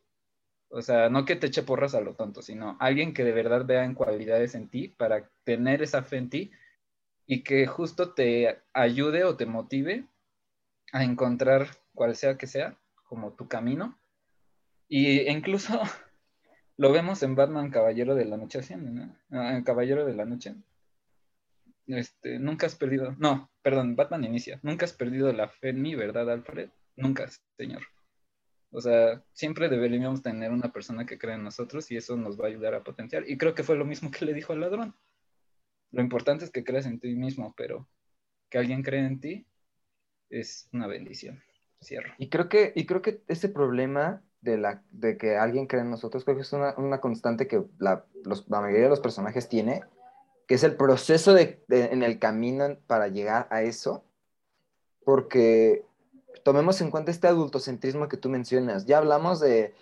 O 0.70 0.80
sea, 0.80 1.10
no 1.10 1.26
que 1.26 1.36
te 1.36 1.48
eche 1.48 1.62
porras 1.62 1.94
a 1.94 2.00
lo 2.00 2.14
tonto, 2.14 2.40
sino 2.40 2.78
alguien 2.80 3.12
que 3.12 3.22
de 3.22 3.32
verdad 3.32 3.66
vea 3.66 3.84
en 3.84 3.92
cualidades 3.92 4.54
en 4.54 4.70
ti 4.70 4.88
para 4.88 5.28
tener 5.44 5.82
esa 5.82 6.02
fe 6.04 6.16
en 6.16 6.30
ti 6.30 6.52
y 7.26 7.42
que 7.42 7.66
justo 7.66 8.14
te 8.14 8.62
ayude 8.72 9.24
o 9.24 9.36
te 9.36 9.44
motive 9.44 10.06
a 10.90 11.04
encontrar 11.04 11.68
cual 11.92 12.16
sea 12.16 12.38
que 12.38 12.46
sea, 12.46 12.78
como 13.04 13.34
tu 13.34 13.46
camino. 13.46 13.98
Y 14.88 15.30
incluso 15.30 15.78
lo 16.78 16.92
vemos 16.92 17.22
en 17.22 17.34
Batman 17.34 17.70
Caballero 17.70 18.14
de 18.14 18.24
la 18.24 18.38
Noche 18.38 18.60
Asciende, 18.60 18.90
¿no? 18.90 19.14
Ah, 19.32 19.60
Caballero 19.66 20.06
de 20.06 20.14
la 20.14 20.24
Noche. 20.24 20.54
Este, 21.88 22.38
nunca 22.38 22.64
has 22.64 22.74
perdido, 22.74 23.14
no, 23.18 23.50
perdón, 23.60 23.96
Batman 23.96 24.24
inicia, 24.24 24.60
nunca 24.62 24.86
has 24.86 24.94
perdido 24.94 25.30
la 25.34 25.48
fe 25.48 25.68
en 25.68 25.82
mí, 25.82 25.94
¿verdad, 25.94 26.30
Alfred? 26.30 26.70
Nunca, 26.96 27.28
señor. 27.56 27.82
O 28.70 28.80
sea, 28.80 29.22
siempre 29.32 29.68
deberíamos 29.68 30.22
tener 30.22 30.50
una 30.50 30.72
persona 30.72 31.06
que 31.06 31.18
crea 31.18 31.36
en 31.36 31.44
nosotros 31.44 31.90
y 31.90 31.96
eso 31.96 32.16
nos 32.16 32.38
va 32.38 32.44
a 32.46 32.48
ayudar 32.48 32.74
a 32.74 32.82
potenciar. 32.84 33.28
Y 33.28 33.38
creo 33.38 33.54
que 33.54 33.62
fue 33.62 33.76
lo 33.76 33.84
mismo 33.84 34.10
que 34.10 34.24
le 34.24 34.34
dijo 34.34 34.52
al 34.52 34.60
ladrón. 34.60 34.94
Lo 35.92 36.02
importante 36.02 36.44
es 36.44 36.50
que 36.50 36.64
creas 36.64 36.86
en 36.86 36.98
ti 36.98 37.14
mismo, 37.14 37.54
pero 37.56 37.88
que 38.50 38.58
alguien 38.58 38.82
cree 38.82 39.06
en 39.06 39.20
ti 39.20 39.46
es 40.30 40.68
una 40.72 40.86
bendición. 40.86 41.42
Cierro. 41.80 42.12
Y 42.18 42.28
creo 42.28 42.48
que, 42.48 42.72
y 42.74 42.86
creo 42.86 43.02
que 43.02 43.22
ese 43.28 43.48
problema 43.48 44.22
de, 44.40 44.58
la, 44.58 44.82
de 44.90 45.16
que 45.16 45.36
alguien 45.36 45.66
cree 45.66 45.82
en 45.82 45.90
nosotros, 45.90 46.24
creo 46.24 46.36
que 46.36 46.42
es 46.42 46.52
una, 46.52 46.74
una 46.76 47.00
constante 47.00 47.46
que 47.46 47.62
la, 47.78 48.04
la 48.24 48.60
mayoría 48.60 48.84
de 48.84 48.90
los 48.90 49.00
personajes 49.00 49.48
tiene, 49.48 49.82
que 50.48 50.54
es 50.54 50.64
el 50.64 50.76
proceso 50.76 51.34
de- 51.34 51.62
en 51.68 52.02
el 52.02 52.18
camino 52.18 52.78
para 52.86 53.08
llegar 53.08 53.46
a 53.50 53.62
eso, 53.62 54.04
porque 55.04 55.84
tomemos 56.44 56.80
en 56.80 56.90
cuenta 56.90 57.10
este 57.10 57.28
adultocentrismo 57.28 58.08
que 58.08 58.16
tú 58.16 58.28
mencionas. 58.28 58.86
Ya 58.86 58.98
hablamos 58.98 59.40
de 59.40 59.74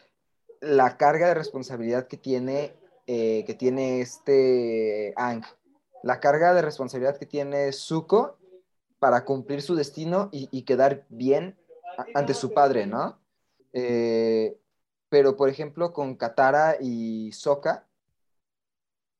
la 0.61 0.97
carga 0.97 1.29
de 1.29 1.35
responsabilidad 1.35 2.07
que 2.07 2.17
tiene, 2.17 2.75
eh, 3.07 3.45
que 3.47 3.55
tiene 3.55 4.01
este 4.01 5.13
Ang, 5.17 5.45
la 6.03 6.21
carga 6.21 6.55
de 6.55 6.63
responsabilidad 6.63 7.19
que 7.19 7.27
tiene 7.27 7.73
Zuko 7.73 8.39
para 8.99 9.25
cumplir 9.25 9.63
su 9.63 9.75
destino 9.75 10.29
y, 10.33 10.49
y 10.51 10.63
quedar 10.63 11.05
bien 11.09 11.57
ante 12.15 12.35
su 12.35 12.53
padre, 12.53 12.87
¿no? 12.87 13.19
Eh, 13.73 14.59
pero, 15.09 15.37
por 15.37 15.49
ejemplo, 15.49 15.93
con 15.93 16.17
Katara 16.17 16.77
y 16.81 17.31
Sokka, 17.33 17.87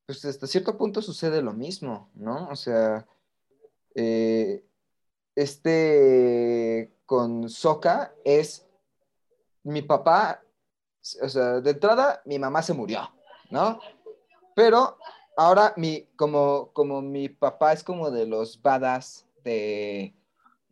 pues 0.05 0.25
hasta 0.25 0.47
cierto 0.47 0.77
punto 0.77 1.01
sucede 1.01 1.41
lo 1.41 1.53
mismo, 1.53 2.09
¿no? 2.15 2.49
O 2.49 2.55
sea, 2.55 3.07
eh, 3.95 4.64
este 5.35 6.91
con 7.05 7.49
Sokka 7.49 8.13
es 8.23 8.65
mi 9.63 9.81
papá, 9.81 10.41
o 11.21 11.29
sea, 11.29 11.61
de 11.61 11.71
entrada 11.71 12.21
mi 12.25 12.39
mamá 12.39 12.61
se 12.61 12.73
murió, 12.73 13.11
¿no? 13.49 13.79
Pero 14.55 14.97
ahora 15.37 15.73
mi, 15.77 16.07
como, 16.15 16.71
como 16.73 17.01
mi 17.01 17.29
papá 17.29 17.73
es 17.73 17.83
como 17.83 18.09
de 18.11 18.25
los 18.25 18.61
badass 18.61 19.25
de, 19.43 20.15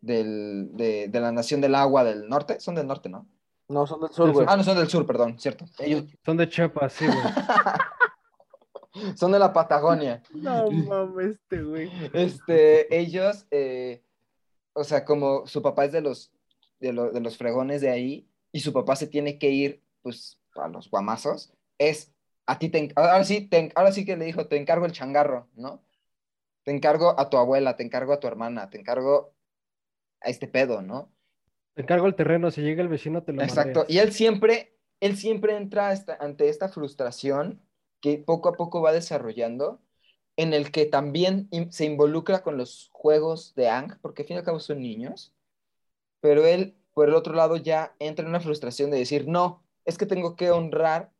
del- 0.00 0.70
de, 0.76 1.08
de 1.08 1.20
la 1.20 1.30
nación 1.32 1.60
del 1.60 1.74
agua 1.74 2.02
del 2.04 2.28
norte, 2.28 2.58
son 2.60 2.74
del 2.74 2.86
norte, 2.86 3.08
¿no? 3.08 3.26
No, 3.68 3.86
son 3.86 4.00
del 4.00 4.10
sur, 4.10 4.30
güey. 4.32 4.46
Ah, 4.48 4.56
no, 4.56 4.62
son 4.64 4.76
del 4.76 4.88
sur, 4.88 5.06
perdón, 5.06 5.38
cierto. 5.38 5.64
Ellos 5.78 6.04
Son 6.24 6.36
de 6.36 6.48
Chiapas, 6.48 6.92
sí, 6.92 7.06
güey. 7.06 7.18
son 9.16 9.32
de 9.32 9.38
la 9.38 9.52
Patagonia. 9.52 10.22
No 10.34 10.70
mames, 10.70 11.32
este, 11.36 11.62
güey. 11.62 11.90
Este, 12.12 12.94
ellos, 12.96 13.46
eh, 13.50 14.02
o 14.74 14.84
sea, 14.84 15.04
como 15.04 15.46
su 15.46 15.62
papá 15.62 15.86
es 15.86 15.92
de 15.92 16.02
los, 16.02 16.32
de, 16.80 16.92
lo- 16.92 17.10
de 17.12 17.20
los 17.20 17.38
fregones 17.38 17.80
de 17.80 17.90
ahí 17.90 18.28
y 18.52 18.60
su 18.60 18.72
papá 18.72 18.96
se 18.96 19.06
tiene 19.08 19.38
que 19.38 19.50
ir, 19.50 19.82
pues, 20.02 20.38
a 20.56 20.68
los 20.68 20.90
guamazos, 20.90 21.52
es, 21.78 22.12
a 22.46 22.58
ti 22.58 22.68
te, 22.68 22.92
ahora 22.96 23.24
sí, 23.24 23.48
te 23.48 23.72
ahora 23.74 23.92
sí 23.92 24.04
que 24.04 24.16
le 24.16 24.26
dijo, 24.26 24.46
te 24.46 24.56
encargo 24.56 24.86
el 24.86 24.92
changarro, 24.92 25.48
¿no? 25.54 25.82
Te 26.64 26.70
encargo 26.72 27.18
a 27.18 27.28
tu 27.30 27.36
abuela, 27.36 27.76
te 27.76 27.82
encargo 27.82 28.12
a 28.12 28.20
tu 28.20 28.26
hermana, 28.26 28.70
te 28.70 28.78
encargo 28.78 29.34
a 30.20 30.30
este 30.30 30.48
pedo, 30.48 30.82
¿no? 30.82 31.12
Te 31.74 31.82
encargo 31.82 32.06
el 32.06 32.14
terreno, 32.14 32.50
si 32.50 32.62
llega 32.62 32.82
el 32.82 32.88
vecino 32.88 33.22
te 33.22 33.32
lo 33.32 33.42
Exacto. 33.42 33.84
Y 33.88 33.98
él 33.98 34.12
siempre, 34.12 34.76
él 35.00 35.16
siempre 35.16 35.56
entra 35.56 35.92
ante 36.20 36.48
esta 36.48 36.68
frustración 36.68 37.60
que 38.00 38.18
poco 38.18 38.48
a 38.48 38.52
poco 38.52 38.80
va 38.80 38.92
desarrollando, 38.92 39.80
en 40.36 40.52
el 40.54 40.72
que 40.72 40.86
también 40.86 41.48
se 41.70 41.84
involucra 41.86 42.42
con 42.42 42.56
los 42.58 42.90
juegos 42.92 43.54
de 43.54 43.68
Ang, 43.68 43.98
porque 44.02 44.22
al 44.22 44.28
fin 44.28 44.36
y 44.36 44.38
al 44.40 44.44
cabo 44.44 44.60
son 44.60 44.80
niños, 44.80 45.32
pero 46.20 46.46
él, 46.46 46.76
por 46.94 47.08
el 47.08 47.14
otro 47.16 47.34
lado, 47.34 47.56
ya 47.56 47.94
entra 48.00 48.24
en 48.24 48.30
una 48.30 48.40
frustración 48.40 48.90
de 48.90 48.98
decir, 48.98 49.28
no, 49.28 49.64
es 49.84 49.98
que 49.98 50.06
tengo 50.06 50.36
que 50.36 50.50
honrar 50.52 51.12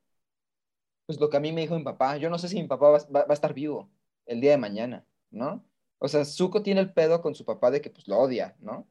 pues 1.06 1.20
lo 1.20 1.28
que 1.30 1.36
a 1.36 1.40
mí 1.40 1.52
me 1.52 1.60
dijo 1.62 1.76
mi 1.76 1.84
papá. 1.84 2.16
Yo 2.16 2.30
no 2.30 2.38
sé 2.38 2.48
si 2.48 2.56
mi 2.60 2.68
papá 2.68 2.88
va, 2.90 2.98
va- 3.14 3.24
va 3.24 3.26
a 3.30 3.34
estar 3.34 3.54
vivo 3.54 3.90
el 4.26 4.40
día 4.40 4.52
de 4.52 4.58
mañana, 4.58 5.06
¿no? 5.30 5.64
O 5.98 6.08
sea, 6.08 6.24
Zuko 6.24 6.62
tiene 6.62 6.80
el 6.80 6.92
pedo 6.92 7.20
con 7.22 7.34
su 7.34 7.44
papá 7.44 7.70
de 7.70 7.80
que 7.80 7.90
pues 7.90 8.08
lo 8.08 8.18
odia, 8.18 8.56
¿no? 8.60 8.86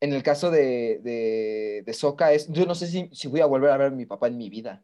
En 0.00 0.12
el 0.14 0.22
caso 0.22 0.50
de, 0.50 1.00
de, 1.02 1.82
de 1.84 1.92
Sokka 1.94 2.32
es, 2.32 2.48
yo 2.50 2.64
no 2.66 2.74
sé 2.74 2.86
si, 2.86 3.10
si 3.12 3.28
voy 3.28 3.40
a 3.40 3.46
volver 3.46 3.70
a 3.70 3.76
ver 3.76 3.88
a 3.88 3.90
mi 3.90 4.06
papá 4.06 4.28
en 4.28 4.38
mi 4.38 4.48
vida. 4.48 4.82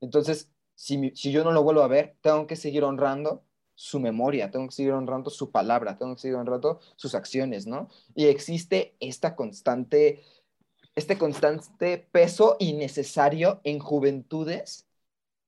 Entonces, 0.00 0.52
si, 0.78 1.10
yo 1.32 1.42
no 1.42 1.50
lo 1.50 1.64
vuelvo 1.64 1.82
a 1.82 1.88
ver, 1.88 2.14
tengo 2.20 2.46
que 2.46 2.54
seguir 2.54 2.84
honrando 2.84 3.42
su 3.74 3.98
memoria, 3.98 4.52
tengo 4.52 4.68
que 4.68 4.76
seguir 4.76 4.92
honrando 4.92 5.28
su 5.28 5.50
palabra, 5.50 5.98
tengo 5.98 6.14
que 6.14 6.20
seguir 6.20 6.36
honrando 6.36 6.78
sus 6.94 7.16
acciones, 7.16 7.66
¿no? 7.66 7.88
Y 8.14 8.26
existe 8.26 8.94
esta 9.00 9.34
constante, 9.34 10.22
este 10.94 11.18
constante 11.18 11.98
peso 12.12 12.56
innecesario 12.60 13.60
en 13.64 13.80
juventudes 13.80 14.86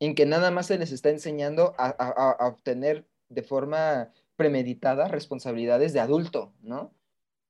en 0.00 0.16
que 0.16 0.26
nada 0.26 0.50
más 0.50 0.66
se 0.66 0.78
les 0.78 0.90
está 0.90 1.10
enseñando 1.10 1.74
a, 1.78 2.36
obtener 2.48 3.06
de 3.28 3.44
forma 3.44 4.12
premeditada 4.34 5.06
responsabilidades 5.06 5.92
de 5.92 6.00
adulto, 6.00 6.52
¿no? 6.60 6.92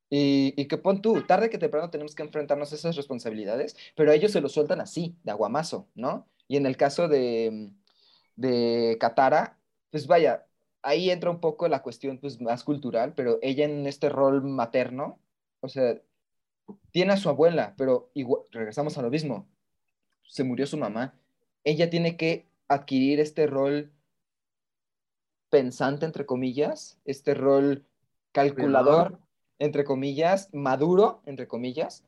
Y, 0.07 0.53
y 0.55 0.67
que 0.67 0.77
pon 0.77 1.01
tú, 1.01 1.25
tarde 1.25 1.49
que 1.49 1.57
temprano 1.57 1.89
tenemos 1.89 2.13
que 2.13 2.21
enfrentarnos 2.21 2.71
a 2.73 2.75
esas 2.75 2.95
responsabilidades, 2.95 3.75
pero 3.95 4.11
ellos 4.11 4.31
se 4.33 4.41
lo 4.41 4.49
sueltan 4.49 4.81
así, 4.81 5.17
de 5.23 5.31
aguamazo, 5.31 5.87
¿no? 5.95 6.27
Y 6.51 6.57
en 6.57 6.65
el 6.65 6.75
caso 6.75 7.07
de, 7.07 7.71
de 8.35 8.97
Katara, 8.99 9.57
pues 9.89 10.05
vaya, 10.05 10.45
ahí 10.81 11.09
entra 11.09 11.29
un 11.29 11.39
poco 11.39 11.69
la 11.69 11.81
cuestión 11.81 12.17
pues, 12.17 12.41
más 12.41 12.65
cultural, 12.65 13.13
pero 13.15 13.39
ella 13.41 13.63
en 13.63 13.87
este 13.87 14.09
rol 14.09 14.43
materno, 14.43 15.17
o 15.61 15.69
sea, 15.69 16.01
tiene 16.91 17.13
a 17.13 17.17
su 17.17 17.29
abuela, 17.29 17.73
pero 17.77 18.11
igual, 18.15 18.41
regresamos 18.51 18.97
a 18.97 19.01
lo 19.01 19.09
mismo, 19.09 19.47
se 20.23 20.43
murió 20.43 20.67
su 20.67 20.75
mamá, 20.75 21.17
ella 21.63 21.89
tiene 21.89 22.17
que 22.17 22.49
adquirir 22.67 23.21
este 23.21 23.47
rol 23.47 23.93
pensante, 25.49 26.05
entre 26.05 26.25
comillas, 26.25 26.99
este 27.05 27.33
rol 27.33 27.85
calculador, 28.33 29.21
entre 29.57 29.85
comillas, 29.85 30.49
maduro, 30.51 31.21
entre 31.25 31.47
comillas, 31.47 32.03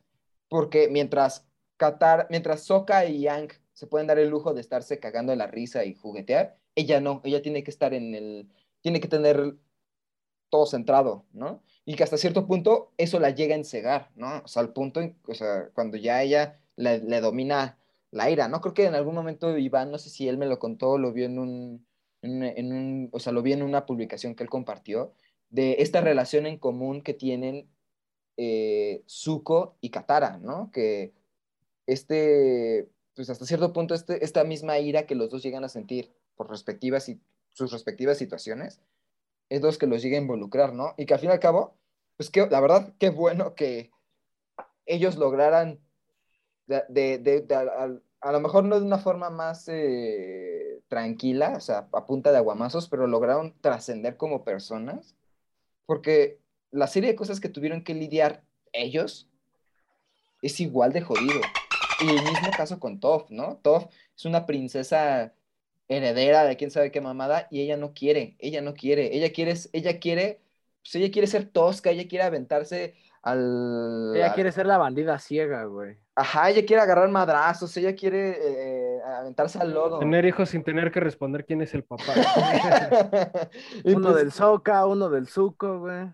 porque 0.50 0.90
mientras 0.90 1.48
Qatar, 1.78 2.28
mientras 2.30 2.64
Sokka 2.64 3.06
y 3.06 3.22
Yang 3.22 3.63
se 3.74 3.88
pueden 3.88 4.08
dar 4.08 4.20
el 4.20 4.30
lujo 4.30 4.54
de 4.54 4.62
estarse 4.62 5.00
cagando 5.00 5.32
de 5.32 5.38
la 5.38 5.48
risa 5.48 5.86
y 5.86 5.96
juguetear, 5.96 6.58
ella 6.76 7.00
no, 7.02 7.22
ella 7.24 7.42
tiene 7.42 7.64
que 7.64 7.72
estar 7.72 7.94
en 7.94 8.16
el, 8.16 8.50
tiene 8.82 9.00
que 9.00 9.08
tener 9.08 9.56
todo 10.50 10.66
centrado, 10.68 11.26
¿no? 11.34 11.64
Y 11.86 11.96
que 11.96 12.04
hasta 12.04 12.18
cierto 12.18 12.46
punto 12.48 12.94
eso 12.98 13.20
la 13.20 13.32
llega 13.32 13.56
a 13.56 13.58
encegar, 13.58 14.12
¿no? 14.16 14.42
O 14.44 14.48
sea, 14.48 14.62
al 14.62 14.72
punto, 14.74 15.02
en- 15.02 15.18
o 15.28 15.34
sea, 15.34 15.70
cuando 15.74 15.98
ya 15.98 16.22
ella 16.22 16.60
le, 16.76 17.00
domina 17.22 17.78
la 18.12 18.30
ira, 18.30 18.48
¿no? 18.48 18.62
Creo 18.62 18.74
que 18.76 18.86
en 18.86 18.96
algún 18.96 19.16
momento 19.16 19.58
Iván, 19.58 19.92
no 19.92 19.98
sé 19.98 20.10
si 20.10 20.28
él 20.30 20.38
me 20.38 20.46
lo 20.46 20.60
contó, 20.60 20.98
lo 21.00 21.12
vio 21.12 21.26
en 21.26 21.40
un, 21.40 21.88
en, 22.22 22.32
un- 22.38 22.44
en 22.44 22.74
un, 22.74 23.10
o 23.12 23.20
sea, 23.20 23.34
lo 23.34 23.42
vi 23.42 23.54
en 23.54 23.64
una 23.64 23.86
publicación 23.86 24.36
que 24.36 24.44
él 24.44 24.50
compartió, 24.50 25.14
de 25.50 25.78
esta 25.80 26.02
relación 26.02 26.46
en 26.46 26.58
común 26.58 27.02
que 27.02 27.14
tienen 27.16 27.68
eh, 28.38 29.04
Zuko 29.08 29.78
y 29.82 29.90
Katara, 29.90 30.38
¿no? 30.38 30.72
Que 30.72 31.14
este, 31.88 32.90
pues 33.16 33.30
hasta 33.30 33.46
cierto 33.46 33.74
punto, 33.74 33.94
este, 33.94 34.24
esta 34.24 34.44
misma 34.44 34.80
ira 34.80 35.06
que 35.06 35.16
los 35.16 35.30
dos 35.30 35.44
llegan 35.44 35.64
a 35.64 35.70
sentir 35.70 36.12
por 36.36 36.50
respectivas 36.50 37.10
y 37.10 37.20
sus 37.54 37.72
respectivas 37.72 38.18
situaciones, 38.18 38.82
es 39.50 39.62
los 39.62 39.78
que 39.78 39.88
los 39.88 40.02
llega 40.02 40.18
a 40.18 40.22
involucrar, 40.22 40.74
¿no? 40.74 40.94
Y 40.98 41.06
que 41.06 41.14
al 41.14 41.20
fin 41.20 41.30
y 41.30 41.34
al 41.34 41.40
cabo, 41.40 41.76
pues 42.18 42.30
que 42.30 42.48
la 42.48 42.60
verdad, 42.60 42.94
qué 43.00 43.10
bueno 43.10 43.56
que 43.56 43.92
ellos 44.86 45.18
lograran 45.18 45.80
a 48.22 48.32
lo 48.32 48.40
mejor 48.40 48.64
no 48.64 48.80
de 48.80 48.86
una 48.86 48.98
forma 48.98 49.30
más 49.30 49.68
eh, 49.68 50.82
tranquila, 50.88 51.54
o 51.58 51.60
sea, 51.60 51.90
a 51.92 52.06
punta 52.06 52.32
de 52.32 52.38
aguamazos, 52.38 52.88
pero 52.88 53.06
lograron 53.06 53.54
trascender 53.60 54.16
como 54.16 54.44
personas, 54.44 55.16
porque 55.86 56.40
la 56.72 56.88
serie 56.88 57.10
de 57.10 57.16
cosas 57.16 57.40
que 57.40 57.50
tuvieron 57.50 57.84
que 57.84 57.94
lidiar 57.94 58.44
ellos 58.72 59.30
es 60.42 60.60
igual 60.60 60.94
de 60.94 61.02
jodido. 61.02 61.42
Y 62.02 62.10
el 62.10 62.24
mismo 62.24 62.50
caso 62.56 62.80
con 62.80 63.00
Toph, 63.00 63.30
¿no? 63.30 63.58
Toph 63.58 63.86
es 64.16 64.26
una 64.26 64.46
princesa 64.46 65.34
heredera 65.88 66.44
de 66.46 66.56
quién 66.58 66.72
sabe 66.72 66.92
qué 66.92 67.02
mamada 67.02 67.48
y 67.52 67.62
ella 67.62 67.78
no 67.78 67.94
quiere, 67.94 68.36
ella 68.40 68.62
no 68.62 68.74
quiere, 68.74 69.16
ella 69.16 69.32
quiere, 69.32 69.54
ella 69.74 70.00
quiere, 70.00 70.42
pues 70.82 70.96
ella 70.96 71.12
quiere 71.12 71.28
ser 71.28 71.46
tosca, 71.46 71.92
ella 71.92 72.08
quiere 72.08 72.24
aventarse 72.24 72.96
al... 73.22 74.14
Ella 74.16 74.34
quiere 74.34 74.52
ser 74.52 74.66
la 74.66 74.78
bandida 74.78 75.20
ciega, 75.20 75.66
güey. 75.66 75.98
Ajá, 76.16 76.50
ella 76.50 76.66
quiere 76.66 76.82
agarrar 76.82 77.10
madrazos, 77.10 77.76
ella 77.78 77.96
quiere 77.96 78.38
eh, 78.40 79.02
aventarse 79.04 79.60
al 79.60 79.74
lodo. 79.74 80.00
Tener 80.00 80.26
hijos 80.26 80.50
sin 80.50 80.64
tener 80.64 80.92
que 80.92 81.00
responder 81.00 81.46
quién 81.46 81.62
es 81.62 81.74
el 81.74 81.84
papá. 81.84 82.14
Y 83.84 83.94
Uno 83.94 84.12
pues, 84.12 84.24
del 84.24 84.32
Soca, 84.32 84.86
uno 84.86 85.10
del 85.10 85.28
Zuko, 85.28 85.80
güey. 85.80 86.08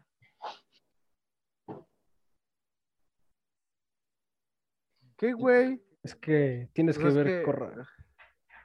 ¿Qué, 5.19 5.33
güey? 5.33 5.81
Es 6.01 6.15
que 6.15 6.69
tienes 6.73 6.97
Pues 6.97 7.13
que 7.13 7.19
ver, 7.19 7.27
que- 7.27 7.43
Corra. 7.45 7.87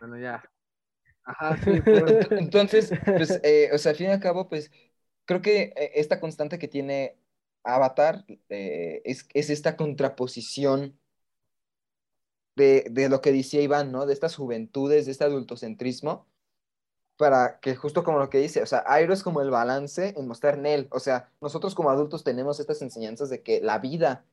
Bueno, 0.01 0.19
ya. 0.19 0.43
Ajá, 1.25 1.57
sí, 1.65 1.81
pues. 1.83 2.03
ent- 2.05 2.33
entonces, 2.39 2.93
pues, 3.17 3.41
eh, 3.43 3.71
o 3.73 3.79
sea, 3.79 3.91
al 3.93 3.97
fin 3.97 4.09
y 4.09 4.11
al 4.13 4.21
cabo, 4.21 4.49
pues, 4.49 4.71
creo 5.25 5.43
que 5.43 5.73
eh, 5.77 5.93
esta 5.97 6.21
constante 6.21 6.59
que 6.59 6.69
tiene 6.69 7.19
Avatar 7.65 8.25
eh, 8.51 9.03
es, 9.05 9.27
es 9.35 9.51
esta 9.51 9.77
contraposición 9.77 10.99
de, 12.57 12.87
de 12.91 13.09
lo 13.09 13.21
que 13.21 13.33
decía 13.33 13.61
Iván, 13.63 13.93
¿no? 13.93 14.07
De 14.07 14.13
estas 14.13 14.37
juventudes, 14.37 15.07
de 15.07 15.13
este 15.13 15.25
adultocentrismo, 15.25 16.27
para 17.17 17.61
que 17.61 17.77
justo 17.77 18.05
como 18.05 18.19
lo 18.19 18.31
que 18.31 18.39
dice, 18.39 18.63
o 18.63 18.67
sea, 18.67 18.85
Airo 18.89 19.15
es 19.15 19.23
como 19.23 19.41
el 19.43 19.51
balance 19.51 20.15
en 20.17 20.29
mostrar 20.29 20.57
en 20.59 20.67
él, 20.67 20.89
o 20.93 21.01
sea, 21.01 21.33
nosotros 21.41 21.75
como 21.75 21.91
adultos 21.91 22.25
tenemos 22.25 22.61
estas 22.61 22.83
enseñanzas 22.83 23.31
de 23.31 23.43
que 23.43 23.61
la 23.61 23.79
vida, 23.79 24.27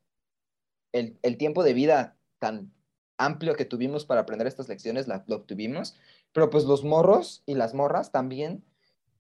el, 0.94 1.18
el 1.22 1.38
tiempo 1.38 1.64
de 1.64 1.74
vida 1.74 2.18
tan 2.40 2.72
amplio 3.18 3.56
que 3.56 3.66
tuvimos 3.66 4.06
para 4.06 4.22
aprender 4.22 4.48
estas 4.48 4.68
lecciones, 4.68 5.08
la, 5.08 5.24
lo 5.28 5.38
obtuvimos, 5.38 5.96
pero 6.34 6.50
pues 6.50 6.66
los 6.66 6.84
morros 6.84 7.44
y 7.46 7.56
las 7.56 7.74
morras 7.74 8.12
también 8.12 8.64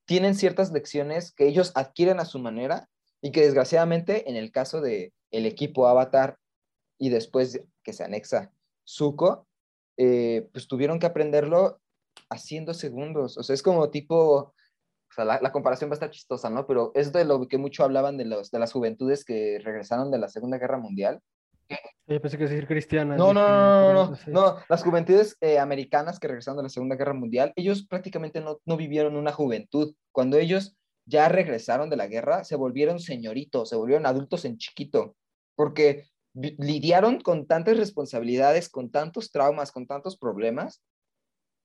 tienen 0.05 0.35
ciertas 0.35 0.71
lecciones 0.71 1.31
que 1.31 1.47
ellos 1.47 1.71
adquieren 1.75 2.19
a 2.19 2.25
su 2.25 2.39
manera 2.39 2.89
y 3.21 3.31
que 3.31 3.41
desgraciadamente 3.41 4.29
en 4.29 4.35
el 4.35 4.51
caso 4.51 4.81
de 4.81 5.13
el 5.29 5.45
equipo 5.45 5.87
Avatar 5.87 6.37
y 6.97 7.09
después 7.09 7.61
que 7.83 7.93
se 7.93 8.03
anexa 8.03 8.51
Zuko, 8.87 9.47
eh, 9.97 10.49
pues 10.51 10.67
tuvieron 10.67 10.99
que 10.99 11.05
aprenderlo 11.05 11.79
haciendo 12.29 12.73
segundos. 12.73 13.37
O 13.37 13.43
sea, 13.43 13.53
es 13.53 13.63
como 13.63 13.89
tipo, 13.89 14.53
la, 15.17 15.39
la 15.41 15.51
comparación 15.51 15.89
va 15.89 15.93
a 15.93 15.95
estar 15.95 16.09
chistosa, 16.11 16.49
¿no? 16.49 16.67
Pero 16.67 16.91
es 16.95 17.11
de 17.13 17.25
lo 17.25 17.47
que 17.47 17.57
mucho 17.57 17.83
hablaban 17.83 18.17
de, 18.17 18.25
los, 18.25 18.51
de 18.51 18.59
las 18.59 18.71
juventudes 18.71 19.23
que 19.23 19.59
regresaron 19.63 20.11
de 20.11 20.19
la 20.19 20.27
Segunda 20.27 20.57
Guerra 20.57 20.77
Mundial. 20.77 21.21
Yo 22.11 22.21
pensé 22.21 22.37
que 22.37 22.43
decir 22.43 22.67
cristiana. 22.67 23.15
No, 23.15 23.33
no, 23.33 23.47
no, 23.47 23.93
no, 23.93 24.11
no, 24.11 24.17
no, 24.27 24.57
las 24.67 24.83
juventudes 24.83 25.37
eh, 25.39 25.59
americanas 25.59 26.19
que 26.19 26.27
regresaron 26.27 26.57
de 26.57 26.63
la 26.63 26.69
Segunda 26.69 26.95
Guerra 26.95 27.13
Mundial, 27.13 27.53
ellos 27.55 27.87
prácticamente 27.87 28.41
no, 28.41 28.59
no 28.65 28.75
vivieron 28.75 29.15
una 29.15 29.31
juventud. 29.31 29.95
Cuando 30.11 30.37
ellos 30.37 30.75
ya 31.05 31.29
regresaron 31.29 31.89
de 31.89 31.95
la 31.95 32.07
guerra, 32.07 32.43
se 32.43 32.57
volvieron 32.57 32.99
señoritos, 32.99 33.69
se 33.69 33.77
volvieron 33.77 34.05
adultos 34.05 34.43
en 34.45 34.57
chiquito, 34.57 35.15
porque 35.55 36.05
lidiaron 36.33 37.21
con 37.21 37.47
tantas 37.47 37.77
responsabilidades, 37.77 38.69
con 38.69 38.91
tantos 38.91 39.31
traumas, 39.31 39.71
con 39.71 39.87
tantos 39.87 40.17
problemas, 40.17 40.81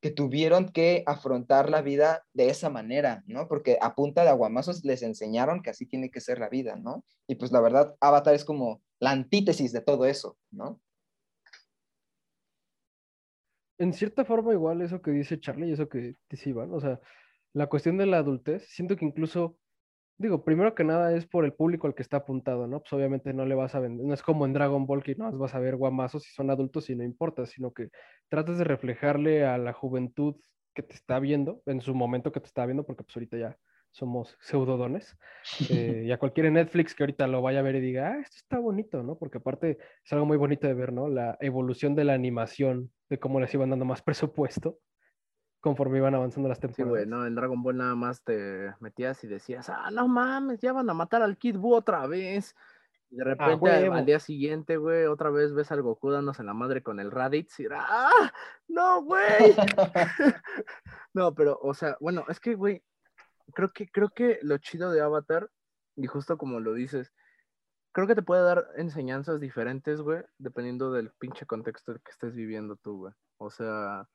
que 0.01 0.10
tuvieron 0.10 0.68
que 0.68 1.02
afrontar 1.06 1.70
la 1.70 1.82
vida 1.82 2.24
de 2.35 2.51
esa 2.51 2.70
manera, 2.70 3.24
¿no? 3.27 3.48
Porque 3.48 3.78
a 3.81 3.94
punta 3.94 4.23
de 4.23 4.28
aguamazos 4.28 4.85
les 4.85 5.02
enseñaron 5.02 5.62
que 5.62 5.70
así 5.70 5.86
tiene 5.86 6.10
que 6.10 6.20
ser 6.20 6.39
la 6.39 6.48
vida, 6.48 6.77
¿no? 6.77 7.05
Y 7.27 7.36
pues 7.36 7.51
la 7.51 7.60
verdad, 7.60 7.97
Avatar 8.01 8.35
es 8.35 8.44
como 8.44 8.82
la 9.01 9.10
antítesis 9.10 9.73
de 9.73 9.81
todo 9.81 10.06
eso, 10.06 10.39
¿no? 10.51 10.81
En 13.78 13.93
cierta 13.93 14.24
forma, 14.24 14.52
igual 14.55 14.81
eso 14.81 15.02
que 15.02 15.10
dice 15.10 15.39
Charlie 15.39 15.68
y 15.68 15.73
eso 15.73 15.89
que 15.89 16.16
dice 16.31 16.51
Iván, 16.51 16.73
o 16.73 16.81
sea, 16.81 16.98
la 17.52 17.66
cuestión 17.66 17.98
de 17.98 18.06
la 18.06 18.18
adultez, 18.18 18.66
siento 18.68 18.97
que 18.97 19.05
incluso, 19.05 19.59
digo, 20.16 20.44
primero 20.44 20.74
que 20.74 20.85
nada 20.85 21.14
es 21.14 21.27
por 21.27 21.44
el 21.44 21.52
público 21.52 21.86
al 21.86 21.94
que 21.94 22.02
está 22.02 22.18
apuntado, 22.18 22.66
¿no? 22.66 22.81
Pues 22.81 22.93
obviamente 22.94 23.35
no 23.35 23.44
le 23.44 23.55
vas 23.55 23.74
a 23.74 23.81
vender, 23.81 24.06
no 24.06 24.14
es 24.14 24.23
como 24.23 24.47
en 24.47 24.55
Dragon 24.55 24.86
Ball 24.86 25.02
que 25.02 25.14
no 25.14 25.31
vas 25.39 25.55
a 25.55 25.59
ver 25.59 25.77
guamazos 25.77 26.23
si 26.23 26.31
son 26.32 26.51
adultos 26.51 26.89
y 26.89 26.97
no 26.97 27.05
importa, 27.05 27.44
sino 27.44 27.73
que 27.73 27.90
tratas 28.28 28.56
de 28.59 28.64
reflejarle 28.64 29.44
a 29.44 29.59
la 29.59 29.74
juventud 29.74 30.36
que 30.74 30.82
te 30.82 30.94
está 30.94 31.18
viendo, 31.18 31.62
en 31.66 31.81
su 31.82 31.94
momento 31.94 32.32
que 32.32 32.40
te 32.40 32.47
está 32.47 32.64
viendo, 32.64 32.85
porque 32.86 33.05
pues 33.05 33.16
ahorita 33.16 33.36
ya 33.39 33.59
somos 33.97 34.36
pseudodones, 34.40 35.16
eh, 35.70 36.02
y 36.06 36.12
a 36.12 36.18
cualquier 36.18 36.52
Netflix 36.52 36.94
que 36.94 37.02
ahorita 37.02 37.27
lo 37.27 37.40
vaya 37.40 37.60
a 37.60 37.62
ver 37.62 37.77
y 37.77 37.81
diga, 37.81 38.09
ah, 38.09 38.18
esto 38.20 38.36
está 38.36 38.59
bonito, 38.59 39.02
¿no? 39.02 39.16
Porque 39.16 39.39
aparte 39.39 39.78
es 40.05 40.12
algo 40.12 40.27
muy 40.27 40.36
bonito 40.36 40.66
de 40.66 40.74
ver, 40.74 40.93
¿no? 40.93 41.09
La 41.09 41.39
evolución 41.40 41.94
de 41.94 42.05
la 42.05 42.12
animación, 42.12 42.93
de 43.09 43.18
cómo 43.18 43.40
les 43.40 43.52
iban 43.55 43.70
dando 43.70 43.85
más 43.86 44.02
presupuesto 44.02 44.78
conforme 45.60 45.98
iban 45.98 46.14
avanzando 46.14 46.48
las 46.48 46.59
Sí, 46.59 46.62
temporadas. 46.62 46.90
güey, 46.90 47.06
no, 47.06 47.27
en 47.27 47.35
Dragon 47.35 47.60
Ball 47.62 47.77
nada 47.78 47.94
más 47.97 48.23
te 48.23 48.73
metías 48.81 49.24
y 49.24 49.27
decías, 49.27 49.68
ah, 49.70 49.90
no 49.90 50.06
mames, 50.06 50.60
ya 50.60 50.73
van 50.73 50.89
a 50.90 50.94
matar 50.94 51.23
al 51.23 51.39
Kid 51.39 51.56
Buu 51.56 51.74
otra 51.74 52.06
vez. 52.06 52.55
Y 53.10 53.16
de 53.16 53.24
repente 53.24 53.52
al, 53.55 53.59
huevo. 53.60 53.94
al 53.94 54.05
día 54.05 54.20
siguiente, 54.20 54.77
güey, 54.77 55.06
otra 55.06 55.31
vez 55.31 55.55
ves 55.55 55.73
al 55.73 55.82
Goku 55.82 56.10
dándose 56.10 56.43
en 56.43 56.47
la 56.47 56.55
madre 56.55 56.82
con 56.82 57.01
el 57.01 57.10
Raditz 57.10 57.59
y 57.60 57.64
era, 57.64 57.85
¡ah! 57.89 58.32
¡No, 58.68 59.02
güey! 59.02 59.55
no, 61.14 61.35
pero, 61.35 61.59
o 61.62 61.73
sea, 61.73 61.97
bueno, 62.01 62.24
es 62.28 62.39
que, 62.39 62.55
güey, 62.55 62.82
creo 63.55 63.73
que, 63.73 63.89
creo 63.89 64.10
que 64.10 64.39
lo 64.43 64.59
chido 64.59 64.90
de 64.90 65.01
Avatar, 65.01 65.51
y 65.97 66.06
justo 66.06 66.36
como 66.39 66.60
lo 66.60 66.74
dices, 66.74 67.12
creo 67.93 68.06
que 68.06 68.14
te 68.14 68.23
puede 68.23 68.43
dar 68.43 68.68
enseñanzas 68.77 69.40
diferentes, 69.40 70.01
güey, 70.01 70.23
dependiendo 70.39 70.93
del 70.93 71.10
pinche 71.12 71.47
contexto 71.47 71.94
que 71.94 72.10
estés 72.10 72.35
viviendo 72.35 72.77
tú, 72.77 72.98
güey. 72.98 73.14
O 73.39 73.51
sea, 73.51 74.09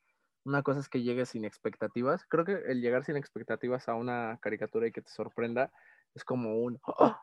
una 0.43 0.63
cosa 0.63 0.79
es 0.79 0.89
que 0.89 1.01
llegues 1.01 1.29
sin 1.29 1.45
expectativas. 1.45 2.25
Creo 2.27 2.45
que 2.45 2.53
el 2.67 2.81
llegar 2.81 3.03
sin 3.05 3.17
expectativas 3.17 3.87
a 3.89 3.95
una 3.95 4.37
caricatura 4.41 4.87
y 4.87 4.91
que 4.91 5.01
te 5.01 5.09
sorprenda 5.09 5.71
es 6.13 6.23
como 6.23 6.59
un 6.59 6.79
¡Oh! 6.85 7.17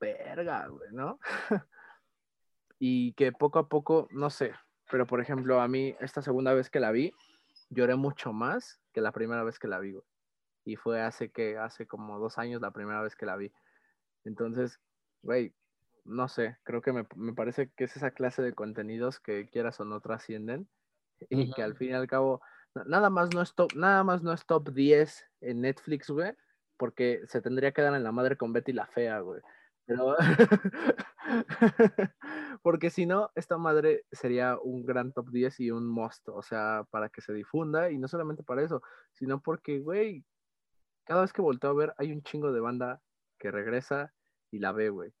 verga, 0.00 0.66
güey, 0.68 0.90
¿no? 0.92 1.18
y 2.78 3.14
que 3.14 3.32
poco 3.32 3.58
a 3.58 3.68
poco, 3.68 4.08
no 4.10 4.28
sé, 4.28 4.52
pero 4.90 5.06
por 5.06 5.20
ejemplo, 5.20 5.60
a 5.60 5.68
mí 5.68 5.96
esta 6.00 6.20
segunda 6.22 6.52
vez 6.52 6.68
que 6.68 6.80
la 6.80 6.92
vi, 6.92 7.12
lloré 7.70 7.96
mucho 7.96 8.32
más 8.32 8.80
que 8.92 9.00
la 9.00 9.12
primera 9.12 9.42
vez 9.42 9.58
que 9.58 9.68
la 9.68 9.78
vi, 9.78 9.92
güey. 9.92 10.04
Y 10.64 10.76
fue 10.76 11.02
hace 11.02 11.30
que, 11.30 11.58
hace 11.58 11.86
como 11.86 12.18
dos 12.18 12.38
años 12.38 12.60
la 12.60 12.72
primera 12.72 13.02
vez 13.02 13.16
que 13.16 13.26
la 13.26 13.36
vi. 13.36 13.52
Entonces, 14.24 14.80
güey, 15.22 15.54
no 16.04 16.28
sé, 16.28 16.58
creo 16.64 16.82
que 16.82 16.92
me, 16.92 17.06
me 17.16 17.34
parece 17.34 17.72
que 17.72 17.84
es 17.84 17.96
esa 17.96 18.12
clase 18.12 18.42
de 18.42 18.54
contenidos 18.54 19.20
que 19.20 19.48
quieras 19.48 19.80
o 19.80 19.84
no 19.84 20.00
trascienden 20.00 20.68
y 21.30 21.52
que 21.52 21.62
al 21.62 21.76
fin 21.76 21.90
y 21.90 21.94
al 21.94 22.06
cabo 22.06 22.40
na- 22.74 22.84
nada 22.84 23.10
más 23.10 23.34
no 23.34 23.42
es 23.42 23.54
top, 23.54 23.74
nada 23.76 24.04
más 24.04 24.22
no 24.22 24.32
es 24.32 24.46
top 24.46 24.70
10 24.70 25.24
en 25.40 25.62
Netflix, 25.62 26.10
güey, 26.10 26.34
porque 26.76 27.22
se 27.26 27.40
tendría 27.40 27.72
que 27.72 27.82
dar 27.82 27.94
en 27.94 28.04
la 28.04 28.12
madre 28.12 28.36
con 28.36 28.52
Betty 28.52 28.72
la 28.72 28.86
fea, 28.86 29.20
güey. 29.20 29.40
Pero 29.86 30.16
porque 32.62 32.90
si 32.90 33.06
no, 33.06 33.30
esta 33.34 33.58
madre 33.58 34.06
sería 34.12 34.58
un 34.58 34.84
gran 34.84 35.12
top 35.12 35.30
10 35.30 35.60
y 35.60 35.70
un 35.70 35.86
must, 35.86 36.28
o 36.28 36.42
sea, 36.42 36.86
para 36.90 37.10
que 37.10 37.20
se 37.20 37.34
difunda 37.34 37.90
y 37.90 37.98
no 37.98 38.08
solamente 38.08 38.42
para 38.42 38.62
eso, 38.62 38.82
sino 39.12 39.42
porque, 39.42 39.80
güey, 39.80 40.24
cada 41.04 41.22
vez 41.22 41.32
que 41.32 41.42
volteo 41.42 41.70
a 41.70 41.74
ver 41.74 41.94
hay 41.98 42.12
un 42.12 42.22
chingo 42.22 42.52
de 42.52 42.60
banda 42.60 43.00
que 43.38 43.50
regresa 43.50 44.12
y 44.50 44.58
la 44.58 44.72
ve, 44.72 44.90
güey. 44.90 45.12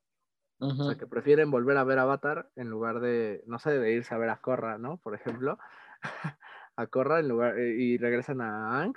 O 0.60 0.84
sea, 0.84 0.96
que 0.96 1.06
prefieren 1.06 1.50
volver 1.50 1.76
a 1.76 1.84
ver 1.84 1.98
Avatar 1.98 2.48
en 2.56 2.70
lugar 2.70 3.00
de, 3.00 3.42
no 3.46 3.58
sé, 3.58 3.78
de 3.78 3.92
irse 3.92 4.14
a 4.14 4.18
ver 4.18 4.30
a 4.30 4.40
Korra, 4.40 4.78
¿no? 4.78 4.96
Por 4.98 5.14
ejemplo, 5.14 5.58
a 6.76 6.86
Korra 6.86 7.20
en 7.20 7.28
lugar, 7.28 7.58
eh, 7.58 7.74
y 7.76 7.98
regresan 7.98 8.40
a 8.40 8.78
Aang. 8.78 8.94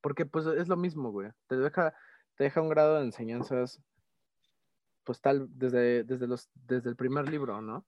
Porque 0.00 0.26
pues 0.26 0.46
es 0.46 0.68
lo 0.68 0.76
mismo, 0.76 1.12
güey. 1.12 1.30
Te 1.46 1.56
deja, 1.56 1.94
te 2.34 2.44
deja 2.44 2.60
un 2.60 2.70
grado 2.70 2.96
de 2.96 3.04
enseñanzas, 3.04 3.80
pues 5.04 5.20
tal, 5.20 5.46
desde, 5.50 6.02
desde, 6.02 6.26
los, 6.26 6.50
desde 6.54 6.90
el 6.90 6.96
primer 6.96 7.28
libro, 7.28 7.60
¿no? 7.60 7.86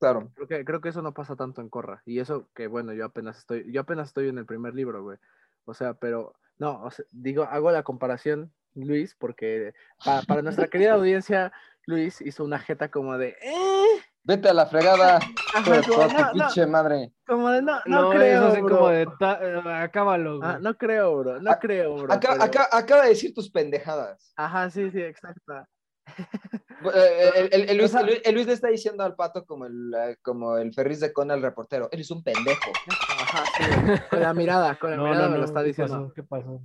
Claro. 0.00 0.32
Creo 0.34 0.48
que, 0.48 0.64
creo 0.64 0.80
que 0.80 0.88
eso 0.88 1.02
no 1.02 1.14
pasa 1.14 1.36
tanto 1.36 1.60
en 1.60 1.68
Korra. 1.68 2.02
Y 2.04 2.18
eso 2.18 2.48
que, 2.54 2.66
bueno, 2.66 2.92
yo 2.92 3.04
apenas 3.04 3.38
estoy, 3.38 3.70
yo 3.70 3.82
apenas 3.82 4.08
estoy 4.08 4.28
en 4.28 4.38
el 4.38 4.46
primer 4.46 4.74
libro, 4.74 5.02
güey. 5.02 5.18
O 5.64 5.74
sea, 5.74 5.94
pero, 5.94 6.34
no, 6.58 6.82
o 6.84 6.90
sea, 6.90 7.04
digo, 7.10 7.44
hago 7.44 7.70
la 7.70 7.82
comparación, 7.82 8.52
Luis, 8.74 9.14
porque 9.14 9.72
pa- 10.04 10.22
para 10.22 10.42
nuestra 10.42 10.66
querida 10.68 10.94
audiencia, 10.94 11.52
Luis 11.86 12.20
hizo 12.20 12.44
una 12.44 12.58
jeta 12.58 12.90
como 12.90 13.16
de, 13.18 13.36
eh, 13.40 14.02
Vete 14.26 14.48
a 14.48 14.54
la 14.54 14.64
fregada, 14.66 15.16
Ajá, 15.54 15.82
toda 15.82 16.08
tu 16.08 16.14
no, 16.24 16.32
pinche 16.32 16.66
madre. 16.66 17.12
como 17.26 17.50
de, 17.50 17.60
no, 17.60 17.78
no, 17.84 18.02
No, 18.02 18.10
creo, 18.10 18.46
es 18.48 18.52
así 18.54 18.62
bro. 18.62 18.76
como 18.78 18.88
de, 18.88 19.06
ta- 19.20 19.38
eh, 19.42 19.62
acábalo. 19.82 20.40
Ah, 20.42 20.58
no 20.60 20.76
creo, 20.78 21.18
bro, 21.18 21.40
no 21.42 21.50
A- 21.50 21.58
creo, 21.58 21.94
bro. 21.96 22.12
Acá, 22.12 22.30
pero- 22.32 22.42
acá, 22.44 22.68
acaba 22.72 23.02
de 23.02 23.10
decir 23.10 23.34
tus 23.34 23.50
pendejadas. 23.50 24.32
Ajá, 24.36 24.70
sí, 24.70 24.90
sí, 24.90 25.00
exacto. 25.02 25.52
El, 26.82 27.48
el- 27.52 27.70
el 27.70 27.76
Luis, 27.78 27.90
O 27.90 27.92
sea- 27.92 28.00
el 28.00 28.06
Luis- 28.06 28.20
el 28.24 28.34
Luis 28.34 28.46
le 28.46 28.52
está 28.54 28.68
diciendo 28.68 29.04
al 29.04 29.14
pato 29.14 29.44
como 29.44 29.66
el, 29.66 29.92
eh, 29.94 30.16
como 30.22 30.56
el 30.58 30.72
Ferris 30.74 31.00
de 31.00 31.12
Con 31.12 31.30
al 31.30 31.42
reportero. 31.42 31.88
Eres 31.92 32.10
un 32.10 32.22
pendejo. 32.22 32.80
Ajá, 33.34 33.44
sí, 33.46 34.02
con 34.10 34.20
la 34.20 34.32
mirada, 34.34 34.78
con 34.78 34.90
la 34.90 34.96
No, 34.96 35.04
mirada 35.04 35.26
no, 35.26 35.32
me 35.32 35.38
lo 35.38 35.44
está 35.44 35.60
¿qué 35.60 35.66
diciendo. 35.68 35.94
pasó? 35.94 36.14
¿Qué 36.14 36.22
pasó? 36.22 36.62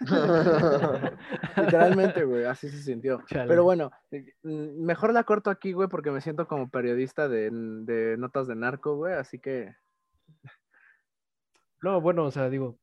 Literalmente, 1.56 2.24
güey, 2.24 2.44
así 2.44 2.68
se 2.68 2.78
sintió. 2.82 3.22
Chale. 3.26 3.48
Pero 3.48 3.64
bueno, 3.64 3.90
mejor 4.42 5.12
la 5.12 5.24
corto 5.24 5.50
aquí, 5.50 5.72
güey, 5.72 5.88
porque 5.88 6.10
me 6.10 6.20
siento 6.20 6.46
como 6.46 6.68
periodista 6.70 7.28
de, 7.28 7.50
de 7.50 8.16
notas 8.16 8.46
de 8.46 8.54
narco, 8.54 8.96
güey, 8.96 9.14
así 9.14 9.38
que 9.38 9.74
No, 11.82 12.00
bueno, 12.00 12.24
o 12.24 12.30
sea, 12.30 12.48
digo, 12.50 12.78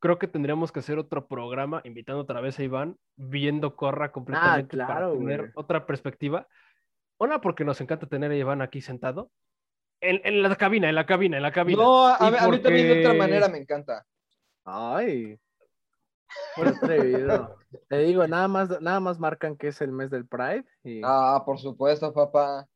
creo 0.00 0.18
que 0.18 0.26
tendríamos 0.28 0.72
que 0.72 0.80
hacer 0.80 0.98
otro 0.98 1.28
programa 1.28 1.80
invitando 1.84 2.22
otra 2.22 2.40
vez 2.40 2.58
a 2.58 2.62
Iván, 2.64 2.96
viendo 3.16 3.76
Corra 3.76 4.12
completamente 4.12 4.76
para 4.76 4.92
Ah, 4.92 4.94
claro, 4.94 5.12
tener 5.12 5.40
güey. 5.40 5.52
otra 5.54 5.86
perspectiva. 5.86 6.48
Una, 7.22 7.40
porque 7.40 7.64
nos 7.64 7.80
encanta 7.80 8.06
tener 8.06 8.30
a 8.32 8.36
Iván 8.36 8.62
aquí 8.62 8.80
sentado. 8.80 9.30
En, 10.00 10.20
en 10.24 10.42
la 10.42 10.56
cabina, 10.56 10.88
en 10.88 10.96
la 10.96 11.06
cabina, 11.06 11.36
en 11.36 11.42
la 11.44 11.52
cabina. 11.52 11.80
No, 11.82 12.06
a, 12.06 12.16
a 12.16 12.30
mí, 12.30 12.36
a 12.40 12.48
mí 12.48 12.58
también 12.58 12.86
de 12.88 12.98
otra 12.98 13.10
porque- 13.10 13.18
manera 13.18 13.48
me 13.48 13.58
encanta. 13.58 14.04
Ay, 14.64 15.38
qué 16.56 16.62
atrevido. 16.62 17.56
Te 17.88 17.98
digo, 17.98 18.26
nada 18.26 18.48
más, 18.48 18.80
nada 18.80 18.98
más 19.00 19.18
marcan 19.20 19.56
que 19.56 19.68
es 19.68 19.80
el 19.80 19.92
mes 19.92 20.10
del 20.10 20.26
Pride 20.26 20.64
y 20.82 21.00
Ah, 21.04 21.42
por 21.46 21.58
supuesto, 21.60 22.12
papá. 22.12 22.66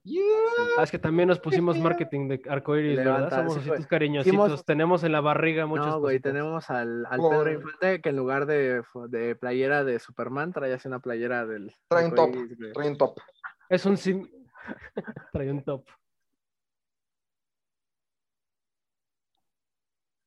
Ah, 0.78 0.82
es 0.84 0.90
que 0.92 0.98
también 1.00 1.28
nos 1.28 1.40
pusimos 1.40 1.76
marketing 1.78 2.28
de 2.28 2.42
arcoiris, 2.48 2.96
¿verdad? 2.98 3.14
Levanta, 3.16 3.36
Somos 3.38 3.54
sí, 3.54 3.70
ositos 3.70 3.86
cariñositos. 3.88 4.32
Hicimos- 4.34 4.64
Tenemos 4.64 5.02
en 5.04 5.10
la 5.12 5.20
barriga 5.20 5.66
muchos 5.66 5.86
no, 5.88 5.98
güey, 6.00 6.20
tenemos 6.20 6.70
al, 6.70 7.04
al 7.06 7.18
Oh. 7.20 7.30
Pedro 7.30 7.52
Infante 7.52 8.00
que 8.00 8.08
en 8.10 8.16
lugar 8.16 8.46
de, 8.46 8.82
de 9.08 9.34
playera 9.34 9.82
de 9.82 9.98
Superman 9.98 10.52
trae 10.52 10.72
así 10.72 10.86
una 10.86 11.00
playera 11.00 11.44
del 11.46 11.74
Trae 11.88 12.06
un 12.06 12.14
top. 12.14 12.30
Trae 12.74 12.88
un 12.88 12.96
top. 12.96 13.18
Es 13.68 13.84
un 13.84 13.96
sim... 13.96 14.28
Trae 15.32 15.50
un 15.50 15.62
top. 15.62 15.84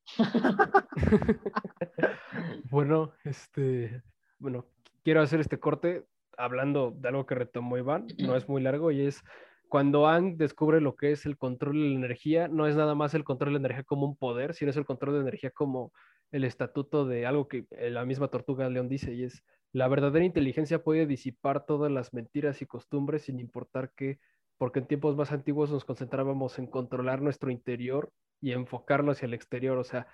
bueno, 2.69 3.13
este, 3.23 4.03
bueno, 4.37 4.65
quiero 5.03 5.21
hacer 5.21 5.39
este 5.39 5.59
corte 5.59 6.05
hablando 6.37 6.91
de 6.91 7.09
algo 7.09 7.25
que 7.25 7.35
retomó 7.35 7.77
Iván, 7.77 8.07
no 8.17 8.35
es 8.35 8.49
muy 8.49 8.61
largo 8.61 8.91
y 8.91 9.01
es 9.01 9.21
cuando 9.67 10.07
Ang 10.07 10.37
descubre 10.37 10.81
lo 10.81 10.95
que 10.95 11.11
es 11.11 11.25
el 11.25 11.37
control 11.37 11.73
de 11.73 11.89
la 11.89 11.95
energía, 11.95 12.47
no 12.47 12.65
es 12.65 12.75
nada 12.75 12.95
más 12.95 13.13
el 13.13 13.23
control 13.23 13.53
de 13.53 13.59
la 13.59 13.67
energía 13.67 13.83
como 13.83 14.07
un 14.07 14.17
poder, 14.17 14.55
sino 14.55 14.71
es 14.71 14.77
el 14.77 14.85
control 14.85 15.15
de 15.15 15.21
energía 15.21 15.51
como 15.51 15.93
el 16.31 16.43
estatuto 16.43 17.05
de 17.05 17.25
algo 17.25 17.47
que 17.47 17.65
la 17.71 18.05
misma 18.05 18.29
Tortuga 18.29 18.69
León 18.69 18.89
dice 18.89 19.13
y 19.13 19.23
es 19.23 19.43
la 19.71 19.87
verdadera 19.87 20.25
inteligencia 20.25 20.83
puede 20.83 21.05
disipar 21.05 21.65
todas 21.65 21.91
las 21.91 22.13
mentiras 22.13 22.61
y 22.61 22.65
costumbres 22.65 23.23
sin 23.23 23.39
importar 23.39 23.91
qué 23.95 24.19
porque 24.59 24.79
en 24.79 24.87
tiempos 24.87 25.15
más 25.15 25.31
antiguos 25.31 25.71
nos 25.71 25.85
concentrábamos 25.85 26.59
en 26.59 26.67
controlar 26.67 27.21
nuestro 27.21 27.49
interior 27.49 28.11
y 28.41 28.51
enfocarlo 28.51 29.13
hacia 29.13 29.25
el 29.25 29.33
exterior. 29.33 29.77
O 29.77 29.85
sea, 29.85 30.05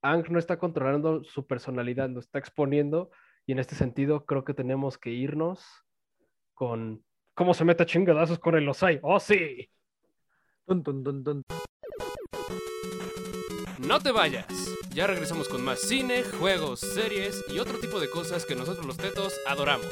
Ang 0.00 0.30
no 0.30 0.38
está 0.38 0.58
controlando 0.58 1.24
su 1.24 1.46
personalidad, 1.46 2.08
lo 2.08 2.20
está 2.20 2.38
exponiendo 2.38 3.10
y 3.46 3.52
en 3.52 3.58
este 3.58 3.74
sentido 3.74 4.24
creo 4.24 4.44
que 4.44 4.54
tenemos 4.54 4.96
que 4.96 5.10
irnos 5.10 5.66
con 6.54 7.04
cómo 7.34 7.52
se 7.52 7.64
mete 7.64 7.82
a 7.82 7.86
chingadazos 7.86 8.38
con 8.38 8.54
el 8.54 8.68
Osai. 8.68 9.00
¡Oh, 9.02 9.18
sí! 9.18 9.68
No 13.86 13.98
te 13.98 14.12
vayas. 14.12 14.69
Ya 14.92 15.06
regresamos 15.06 15.48
con 15.48 15.62
más 15.62 15.80
cine, 15.80 16.24
juegos, 16.24 16.80
series 16.80 17.44
y 17.48 17.60
otro 17.60 17.78
tipo 17.78 18.00
de 18.00 18.10
cosas 18.10 18.44
que 18.44 18.56
nosotros 18.56 18.84
los 18.84 18.96
tetos 18.96 19.34
adoramos. 19.46 19.86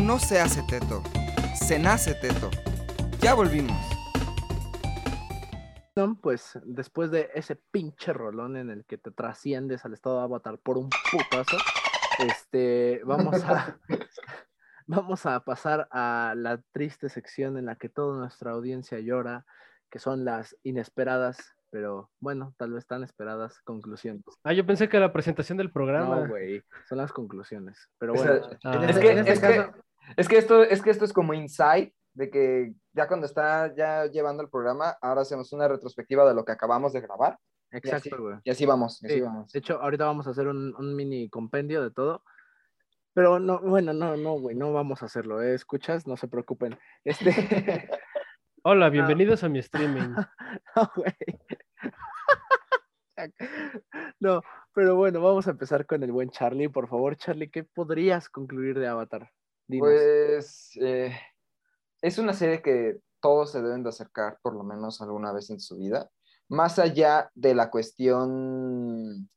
Uno 0.00 0.14
no 0.14 0.18
se 0.18 0.40
hace 0.40 0.62
teto, 0.62 1.02
se 1.54 1.78
nace 1.78 2.14
teto. 2.14 2.50
Ya 3.20 3.34
volvimos. 3.34 3.76
Pues 6.22 6.58
después 6.64 7.10
de 7.10 7.28
ese 7.34 7.56
pinche 7.56 8.14
rolón 8.14 8.56
en 8.56 8.70
el 8.70 8.86
que 8.86 8.96
te 8.96 9.10
trasciendes 9.10 9.84
al 9.84 9.92
estado 9.92 10.16
de 10.18 10.24
avatar 10.24 10.56
por 10.58 10.78
un 10.78 10.88
putazo, 11.12 11.58
este, 12.26 13.02
vamos 13.04 13.44
a, 13.44 13.76
vamos 14.86 15.26
a 15.26 15.40
pasar 15.40 15.86
a 15.90 16.32
la 16.34 16.62
triste 16.72 17.10
sección 17.10 17.58
en 17.58 17.66
la 17.66 17.76
que 17.76 17.90
toda 17.90 18.16
nuestra 18.16 18.52
audiencia 18.52 18.98
llora, 19.00 19.44
que 19.90 19.98
son 19.98 20.24
las 20.24 20.56
inesperadas, 20.62 21.54
pero 21.68 22.10
bueno, 22.20 22.54
tal 22.56 22.72
vez 22.72 22.86
tan 22.86 23.04
esperadas 23.04 23.60
conclusiones. 23.64 24.24
Ah, 24.44 24.54
yo 24.54 24.64
pensé 24.64 24.88
que 24.88 24.98
la 24.98 25.12
presentación 25.12 25.58
del 25.58 25.70
programa. 25.70 26.20
No, 26.22 26.28
güey, 26.28 26.62
son 26.88 26.96
las 26.98 27.12
conclusiones. 27.12 27.90
Pero 27.98 28.14
O 28.14 28.16
bueno, 28.16 28.34
sea, 28.48 28.58
Ah. 28.64 28.74
en 28.76 28.84
Es 28.84 28.90
este- 28.96 29.00
que, 29.02 29.12
en 29.12 29.18
este 29.18 29.32
es, 29.32 29.40
que, 29.40 29.56
caso- 29.56 29.72
es, 30.16 30.28
que 30.28 30.38
esto, 30.38 30.62
es 30.62 30.82
que 30.82 30.90
esto 30.90 31.04
es 31.04 31.12
como 31.12 31.34
insight 31.34 31.92
de 32.14 32.30
que 32.30 32.74
ya 32.92 33.06
cuando 33.06 33.26
está 33.26 33.74
ya 33.74 34.06
llevando 34.06 34.42
el 34.42 34.50
programa, 34.50 34.96
ahora 35.00 35.22
hacemos 35.22 35.52
una 35.52 35.68
retrospectiva 35.68 36.28
de 36.28 36.34
lo 36.34 36.44
que 36.44 36.52
acabamos 36.52 36.92
de 36.92 37.00
grabar. 37.00 37.38
Exacto, 37.72 38.20
güey. 38.20 38.36
y 38.42 38.50
así 38.50 38.66
vamos, 38.66 39.00
y 39.02 39.06
así 39.06 39.14
Sí, 39.14 39.20
vamos. 39.20 39.52
De 39.52 39.58
hecho, 39.60 39.80
ahorita 39.80 40.04
vamos 40.04 40.26
a 40.26 40.30
hacer 40.30 40.48
un, 40.48 40.74
un 40.76 40.96
mini 40.96 41.28
compendio 41.30 41.82
de 41.82 41.90
todo. 41.90 42.22
Pero 43.12 43.38
no, 43.38 43.60
bueno, 43.60 43.92
no, 43.92 44.16
no, 44.16 44.34
güey, 44.34 44.56
no 44.56 44.72
vamos 44.72 45.02
a 45.02 45.06
hacerlo, 45.06 45.42
¿eh? 45.42 45.54
¿Escuchas? 45.54 46.06
No 46.06 46.16
se 46.16 46.28
preocupen. 46.28 46.78
Este, 47.04 47.30
Hola, 48.62 48.88
bienvenidos 48.88 49.42
a 49.42 49.48
mi 49.48 49.58
streaming. 49.58 50.14
no, 50.76 50.92
güey. 50.94 51.14
No, 54.20 54.42
pero 54.72 54.96
bueno, 54.96 55.20
vamos 55.20 55.46
a 55.46 55.50
empezar 55.50 55.86
con 55.86 56.02
el 56.02 56.12
buen 56.12 56.30
Charlie. 56.30 56.68
Por 56.68 56.88
favor, 56.88 57.16
Charlie, 57.16 57.50
¿qué 57.50 57.64
podrías 57.64 58.28
concluir 58.28 58.78
de 58.78 58.86
Avatar? 58.86 59.30
Pues 59.78 60.70
eh, 60.82 61.12
es 62.02 62.18
una 62.18 62.32
serie 62.32 62.62
que 62.62 62.98
todos 63.20 63.52
se 63.52 63.62
deben 63.62 63.82
de 63.82 63.90
acercar 63.90 64.38
por 64.42 64.54
lo 64.54 64.64
menos 64.64 65.00
alguna 65.00 65.32
vez 65.32 65.50
en 65.50 65.60
su 65.60 65.76
vida, 65.78 66.10
más 66.48 66.78
allá 66.78 67.30
de 67.34 67.54
la 67.54 67.70
cuestión, 67.70 69.28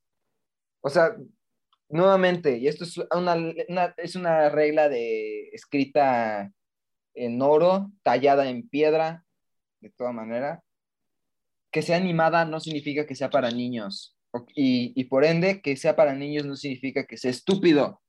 o 0.81 0.89
sea, 0.89 1.15
nuevamente, 1.89 2.57
y 2.57 2.67
esto 2.67 2.85
es 2.85 2.97
una, 2.97 3.35
una- 3.67 3.93
es 3.97 4.15
una 4.15 4.49
regla 4.49 4.89
de 4.89 5.49
escrita 5.49 6.51
en 7.13 7.41
oro, 7.41 7.91
tallada 8.01 8.49
en 8.49 8.67
piedra, 8.67 9.25
de 9.81 9.89
toda 9.91 10.11
manera, 10.11 10.63
que 11.71 11.81
sea 11.81 11.97
animada 11.97 12.45
no 12.45 12.59
significa 12.59 13.05
que 13.05 13.15
sea 13.15 13.29
para 13.29 13.51
niños, 13.51 14.17
y, 14.55 14.93
y 14.99 15.03
por 15.05 15.25
ende, 15.25 15.61
que 15.61 15.75
sea 15.75 15.95
para 15.95 16.15
niños 16.15 16.45
no 16.45 16.55
significa 16.55 17.05
que 17.05 17.17
sea 17.17 17.29
estúpido 17.29 18.01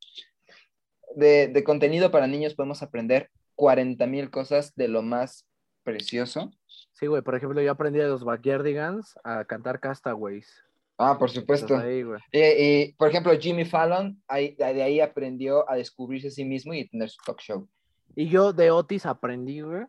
de, 1.16 1.49
de 1.49 1.65
contenido 1.65 2.11
para 2.11 2.27
niños 2.27 2.55
podemos 2.55 2.82
aprender 2.82 3.31
40 3.57 4.07
mil 4.07 4.31
cosas 4.31 4.74
de 4.74 4.89
lo 4.89 5.03
más 5.03 5.47
precioso. 5.82 6.51
Sí, 6.93 7.07
güey, 7.07 7.23
por 7.23 7.35
ejemplo, 7.35 7.61
yo 7.61 7.70
aprendí 7.70 7.99
de 7.99 8.07
los 8.09 8.24
Backyardigans 8.24 9.15
a 9.24 9.45
cantar 9.45 9.81
Castaways. 9.81 10.62
Ah, 10.97 11.19
por 11.19 11.28
supuesto. 11.31 11.77
Ahí. 11.77 12.03
Eh, 12.32 12.89
y, 12.91 12.93
por 12.95 13.09
ejemplo, 13.09 13.32
Jimmy 13.39 13.65
Fallon, 13.65 14.23
ahí- 14.28 14.55
de 14.55 14.65
ahí 14.82 15.01
aprendió 15.01 15.69
a 15.69 15.74
descubrirse 15.77 16.28
a 16.28 16.31
sí 16.31 16.45
mismo 16.45 16.73
y 16.73 16.89
tener 16.89 17.11
su 17.11 17.19
talk 17.24 17.41
show. 17.41 17.69
Y 18.15 18.28
yo 18.28 18.53
de 18.53 18.70
Otis 18.70 19.05
aprendí, 19.07 19.61
güey. 19.61 19.85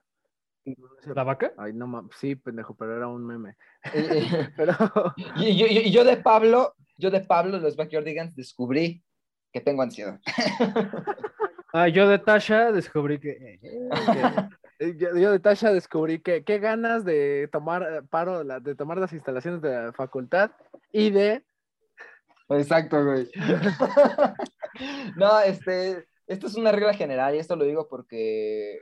¿La 1.13 1.23
vaca? 1.23 1.53
Ay, 1.57 1.73
no 1.73 1.85
mames, 1.85 2.15
sí, 2.19 2.35
pendejo, 2.35 2.75
pero 2.75 2.97
era 2.97 3.07
un 3.07 3.23
meme. 3.25 3.55
Y, 3.93 3.99
y- 3.99 4.47
Pero, 4.57 4.73
y 5.37 5.55
yo, 5.57 5.67
y 5.67 5.91
yo 5.91 6.03
de 6.03 6.17
Pablo, 6.17 6.73
yo 6.97 7.11
de 7.11 7.21
Pablo, 7.21 7.59
los 7.59 7.75
Backyardigans, 7.75 8.35
descubrí 8.35 9.03
que 9.55 9.61
tengo 9.61 9.81
ansiedad. 9.81 10.19
Ah, 11.77 11.89
yo 11.89 12.07
de 12.07 12.19
Tasha 12.19 12.71
descubrí 12.71 13.19
que. 13.19 13.59
Eh, 14.79 14.93
Yo, 14.97 15.15
yo 15.15 15.31
de 15.31 15.39
Tasha 15.39 15.71
descubrí 15.73 16.19
que 16.19 16.43
qué 16.43 16.59
ganas 16.59 17.03
de 17.05 17.47
tomar 17.51 17.81
eh, 17.83 18.01
paro 18.09 18.43
la- 18.43 18.59
de 18.59 18.75
tomar 18.75 18.97
las 18.97 19.11
instalaciones 19.13 19.61
de 19.61 19.69
la 19.83 19.93
facultad 19.93 20.51
y 20.91 21.11
de 21.11 21.45
Exacto, 22.49 23.01
güey. 23.05 23.29
no, 25.15 25.39
este, 25.41 26.05
esto 26.27 26.47
es 26.47 26.55
una 26.55 26.71
regla 26.73 26.93
general 26.93 27.35
y 27.35 27.39
esto 27.39 27.55
lo 27.55 27.63
digo 27.65 27.87
porque, 27.89 28.79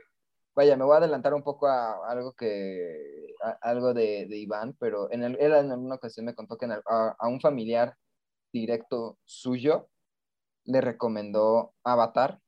vaya, 0.56 0.76
me 0.76 0.84
voy 0.84 0.94
a 0.94 0.98
adelantar 0.98 1.32
un 1.34 1.42
poco 1.44 1.66
a 1.68 2.08
algo 2.10 2.32
que, 2.34 3.28
a- 3.44 3.58
algo 3.62 3.94
de, 3.94 4.26
de 4.28 4.36
Iván, 4.36 4.76
pero 4.80 5.10
en 5.12 5.22
el- 5.22 5.36
él 5.40 5.52
en 5.52 5.70
alguna 5.72 5.94
ocasión 5.96 6.26
me 6.26 6.34
contó 6.34 6.56
que 6.58 6.64
en 6.66 6.72
el- 6.72 6.82
a, 6.88 7.14
a 7.18 7.28
un 7.28 7.40
familiar 7.40 7.94
directo 8.52 9.18
suyo 9.24 9.88
le 10.64 10.80
recomendó 10.80 11.74
Avatar 11.84 12.38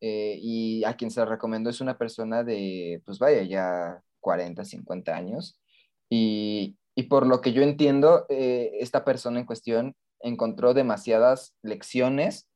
eh, 0.00 0.38
y 0.40 0.84
a 0.84 0.96
quien 0.96 1.10
se 1.10 1.20
la 1.20 1.26
recomendó 1.26 1.70
es 1.70 1.80
una 1.80 1.96
persona 1.96 2.42
de, 2.42 3.00
pues 3.04 3.18
vaya, 3.18 3.42
ya 3.42 4.02
40, 4.20 4.64
50 4.64 5.14
años. 5.14 5.60
Y, 6.10 6.76
y 6.94 7.04
por 7.04 7.26
lo 7.26 7.40
que 7.40 7.52
yo 7.52 7.62
entiendo, 7.62 8.26
eh, 8.28 8.72
esta 8.80 9.04
persona 9.04 9.38
en 9.40 9.46
cuestión 9.46 9.94
encontró 10.20 10.74
demasiadas 10.74 11.54
lecciones 11.62 12.48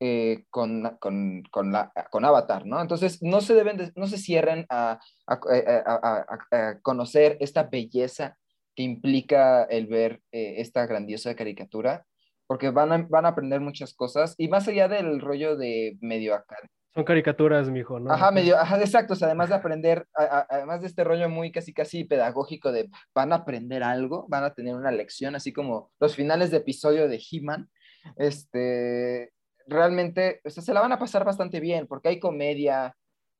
eh, 0.00 0.44
con, 0.50 0.96
con, 1.00 1.42
con, 1.50 1.72
la, 1.72 1.90
con 2.10 2.24
Avatar, 2.24 2.66
¿no? 2.66 2.80
Entonces, 2.82 3.22
no 3.22 3.40
se 3.40 3.54
deben, 3.54 3.78
de- 3.78 3.92
no 3.96 4.06
se 4.06 4.18
cierren 4.18 4.66
a, 4.68 4.98
a, 5.26 6.26
a- 6.50 6.78
conocer 6.82 7.36
esta 7.40 7.62
belleza 7.64 8.36
que 8.74 8.82
implica 8.82 9.64
el 9.64 9.86
ver 9.86 10.20
esta 10.30 10.84
grandiosa 10.86 11.34
caricatura, 11.34 12.04
porque 12.46 12.70
van 12.70 12.92
a, 12.92 13.06
van 13.08 13.26
a 13.26 13.30
aprender 13.30 13.60
muchas 13.60 13.94
cosas, 13.94 14.34
y 14.38 14.48
más 14.48 14.68
allá 14.68 14.88
del 14.88 15.20
rollo 15.20 15.56
de 15.56 15.96
medio 16.00 16.34
acá, 16.34 16.56
Son 16.94 17.04
caricaturas, 17.04 17.68
mijo, 17.68 18.00
¿no? 18.00 18.10
Ajá, 18.10 18.30
medio, 18.30 18.56
ajá, 18.56 18.80
exacto, 18.80 19.12
o 19.12 19.16
sea, 19.16 19.26
además 19.28 19.50
de 19.50 19.56
aprender, 19.56 20.06
a- 20.14 20.22
a- 20.24 20.46
además 20.48 20.80
de 20.80 20.86
este 20.86 21.04
rollo 21.04 21.28
muy 21.28 21.52
casi 21.52 21.74
casi 21.74 22.04
pedagógico 22.04 22.72
de 22.72 22.88
van 23.14 23.32
a 23.32 23.36
aprender 23.36 23.82
algo, 23.82 24.24
van 24.28 24.44
a 24.44 24.54
tener 24.54 24.74
una 24.74 24.90
lección, 24.90 25.34
así 25.34 25.52
como 25.52 25.90
los 26.00 26.14
finales 26.16 26.50
de 26.50 26.56
episodio 26.58 27.06
de 27.08 27.20
He-Man, 27.30 27.68
este, 28.16 29.32
realmente, 29.66 30.40
o 30.44 30.50
sea, 30.50 30.62
se 30.62 30.72
la 30.74 30.80
van 30.80 30.92
a 30.92 30.98
pasar 30.98 31.24
bastante 31.24 31.60
bien, 31.60 31.86
porque 31.86 32.08
hay 32.10 32.20
comedia, 32.20 32.96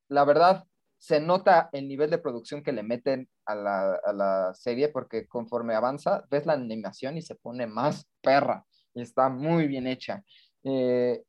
la 0.08 0.24
verdad, 0.24 0.64
se 0.98 1.20
nota 1.20 1.68
el 1.72 1.88
nivel 1.88 2.10
de 2.10 2.18
producción 2.18 2.62
que 2.62 2.72
le 2.72 2.82
meten 2.82 3.28
a 3.44 3.54
la, 3.54 4.00
a 4.04 4.12
la 4.12 4.54
serie, 4.54 4.88
porque 4.88 5.26
conforme 5.28 5.74
avanza, 5.74 6.24
ves 6.30 6.46
la 6.46 6.54
animación 6.54 7.16
y 7.16 7.22
se 7.22 7.34
pone 7.36 7.66
más 7.66 8.06
perra, 8.22 8.64
y 8.96 9.02
está 9.02 9.28
muy 9.28 9.68
bien 9.68 9.86
hecha. 9.86 10.24
Eh, 10.64 11.22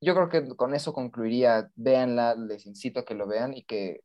yo 0.00 0.14
creo 0.14 0.28
que 0.30 0.56
con 0.56 0.74
eso 0.74 0.92
concluiría. 0.92 1.68
Véanla, 1.76 2.34
les 2.34 2.66
incito 2.66 3.00
a 3.00 3.04
que 3.04 3.14
lo 3.14 3.26
vean 3.28 3.54
y 3.54 3.62
que 3.64 4.00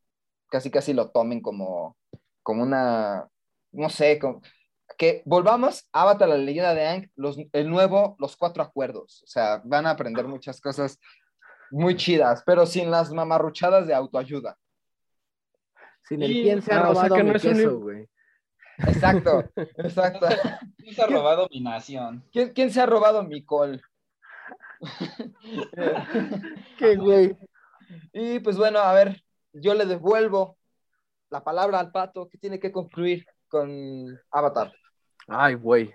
casi 0.49 0.69
casi 0.69 0.93
lo 0.93 1.09
tomen 1.11 1.41
como, 1.41 1.97
como 2.43 2.63
una, 2.63 3.27
no 3.71 3.89
sé, 3.89 4.19
como- 4.19 4.41
que 4.97 5.23
volvamos 5.25 5.87
a 5.93 6.03
Avatar, 6.03 6.29
la 6.29 6.37
leyenda 6.37 6.73
de 6.75 6.85
Aang, 6.85 7.11
los, 7.15 7.37
el 7.53 7.69
nuevo, 7.69 8.15
los 8.19 8.37
cuatro 8.37 8.61
acuerdos. 8.61 9.23
O 9.23 9.27
sea, 9.27 9.61
van 9.65 9.87
a 9.87 9.91
aprender 9.91 10.27
muchas 10.27 10.61
cosas 10.61 10.99
muy 11.71 11.95
chidas, 11.95 12.43
pero 12.45 12.65
sin 12.65 12.91
las 12.91 13.11
mamarruchadas 13.11 13.87
de 13.87 13.93
autoayuda. 13.95 14.57
sin 16.07 16.21
el 16.21 16.31
Y- 16.31 16.43
quién 16.43 16.61
se 16.61 16.71
ha 16.71 16.87
o 16.89 16.93
sea 16.93 17.07
robado 17.07 17.15
mi 17.23 17.29
no 17.31 17.35
es 17.35 17.41
queso, 17.41 17.79
güey. 17.79 18.07
Exacto, 18.79 19.43
exacto. 19.77 20.27
¿Quién 20.77 20.95
se 20.95 21.01
ha 21.01 21.07
robado 21.07 21.47
mi 21.51 21.61
nación? 21.61 22.23
¿Quién, 22.31 22.53
quién 22.53 22.71
se 22.71 22.81
ha 22.81 22.85
robado 22.85 23.23
mi 23.23 23.43
col? 23.43 23.81
Qué 26.77 26.95
güey. 26.95 27.37
Y 28.13 28.39
pues 28.39 28.57
bueno, 28.57 28.79
a 28.79 28.93
ver, 28.93 29.23
yo 29.53 29.73
le 29.73 29.85
devuelvo 29.85 30.57
la 31.29 31.43
palabra 31.43 31.79
al 31.79 31.91
pato 31.91 32.27
que 32.29 32.37
tiene 32.37 32.59
que 32.59 32.71
concluir 32.71 33.25
con 33.47 34.19
Avatar. 34.31 34.73
Ay, 35.27 35.55
güey. 35.55 35.93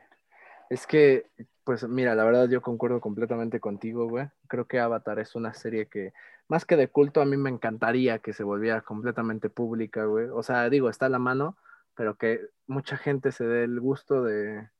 Es 0.68 0.86
que, 0.86 1.26
pues 1.64 1.86
mira, 1.88 2.14
la 2.14 2.24
verdad 2.24 2.48
yo 2.48 2.62
concuerdo 2.62 3.00
completamente 3.00 3.60
contigo, 3.60 4.08
güey. 4.08 4.28
Creo 4.48 4.66
que 4.66 4.78
Avatar 4.78 5.18
es 5.18 5.34
una 5.34 5.52
serie 5.54 5.86
que, 5.86 6.12
más 6.48 6.64
que 6.64 6.76
de 6.76 6.88
culto, 6.88 7.20
a 7.20 7.24
mí 7.24 7.36
me 7.36 7.50
encantaría 7.50 8.18
que 8.18 8.32
se 8.32 8.44
volviera 8.44 8.80
completamente 8.80 9.50
pública, 9.50 10.04
güey. 10.04 10.26
O 10.26 10.42
sea, 10.42 10.68
digo, 10.70 10.88
está 10.88 11.06
a 11.06 11.10
la 11.10 11.18
mano, 11.18 11.56
pero 12.00 12.16
que 12.16 12.40
mucha 12.66 12.96
gente 12.96 13.30
se 13.30 13.44
dé 13.44 13.64
el 13.64 13.78
gusto 13.78 14.22
de, 14.22 14.70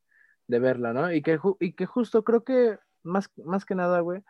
de 0.47 0.59
verla, 0.59 0.95
¿no? 0.95 1.13
Y 1.13 1.21
que, 1.21 1.39
y 1.59 1.75
que 1.75 1.85
justo 1.85 2.25
creo 2.25 2.45
que, 2.45 2.79
más, 3.03 3.31
más 3.45 3.67
que 3.67 3.75
nada, 3.75 4.01
güey, 4.01 4.25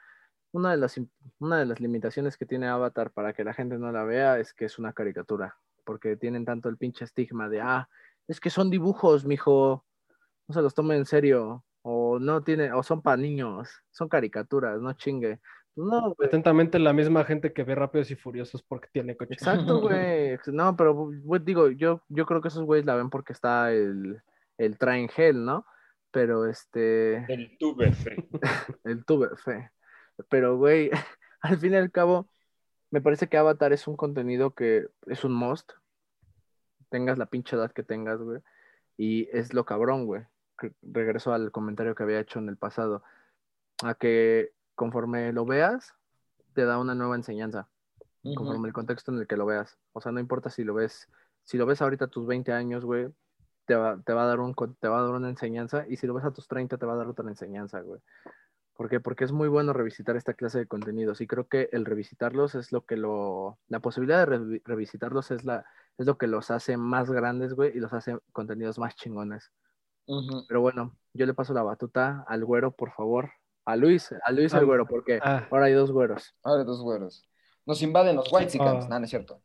una 0.50 0.72
de, 0.72 0.76
las, 0.76 1.00
una 1.38 1.60
de 1.60 1.66
las 1.66 1.78
limitaciones 1.78 2.36
que 2.36 2.46
tiene 2.46 2.66
Avatar 2.66 3.12
para 3.12 3.32
que 3.32 3.44
la 3.44 3.54
gente 3.54 3.78
no 3.78 3.92
la 3.92 4.02
vea 4.02 4.40
es 4.40 4.52
que 4.52 4.64
es 4.64 4.76
una 4.80 4.92
caricatura, 4.92 5.56
porque 5.84 6.16
tienen 6.16 6.44
tanto 6.44 6.68
el 6.68 6.78
pinche 6.78 7.04
estigma 7.04 7.48
de, 7.48 7.60
ah, 7.60 7.88
es 8.26 8.40
que 8.40 8.50
son 8.50 8.70
dibujos, 8.70 9.24
mijo, 9.24 9.84
no 10.48 10.52
se 10.52 10.60
los 10.60 10.74
tomen 10.74 10.98
en 10.98 11.06
serio, 11.06 11.64
o 11.82 12.18
no 12.18 12.42
tiene, 12.42 12.72
o 12.72 12.82
son 12.82 13.02
para 13.02 13.18
niños, 13.18 13.70
son 13.92 14.08
caricaturas, 14.08 14.80
no 14.80 14.94
chingue. 14.94 15.38
No, 15.76 16.14
güey. 16.14 16.28
Atentamente 16.28 16.78
la 16.78 16.92
misma 16.92 17.24
gente 17.24 17.52
que 17.52 17.62
ve 17.64 17.74
Rápidos 17.74 18.10
y 18.10 18.16
Furiosos 18.16 18.62
porque 18.62 18.88
tiene 18.92 19.16
coche. 19.16 19.34
Exacto, 19.34 19.80
güey. 19.80 20.36
No, 20.46 20.76
pero 20.76 20.94
güey, 20.94 21.40
digo, 21.44 21.68
yo, 21.70 22.02
yo 22.08 22.26
creo 22.26 22.40
que 22.40 22.48
esos 22.48 22.64
güeyes 22.64 22.86
la 22.86 22.96
ven 22.96 23.10
porque 23.10 23.32
está 23.32 23.72
el, 23.72 24.20
el 24.58 24.78
Train 24.78 25.08
Hell, 25.14 25.44
¿no? 25.44 25.64
Pero 26.10 26.46
este, 26.46 27.24
El 27.32 27.56
tube 27.58 27.92
fe. 27.92 28.28
el 28.84 29.04
tuve 29.04 29.28
fe. 29.36 29.70
Pero, 30.28 30.56
güey, 30.56 30.90
al 31.40 31.58
fin 31.58 31.72
y 31.72 31.76
al 31.76 31.90
cabo, 31.90 32.28
me 32.90 33.00
parece 33.00 33.28
que 33.28 33.36
Avatar 33.38 33.72
es 33.72 33.86
un 33.86 33.96
contenido 33.96 34.54
que 34.54 34.88
es 35.06 35.24
un 35.24 35.32
must. 35.32 35.72
Tengas 36.88 37.16
la 37.18 37.26
pinche 37.26 37.54
edad 37.56 37.70
que 37.72 37.84
tengas, 37.84 38.18
güey. 38.20 38.40
Y 38.96 39.28
es 39.32 39.54
lo 39.54 39.64
cabrón, 39.64 40.06
güey. 40.06 40.24
Que- 40.58 40.72
Regreso 40.82 41.32
al 41.32 41.52
comentario 41.52 41.94
que 41.94 42.02
había 42.02 42.18
hecho 42.20 42.40
en 42.40 42.48
el 42.48 42.56
pasado. 42.56 43.02
A 43.84 43.94
que 43.94 44.50
conforme 44.80 45.30
lo 45.34 45.44
veas, 45.44 45.94
te 46.54 46.64
da 46.64 46.78
una 46.78 46.94
nueva 46.94 47.14
enseñanza. 47.14 47.68
Conforme 48.34 48.66
el 48.68 48.72
contexto 48.72 49.12
en 49.12 49.18
el 49.18 49.26
que 49.26 49.36
lo 49.36 49.44
veas. 49.44 49.76
O 49.92 50.00
sea, 50.00 50.10
no 50.10 50.20
importa 50.20 50.48
si 50.48 50.64
lo 50.64 50.72
ves, 50.72 51.06
si 51.44 51.58
lo 51.58 51.66
ves 51.66 51.82
ahorita 51.82 52.06
a 52.06 52.08
tus 52.08 52.26
20 52.26 52.50
años, 52.54 52.82
güey, 52.86 53.08
te 53.66 53.74
va, 53.74 54.00
te 54.00 54.14
va 54.14 54.22
a 54.22 54.26
dar 54.26 54.40
un, 54.40 54.54
te 54.80 54.88
va 54.88 55.00
a 55.00 55.02
dar 55.02 55.10
una 55.10 55.28
enseñanza. 55.28 55.84
Y 55.86 55.96
si 55.98 56.06
lo 56.06 56.14
ves 56.14 56.24
a 56.24 56.30
tus 56.30 56.48
30, 56.48 56.78
te 56.78 56.86
va 56.86 56.94
a 56.94 56.96
dar 56.96 57.08
otra 57.08 57.28
enseñanza, 57.28 57.80
güey. 57.82 58.00
¿Por 58.74 58.88
qué? 58.88 59.00
Porque 59.00 59.24
es 59.24 59.32
muy 59.32 59.48
bueno 59.48 59.74
revisitar 59.74 60.16
esta 60.16 60.32
clase 60.32 60.60
de 60.60 60.66
contenidos 60.66 61.20
y 61.20 61.26
creo 61.26 61.46
que 61.46 61.68
el 61.72 61.84
revisitarlos 61.84 62.54
es 62.54 62.72
lo 62.72 62.86
que 62.86 62.96
lo, 62.96 63.58
la 63.68 63.80
posibilidad 63.80 64.26
de 64.26 64.38
revi- 64.38 64.62
revisitarlos 64.64 65.30
es 65.30 65.44
la, 65.44 65.66
es 65.98 66.06
lo 66.06 66.16
que 66.16 66.26
los 66.26 66.50
hace 66.50 66.78
más 66.78 67.10
grandes, 67.10 67.52
güey, 67.52 67.76
y 67.76 67.80
los 67.80 67.92
hace 67.92 68.18
contenidos 68.32 68.78
más 68.78 68.96
chingones. 68.96 69.50
Pero 70.48 70.62
bueno, 70.62 70.96
yo 71.12 71.26
le 71.26 71.34
paso 71.34 71.52
la 71.52 71.62
batuta 71.62 72.24
al 72.26 72.46
güero, 72.46 72.70
por 72.70 72.92
favor. 72.92 73.30
A 73.72 73.76
Luis, 73.76 74.12
a 74.24 74.32
Luis 74.32 74.52
el 74.52 74.60
Ah, 74.60 74.62
güero, 74.64 74.86
porque 74.86 75.18
ah. 75.22 75.46
ahora 75.50 75.66
hay 75.66 75.72
dos 75.74 75.92
güeros. 75.92 76.34
Ahora 76.42 76.64
dos 76.64 76.82
güeros. 76.82 77.24
Nos 77.66 77.82
invaden 77.82 78.16
los 78.16 78.32
white 78.32 78.58
Ah. 78.60 78.86
no, 78.88 78.98
no 78.98 79.04
es 79.04 79.10
cierto. 79.10 79.42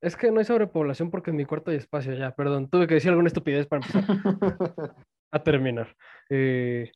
Es 0.00 0.16
que 0.16 0.30
no 0.30 0.38
hay 0.38 0.46
sobrepoblación 0.46 1.10
porque 1.10 1.30
en 1.30 1.36
mi 1.36 1.44
cuarto 1.44 1.70
hay 1.70 1.76
espacio 1.76 2.14
ya. 2.14 2.34
Perdón, 2.34 2.70
tuve 2.70 2.86
que 2.86 2.94
decir 2.94 3.10
alguna 3.10 3.28
estupidez 3.28 3.66
para 3.66 3.84
empezar 3.84 4.04
a 5.30 5.42
terminar. 5.42 5.94
Eh, 6.30 6.90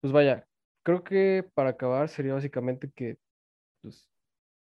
pues 0.00 0.12
vaya, 0.12 0.46
creo 0.82 1.02
que 1.02 1.48
para 1.54 1.70
acabar 1.70 2.08
sería 2.08 2.34
básicamente 2.34 2.90
que, 2.94 3.16
pues, 3.82 4.08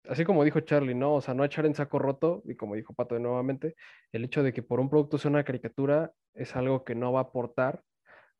así 0.09 0.25
como 0.25 0.45
dijo 0.45 0.61
Charlie, 0.61 0.95
¿no? 0.95 1.15
O 1.15 1.21
sea, 1.21 1.35
no 1.35 1.45
echar 1.45 1.67
en 1.67 1.75
saco 1.75 1.99
roto, 1.99 2.43
y 2.47 2.57
como 2.57 2.75
dijo 2.75 2.95
Pato 2.95 3.19
nuevamente, 3.19 3.75
el 4.13 4.25
hecho 4.25 4.43
de 4.43 4.53
que 4.53 4.63
por 4.63 4.79
un 4.81 4.91
producto 4.91 5.19
sea 5.19 5.31
una 5.31 5.45
caricatura 5.45 6.13
es 6.35 6.55
algo 6.57 6.85
que 6.85 6.95
no 6.95 7.13
va 7.13 7.21
a 7.21 7.25
aportar, 7.25 7.83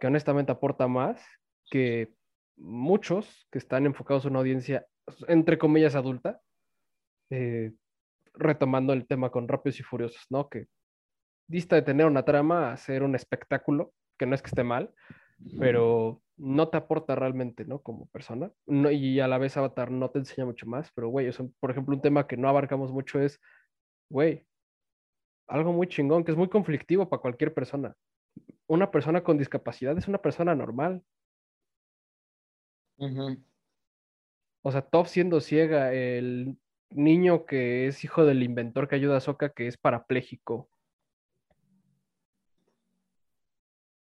que 0.05 0.09
honestamente 0.09 0.53
aporta 0.53 0.87
más 0.87 1.19
que 1.71 2.13
muchos 2.59 3.49
que 3.51 3.57
están 3.57 3.87
enfocados 3.87 4.27
a 4.27 4.29
una 4.29 4.41
audiencia, 4.41 4.87
entre 5.29 5.57
comillas, 5.57 5.95
adulta. 5.95 6.43
eh, 7.31 7.73
retomando 8.35 8.93
el 8.93 9.07
tema 9.07 9.31
con 9.31 9.49
Rápidos 9.49 9.81
y 9.81 9.83
Furiosos, 9.83 10.27
¿no? 10.29 10.51
Que 10.51 10.67
dista 11.49 11.77
de 11.77 11.81
tener 11.81 12.05
una 12.05 12.23
trama 12.23 12.71
a 12.71 12.77
ser 12.77 13.03
un 13.03 13.15
espectáculo, 13.15 13.95
que 14.19 14.27
no 14.27 14.35
es 14.35 14.43
que 14.43 14.49
esté 14.49 14.63
mal, 14.63 14.93
pero 15.59 16.21
no 16.37 16.69
te 16.69 16.77
aporta 16.77 17.15
realmente, 17.15 17.65
¿no? 17.65 17.81
Como 17.81 18.05
persona. 18.09 18.53
No, 18.67 18.91
y 18.91 19.21
a 19.21 19.27
la 19.27 19.39
vez 19.39 19.57
Avatar 19.57 19.91
no 19.91 20.11
te 20.11 20.19
enseña 20.19 20.45
mucho 20.45 20.67
más, 20.67 20.93
pero, 20.95 21.09
güey, 21.09 21.31
por 21.59 21.71
ejemplo, 21.71 21.95
un 21.95 22.03
tema 22.03 22.27
que 22.27 22.37
no 22.37 22.51
abarcamos 22.51 22.93
mucho 22.93 23.21
es, 23.21 23.41
güey, 24.11 24.47
algo 25.47 25.73
muy 25.73 25.87
chingón, 25.87 26.25
que 26.25 26.33
es 26.33 26.37
muy 26.37 26.51
conflictivo 26.51 27.09
para 27.09 27.23
cualquier 27.23 27.55
persona. 27.55 27.97
Una 28.67 28.91
persona 28.91 29.23
con 29.23 29.39
discapacidad 29.39 29.97
es 29.99 30.09
una 30.09 30.19
persona 30.19 30.55
normal. 30.55 31.03
O 34.63 34.73
sea, 34.73 34.83
Top 34.83 35.07
siendo 35.07 35.41
ciega, 35.41 35.93
el 35.93 36.57
niño 36.91 37.45
que 37.45 37.87
es 37.87 38.05
hijo 38.05 38.25
del 38.25 38.43
inventor 38.43 38.89
que 38.89 38.95
ayuda 38.95 39.19
a 39.19 39.21
Soka, 39.21 39.51
que 39.51 39.67
es 39.67 39.77
parapléjico. 39.77 40.69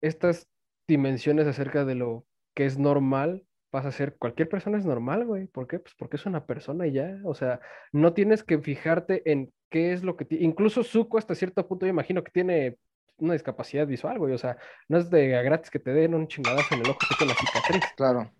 Estas 0.00 0.48
dimensiones 0.88 1.46
acerca 1.46 1.84
de 1.84 1.94
lo 1.94 2.26
que 2.54 2.66
es 2.66 2.78
normal 2.78 3.46
pasa 3.70 3.88
a 3.88 3.92
ser 3.92 4.16
cualquier 4.18 4.48
persona 4.48 4.76
es 4.76 4.84
normal, 4.84 5.24
güey. 5.24 5.46
¿Por 5.46 5.66
qué? 5.66 5.78
Pues 5.78 5.94
porque 5.94 6.16
es 6.16 6.26
una 6.26 6.44
persona 6.44 6.86
y 6.86 6.92
ya. 6.92 7.18
O 7.24 7.34
sea, 7.34 7.60
no 7.92 8.12
tienes 8.12 8.44
que 8.44 8.58
fijarte 8.58 9.30
en 9.30 9.52
qué 9.70 9.92
es 9.92 10.02
lo 10.02 10.16
que 10.16 10.26
tiene. 10.26 10.44
Incluso 10.44 10.84
Zuko 10.84 11.16
hasta 11.16 11.34
cierto 11.34 11.66
punto, 11.66 11.86
yo 11.86 11.90
imagino 11.90 12.22
que 12.22 12.32
tiene 12.32 12.76
una 13.18 13.34
discapacidad 13.34 13.86
visual, 13.86 14.18
güey. 14.18 14.34
O 14.34 14.38
sea, 14.38 14.58
no 14.88 14.98
es 14.98 15.10
de 15.10 15.36
a 15.36 15.42
gratis 15.42 15.70
que 15.70 15.78
te 15.78 15.92
den 15.92 16.14
un 16.14 16.28
chingadazo 16.28 16.74
en 16.74 16.82
el 16.82 16.90
ojo 16.90 17.06
que 17.06 17.14
te 17.14 17.26
la 17.26 17.34
cicatriz. 17.34 17.92
Claro. 17.96 18.30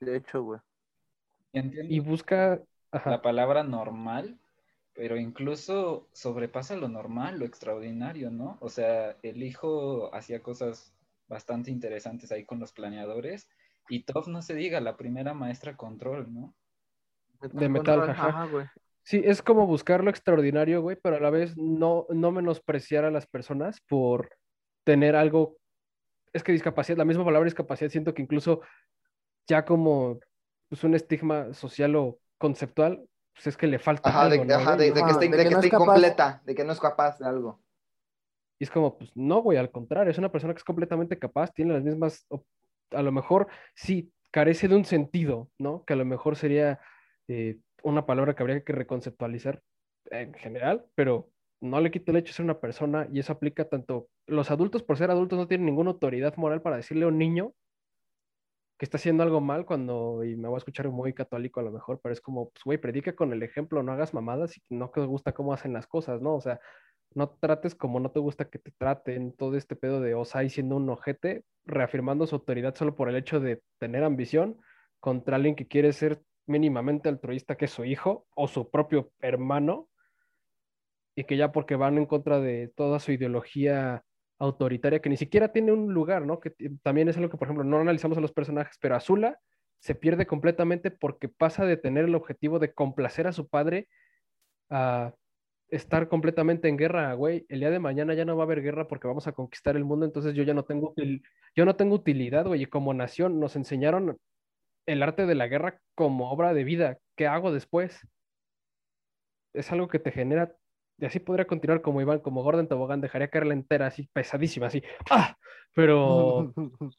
De 0.00 0.16
hecho, 0.16 0.42
güey. 0.42 0.60
Y 1.52 2.00
busca. 2.00 2.60
Ajá. 2.92 3.10
la 3.10 3.22
palabra 3.22 3.62
normal, 3.62 4.40
pero 4.94 5.16
incluso 5.16 6.08
sobrepasa 6.12 6.74
lo 6.74 6.88
normal, 6.88 7.38
lo 7.38 7.44
extraordinario, 7.44 8.32
¿no? 8.32 8.58
O 8.60 8.68
sea, 8.68 9.16
el 9.22 9.44
hijo 9.44 10.12
hacía 10.12 10.42
cosas 10.42 10.92
bastante 11.28 11.70
interesantes 11.70 12.32
ahí 12.32 12.44
con 12.44 12.58
los 12.58 12.72
planeadores 12.72 13.48
y 13.88 14.02
Toph 14.04 14.28
no 14.28 14.42
se 14.42 14.54
diga, 14.54 14.80
la 14.80 14.96
primera 14.96 15.34
maestra 15.34 15.76
control, 15.76 16.32
¿no? 16.32 16.54
De 17.40 17.68
metal, 17.68 18.00
Control, 18.00 18.10
ajá. 18.10 18.44
güey. 18.46 18.66
Sí, 19.10 19.20
es 19.24 19.42
como 19.42 19.66
buscar 19.66 20.04
lo 20.04 20.10
extraordinario, 20.10 20.82
güey, 20.82 20.96
pero 21.02 21.16
a 21.16 21.20
la 21.20 21.30
vez 21.30 21.56
no, 21.56 22.06
no 22.10 22.30
menospreciar 22.30 23.04
a 23.04 23.10
las 23.10 23.26
personas 23.26 23.80
por 23.88 24.30
tener 24.84 25.16
algo. 25.16 25.56
Es 26.32 26.44
que 26.44 26.52
discapacidad, 26.52 26.96
la 26.96 27.04
misma 27.04 27.24
palabra 27.24 27.44
discapacidad, 27.46 27.90
siento 27.90 28.14
que 28.14 28.22
incluso 28.22 28.60
ya 29.48 29.64
como 29.64 30.20
pues, 30.68 30.84
un 30.84 30.94
estigma 30.94 31.52
social 31.54 31.96
o 31.96 32.20
conceptual, 32.38 33.04
pues 33.34 33.48
es 33.48 33.56
que 33.56 33.66
le 33.66 33.80
falta 33.80 34.10
Ajá, 34.10 34.28
de, 34.28 34.38
algo, 34.38 34.44
¿no, 34.44 34.54
ajá, 34.54 34.76
güey? 34.76 34.90
de- 34.90 34.94
de 34.94 35.00
que 35.02 35.10
Ajá, 35.10 35.10
esté, 35.10 35.24
de 35.28 35.30
de 35.30 35.36
que 35.38 35.42
que 35.42 35.50
no 35.50 35.56
esté 35.56 35.66
es 35.66 35.72
capaz. 35.72 35.84
incompleta, 35.86 36.42
de 36.44 36.54
que 36.54 36.62
no 36.64 36.72
es 36.72 36.78
capaz 36.78 37.18
de 37.18 37.26
algo. 37.26 37.60
Y 38.60 38.64
es 38.64 38.70
como, 38.70 38.96
pues 38.96 39.10
no, 39.16 39.42
güey, 39.42 39.58
al 39.58 39.72
contrario, 39.72 40.12
es 40.12 40.18
una 40.18 40.30
persona 40.30 40.54
que 40.54 40.58
es 40.58 40.64
completamente 40.64 41.18
capaz, 41.18 41.50
tiene 41.52 41.72
las 41.74 41.82
mismas, 41.82 42.28
a 42.92 43.02
lo 43.02 43.10
mejor 43.10 43.48
sí, 43.74 44.12
carece 44.30 44.68
de 44.68 44.76
un 44.76 44.84
sentido, 44.84 45.50
¿no? 45.58 45.84
Que 45.84 45.94
a 45.94 45.96
lo 45.96 46.04
mejor 46.04 46.36
sería 46.36 46.78
eh, 47.26 47.58
una 47.82 48.06
palabra 48.06 48.34
que 48.34 48.42
habría 48.42 48.64
que 48.64 48.72
reconceptualizar 48.72 49.62
en 50.10 50.34
general, 50.34 50.86
pero 50.94 51.30
no 51.60 51.80
le 51.80 51.90
quita 51.90 52.10
el 52.10 52.18
hecho 52.18 52.30
de 52.30 52.36
ser 52.36 52.44
una 52.44 52.60
persona 52.60 53.06
y 53.12 53.20
eso 53.20 53.32
aplica 53.32 53.68
tanto, 53.68 54.08
los 54.26 54.50
adultos 54.50 54.82
por 54.82 54.96
ser 54.96 55.10
adultos 55.10 55.38
no 55.38 55.46
tienen 55.46 55.66
ninguna 55.66 55.90
autoridad 55.90 56.36
moral 56.36 56.62
para 56.62 56.76
decirle 56.76 57.04
a 57.04 57.08
un 57.08 57.18
niño 57.18 57.52
que 58.78 58.86
está 58.86 58.96
haciendo 58.96 59.22
algo 59.22 59.42
mal 59.42 59.66
cuando, 59.66 60.24
y 60.24 60.36
me 60.36 60.48
voy 60.48 60.56
a 60.56 60.58
escuchar 60.58 60.88
muy 60.88 61.12
católico 61.12 61.60
a 61.60 61.62
lo 61.62 61.70
mejor, 61.70 62.00
pero 62.02 62.14
es 62.14 62.20
como, 62.22 62.48
pues 62.48 62.64
güey, 62.64 62.78
predica 62.78 63.14
con 63.14 63.30
el 63.34 63.42
ejemplo, 63.42 63.82
no 63.82 63.92
hagas 63.92 64.14
mamadas 64.14 64.56
y 64.56 64.62
no 64.70 64.88
te 64.88 65.02
gusta 65.02 65.32
cómo 65.32 65.52
hacen 65.52 65.74
las 65.74 65.86
cosas, 65.86 66.22
¿no? 66.22 66.34
O 66.34 66.40
sea, 66.40 66.60
no 67.14 67.28
trates 67.28 67.74
como 67.74 68.00
no 68.00 68.10
te 68.10 68.20
gusta 68.20 68.48
que 68.48 68.58
te 68.58 68.70
traten, 68.70 69.32
todo 69.36 69.56
este 69.56 69.76
pedo 69.76 70.00
de 70.00 70.14
Osai 70.14 70.48
siendo 70.48 70.76
un 70.76 70.88
ojete, 70.88 71.44
reafirmando 71.66 72.26
su 72.26 72.36
autoridad 72.36 72.74
solo 72.74 72.96
por 72.96 73.10
el 73.10 73.16
hecho 73.16 73.38
de 73.38 73.60
tener 73.78 74.02
ambición 74.02 74.56
contra 74.98 75.36
alguien 75.36 75.56
que 75.56 75.66
quiere 75.68 75.92
ser 75.92 76.22
mínimamente 76.50 77.08
altruista 77.08 77.56
que 77.56 77.68
su 77.68 77.84
hijo 77.84 78.26
o 78.34 78.48
su 78.48 78.70
propio 78.70 79.12
hermano 79.20 79.88
y 81.14 81.24
que 81.24 81.36
ya 81.36 81.52
porque 81.52 81.76
van 81.76 81.96
en 81.96 82.06
contra 82.06 82.40
de 82.40 82.68
toda 82.76 82.98
su 82.98 83.12
ideología 83.12 84.04
autoritaria 84.38 85.00
que 85.00 85.10
ni 85.10 85.16
siquiera 85.16 85.52
tiene 85.52 85.72
un 85.72 85.92
lugar, 85.92 86.26
¿no? 86.26 86.40
Que 86.40 86.52
también 86.82 87.08
es 87.08 87.16
algo 87.16 87.30
que, 87.30 87.36
por 87.36 87.46
ejemplo, 87.46 87.64
no 87.64 87.78
analizamos 87.78 88.18
a 88.18 88.22
los 88.22 88.32
personajes, 88.32 88.76
pero 88.80 88.96
Azula 88.96 89.38
se 89.78 89.94
pierde 89.94 90.26
completamente 90.26 90.90
porque 90.90 91.28
pasa 91.28 91.64
de 91.64 91.76
tener 91.76 92.04
el 92.06 92.14
objetivo 92.14 92.58
de 92.58 92.72
complacer 92.72 93.26
a 93.26 93.32
su 93.32 93.48
padre 93.48 93.88
a 94.70 95.14
estar 95.68 96.08
completamente 96.08 96.68
en 96.68 96.76
guerra, 96.76 97.14
güey. 97.14 97.46
El 97.48 97.60
día 97.60 97.70
de 97.70 97.78
mañana 97.78 98.14
ya 98.14 98.24
no 98.24 98.36
va 98.36 98.42
a 98.42 98.46
haber 98.46 98.62
guerra 98.62 98.88
porque 98.88 99.08
vamos 99.08 99.26
a 99.26 99.32
conquistar 99.32 99.76
el 99.76 99.84
mundo, 99.84 100.04
entonces 100.04 100.34
yo 100.34 100.42
ya 100.42 100.54
no 100.54 100.64
tengo 100.64 100.94
yo 101.54 101.64
no 101.64 101.76
tengo 101.76 101.94
utilidad, 101.94 102.46
güey. 102.46 102.62
Y 102.62 102.66
como 102.66 102.94
nación 102.94 103.40
nos 103.40 103.56
enseñaron 103.56 104.18
el 104.86 105.02
arte 105.02 105.26
de 105.26 105.34
la 105.34 105.48
guerra 105.48 105.80
como 105.94 106.30
obra 106.30 106.54
de 106.54 106.64
vida. 106.64 106.98
¿Qué 107.16 107.26
hago 107.26 107.52
después? 107.52 108.06
Es 109.52 109.70
algo 109.72 109.88
que 109.88 109.98
te 109.98 110.12
genera, 110.12 110.54
y 111.00 111.06
así 111.06 111.18
podría 111.18 111.46
continuar 111.46 111.80
como 111.80 112.00
Iván, 112.00 112.20
como 112.20 112.42
Gordon 112.42 112.68
Tobogán, 112.68 113.00
dejaría 113.00 113.28
caerla 113.28 113.54
entera, 113.54 113.86
así 113.86 114.08
pesadísima, 114.12 114.66
así. 114.66 114.82
¡Ah! 115.10 115.36
Pero 115.74 116.52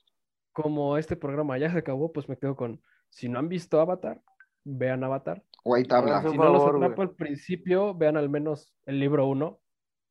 como 0.52 0.98
este 0.98 1.16
programa 1.16 1.58
ya 1.58 1.72
se 1.72 1.78
acabó, 1.78 2.12
pues 2.12 2.28
me 2.28 2.38
quedo 2.38 2.56
con, 2.56 2.82
si 3.10 3.30
no 3.30 3.38
han 3.38 3.48
visto 3.48 3.80
Avatar, 3.80 4.20
vean 4.64 5.04
Avatar. 5.04 5.44
Güey, 5.64 5.84
tabla. 5.84 6.24
Si 6.24 6.36
no 6.36 6.52
los 6.52 6.64
atrapa 6.64 7.04
al 7.04 7.12
principio, 7.12 7.94
vean 7.94 8.18
al 8.18 8.30
menos 8.30 8.74
el 8.86 9.00
libro 9.00 9.28
1. 9.28 9.60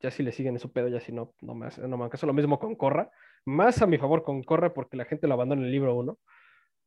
Ya 0.03 0.11
si 0.11 0.23
le 0.23 0.33
siguen 0.33 0.55
en 0.55 0.61
su 0.61 0.73
pedo, 0.73 0.89
ya 0.89 1.01
si 1.01 1.13
no, 1.13 1.35
no 1.41 1.55
me 1.55 1.67
hace, 1.67 1.87
no 1.87 1.99
me 1.99 2.09
caso. 2.09 2.27
Lo 2.27 2.33
mismo 2.33 2.59
con 2.59 2.77
Corra. 2.77 3.11
Más 3.45 3.83
a 3.83 3.87
mi 3.87 3.99
favor 3.99 4.23
con 4.23 4.43
Corra 4.43 4.73
porque 4.73 4.97
la 4.97 5.05
gente 5.05 5.27
lo 5.27 5.35
abandona 5.35 5.63
en 5.63 5.67
el 5.67 5.73
libro 5.73 5.97
1. 5.97 6.17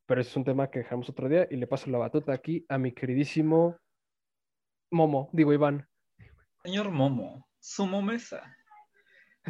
Pero 0.05 0.21
ese 0.21 0.31
es 0.31 0.37
un 0.37 0.43
tema 0.43 0.69
que 0.69 0.79
dejamos 0.79 1.09
otro 1.09 1.29
día 1.29 1.47
y 1.49 1.55
le 1.55 1.67
paso 1.67 1.89
la 1.89 1.97
batuta 1.97 2.33
aquí 2.33 2.65
a 2.69 2.77
mi 2.77 2.91
queridísimo 2.91 3.77
Momo, 4.91 5.29
digo 5.33 5.53
Iván. 5.53 5.87
Señor 6.63 6.91
Momo, 6.91 7.47
sumo 7.59 8.01
mesa. 8.01 8.55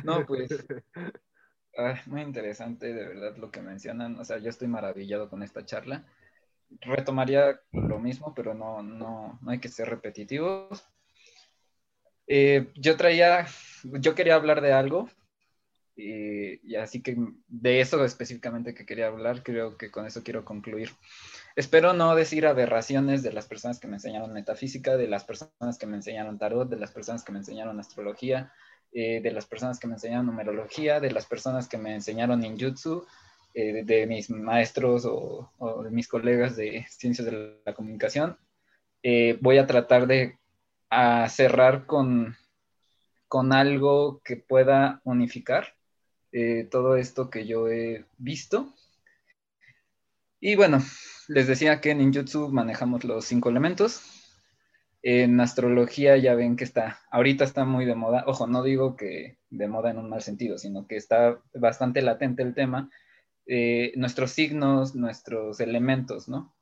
No, 0.03 0.25
pues, 0.25 0.49
ah, 1.77 2.01
muy 2.05 2.21
interesante 2.21 2.93
de 2.93 3.07
verdad 3.07 3.37
lo 3.37 3.51
que 3.51 3.61
mencionan. 3.61 4.19
O 4.19 4.25
sea, 4.25 4.37
yo 4.37 4.49
estoy 4.49 4.67
maravillado 4.67 5.29
con 5.29 5.43
esta 5.43 5.65
charla. 5.65 6.05
Retomaría 6.81 7.59
lo 7.71 7.99
mismo, 7.99 8.33
pero 8.33 8.53
no, 8.53 8.81
no, 8.81 9.39
no 9.41 9.51
hay 9.51 9.59
que 9.59 9.69
ser 9.69 9.89
repetitivos. 9.89 10.87
Eh, 12.27 12.71
yo 12.75 12.95
traía, 12.95 13.45
yo 13.83 14.15
quería 14.15 14.35
hablar 14.35 14.61
de 14.61 14.71
algo, 14.71 15.09
y, 15.95 16.59
y 16.67 16.75
así 16.75 17.01
que 17.01 17.15
de 17.47 17.81
eso 17.81 18.03
específicamente 18.03 18.73
que 18.73 18.85
quería 18.85 19.07
hablar, 19.07 19.43
creo 19.43 19.77
que 19.77 19.91
con 19.91 20.05
eso 20.05 20.23
quiero 20.23 20.43
concluir. 20.43 20.89
Espero 21.55 21.93
no 21.93 22.15
decir 22.15 22.47
aberraciones 22.47 23.21
de 23.21 23.31
las 23.31 23.47
personas 23.47 23.79
que 23.79 23.87
me 23.87 23.97
enseñaron 23.97 24.33
metafísica, 24.33 24.97
de 24.97 25.07
las 25.07 25.23
personas 25.23 25.77
que 25.77 25.85
me 25.85 25.97
enseñaron 25.97 26.39
tarot, 26.39 26.69
de 26.69 26.77
las 26.77 26.91
personas 26.91 27.23
que 27.23 27.31
me 27.31 27.39
enseñaron 27.39 27.79
astrología, 27.79 28.51
eh, 28.91 29.21
de 29.21 29.31
las 29.31 29.45
personas 29.45 29.79
que 29.79 29.87
me 29.87 29.93
enseñaron 29.93 30.25
numerología, 30.25 30.99
de 30.99 31.11
las 31.11 31.25
personas 31.25 31.67
que 31.67 31.77
me 31.77 31.93
enseñaron 31.93 32.39
ninjutsu, 32.39 33.05
eh, 33.53 33.73
de, 33.73 33.83
de 33.83 34.07
mis 34.07 34.29
maestros 34.31 35.05
o, 35.05 35.51
o 35.59 35.83
de 35.83 35.91
mis 35.91 36.07
colegas 36.07 36.55
de 36.55 36.85
ciencias 36.89 37.25
de 37.25 37.61
la 37.65 37.73
comunicación. 37.73 38.37
Eh, 39.03 39.37
voy 39.41 39.57
a 39.57 39.67
tratar 39.67 40.07
de 40.07 40.37
a 40.89 41.27
cerrar 41.27 41.85
con, 41.85 42.35
con 43.27 43.51
algo 43.51 44.21
que 44.23 44.37
pueda 44.37 45.01
unificar 45.03 45.75
eh, 46.33 46.67
todo 46.71 46.97
esto 46.97 47.29
que 47.31 47.47
yo 47.47 47.69
he 47.69 48.05
visto. 48.17 48.73
Y 50.39 50.55
bueno, 50.55 50.79
les 51.27 51.47
decía 51.47 51.81
que 51.81 51.91
en 51.91 51.99
ninjutsu 51.99 52.49
manejamos 52.49 53.03
los 53.03 53.25
cinco 53.25 53.49
elementos. 53.49 54.01
En 55.03 55.39
astrología 55.41 56.17
ya 56.17 56.35
ven 56.35 56.55
que 56.55 56.63
está, 56.65 56.99
ahorita 57.11 57.43
está 57.43 57.65
muy 57.65 57.85
de 57.85 57.95
moda. 57.95 58.23
Ojo, 58.27 58.47
no 58.47 58.63
digo 58.63 58.95
que 58.95 59.37
de 59.49 59.67
moda 59.67 59.91
en 59.91 59.97
un 59.99 60.09
mal 60.09 60.21
sentido, 60.21 60.57
sino 60.57 60.87
que 60.87 60.95
está 60.97 61.41
bastante 61.55 62.01
latente 62.01 62.43
el 62.43 62.55
tema. 62.55 62.89
eh, 63.47 63.93
nuestros 63.97 64.31
signos, 64.33 64.95
nuestros 64.95 65.61
elementos, 65.61 66.29
¿no? 66.29 66.55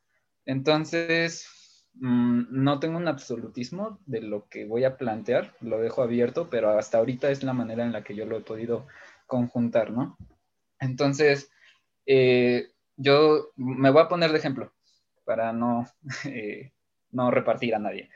Entonces, 0.45 1.48
mm, 1.95 2.45
no 2.52 2.80
tengo 2.80 2.98
un 2.98 3.07
absolutismo 3.10 3.99
de 4.07 4.22
lo 4.22 4.49
que 4.49 4.65
voy 4.65 4.85
a 4.85 4.98
plantear, 4.98 5.56
lo 5.61 5.80
dejo 5.80 6.03
abierto, 6.03 6.49
pero 6.52 6.72
hasta 6.77 6.99
ahorita 6.99 7.31
es 7.31 7.43
la 7.43 7.53
manera 7.53 7.85
en 7.85 7.93
la 7.93 8.03
que 8.03 8.15
yo 8.15 8.26
lo 8.27 8.38
he 8.38 8.41
podido 8.43 8.88
conjuntar, 9.31 9.91
¿no? 9.91 10.17
Entonces, 10.77 11.49
eh, 12.05 12.67
yo 12.97 13.53
me 13.55 13.89
voy 13.89 14.01
a 14.01 14.09
poner 14.09 14.33
de 14.33 14.37
ejemplo 14.37 14.73
para 15.23 15.53
no, 15.53 15.87
eh, 16.25 16.73
no 17.11 17.31
repartir 17.31 17.73
a 17.73 17.79
nadie. 17.79 18.09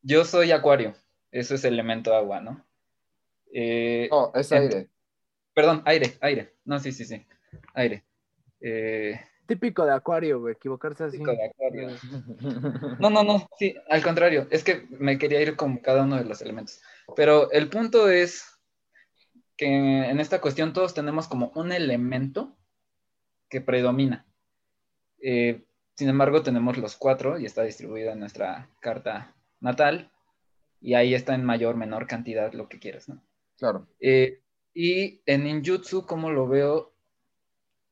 Yo 0.00 0.24
soy 0.24 0.52
acuario, 0.52 0.94
eso 1.32 1.56
es 1.56 1.64
elemento 1.64 2.14
agua, 2.14 2.40
¿no? 2.40 2.64
Eh, 3.52 4.06
No, 4.12 4.30
es 4.32 4.52
aire. 4.52 4.88
Perdón, 5.54 5.82
aire, 5.86 6.16
aire. 6.20 6.54
No, 6.64 6.78
sí, 6.78 6.92
sí, 6.92 7.04
sí, 7.04 7.26
aire. 7.74 8.04
Eh, 8.60 9.20
Típico 9.44 9.84
de 9.84 9.92
Acuario, 9.92 10.38
güey, 10.38 10.54
equivocarse 10.54 11.02
así. 11.04 11.18
Típico 11.18 11.32
de 11.32 11.46
Acuario. 11.46 11.88
No, 13.00 13.10
no, 13.10 13.24
no, 13.24 13.48
sí, 13.58 13.74
al 13.88 14.04
contrario, 14.04 14.46
es 14.50 14.62
que 14.62 14.86
me 14.90 15.18
quería 15.18 15.40
ir 15.40 15.56
con 15.56 15.78
cada 15.78 16.04
uno 16.04 16.16
de 16.16 16.24
los 16.24 16.40
elementos. 16.42 16.80
Pero 17.16 17.50
el 17.50 17.68
punto 17.68 18.08
es 18.08 18.57
que 19.58 19.66
en 19.66 20.20
esta 20.20 20.40
cuestión 20.40 20.72
todos 20.72 20.94
tenemos 20.94 21.28
como 21.28 21.52
un 21.54 21.72
elemento 21.72 22.56
que 23.50 23.60
predomina. 23.60 24.24
Eh, 25.20 25.64
sin 25.94 26.08
embargo, 26.08 26.42
tenemos 26.42 26.78
los 26.78 26.96
cuatro 26.96 27.38
y 27.38 27.44
está 27.44 27.64
distribuida 27.64 28.12
en 28.12 28.20
nuestra 28.20 28.70
carta 28.80 29.34
natal 29.60 30.12
y 30.80 30.94
ahí 30.94 31.12
está 31.12 31.34
en 31.34 31.44
mayor 31.44 31.76
menor 31.76 32.06
cantidad 32.06 32.52
lo 32.52 32.68
que 32.68 32.78
quieras, 32.78 33.08
¿no? 33.08 33.20
Claro. 33.58 33.88
Eh, 33.98 34.40
y 34.72 35.20
en 35.26 35.42
ninjutsu, 35.42 36.06
como 36.06 36.30
lo 36.30 36.46
veo, 36.46 36.92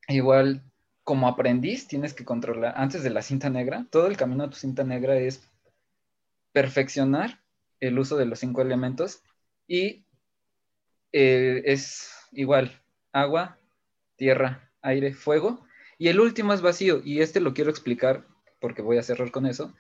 igual 0.06 0.62
como 1.02 1.26
aprendiz 1.26 1.88
tienes 1.88 2.14
que 2.14 2.24
controlar, 2.24 2.74
antes 2.76 3.02
de 3.02 3.10
la 3.10 3.22
cinta 3.22 3.50
negra, 3.50 3.86
todo 3.90 4.06
el 4.06 4.16
camino 4.16 4.44
a 4.44 4.50
tu 4.50 4.56
cinta 4.56 4.84
negra 4.84 5.16
es 5.16 5.50
perfeccionar 6.52 7.40
el 7.80 7.98
uso 7.98 8.16
de 8.16 8.26
los 8.26 8.38
cinco 8.38 8.62
elementos 8.62 9.24
y 9.66 10.05
eh, 11.18 11.62
es 11.64 12.12
igual 12.32 12.78
agua, 13.10 13.58
tierra, 14.16 14.70
aire, 14.82 15.14
fuego 15.14 15.66
Y 15.96 16.08
el 16.08 16.20
último 16.20 16.52
es 16.52 16.60
vacío, 16.60 17.00
y 17.02 17.22
este 17.22 17.40
lo 17.40 17.54
quiero 17.54 17.70
explicar 17.70 18.26
porque 18.60 18.82
voy 18.82 18.98
a 18.98 19.02
cerrar 19.02 19.30
con 19.30 19.46
eso. 19.46 19.72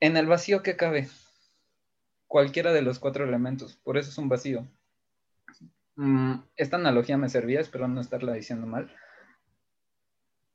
En 0.00 0.16
el 0.16 0.26
vacío, 0.26 0.64
¿qué 0.64 0.74
cabe? 0.74 1.08
Cualquiera 2.26 2.72
de 2.72 2.82
los 2.82 2.98
cuatro 2.98 3.22
elementos, 3.22 3.76
por 3.76 3.98
eso 3.98 4.10
es 4.10 4.18
un 4.18 4.28
vacío. 4.28 4.66
Mm, 5.94 6.40
esta 6.56 6.76
analogía 6.76 7.16
me 7.16 7.28
servía, 7.28 7.60
espero 7.60 7.86
no 7.86 8.00
estarla 8.00 8.32
diciendo 8.32 8.66
mal. 8.66 8.92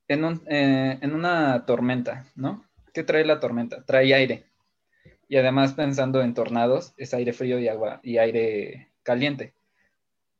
En, 0.06 0.42
eh, 0.48 0.98
en 1.00 1.14
una 1.14 1.64
tormenta, 1.64 2.26
¿no? 2.34 2.62
¿Qué 2.92 3.04
trae 3.04 3.24
la 3.24 3.40
tormenta? 3.40 3.82
Trae 3.86 4.12
aire. 4.12 4.51
Y 5.32 5.38
además 5.38 5.72
pensando 5.72 6.20
en 6.20 6.34
tornados, 6.34 6.92
es 6.98 7.14
aire 7.14 7.32
frío 7.32 7.58
y 7.58 7.66
agua 7.66 8.00
y 8.02 8.18
aire 8.18 8.90
caliente. 9.02 9.54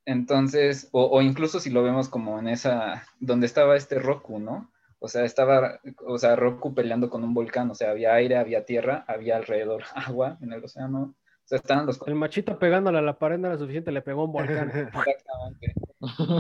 Entonces, 0.05 0.91
o, 0.93 1.07
o 1.07 1.23
incluso 1.23 1.61
si 1.61 1.71
lo 1.71 1.83
vemos 1.83 2.11
como 2.11 2.39
en 2.39 2.47
esa, 2.47 3.07
donde 3.19 3.47
estaba 3.47 3.75
este 3.75 3.99
Roku, 3.99 4.39
¿no? 4.39 4.71
O 4.99 5.09
sea, 5.09 5.25
estaba, 5.25 5.81
o 6.05 6.19
sea, 6.19 6.37
Roku 6.37 6.75
peleando 6.75 7.09
con 7.09 7.25
un 7.25 7.33
volcán, 7.33 7.71
o 7.71 7.75
sea, 7.75 7.91
había 7.91 8.13
aire, 8.13 8.37
había 8.37 8.67
tierra, 8.67 9.07
había 9.09 9.37
alrededor 9.37 9.85
agua 9.95 10.37
en 10.43 10.53
el 10.53 10.63
océano. 10.63 11.15
O 11.25 11.47
sea, 11.47 11.57
estaban 11.57 11.87
los 11.87 11.99
El 12.07 12.15
machito 12.15 12.59
pegándole 12.59 12.99
a 12.99 13.01
la 13.01 13.19
pared 13.19 13.39
no 13.39 13.49
era 13.49 13.57
suficiente, 13.57 13.93
le 13.93 14.03
pegó 14.03 14.27
un 14.27 14.33
volcán. 14.33 14.69
Exactamente. 14.75 15.73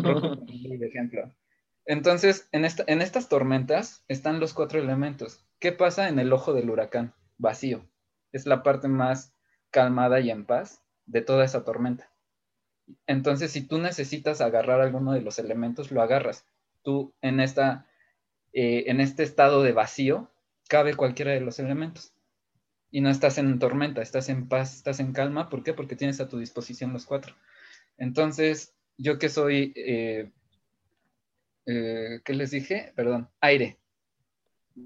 Roku 0.03 0.45
ejemplo. 0.85 1.33
Entonces, 1.87 2.51
en, 2.53 2.67
esta, 2.67 2.85
en 2.87 3.01
estas 3.01 3.31
tormentas 3.31 4.05
están 4.09 4.41
los 4.41 4.53
cuatro 4.53 4.79
elementos. 4.79 5.43
¿Qué 5.59 5.73
pasa 5.73 6.11
en 6.11 6.19
el 6.19 6.31
ojo 6.35 6.53
del 6.53 6.69
huracán? 6.69 7.15
Vacío. 7.39 7.87
Es 8.33 8.47
la 8.47 8.63
parte 8.63 8.89
más 8.89 9.35
calmada 9.71 10.21
y 10.21 10.31
en 10.31 10.45
paz 10.45 10.83
de 11.07 11.23
toda 11.23 11.45
esa 11.45 11.65
tormenta. 11.65 12.11
Entonces, 13.07 13.53
si 13.53 13.67
tú 13.67 13.79
necesitas 13.79 14.41
agarrar 14.41 14.81
alguno 14.81 15.13
de 15.13 15.23
los 15.23 15.39
elementos, 15.39 15.91
lo 15.91 16.03
agarras. 16.03 16.45
Tú 16.83 17.15
en, 17.23 17.41
esta, 17.41 17.87
eh, 18.53 18.85
en 18.87 19.01
este 19.01 19.23
estado 19.23 19.63
de 19.63 19.73
vacío, 19.73 20.31
cabe 20.69 20.95
cualquiera 20.95 21.33
de 21.33 21.41
los 21.41 21.59
elementos. 21.59 22.13
Y 22.91 23.01
no 23.01 23.09
estás 23.09 23.39
en 23.39 23.59
tormenta, 23.59 24.03
estás 24.03 24.29
en 24.29 24.49
paz, 24.49 24.77
estás 24.77 25.01
en 25.01 25.13
calma. 25.13 25.49
¿Por 25.49 25.63
qué? 25.63 25.73
Porque 25.73 25.97
tienes 25.97 26.21
a 26.21 26.29
tu 26.29 26.39
disposición 26.39 26.93
los 26.93 27.07
cuatro. 27.07 27.35
Entonces, 27.97 28.75
yo 28.99 29.19
que 29.19 29.29
soy, 29.29 29.73
eh, 29.77 30.31
eh, 31.67 32.21
¿qué 32.25 32.35
les 32.35 32.51
dije? 32.51 32.93
Perdón, 32.95 33.31
aire. 33.41 33.79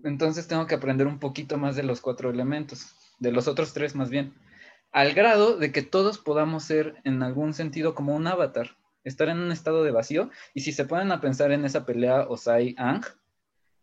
Entonces 0.04 0.48
tengo 0.48 0.66
que 0.66 0.74
aprender 0.74 1.06
un 1.06 1.18
poquito 1.18 1.58
más 1.58 1.76
de 1.76 1.82
los 1.82 2.00
cuatro 2.00 2.30
elementos, 2.30 2.95
de 3.18 3.32
los 3.32 3.48
otros 3.48 3.72
tres 3.72 3.94
más 3.94 4.10
bien, 4.10 4.34
al 4.92 5.12
grado 5.12 5.56
de 5.58 5.72
que 5.72 5.82
todos 5.82 6.18
podamos 6.18 6.64
ser 6.64 6.96
en 7.04 7.22
algún 7.22 7.54
sentido 7.54 7.94
como 7.94 8.14
un 8.14 8.26
avatar, 8.26 8.76
estar 9.04 9.28
en 9.28 9.38
un 9.38 9.52
estado 9.52 9.84
de 9.84 9.90
vacío. 9.90 10.30
Y 10.54 10.60
si 10.60 10.72
se 10.72 10.84
ponen 10.86 11.12
a 11.12 11.20
pensar 11.20 11.52
en 11.52 11.64
esa 11.64 11.84
pelea 11.84 12.26
Osai-Ang, 12.28 13.04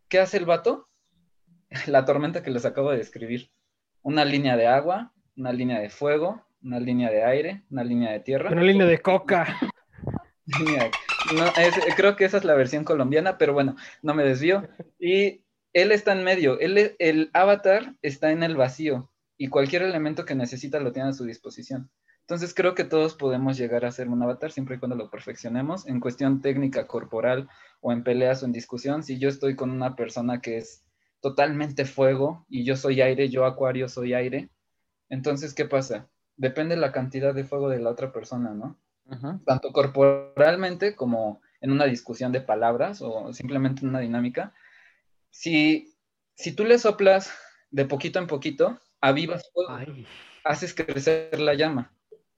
¿qué 0.07 0.19
hace 0.19 0.37
el 0.37 0.45
vato? 0.45 0.89
La 1.87 2.05
tormenta 2.05 2.41
que 2.43 2.51
les 2.51 2.65
acabo 2.65 2.91
de 2.91 2.97
describir. 2.97 3.51
Una 4.01 4.25
línea 4.25 4.57
de 4.57 4.67
agua, 4.67 5.13
una 5.37 5.53
línea 5.53 5.79
de 5.79 5.89
fuego, 5.89 6.45
una 6.61 6.79
línea 6.79 7.09
de 7.09 7.23
aire, 7.23 7.63
una 7.69 7.83
línea 7.83 8.11
de 8.11 8.19
tierra. 8.19 8.49
Una 8.51 8.63
línea 8.63 8.85
de 8.87 8.99
coca. 9.01 9.59
No, 11.23 11.53
es- 11.55 11.81
creo 11.95 12.17
que 12.17 12.25
esa 12.25 12.35
es 12.35 12.43
la 12.43 12.53
versión 12.53 12.83
colombiana, 12.83 13.37
pero 13.37 13.53
bueno, 13.53 13.77
no 14.01 14.13
me 14.13 14.25
desvío. 14.25 14.67
Y 14.99 15.45
él 15.71 15.93
está 15.93 16.11
en 16.11 16.25
medio, 16.25 16.59
él, 16.59 16.97
el 16.99 17.29
avatar 17.33 17.95
está 18.01 18.29
en 18.31 18.43
el 18.43 18.57
vacío 18.57 19.12
y 19.43 19.49
cualquier 19.49 19.81
elemento 19.81 20.23
que 20.23 20.35
necesita 20.35 20.79
lo 20.79 20.93
tiene 20.93 21.09
a 21.09 21.13
su 21.13 21.25
disposición. 21.25 21.89
Entonces 22.21 22.53
creo 22.53 22.75
que 22.75 22.85
todos 22.85 23.13
podemos 23.13 23.57
llegar 23.57 23.83
a 23.83 23.91
ser 23.91 24.07
un 24.07 24.23
avatar 24.23 24.53
siempre 24.53 24.77
y 24.77 24.79
cuando 24.79 24.95
lo 24.95 25.09
perfeccionemos 25.09 25.85
en 25.85 25.99
cuestión 25.99 26.39
técnica 26.39 26.87
corporal 26.87 27.49
o 27.81 27.91
en 27.91 28.05
peleas 28.05 28.41
o 28.41 28.45
en 28.45 28.53
discusión. 28.53 29.03
Si 29.03 29.19
yo 29.19 29.27
estoy 29.27 29.57
con 29.57 29.69
una 29.69 29.97
persona 29.97 30.39
que 30.39 30.55
es 30.55 30.85
totalmente 31.19 31.83
fuego 31.83 32.45
y 32.47 32.63
yo 32.63 32.77
soy 32.77 33.01
aire, 33.01 33.27
yo 33.27 33.45
acuario 33.45 33.89
soy 33.89 34.13
aire, 34.13 34.49
entonces 35.09 35.53
¿qué 35.53 35.65
pasa? 35.65 36.07
Depende 36.37 36.77
la 36.77 36.93
cantidad 36.93 37.33
de 37.33 37.43
fuego 37.43 37.67
de 37.67 37.79
la 37.79 37.89
otra 37.89 38.13
persona, 38.13 38.53
¿no? 38.53 38.79
tanto 39.45 39.73
corporalmente 39.73 40.95
como 40.95 41.41
en 41.59 41.71
una 41.71 41.83
discusión 41.83 42.31
de 42.31 42.39
palabras 42.39 43.01
o 43.01 43.33
simplemente 43.33 43.81
en 43.81 43.89
una 43.89 43.99
dinámica. 43.99 44.53
Si, 45.31 45.93
si 46.33 46.53
tú 46.53 46.63
le 46.63 46.79
soplas 46.79 47.29
de 47.71 47.83
poquito 47.83 48.19
en 48.19 48.27
poquito, 48.27 48.79
avivas 49.03 49.51
fuego, 49.51 49.75
Ay, 49.75 50.07
haces 50.45 50.73
crecer 50.73 51.39
la 51.39 51.53
llama. 51.53 51.93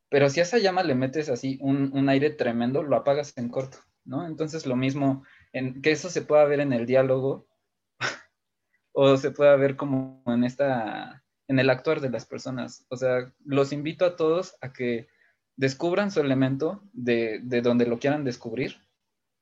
Pero 0.10 0.30
si 0.30 0.40
a 0.40 0.44
esa 0.44 0.58
llama 0.58 0.84
le 0.84 0.96
metes 0.96 1.30
así 1.30 1.60
un, 1.62 1.92
un 1.94 2.10
aire 2.10 2.32
tremendo, 2.32 2.82
lo 2.82 2.96
apagas 2.96 3.38
en 3.38 3.50
corto, 3.50 3.78
¿no? 4.04 4.26
Entonces 4.26 4.66
lo 4.66 4.76
mismo, 4.76 5.24
en, 5.54 5.82
que 5.82 5.92
eso 5.92 6.10
se 6.10 6.24
pueda 6.24 6.44
ver 6.46 6.60
en 6.60 6.74
el 6.74 6.88
diálogo 6.88 7.48
o 8.94 9.16
se 9.18 9.30
pueda 9.32 9.56
ver 9.56 9.76
como 9.76 10.24
en 10.26 10.44
esta, 10.44 11.24
en 11.48 11.60
el 11.60 11.70
actuar 11.70 12.02
de 12.02 12.10
las 12.10 12.26
personas. 12.26 12.86
O 12.90 12.98
sea, 12.98 13.32
los 13.46 13.72
invito 13.72 14.04
a 14.06 14.16
todos 14.16 14.58
a 14.62 14.74
que 14.74 15.08
descubran 15.58 16.10
su 16.10 16.20
elemento 16.20 16.82
de, 16.94 17.42
de 17.44 17.62
donde 17.62 17.86
lo 17.86 18.00
quieran 18.00 18.24
descubrir, 18.24 18.78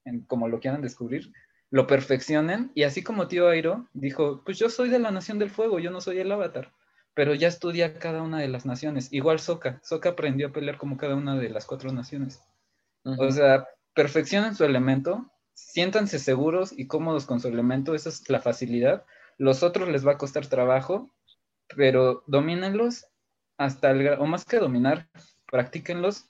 en, 0.04 0.22
como 0.26 0.50
lo 0.50 0.60
quieran 0.60 0.82
descubrir, 0.82 1.32
lo 1.70 1.88
perfeccionen 1.88 2.72
y 2.76 2.84
así 2.84 3.02
como 3.02 3.28
tío 3.30 3.48
Airo 3.48 3.88
dijo, 3.94 4.44
pues 4.44 4.60
yo 4.60 4.70
soy 4.70 4.90
de 4.90 5.00
la 5.00 5.12
nación 5.12 5.40
del 5.40 5.50
fuego, 5.50 5.80
yo 5.80 5.90
no 5.90 6.02
soy 6.02 6.20
el 6.20 6.32
avatar, 6.32 6.72
pero 7.14 7.34
ya 7.35 7.48
estudia 7.48 7.99
cada 7.99 8.22
una 8.22 8.40
de 8.40 8.48
las 8.48 8.65
naciones. 8.65 9.11
Igual 9.11 9.40
Soka, 9.40 9.80
Soka 9.84 10.10
aprendió 10.10 10.48
a 10.48 10.52
pelear 10.52 10.77
como 10.77 10.98
cada 10.98 11.15
una 11.15 11.35
de 11.35 11.49
las 11.49 11.65
cuatro 11.65 11.91
naciones. 11.91 12.41
O 13.03 13.31
sea, 13.31 13.68
perfeccionen 13.94 14.56
su 14.56 14.64
elemento, 14.64 15.30
siéntanse 15.53 16.19
seguros 16.19 16.73
y 16.77 16.88
cómodos 16.88 17.26
con 17.26 17.40
su 17.40 17.48
elemento, 17.48 17.95
esa 17.95 18.10
es 18.10 18.30
la 18.30 18.40
facilidad. 18.40 19.06
Los 19.38 19.64
otros 19.64 19.90
les 19.90 20.06
va 20.06 20.14
a 20.14 20.18
costar 20.18 20.48
trabajo, 20.48 21.11
pero 21.76 22.23
domínenlos 22.27 23.07
hasta 23.57 23.91
el, 23.91 24.07
o 24.19 24.26
más 24.26 24.45
que 24.45 24.57
dominar, 24.57 25.10
practíquenlos 25.45 26.26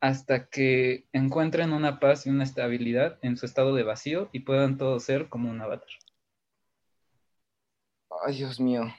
hasta 0.00 0.46
que 0.46 1.06
encuentren 1.12 1.72
una 1.72 2.00
paz 2.00 2.26
y 2.26 2.30
una 2.30 2.44
estabilidad 2.44 3.18
en 3.22 3.36
su 3.36 3.46
estado 3.46 3.74
de 3.74 3.82
vacío 3.82 4.28
y 4.32 4.40
puedan 4.40 4.76
todos 4.76 5.04
ser 5.04 5.28
como 5.28 5.50
un 5.50 5.60
avatar. 5.60 5.88
Ay, 8.24 8.36
Dios 8.36 8.60
mío. 8.60 8.92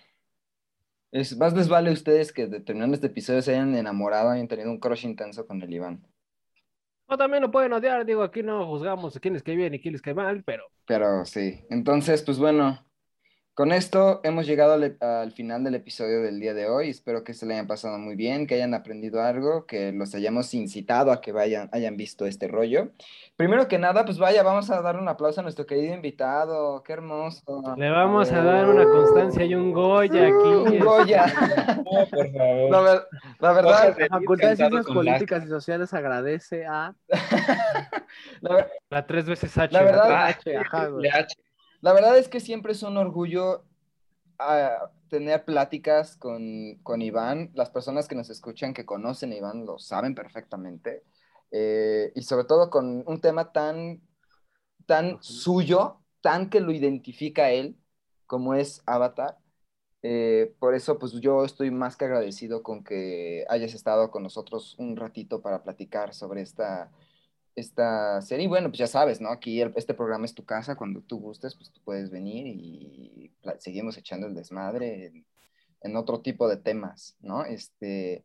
Es, 1.11 1.37
más 1.37 1.53
les 1.53 1.69
vale 1.69 1.89
a 1.89 1.93
ustedes 1.93 2.33
que 2.33 2.47
terminando 2.47 2.95
este 2.95 3.07
episodio 3.07 3.41
se 3.41 3.51
hayan 3.51 3.75
enamorado, 3.75 4.29
hayan 4.29 4.47
tenido 4.47 4.69
un 4.69 4.79
crush 4.79 5.05
intenso 5.05 5.45
con 5.47 5.61
el 5.61 5.73
Iván. 5.73 6.05
O 7.07 7.17
también 7.17 7.41
lo 7.41 7.51
pueden 7.51 7.71
odiar, 7.71 8.05
digo, 8.05 8.23
aquí 8.23 8.43
no 8.43 8.67
juzgamos 8.67 9.15
a 9.15 9.19
quién 9.19 9.33
les 9.33 9.43
cae 9.43 9.55
bien 9.55 9.73
y 9.73 9.79
quién 9.79 9.93
les 9.93 10.01
cae 10.01 10.13
mal, 10.13 10.43
pero 10.43 10.65
Pero 10.85 11.23
sí. 11.25 11.61
Entonces, 11.69 12.21
pues 12.21 12.37
bueno, 12.37 12.85
con 13.57 13.71
esto 13.71 14.21
hemos 14.23 14.45
llegado 14.45 14.73
al, 14.73 14.97
al 15.01 15.31
final 15.31 15.63
del 15.63 15.73
episodio 15.73 16.21
del 16.21 16.39
día 16.39 16.53
de 16.53 16.69
hoy. 16.69 16.91
Espero 16.91 17.23
que 17.23 17.33
se 17.33 17.47
le 17.47 17.55
hayan 17.55 17.65
pasado 17.65 17.97
muy 17.97 18.15
bien, 18.15 18.45
que 18.45 18.53
hayan 18.53 18.75
aprendido 18.75 19.19
algo, 19.23 19.65
que 19.65 19.91
los 19.93 20.13
hayamos 20.13 20.53
incitado 20.53 21.11
a 21.11 21.21
que 21.21 21.31
vayan, 21.31 21.67
hayan 21.71 21.97
visto 21.97 22.27
este 22.27 22.47
rollo. 22.47 22.89
Primero 23.35 23.67
que 23.67 23.79
nada, 23.79 24.05
pues 24.05 24.19
vaya, 24.19 24.43
vamos 24.43 24.69
a 24.69 24.79
dar 24.83 24.97
un 24.97 25.09
aplauso 25.09 25.39
a 25.39 25.43
nuestro 25.43 25.65
querido 25.65 25.95
invitado. 25.95 26.83
Qué 26.83 26.93
hermoso. 26.93 27.41
le 27.77 27.89
vamos 27.89 28.31
a 28.31 28.43
dar 28.43 28.69
una 28.69 28.83
constancia 28.85 29.43
y 29.43 29.55
un 29.55 29.73
Goya 29.73 30.27
aquí. 30.27 30.33
Un 30.77 30.77
Goya. 30.79 31.25
No, 31.77 32.05
por 32.11 32.31
favor. 32.31 32.69
La, 32.71 32.81
ver- 32.81 33.07
la 33.39 33.53
verdad. 33.53 33.95
La 33.97 34.07
Facultad 34.19 34.49
de 34.49 34.55
Ciencias 34.55 34.85
Políticas 34.85 35.43
y 35.43 35.47
Sociales 35.47 35.91
agradece 35.95 36.63
a 36.67 36.93
la 38.41 38.53
ver- 38.55 38.71
La 38.91 39.07
tres 39.07 39.25
veces 39.25 39.57
H. 39.57 39.73
La 39.73 39.81
verdad- 39.81 40.25
H, 40.27 40.57
ajá, 40.57 40.87
güey. 40.89 41.01
le 41.03 41.09
H. 41.09 41.35
La 41.81 41.93
verdad 41.93 42.17
es 42.17 42.27
que 42.27 42.39
siempre 42.39 42.73
es 42.73 42.83
un 42.83 42.97
orgullo 42.97 43.63
ah, 44.39 44.91
tener 45.09 45.45
pláticas 45.45 46.17
con, 46.17 46.75
con 46.83 47.01
Iván. 47.01 47.51
Las 47.53 47.69
personas 47.69 48.07
que 48.07 48.15
nos 48.15 48.29
escuchan, 48.29 48.73
que 48.73 48.85
conocen 48.85 49.31
a 49.31 49.35
Iván, 49.35 49.65
lo 49.65 49.79
saben 49.79 50.15
perfectamente. 50.15 51.03
Eh, 51.51 52.11
y 52.15 52.23
sobre 52.23 52.45
todo 52.45 52.69
con 52.69 53.03
un 53.07 53.21
tema 53.21 53.51
tan, 53.51 54.01
tan 54.85 55.21
suyo, 55.21 56.01
tan 56.21 56.49
que 56.49 56.59
lo 56.59 56.71
identifica 56.71 57.43
a 57.45 57.51
él, 57.51 57.77
como 58.25 58.53
es 58.53 58.81
Avatar. 58.85 59.37
Eh, 60.03 60.55
por 60.59 60.75
eso, 60.75 60.99
pues 60.99 61.13
yo 61.13 61.45
estoy 61.45 61.71
más 61.71 61.97
que 61.97 62.05
agradecido 62.05 62.63
con 62.63 62.83
que 62.83 63.45
hayas 63.49 63.73
estado 63.73 64.11
con 64.11 64.23
nosotros 64.23 64.75
un 64.79 64.95
ratito 64.95 65.41
para 65.41 65.63
platicar 65.63 66.13
sobre 66.13 66.41
esta, 66.41 66.91
esta 67.57 68.21
serie. 68.21 68.45
Y 68.45 68.47
bueno, 68.47 68.69
pues 68.69 68.77
ya 68.77 68.87
sabes, 68.87 69.19
¿no? 69.19 69.29
Aquí 69.29 69.59
el- 69.61 69.73
este 69.75 69.93
programa 69.95 70.25
es 70.25 70.35
tu 70.35 70.45
casa, 70.45 70.75
cuando 70.75 71.01
tú 71.01 71.19
gustes, 71.19 71.55
pues 71.55 71.71
tú 71.71 71.81
puedes 71.83 72.11
venir 72.11 72.45
y 72.47 73.31
seguimos 73.59 73.97
echando 73.97 74.27
el 74.27 74.35
desmadre 74.35 75.07
en, 75.07 75.25
en 75.81 75.95
otro 75.95 76.21
tipo 76.21 76.47
de 76.47 76.57
temas, 76.57 77.17
¿no? 77.19 77.43
Este, 77.43 78.23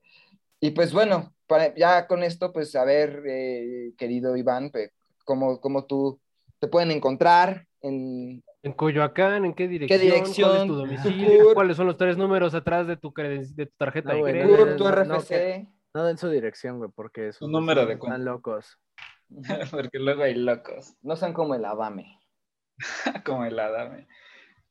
y 0.61 0.71
pues 0.73 0.93
bueno, 0.93 1.33
para- 1.47 1.75
ya 1.75 2.07
con 2.07 2.23
esto, 2.23 2.53
pues 2.53 2.77
a 2.77 2.85
ver, 2.85 3.23
eh, 3.27 3.93
querido 3.97 4.37
Iván, 4.37 4.71
pe- 4.71 4.93
¿cómo, 5.25 5.61
cómo 5.61 5.87
tú 5.87 6.21
te 6.59 6.69
pueden 6.69 6.91
encontrar 6.91 7.67
en... 7.81 8.45
¿En 8.63 8.73
Coyoacán? 8.75 9.45
¿En 9.47 9.55
qué 9.55 9.67
dirección? 9.67 10.01
dirección? 10.01 10.47
¿Cuál 10.47 10.61
es 10.61 10.67
tu 10.69 10.75
domicilio? 10.75 11.55
¿Cuáles 11.55 11.77
son 11.77 11.87
los 11.87 11.97
tres 11.97 12.17
números 12.17 12.55
atrás 12.55 12.87
de 12.87 12.97
tu, 12.97 13.13
de 13.17 13.67
tu 13.67 13.73
tarjeta 13.77 14.13
No, 14.13 14.25
de 14.25 14.31
crédito? 14.31 14.77
Tu 14.77 14.85
no, 14.85 15.05
no, 15.05 15.17
RFC? 15.19 15.67
No 15.95 16.05
den 16.05 16.17
su 16.17 16.29
dirección, 16.31 16.79
güey, 16.79 16.91
porque 16.95 17.33
sus 17.33 17.39
Su 17.39 17.49
número 17.49 17.81
de 17.81 17.87
vecinos 17.95 18.07
están 18.09 18.25
locos. 18.25 18.79
porque 19.71 19.99
luego 19.99 20.23
hay 20.23 20.35
locos, 20.35 20.95
No 21.03 21.17
sean 21.17 21.33
como 21.33 21.55
el 21.55 21.65
Adame. 21.65 22.19
como 23.25 23.45
el 23.45 23.59
Adame. 23.59 24.07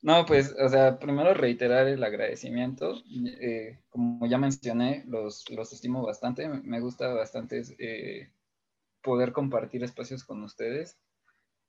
No, 0.01 0.25
pues, 0.25 0.55
o 0.59 0.67
sea, 0.67 0.97
primero 0.97 1.35
reiterar 1.35 1.88
el 1.88 2.03
agradecimiento. 2.03 2.95
eh, 3.39 3.79
como 3.89 4.25
ya 4.25 4.39
mencioné, 4.39 5.03
los, 5.07 5.47
los 5.49 5.71
estimo 5.73 6.03
bastante. 6.03 6.49
Me 6.49 6.79
gusta 6.79 7.13
bastante 7.13 7.61
eh, 7.77 8.31
poder 9.03 9.31
compartir 9.31 9.83
espacios 9.83 10.23
con 10.23 10.41
ustedes. 10.43 10.97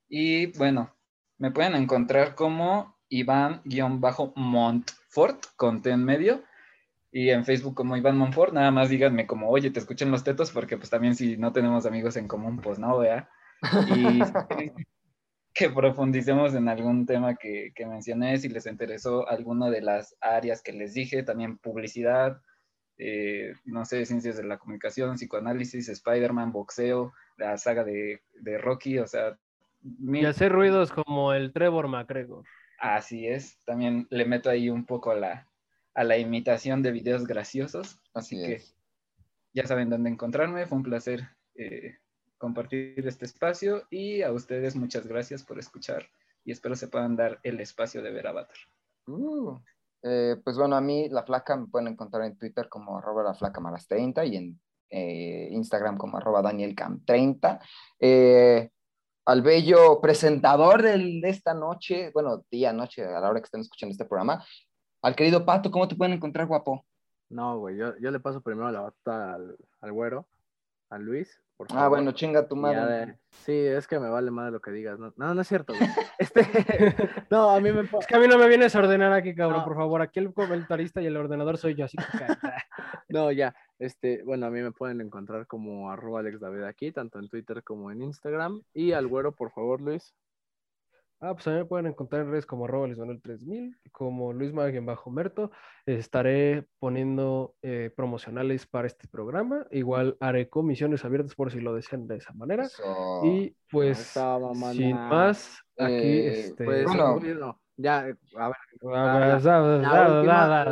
Y 0.09 0.47
bueno, 0.57 0.95
me 1.37 1.51
pueden 1.51 1.75
encontrar 1.75 2.33
como 2.33 2.97
Iván-Montfort, 3.09 5.45
con 5.55 5.83
T 5.83 5.91
en 5.91 6.03
medio. 6.03 6.43
Y 7.15 7.29
en 7.29 7.45
Facebook 7.45 7.75
como 7.75 7.95
Iván 7.95 8.17
Montfort, 8.17 8.53
nada 8.53 8.71
más 8.71 8.89
díganme 8.89 9.27
como, 9.27 9.47
oye, 9.47 9.69
te 9.69 9.79
escuchan 9.79 10.09
los 10.09 10.23
tetos, 10.23 10.51
porque 10.51 10.77
pues 10.77 10.89
también 10.89 11.13
si 11.13 11.37
no 11.37 11.53
tenemos 11.53 11.85
amigos 11.85 12.17
en 12.17 12.27
común, 12.27 12.57
pues 12.57 12.79
no, 12.79 12.97
vea. 12.97 13.29
Y 13.95 14.19
que 15.53 15.69
profundicemos 15.69 16.55
en 16.55 16.67
algún 16.67 17.05
tema 17.05 17.35
que, 17.35 17.71
que 17.75 17.85
mencioné, 17.85 18.39
si 18.39 18.49
les 18.49 18.65
interesó 18.65 19.29
alguna 19.29 19.69
de 19.69 19.81
las 19.81 20.17
áreas 20.21 20.63
que 20.63 20.73
les 20.73 20.95
dije, 20.95 21.21
también 21.21 21.59
publicidad, 21.59 22.41
eh, 22.97 23.53
no 23.63 23.85
sé, 23.85 24.07
ciencias 24.07 24.35
de 24.37 24.45
la 24.45 24.57
comunicación, 24.57 25.15
psicoanálisis, 25.15 25.89
Spider-Man, 25.89 26.51
boxeo, 26.51 27.13
la 27.37 27.59
saga 27.59 27.83
de, 27.83 28.23
de 28.41 28.57
Rocky, 28.57 28.97
o 28.97 29.05
sea, 29.05 29.37
Y 29.83 30.25
hacer 30.25 30.51
ruidos 30.51 30.91
como 30.91 31.31
el 31.33 31.53
Trevor 31.53 31.87
McGregor. 31.87 32.43
Así 32.79 33.27
es, 33.27 33.63
también 33.65 34.07
le 34.09 34.25
meto 34.25 34.49
ahí 34.49 34.71
un 34.71 34.85
poco 34.87 35.13
la, 35.13 35.47
a 35.93 36.03
la 36.03 36.17
imitación 36.17 36.81
de 36.81 36.91
videos 36.91 37.25
graciosos, 37.25 37.99
así, 38.13 38.37
que 38.37 38.63
ya 39.53 39.67
saben 39.67 39.89
dónde 39.89 40.09
encontrarme, 40.09 40.65
fue 40.65 40.77
un 40.77 40.83
placer 40.83 41.27
eh, 41.55 41.97
compartir 42.37 43.07
este 43.07 43.25
espacio 43.25 43.83
y 43.89 44.21
a 44.21 44.31
ustedes 44.31 44.75
muchas 44.75 45.07
gracias 45.07 45.43
por 45.43 45.59
escuchar 45.59 46.09
y 46.43 46.51
espero 46.51 46.75
se 46.75 46.87
puedan 46.87 47.15
dar 47.15 47.39
el 47.43 47.59
espacio 47.59 48.01
de 48.01 48.11
ver 48.11 48.27
Avatar. 48.27 48.57
Uh, 49.07 49.59
eh, 50.01 50.35
pues 50.43 50.57
bueno, 50.57 50.75
a 50.75 50.81
mí 50.81 51.07
la 51.09 51.23
flaca 51.23 51.55
me 51.55 51.67
pueden 51.67 51.87
encontrar 51.87 52.25
en 52.25 52.37
Twitter 52.37 52.67
como 52.67 52.97
arroba 52.97 53.23
la 53.23 53.33
flaca 53.33 53.61
malas 53.61 53.87
30 53.87 54.25
y 54.25 54.35
en 54.35 54.61
eh, 54.89 55.47
Instagram 55.51 55.97
como 55.97 56.17
arroba 56.17 56.41
danielcam30. 56.41 57.59
Eh, 57.99 58.69
al 59.25 59.41
bello 59.41 60.01
presentador 60.01 60.83
de 60.83 61.21
esta 61.23 61.53
noche, 61.53 62.11
bueno, 62.13 62.43
día, 62.51 62.73
noche, 62.73 63.05
a 63.05 63.21
la 63.21 63.29
hora 63.29 63.39
que 63.39 63.45
estén 63.45 63.61
escuchando 63.61 63.91
este 63.93 64.03
programa, 64.03 64.45
al 65.03 65.15
querido 65.15 65.45
Pato, 65.45 65.69
¿cómo 65.69 65.87
te 65.87 65.95
pueden 65.95 66.13
encontrar, 66.13 66.47
guapo? 66.47 66.83
No, 67.29 67.59
güey, 67.59 67.77
yo, 67.77 67.95
yo 67.99 68.11
le 68.11 68.19
paso 68.19 68.41
primero 68.41 68.71
la 68.71 68.81
bata 68.81 69.35
al, 69.35 69.55
al 69.81 69.91
güero, 69.91 70.27
a 70.89 70.97
Luis. 70.97 71.39
Por 71.55 71.67
Ah, 71.69 71.75
favor. 71.75 71.89
bueno, 71.89 72.11
chinga 72.13 72.47
tu 72.47 72.55
madre. 72.55 73.05
de- 73.05 73.17
Sí, 73.29 73.53
es 73.55 73.87
que 73.87 73.99
me 73.99 74.09
vale 74.09 74.31
más 74.31 74.51
lo 74.51 74.59
que 74.59 74.71
digas. 74.71 74.97
No, 74.99 75.13
no, 75.15 75.33
no 75.35 75.41
es 75.41 75.47
cierto, 75.47 75.73
güey. 75.73 75.87
Este, 76.19 76.41
no, 77.29 77.49
a 77.51 77.59
mí 77.59 77.71
me... 77.71 77.81
Es 77.81 78.07
que 78.07 78.15
a 78.15 78.19
mí 78.19 78.27
no 78.27 78.37
me 78.37 78.47
vienes 78.47 78.75
a 78.75 78.79
ordenar 78.79 79.13
aquí, 79.13 79.35
cabrón, 79.35 79.59
No. 79.59 79.65
por 79.65 79.75
favor. 79.75 80.01
Aquí 80.01 80.19
el 80.19 80.33
comentarista 80.33 81.01
y 81.01 81.05
el 81.05 81.15
ordenador 81.17 81.57
soy 81.57 81.75
yo, 81.75 81.85
así 81.85 81.97
que. 81.97 82.03
No, 83.09 83.31
ya. 83.31 83.55
Este, 83.79 84.23
bueno, 84.23 84.47
a 84.47 84.49
mí 84.49 84.61
me 84.61 84.71
pueden 84.71 84.99
encontrar 85.01 85.45
como 85.47 85.91
arroba 85.91 86.19
Alex 86.21 86.39
David 86.39 86.63
aquí, 86.63 86.91
tanto 86.91 87.19
en 87.19 87.29
Twitter 87.29 87.63
como 87.63 87.91
en 87.91 88.01
Instagram. 88.01 88.61
Y 88.73 88.93
al 88.93 89.07
güero, 89.07 89.31
por 89.33 89.51
favor, 89.51 89.79
Luis. 89.81 90.13
Ah, 91.25 91.33
pues 91.33 91.47
a 91.47 91.51
mí 91.51 91.55
me 91.55 91.63
pueden 91.63 91.85
encontrar 91.85 92.23
en 92.23 92.31
redes 92.31 92.45
como 92.45 92.65
arroba 92.65 92.85
Luis 92.85 92.99
Manuel 92.99 93.21
3000, 93.21 93.77
como 93.93 94.33
Luis 94.33 94.51
bajo 94.51 95.09
Merto. 95.09 95.51
Estaré 95.85 96.67
poniendo 96.79 97.55
eh, 97.61 97.91
promocionales 97.95 98.67
para 98.67 98.87
este 98.87 99.07
programa. 99.07 99.65
Igual 99.71 100.17
haré 100.19 100.49
comisiones 100.49 101.05
abiertas 101.05 101.33
por 101.33 101.49
si 101.49 101.61
lo 101.61 101.73
desean 101.73 102.07
de 102.07 102.17
esa 102.17 102.33
manera. 102.33 102.65
Eso. 102.65 103.21
Y 103.23 103.55
pues, 103.71 104.13
sin 104.73 104.97
más, 104.97 105.59
aquí, 105.77 105.93
Eh, 105.93 106.39
este... 106.41 106.65
Pues, 106.65 106.85
Bueno. 106.87 107.62
Ya, 107.77 107.99
a 107.99 108.03
ver. 108.03 108.17
La- 108.81 109.03
la- 109.19 109.39
la 109.79 110.07
última- 110.07 110.47
la 110.47 110.63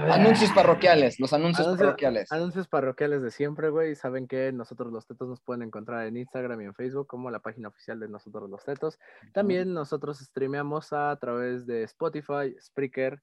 última- 0.00 0.14
Anuncios 0.14 0.50
parroquiales, 0.52 1.18
los 1.18 1.32
anuncios 1.32 1.66
Anuncio- 1.66 1.86
parroquiales. 1.86 2.32
Anuncios 2.32 2.68
parroquiales 2.68 3.22
de 3.22 3.30
siempre, 3.30 3.70
güey. 3.70 3.94
Saben 3.94 4.26
que 4.28 4.52
nosotros 4.52 4.92
los 4.92 5.06
tetos 5.06 5.28
nos 5.28 5.40
pueden 5.40 5.62
encontrar 5.62 6.06
en 6.06 6.16
Instagram 6.16 6.60
y 6.60 6.64
en 6.66 6.74
Facebook 6.74 7.06
como 7.06 7.30
la 7.30 7.38
página 7.40 7.68
oficial 7.68 7.98
de 8.00 8.08
nosotros 8.08 8.48
los 8.50 8.64
tetos. 8.64 8.98
También 9.32 9.72
nosotros 9.74 10.18
streameamos 10.18 10.92
a 10.92 11.16
través 11.20 11.66
de 11.66 11.82
Spotify, 11.84 12.54
Spreaker, 12.60 13.20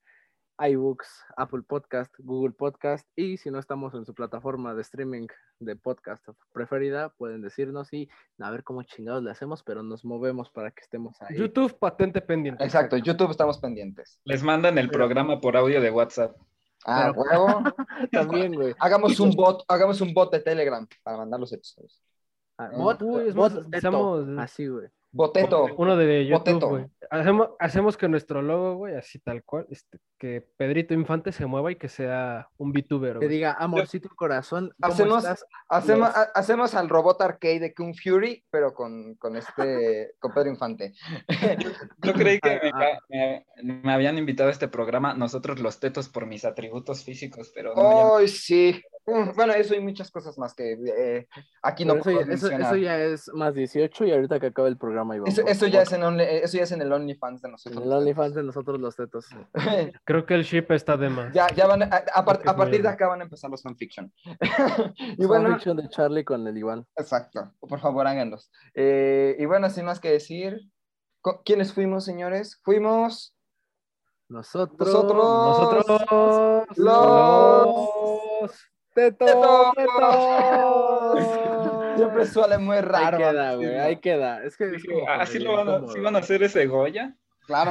iBooks, 0.60 1.24
Apple 1.36 1.62
Podcast, 1.62 2.12
Google 2.18 2.52
Podcast 2.52 3.06
y 3.16 3.36
si 3.36 3.50
no 3.50 3.58
estamos 3.58 3.94
en 3.94 4.04
su 4.04 4.14
plataforma 4.14 4.74
de 4.74 4.82
streaming 4.82 5.26
de 5.60 5.76
podcast 5.76 6.26
preferida, 6.52 7.10
pueden 7.10 7.42
decirnos 7.42 7.92
y 7.92 8.08
a 8.40 8.50
ver 8.50 8.64
cómo 8.64 8.82
chingados 8.82 9.22
le 9.22 9.30
hacemos, 9.30 9.62
pero 9.62 9.82
nos 9.82 10.04
movemos 10.04 10.50
para 10.50 10.70
que 10.70 10.80
estemos 10.82 11.20
ahí. 11.22 11.36
YouTube 11.36 11.78
patente 11.78 12.20
pendiente. 12.20 12.64
Exacto, 12.64 12.96
YouTube 12.96 13.30
estamos 13.30 13.58
pendientes. 13.58 14.20
Les 14.24 14.42
mandan 14.42 14.78
el 14.78 14.90
programa 14.90 15.40
por 15.40 15.56
audio 15.56 15.80
de 15.80 15.90
WhatsApp. 15.90 16.36
Ah, 16.86 17.12
Pero- 17.14 17.22
huevo. 17.22 17.62
También, 18.12 18.54
güey. 18.54 18.74
Hagamos 18.78 19.18
un 19.20 19.30
bot, 19.32 19.64
hagamos 19.68 20.00
un 20.00 20.14
bot 20.14 20.32
de 20.32 20.40
Telegram 20.40 20.86
para 21.02 21.16
mandar 21.18 21.40
los 21.40 21.52
episodios. 21.52 22.02
Ah, 22.56 22.70
Uy, 22.72 22.78
bot- 22.82 23.26
es 23.28 23.34
bot 23.34 23.52
empezamos- 23.64 24.38
Así, 24.38 24.66
güey. 24.66 24.88
Boteto. 25.10 25.66
Uno 25.78 25.96
de 25.96 26.26
YouTube, 26.26 26.38
Boteto. 26.54 26.68
güey. 26.68 26.86
Hacemos, 27.10 27.48
hacemos 27.58 27.96
que 27.96 28.08
nuestro 28.08 28.42
logo, 28.42 28.76
güey, 28.76 28.94
así 28.94 29.18
tal 29.18 29.42
cual, 29.42 29.66
este, 29.70 29.98
que 30.18 30.46
Pedrito 30.58 30.92
Infante 30.92 31.32
se 31.32 31.46
mueva 31.46 31.72
y 31.72 31.76
que 31.76 31.88
sea 31.88 32.48
un 32.58 32.72
VTuber, 32.72 33.18
Que 33.18 33.28
diga, 33.28 33.52
amorcito 33.58 34.10
corazón, 34.14 34.70
¿cómo 34.78 34.92
Hacemos- 34.92 35.24
estás? 35.24 35.46
Hacemos, 35.70 36.08
Los- 36.08 36.28
hacemos 36.34 36.74
al 36.74 36.90
robot 36.90 37.22
arcade 37.22 37.60
de 37.60 37.72
Kung 37.74 37.94
Fury, 37.94 38.44
pero 38.50 38.74
con, 38.74 39.14
con 39.14 39.36
este, 39.36 40.12
con 40.18 40.34
Pedro 40.34 40.50
Infante. 40.50 40.92
Yo 42.02 42.12
creí 42.12 42.38
que 42.40 42.60
me, 42.62 42.70
Ah, 42.74 42.98
me- 43.08 43.46
me 43.62 43.92
habían 43.94 44.18
invitado 44.18 44.50
a 44.50 44.52
este 44.52 44.68
programa, 44.68 45.14
nosotros 45.14 45.60
los 45.60 45.80
tetos, 45.80 46.10
por 46.10 46.26
mis 46.26 46.44
atributos 46.44 47.04
físicos, 47.04 47.50
pero 47.54 47.74
no, 47.74 48.16
Ay, 48.16 48.28
sí. 48.28 48.82
Bueno, 49.36 49.52
eso 49.54 49.74
y 49.74 49.80
muchas 49.80 50.10
cosas 50.10 50.36
más 50.38 50.54
que 50.54 50.72
eh, 50.72 51.26
aquí 51.62 51.84
no 51.84 51.94
eso, 51.94 52.02
puedo 52.04 52.20
ya, 52.22 52.32
eso, 52.34 52.76
ya 52.76 52.98
es 53.02 53.30
más 53.32 53.54
18 53.54 54.04
y 54.04 54.12
ahorita 54.12 54.38
que 54.38 54.46
acabe 54.48 54.68
el 54.68 54.76
programa, 54.76 55.16
Iván. 55.16 55.28
Eso, 55.28 55.42
eso 55.46 55.66
ya 55.66 55.82
es 55.82 55.92
en 55.92 56.02
only- 56.02 56.26
eso 56.42 56.56
ya 56.58 56.64
es 56.64 56.72
en 56.72 56.82
el 56.82 56.92
OnlyFans 56.92 57.40
de 57.42 57.48
En 57.48 57.52
nosotros. 57.52 57.82
el 57.84 57.92
OnlyFans 57.92 58.34
de 58.34 58.42
nosotros 58.42 58.78
los 58.80 58.96
tetos. 58.96 59.26
Creo 60.04 60.26
que 60.26 60.34
el 60.34 60.42
ship 60.44 60.66
está 60.70 60.96
de 60.96 61.08
más. 61.08 61.32
ya, 61.32 61.46
ya 61.54 61.66
van, 61.66 61.82
a, 61.84 62.04
a 62.14 62.24
par- 62.24 62.42
a 62.46 62.56
partir 62.56 62.82
de 62.82 62.88
acá 62.88 63.08
van 63.08 63.20
a 63.20 63.24
empezar 63.24 63.50
los 63.50 63.62
fanfiction. 63.62 64.12
y 65.18 65.24
bueno, 65.26 65.54
fiction 65.54 65.76
de 65.76 65.88
Charlie 65.88 66.24
con 66.24 66.46
el 66.46 66.56
Iván. 66.58 66.86
exacto. 66.96 67.52
Por 67.60 67.80
favor, 67.80 68.06
háganlos. 68.06 68.50
Eh, 68.74 69.36
y 69.38 69.46
bueno, 69.46 69.70
sin 69.70 69.84
más 69.86 70.00
que 70.00 70.10
decir, 70.10 70.60
¿co- 71.20 71.42
¿quiénes 71.44 71.72
fuimos, 71.72 72.04
señores? 72.04 72.60
Fuimos 72.62 73.34
Nosotros. 74.28 74.86
Nosotros- 74.88 75.86
Nosotros 75.88 76.76
los 76.76 78.50
Tetos. 78.98 79.74
tetos. 79.76 81.28
Siempre 81.96 82.26
suele 82.26 82.58
muy 82.58 82.76
Ahí 82.78 82.82
raro. 82.82 83.18
queda, 83.18 83.54
güey. 83.54 83.78
Ahí 83.78 83.96
queda. 84.00 84.42
Es 84.42 84.56
que 84.56 84.64
como 84.66 85.26
sí 85.26 85.38
medio 85.38 85.52
lo 85.52 85.56
van 85.56 85.84
a, 85.84 85.88
sí 85.92 86.00
van 86.00 86.16
a 86.16 86.18
hacer 86.18 86.42
ese 86.42 86.66
Goya. 86.66 87.14
Claro. 87.46 87.70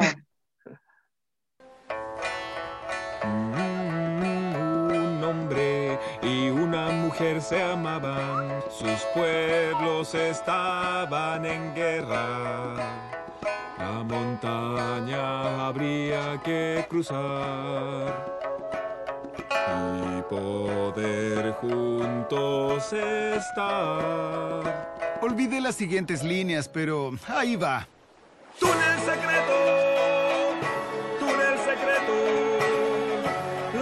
Un 3.23 5.21
hombre 5.23 5.99
y 6.21 6.49
una 6.49 6.89
mujer 6.91 7.41
se 7.41 7.61
amaban, 7.61 8.61
sus 8.69 9.01
pueblos 9.13 10.15
estaban 10.15 11.45
en 11.45 11.75
guerra. 11.75 12.73
La 13.77 14.03
montaña 14.03 15.67
habría 15.67 16.41
que 16.43 16.85
cruzar 16.89 18.36
y 20.17 20.21
poder 20.29 21.53
juntos 21.53 22.93
estar. 22.93 24.67
Olvidé 25.21 25.61
las 25.61 25.75
siguientes 25.75 26.23
líneas, 26.23 26.67
pero 26.69 27.11
ahí 27.27 27.55
va. 27.55 27.87
Túnel 28.59 28.99
secreto, 28.99 29.53
túnel 31.19 31.57
secreto. 31.59 32.13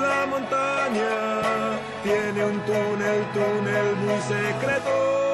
La 0.02 0.26
montaña 0.26 1.80
tiene 2.04 2.46
un 2.46 2.60
túnel, 2.62 3.26
túnel 3.34 3.96
muy 3.98 4.22
secreto. 4.22 5.25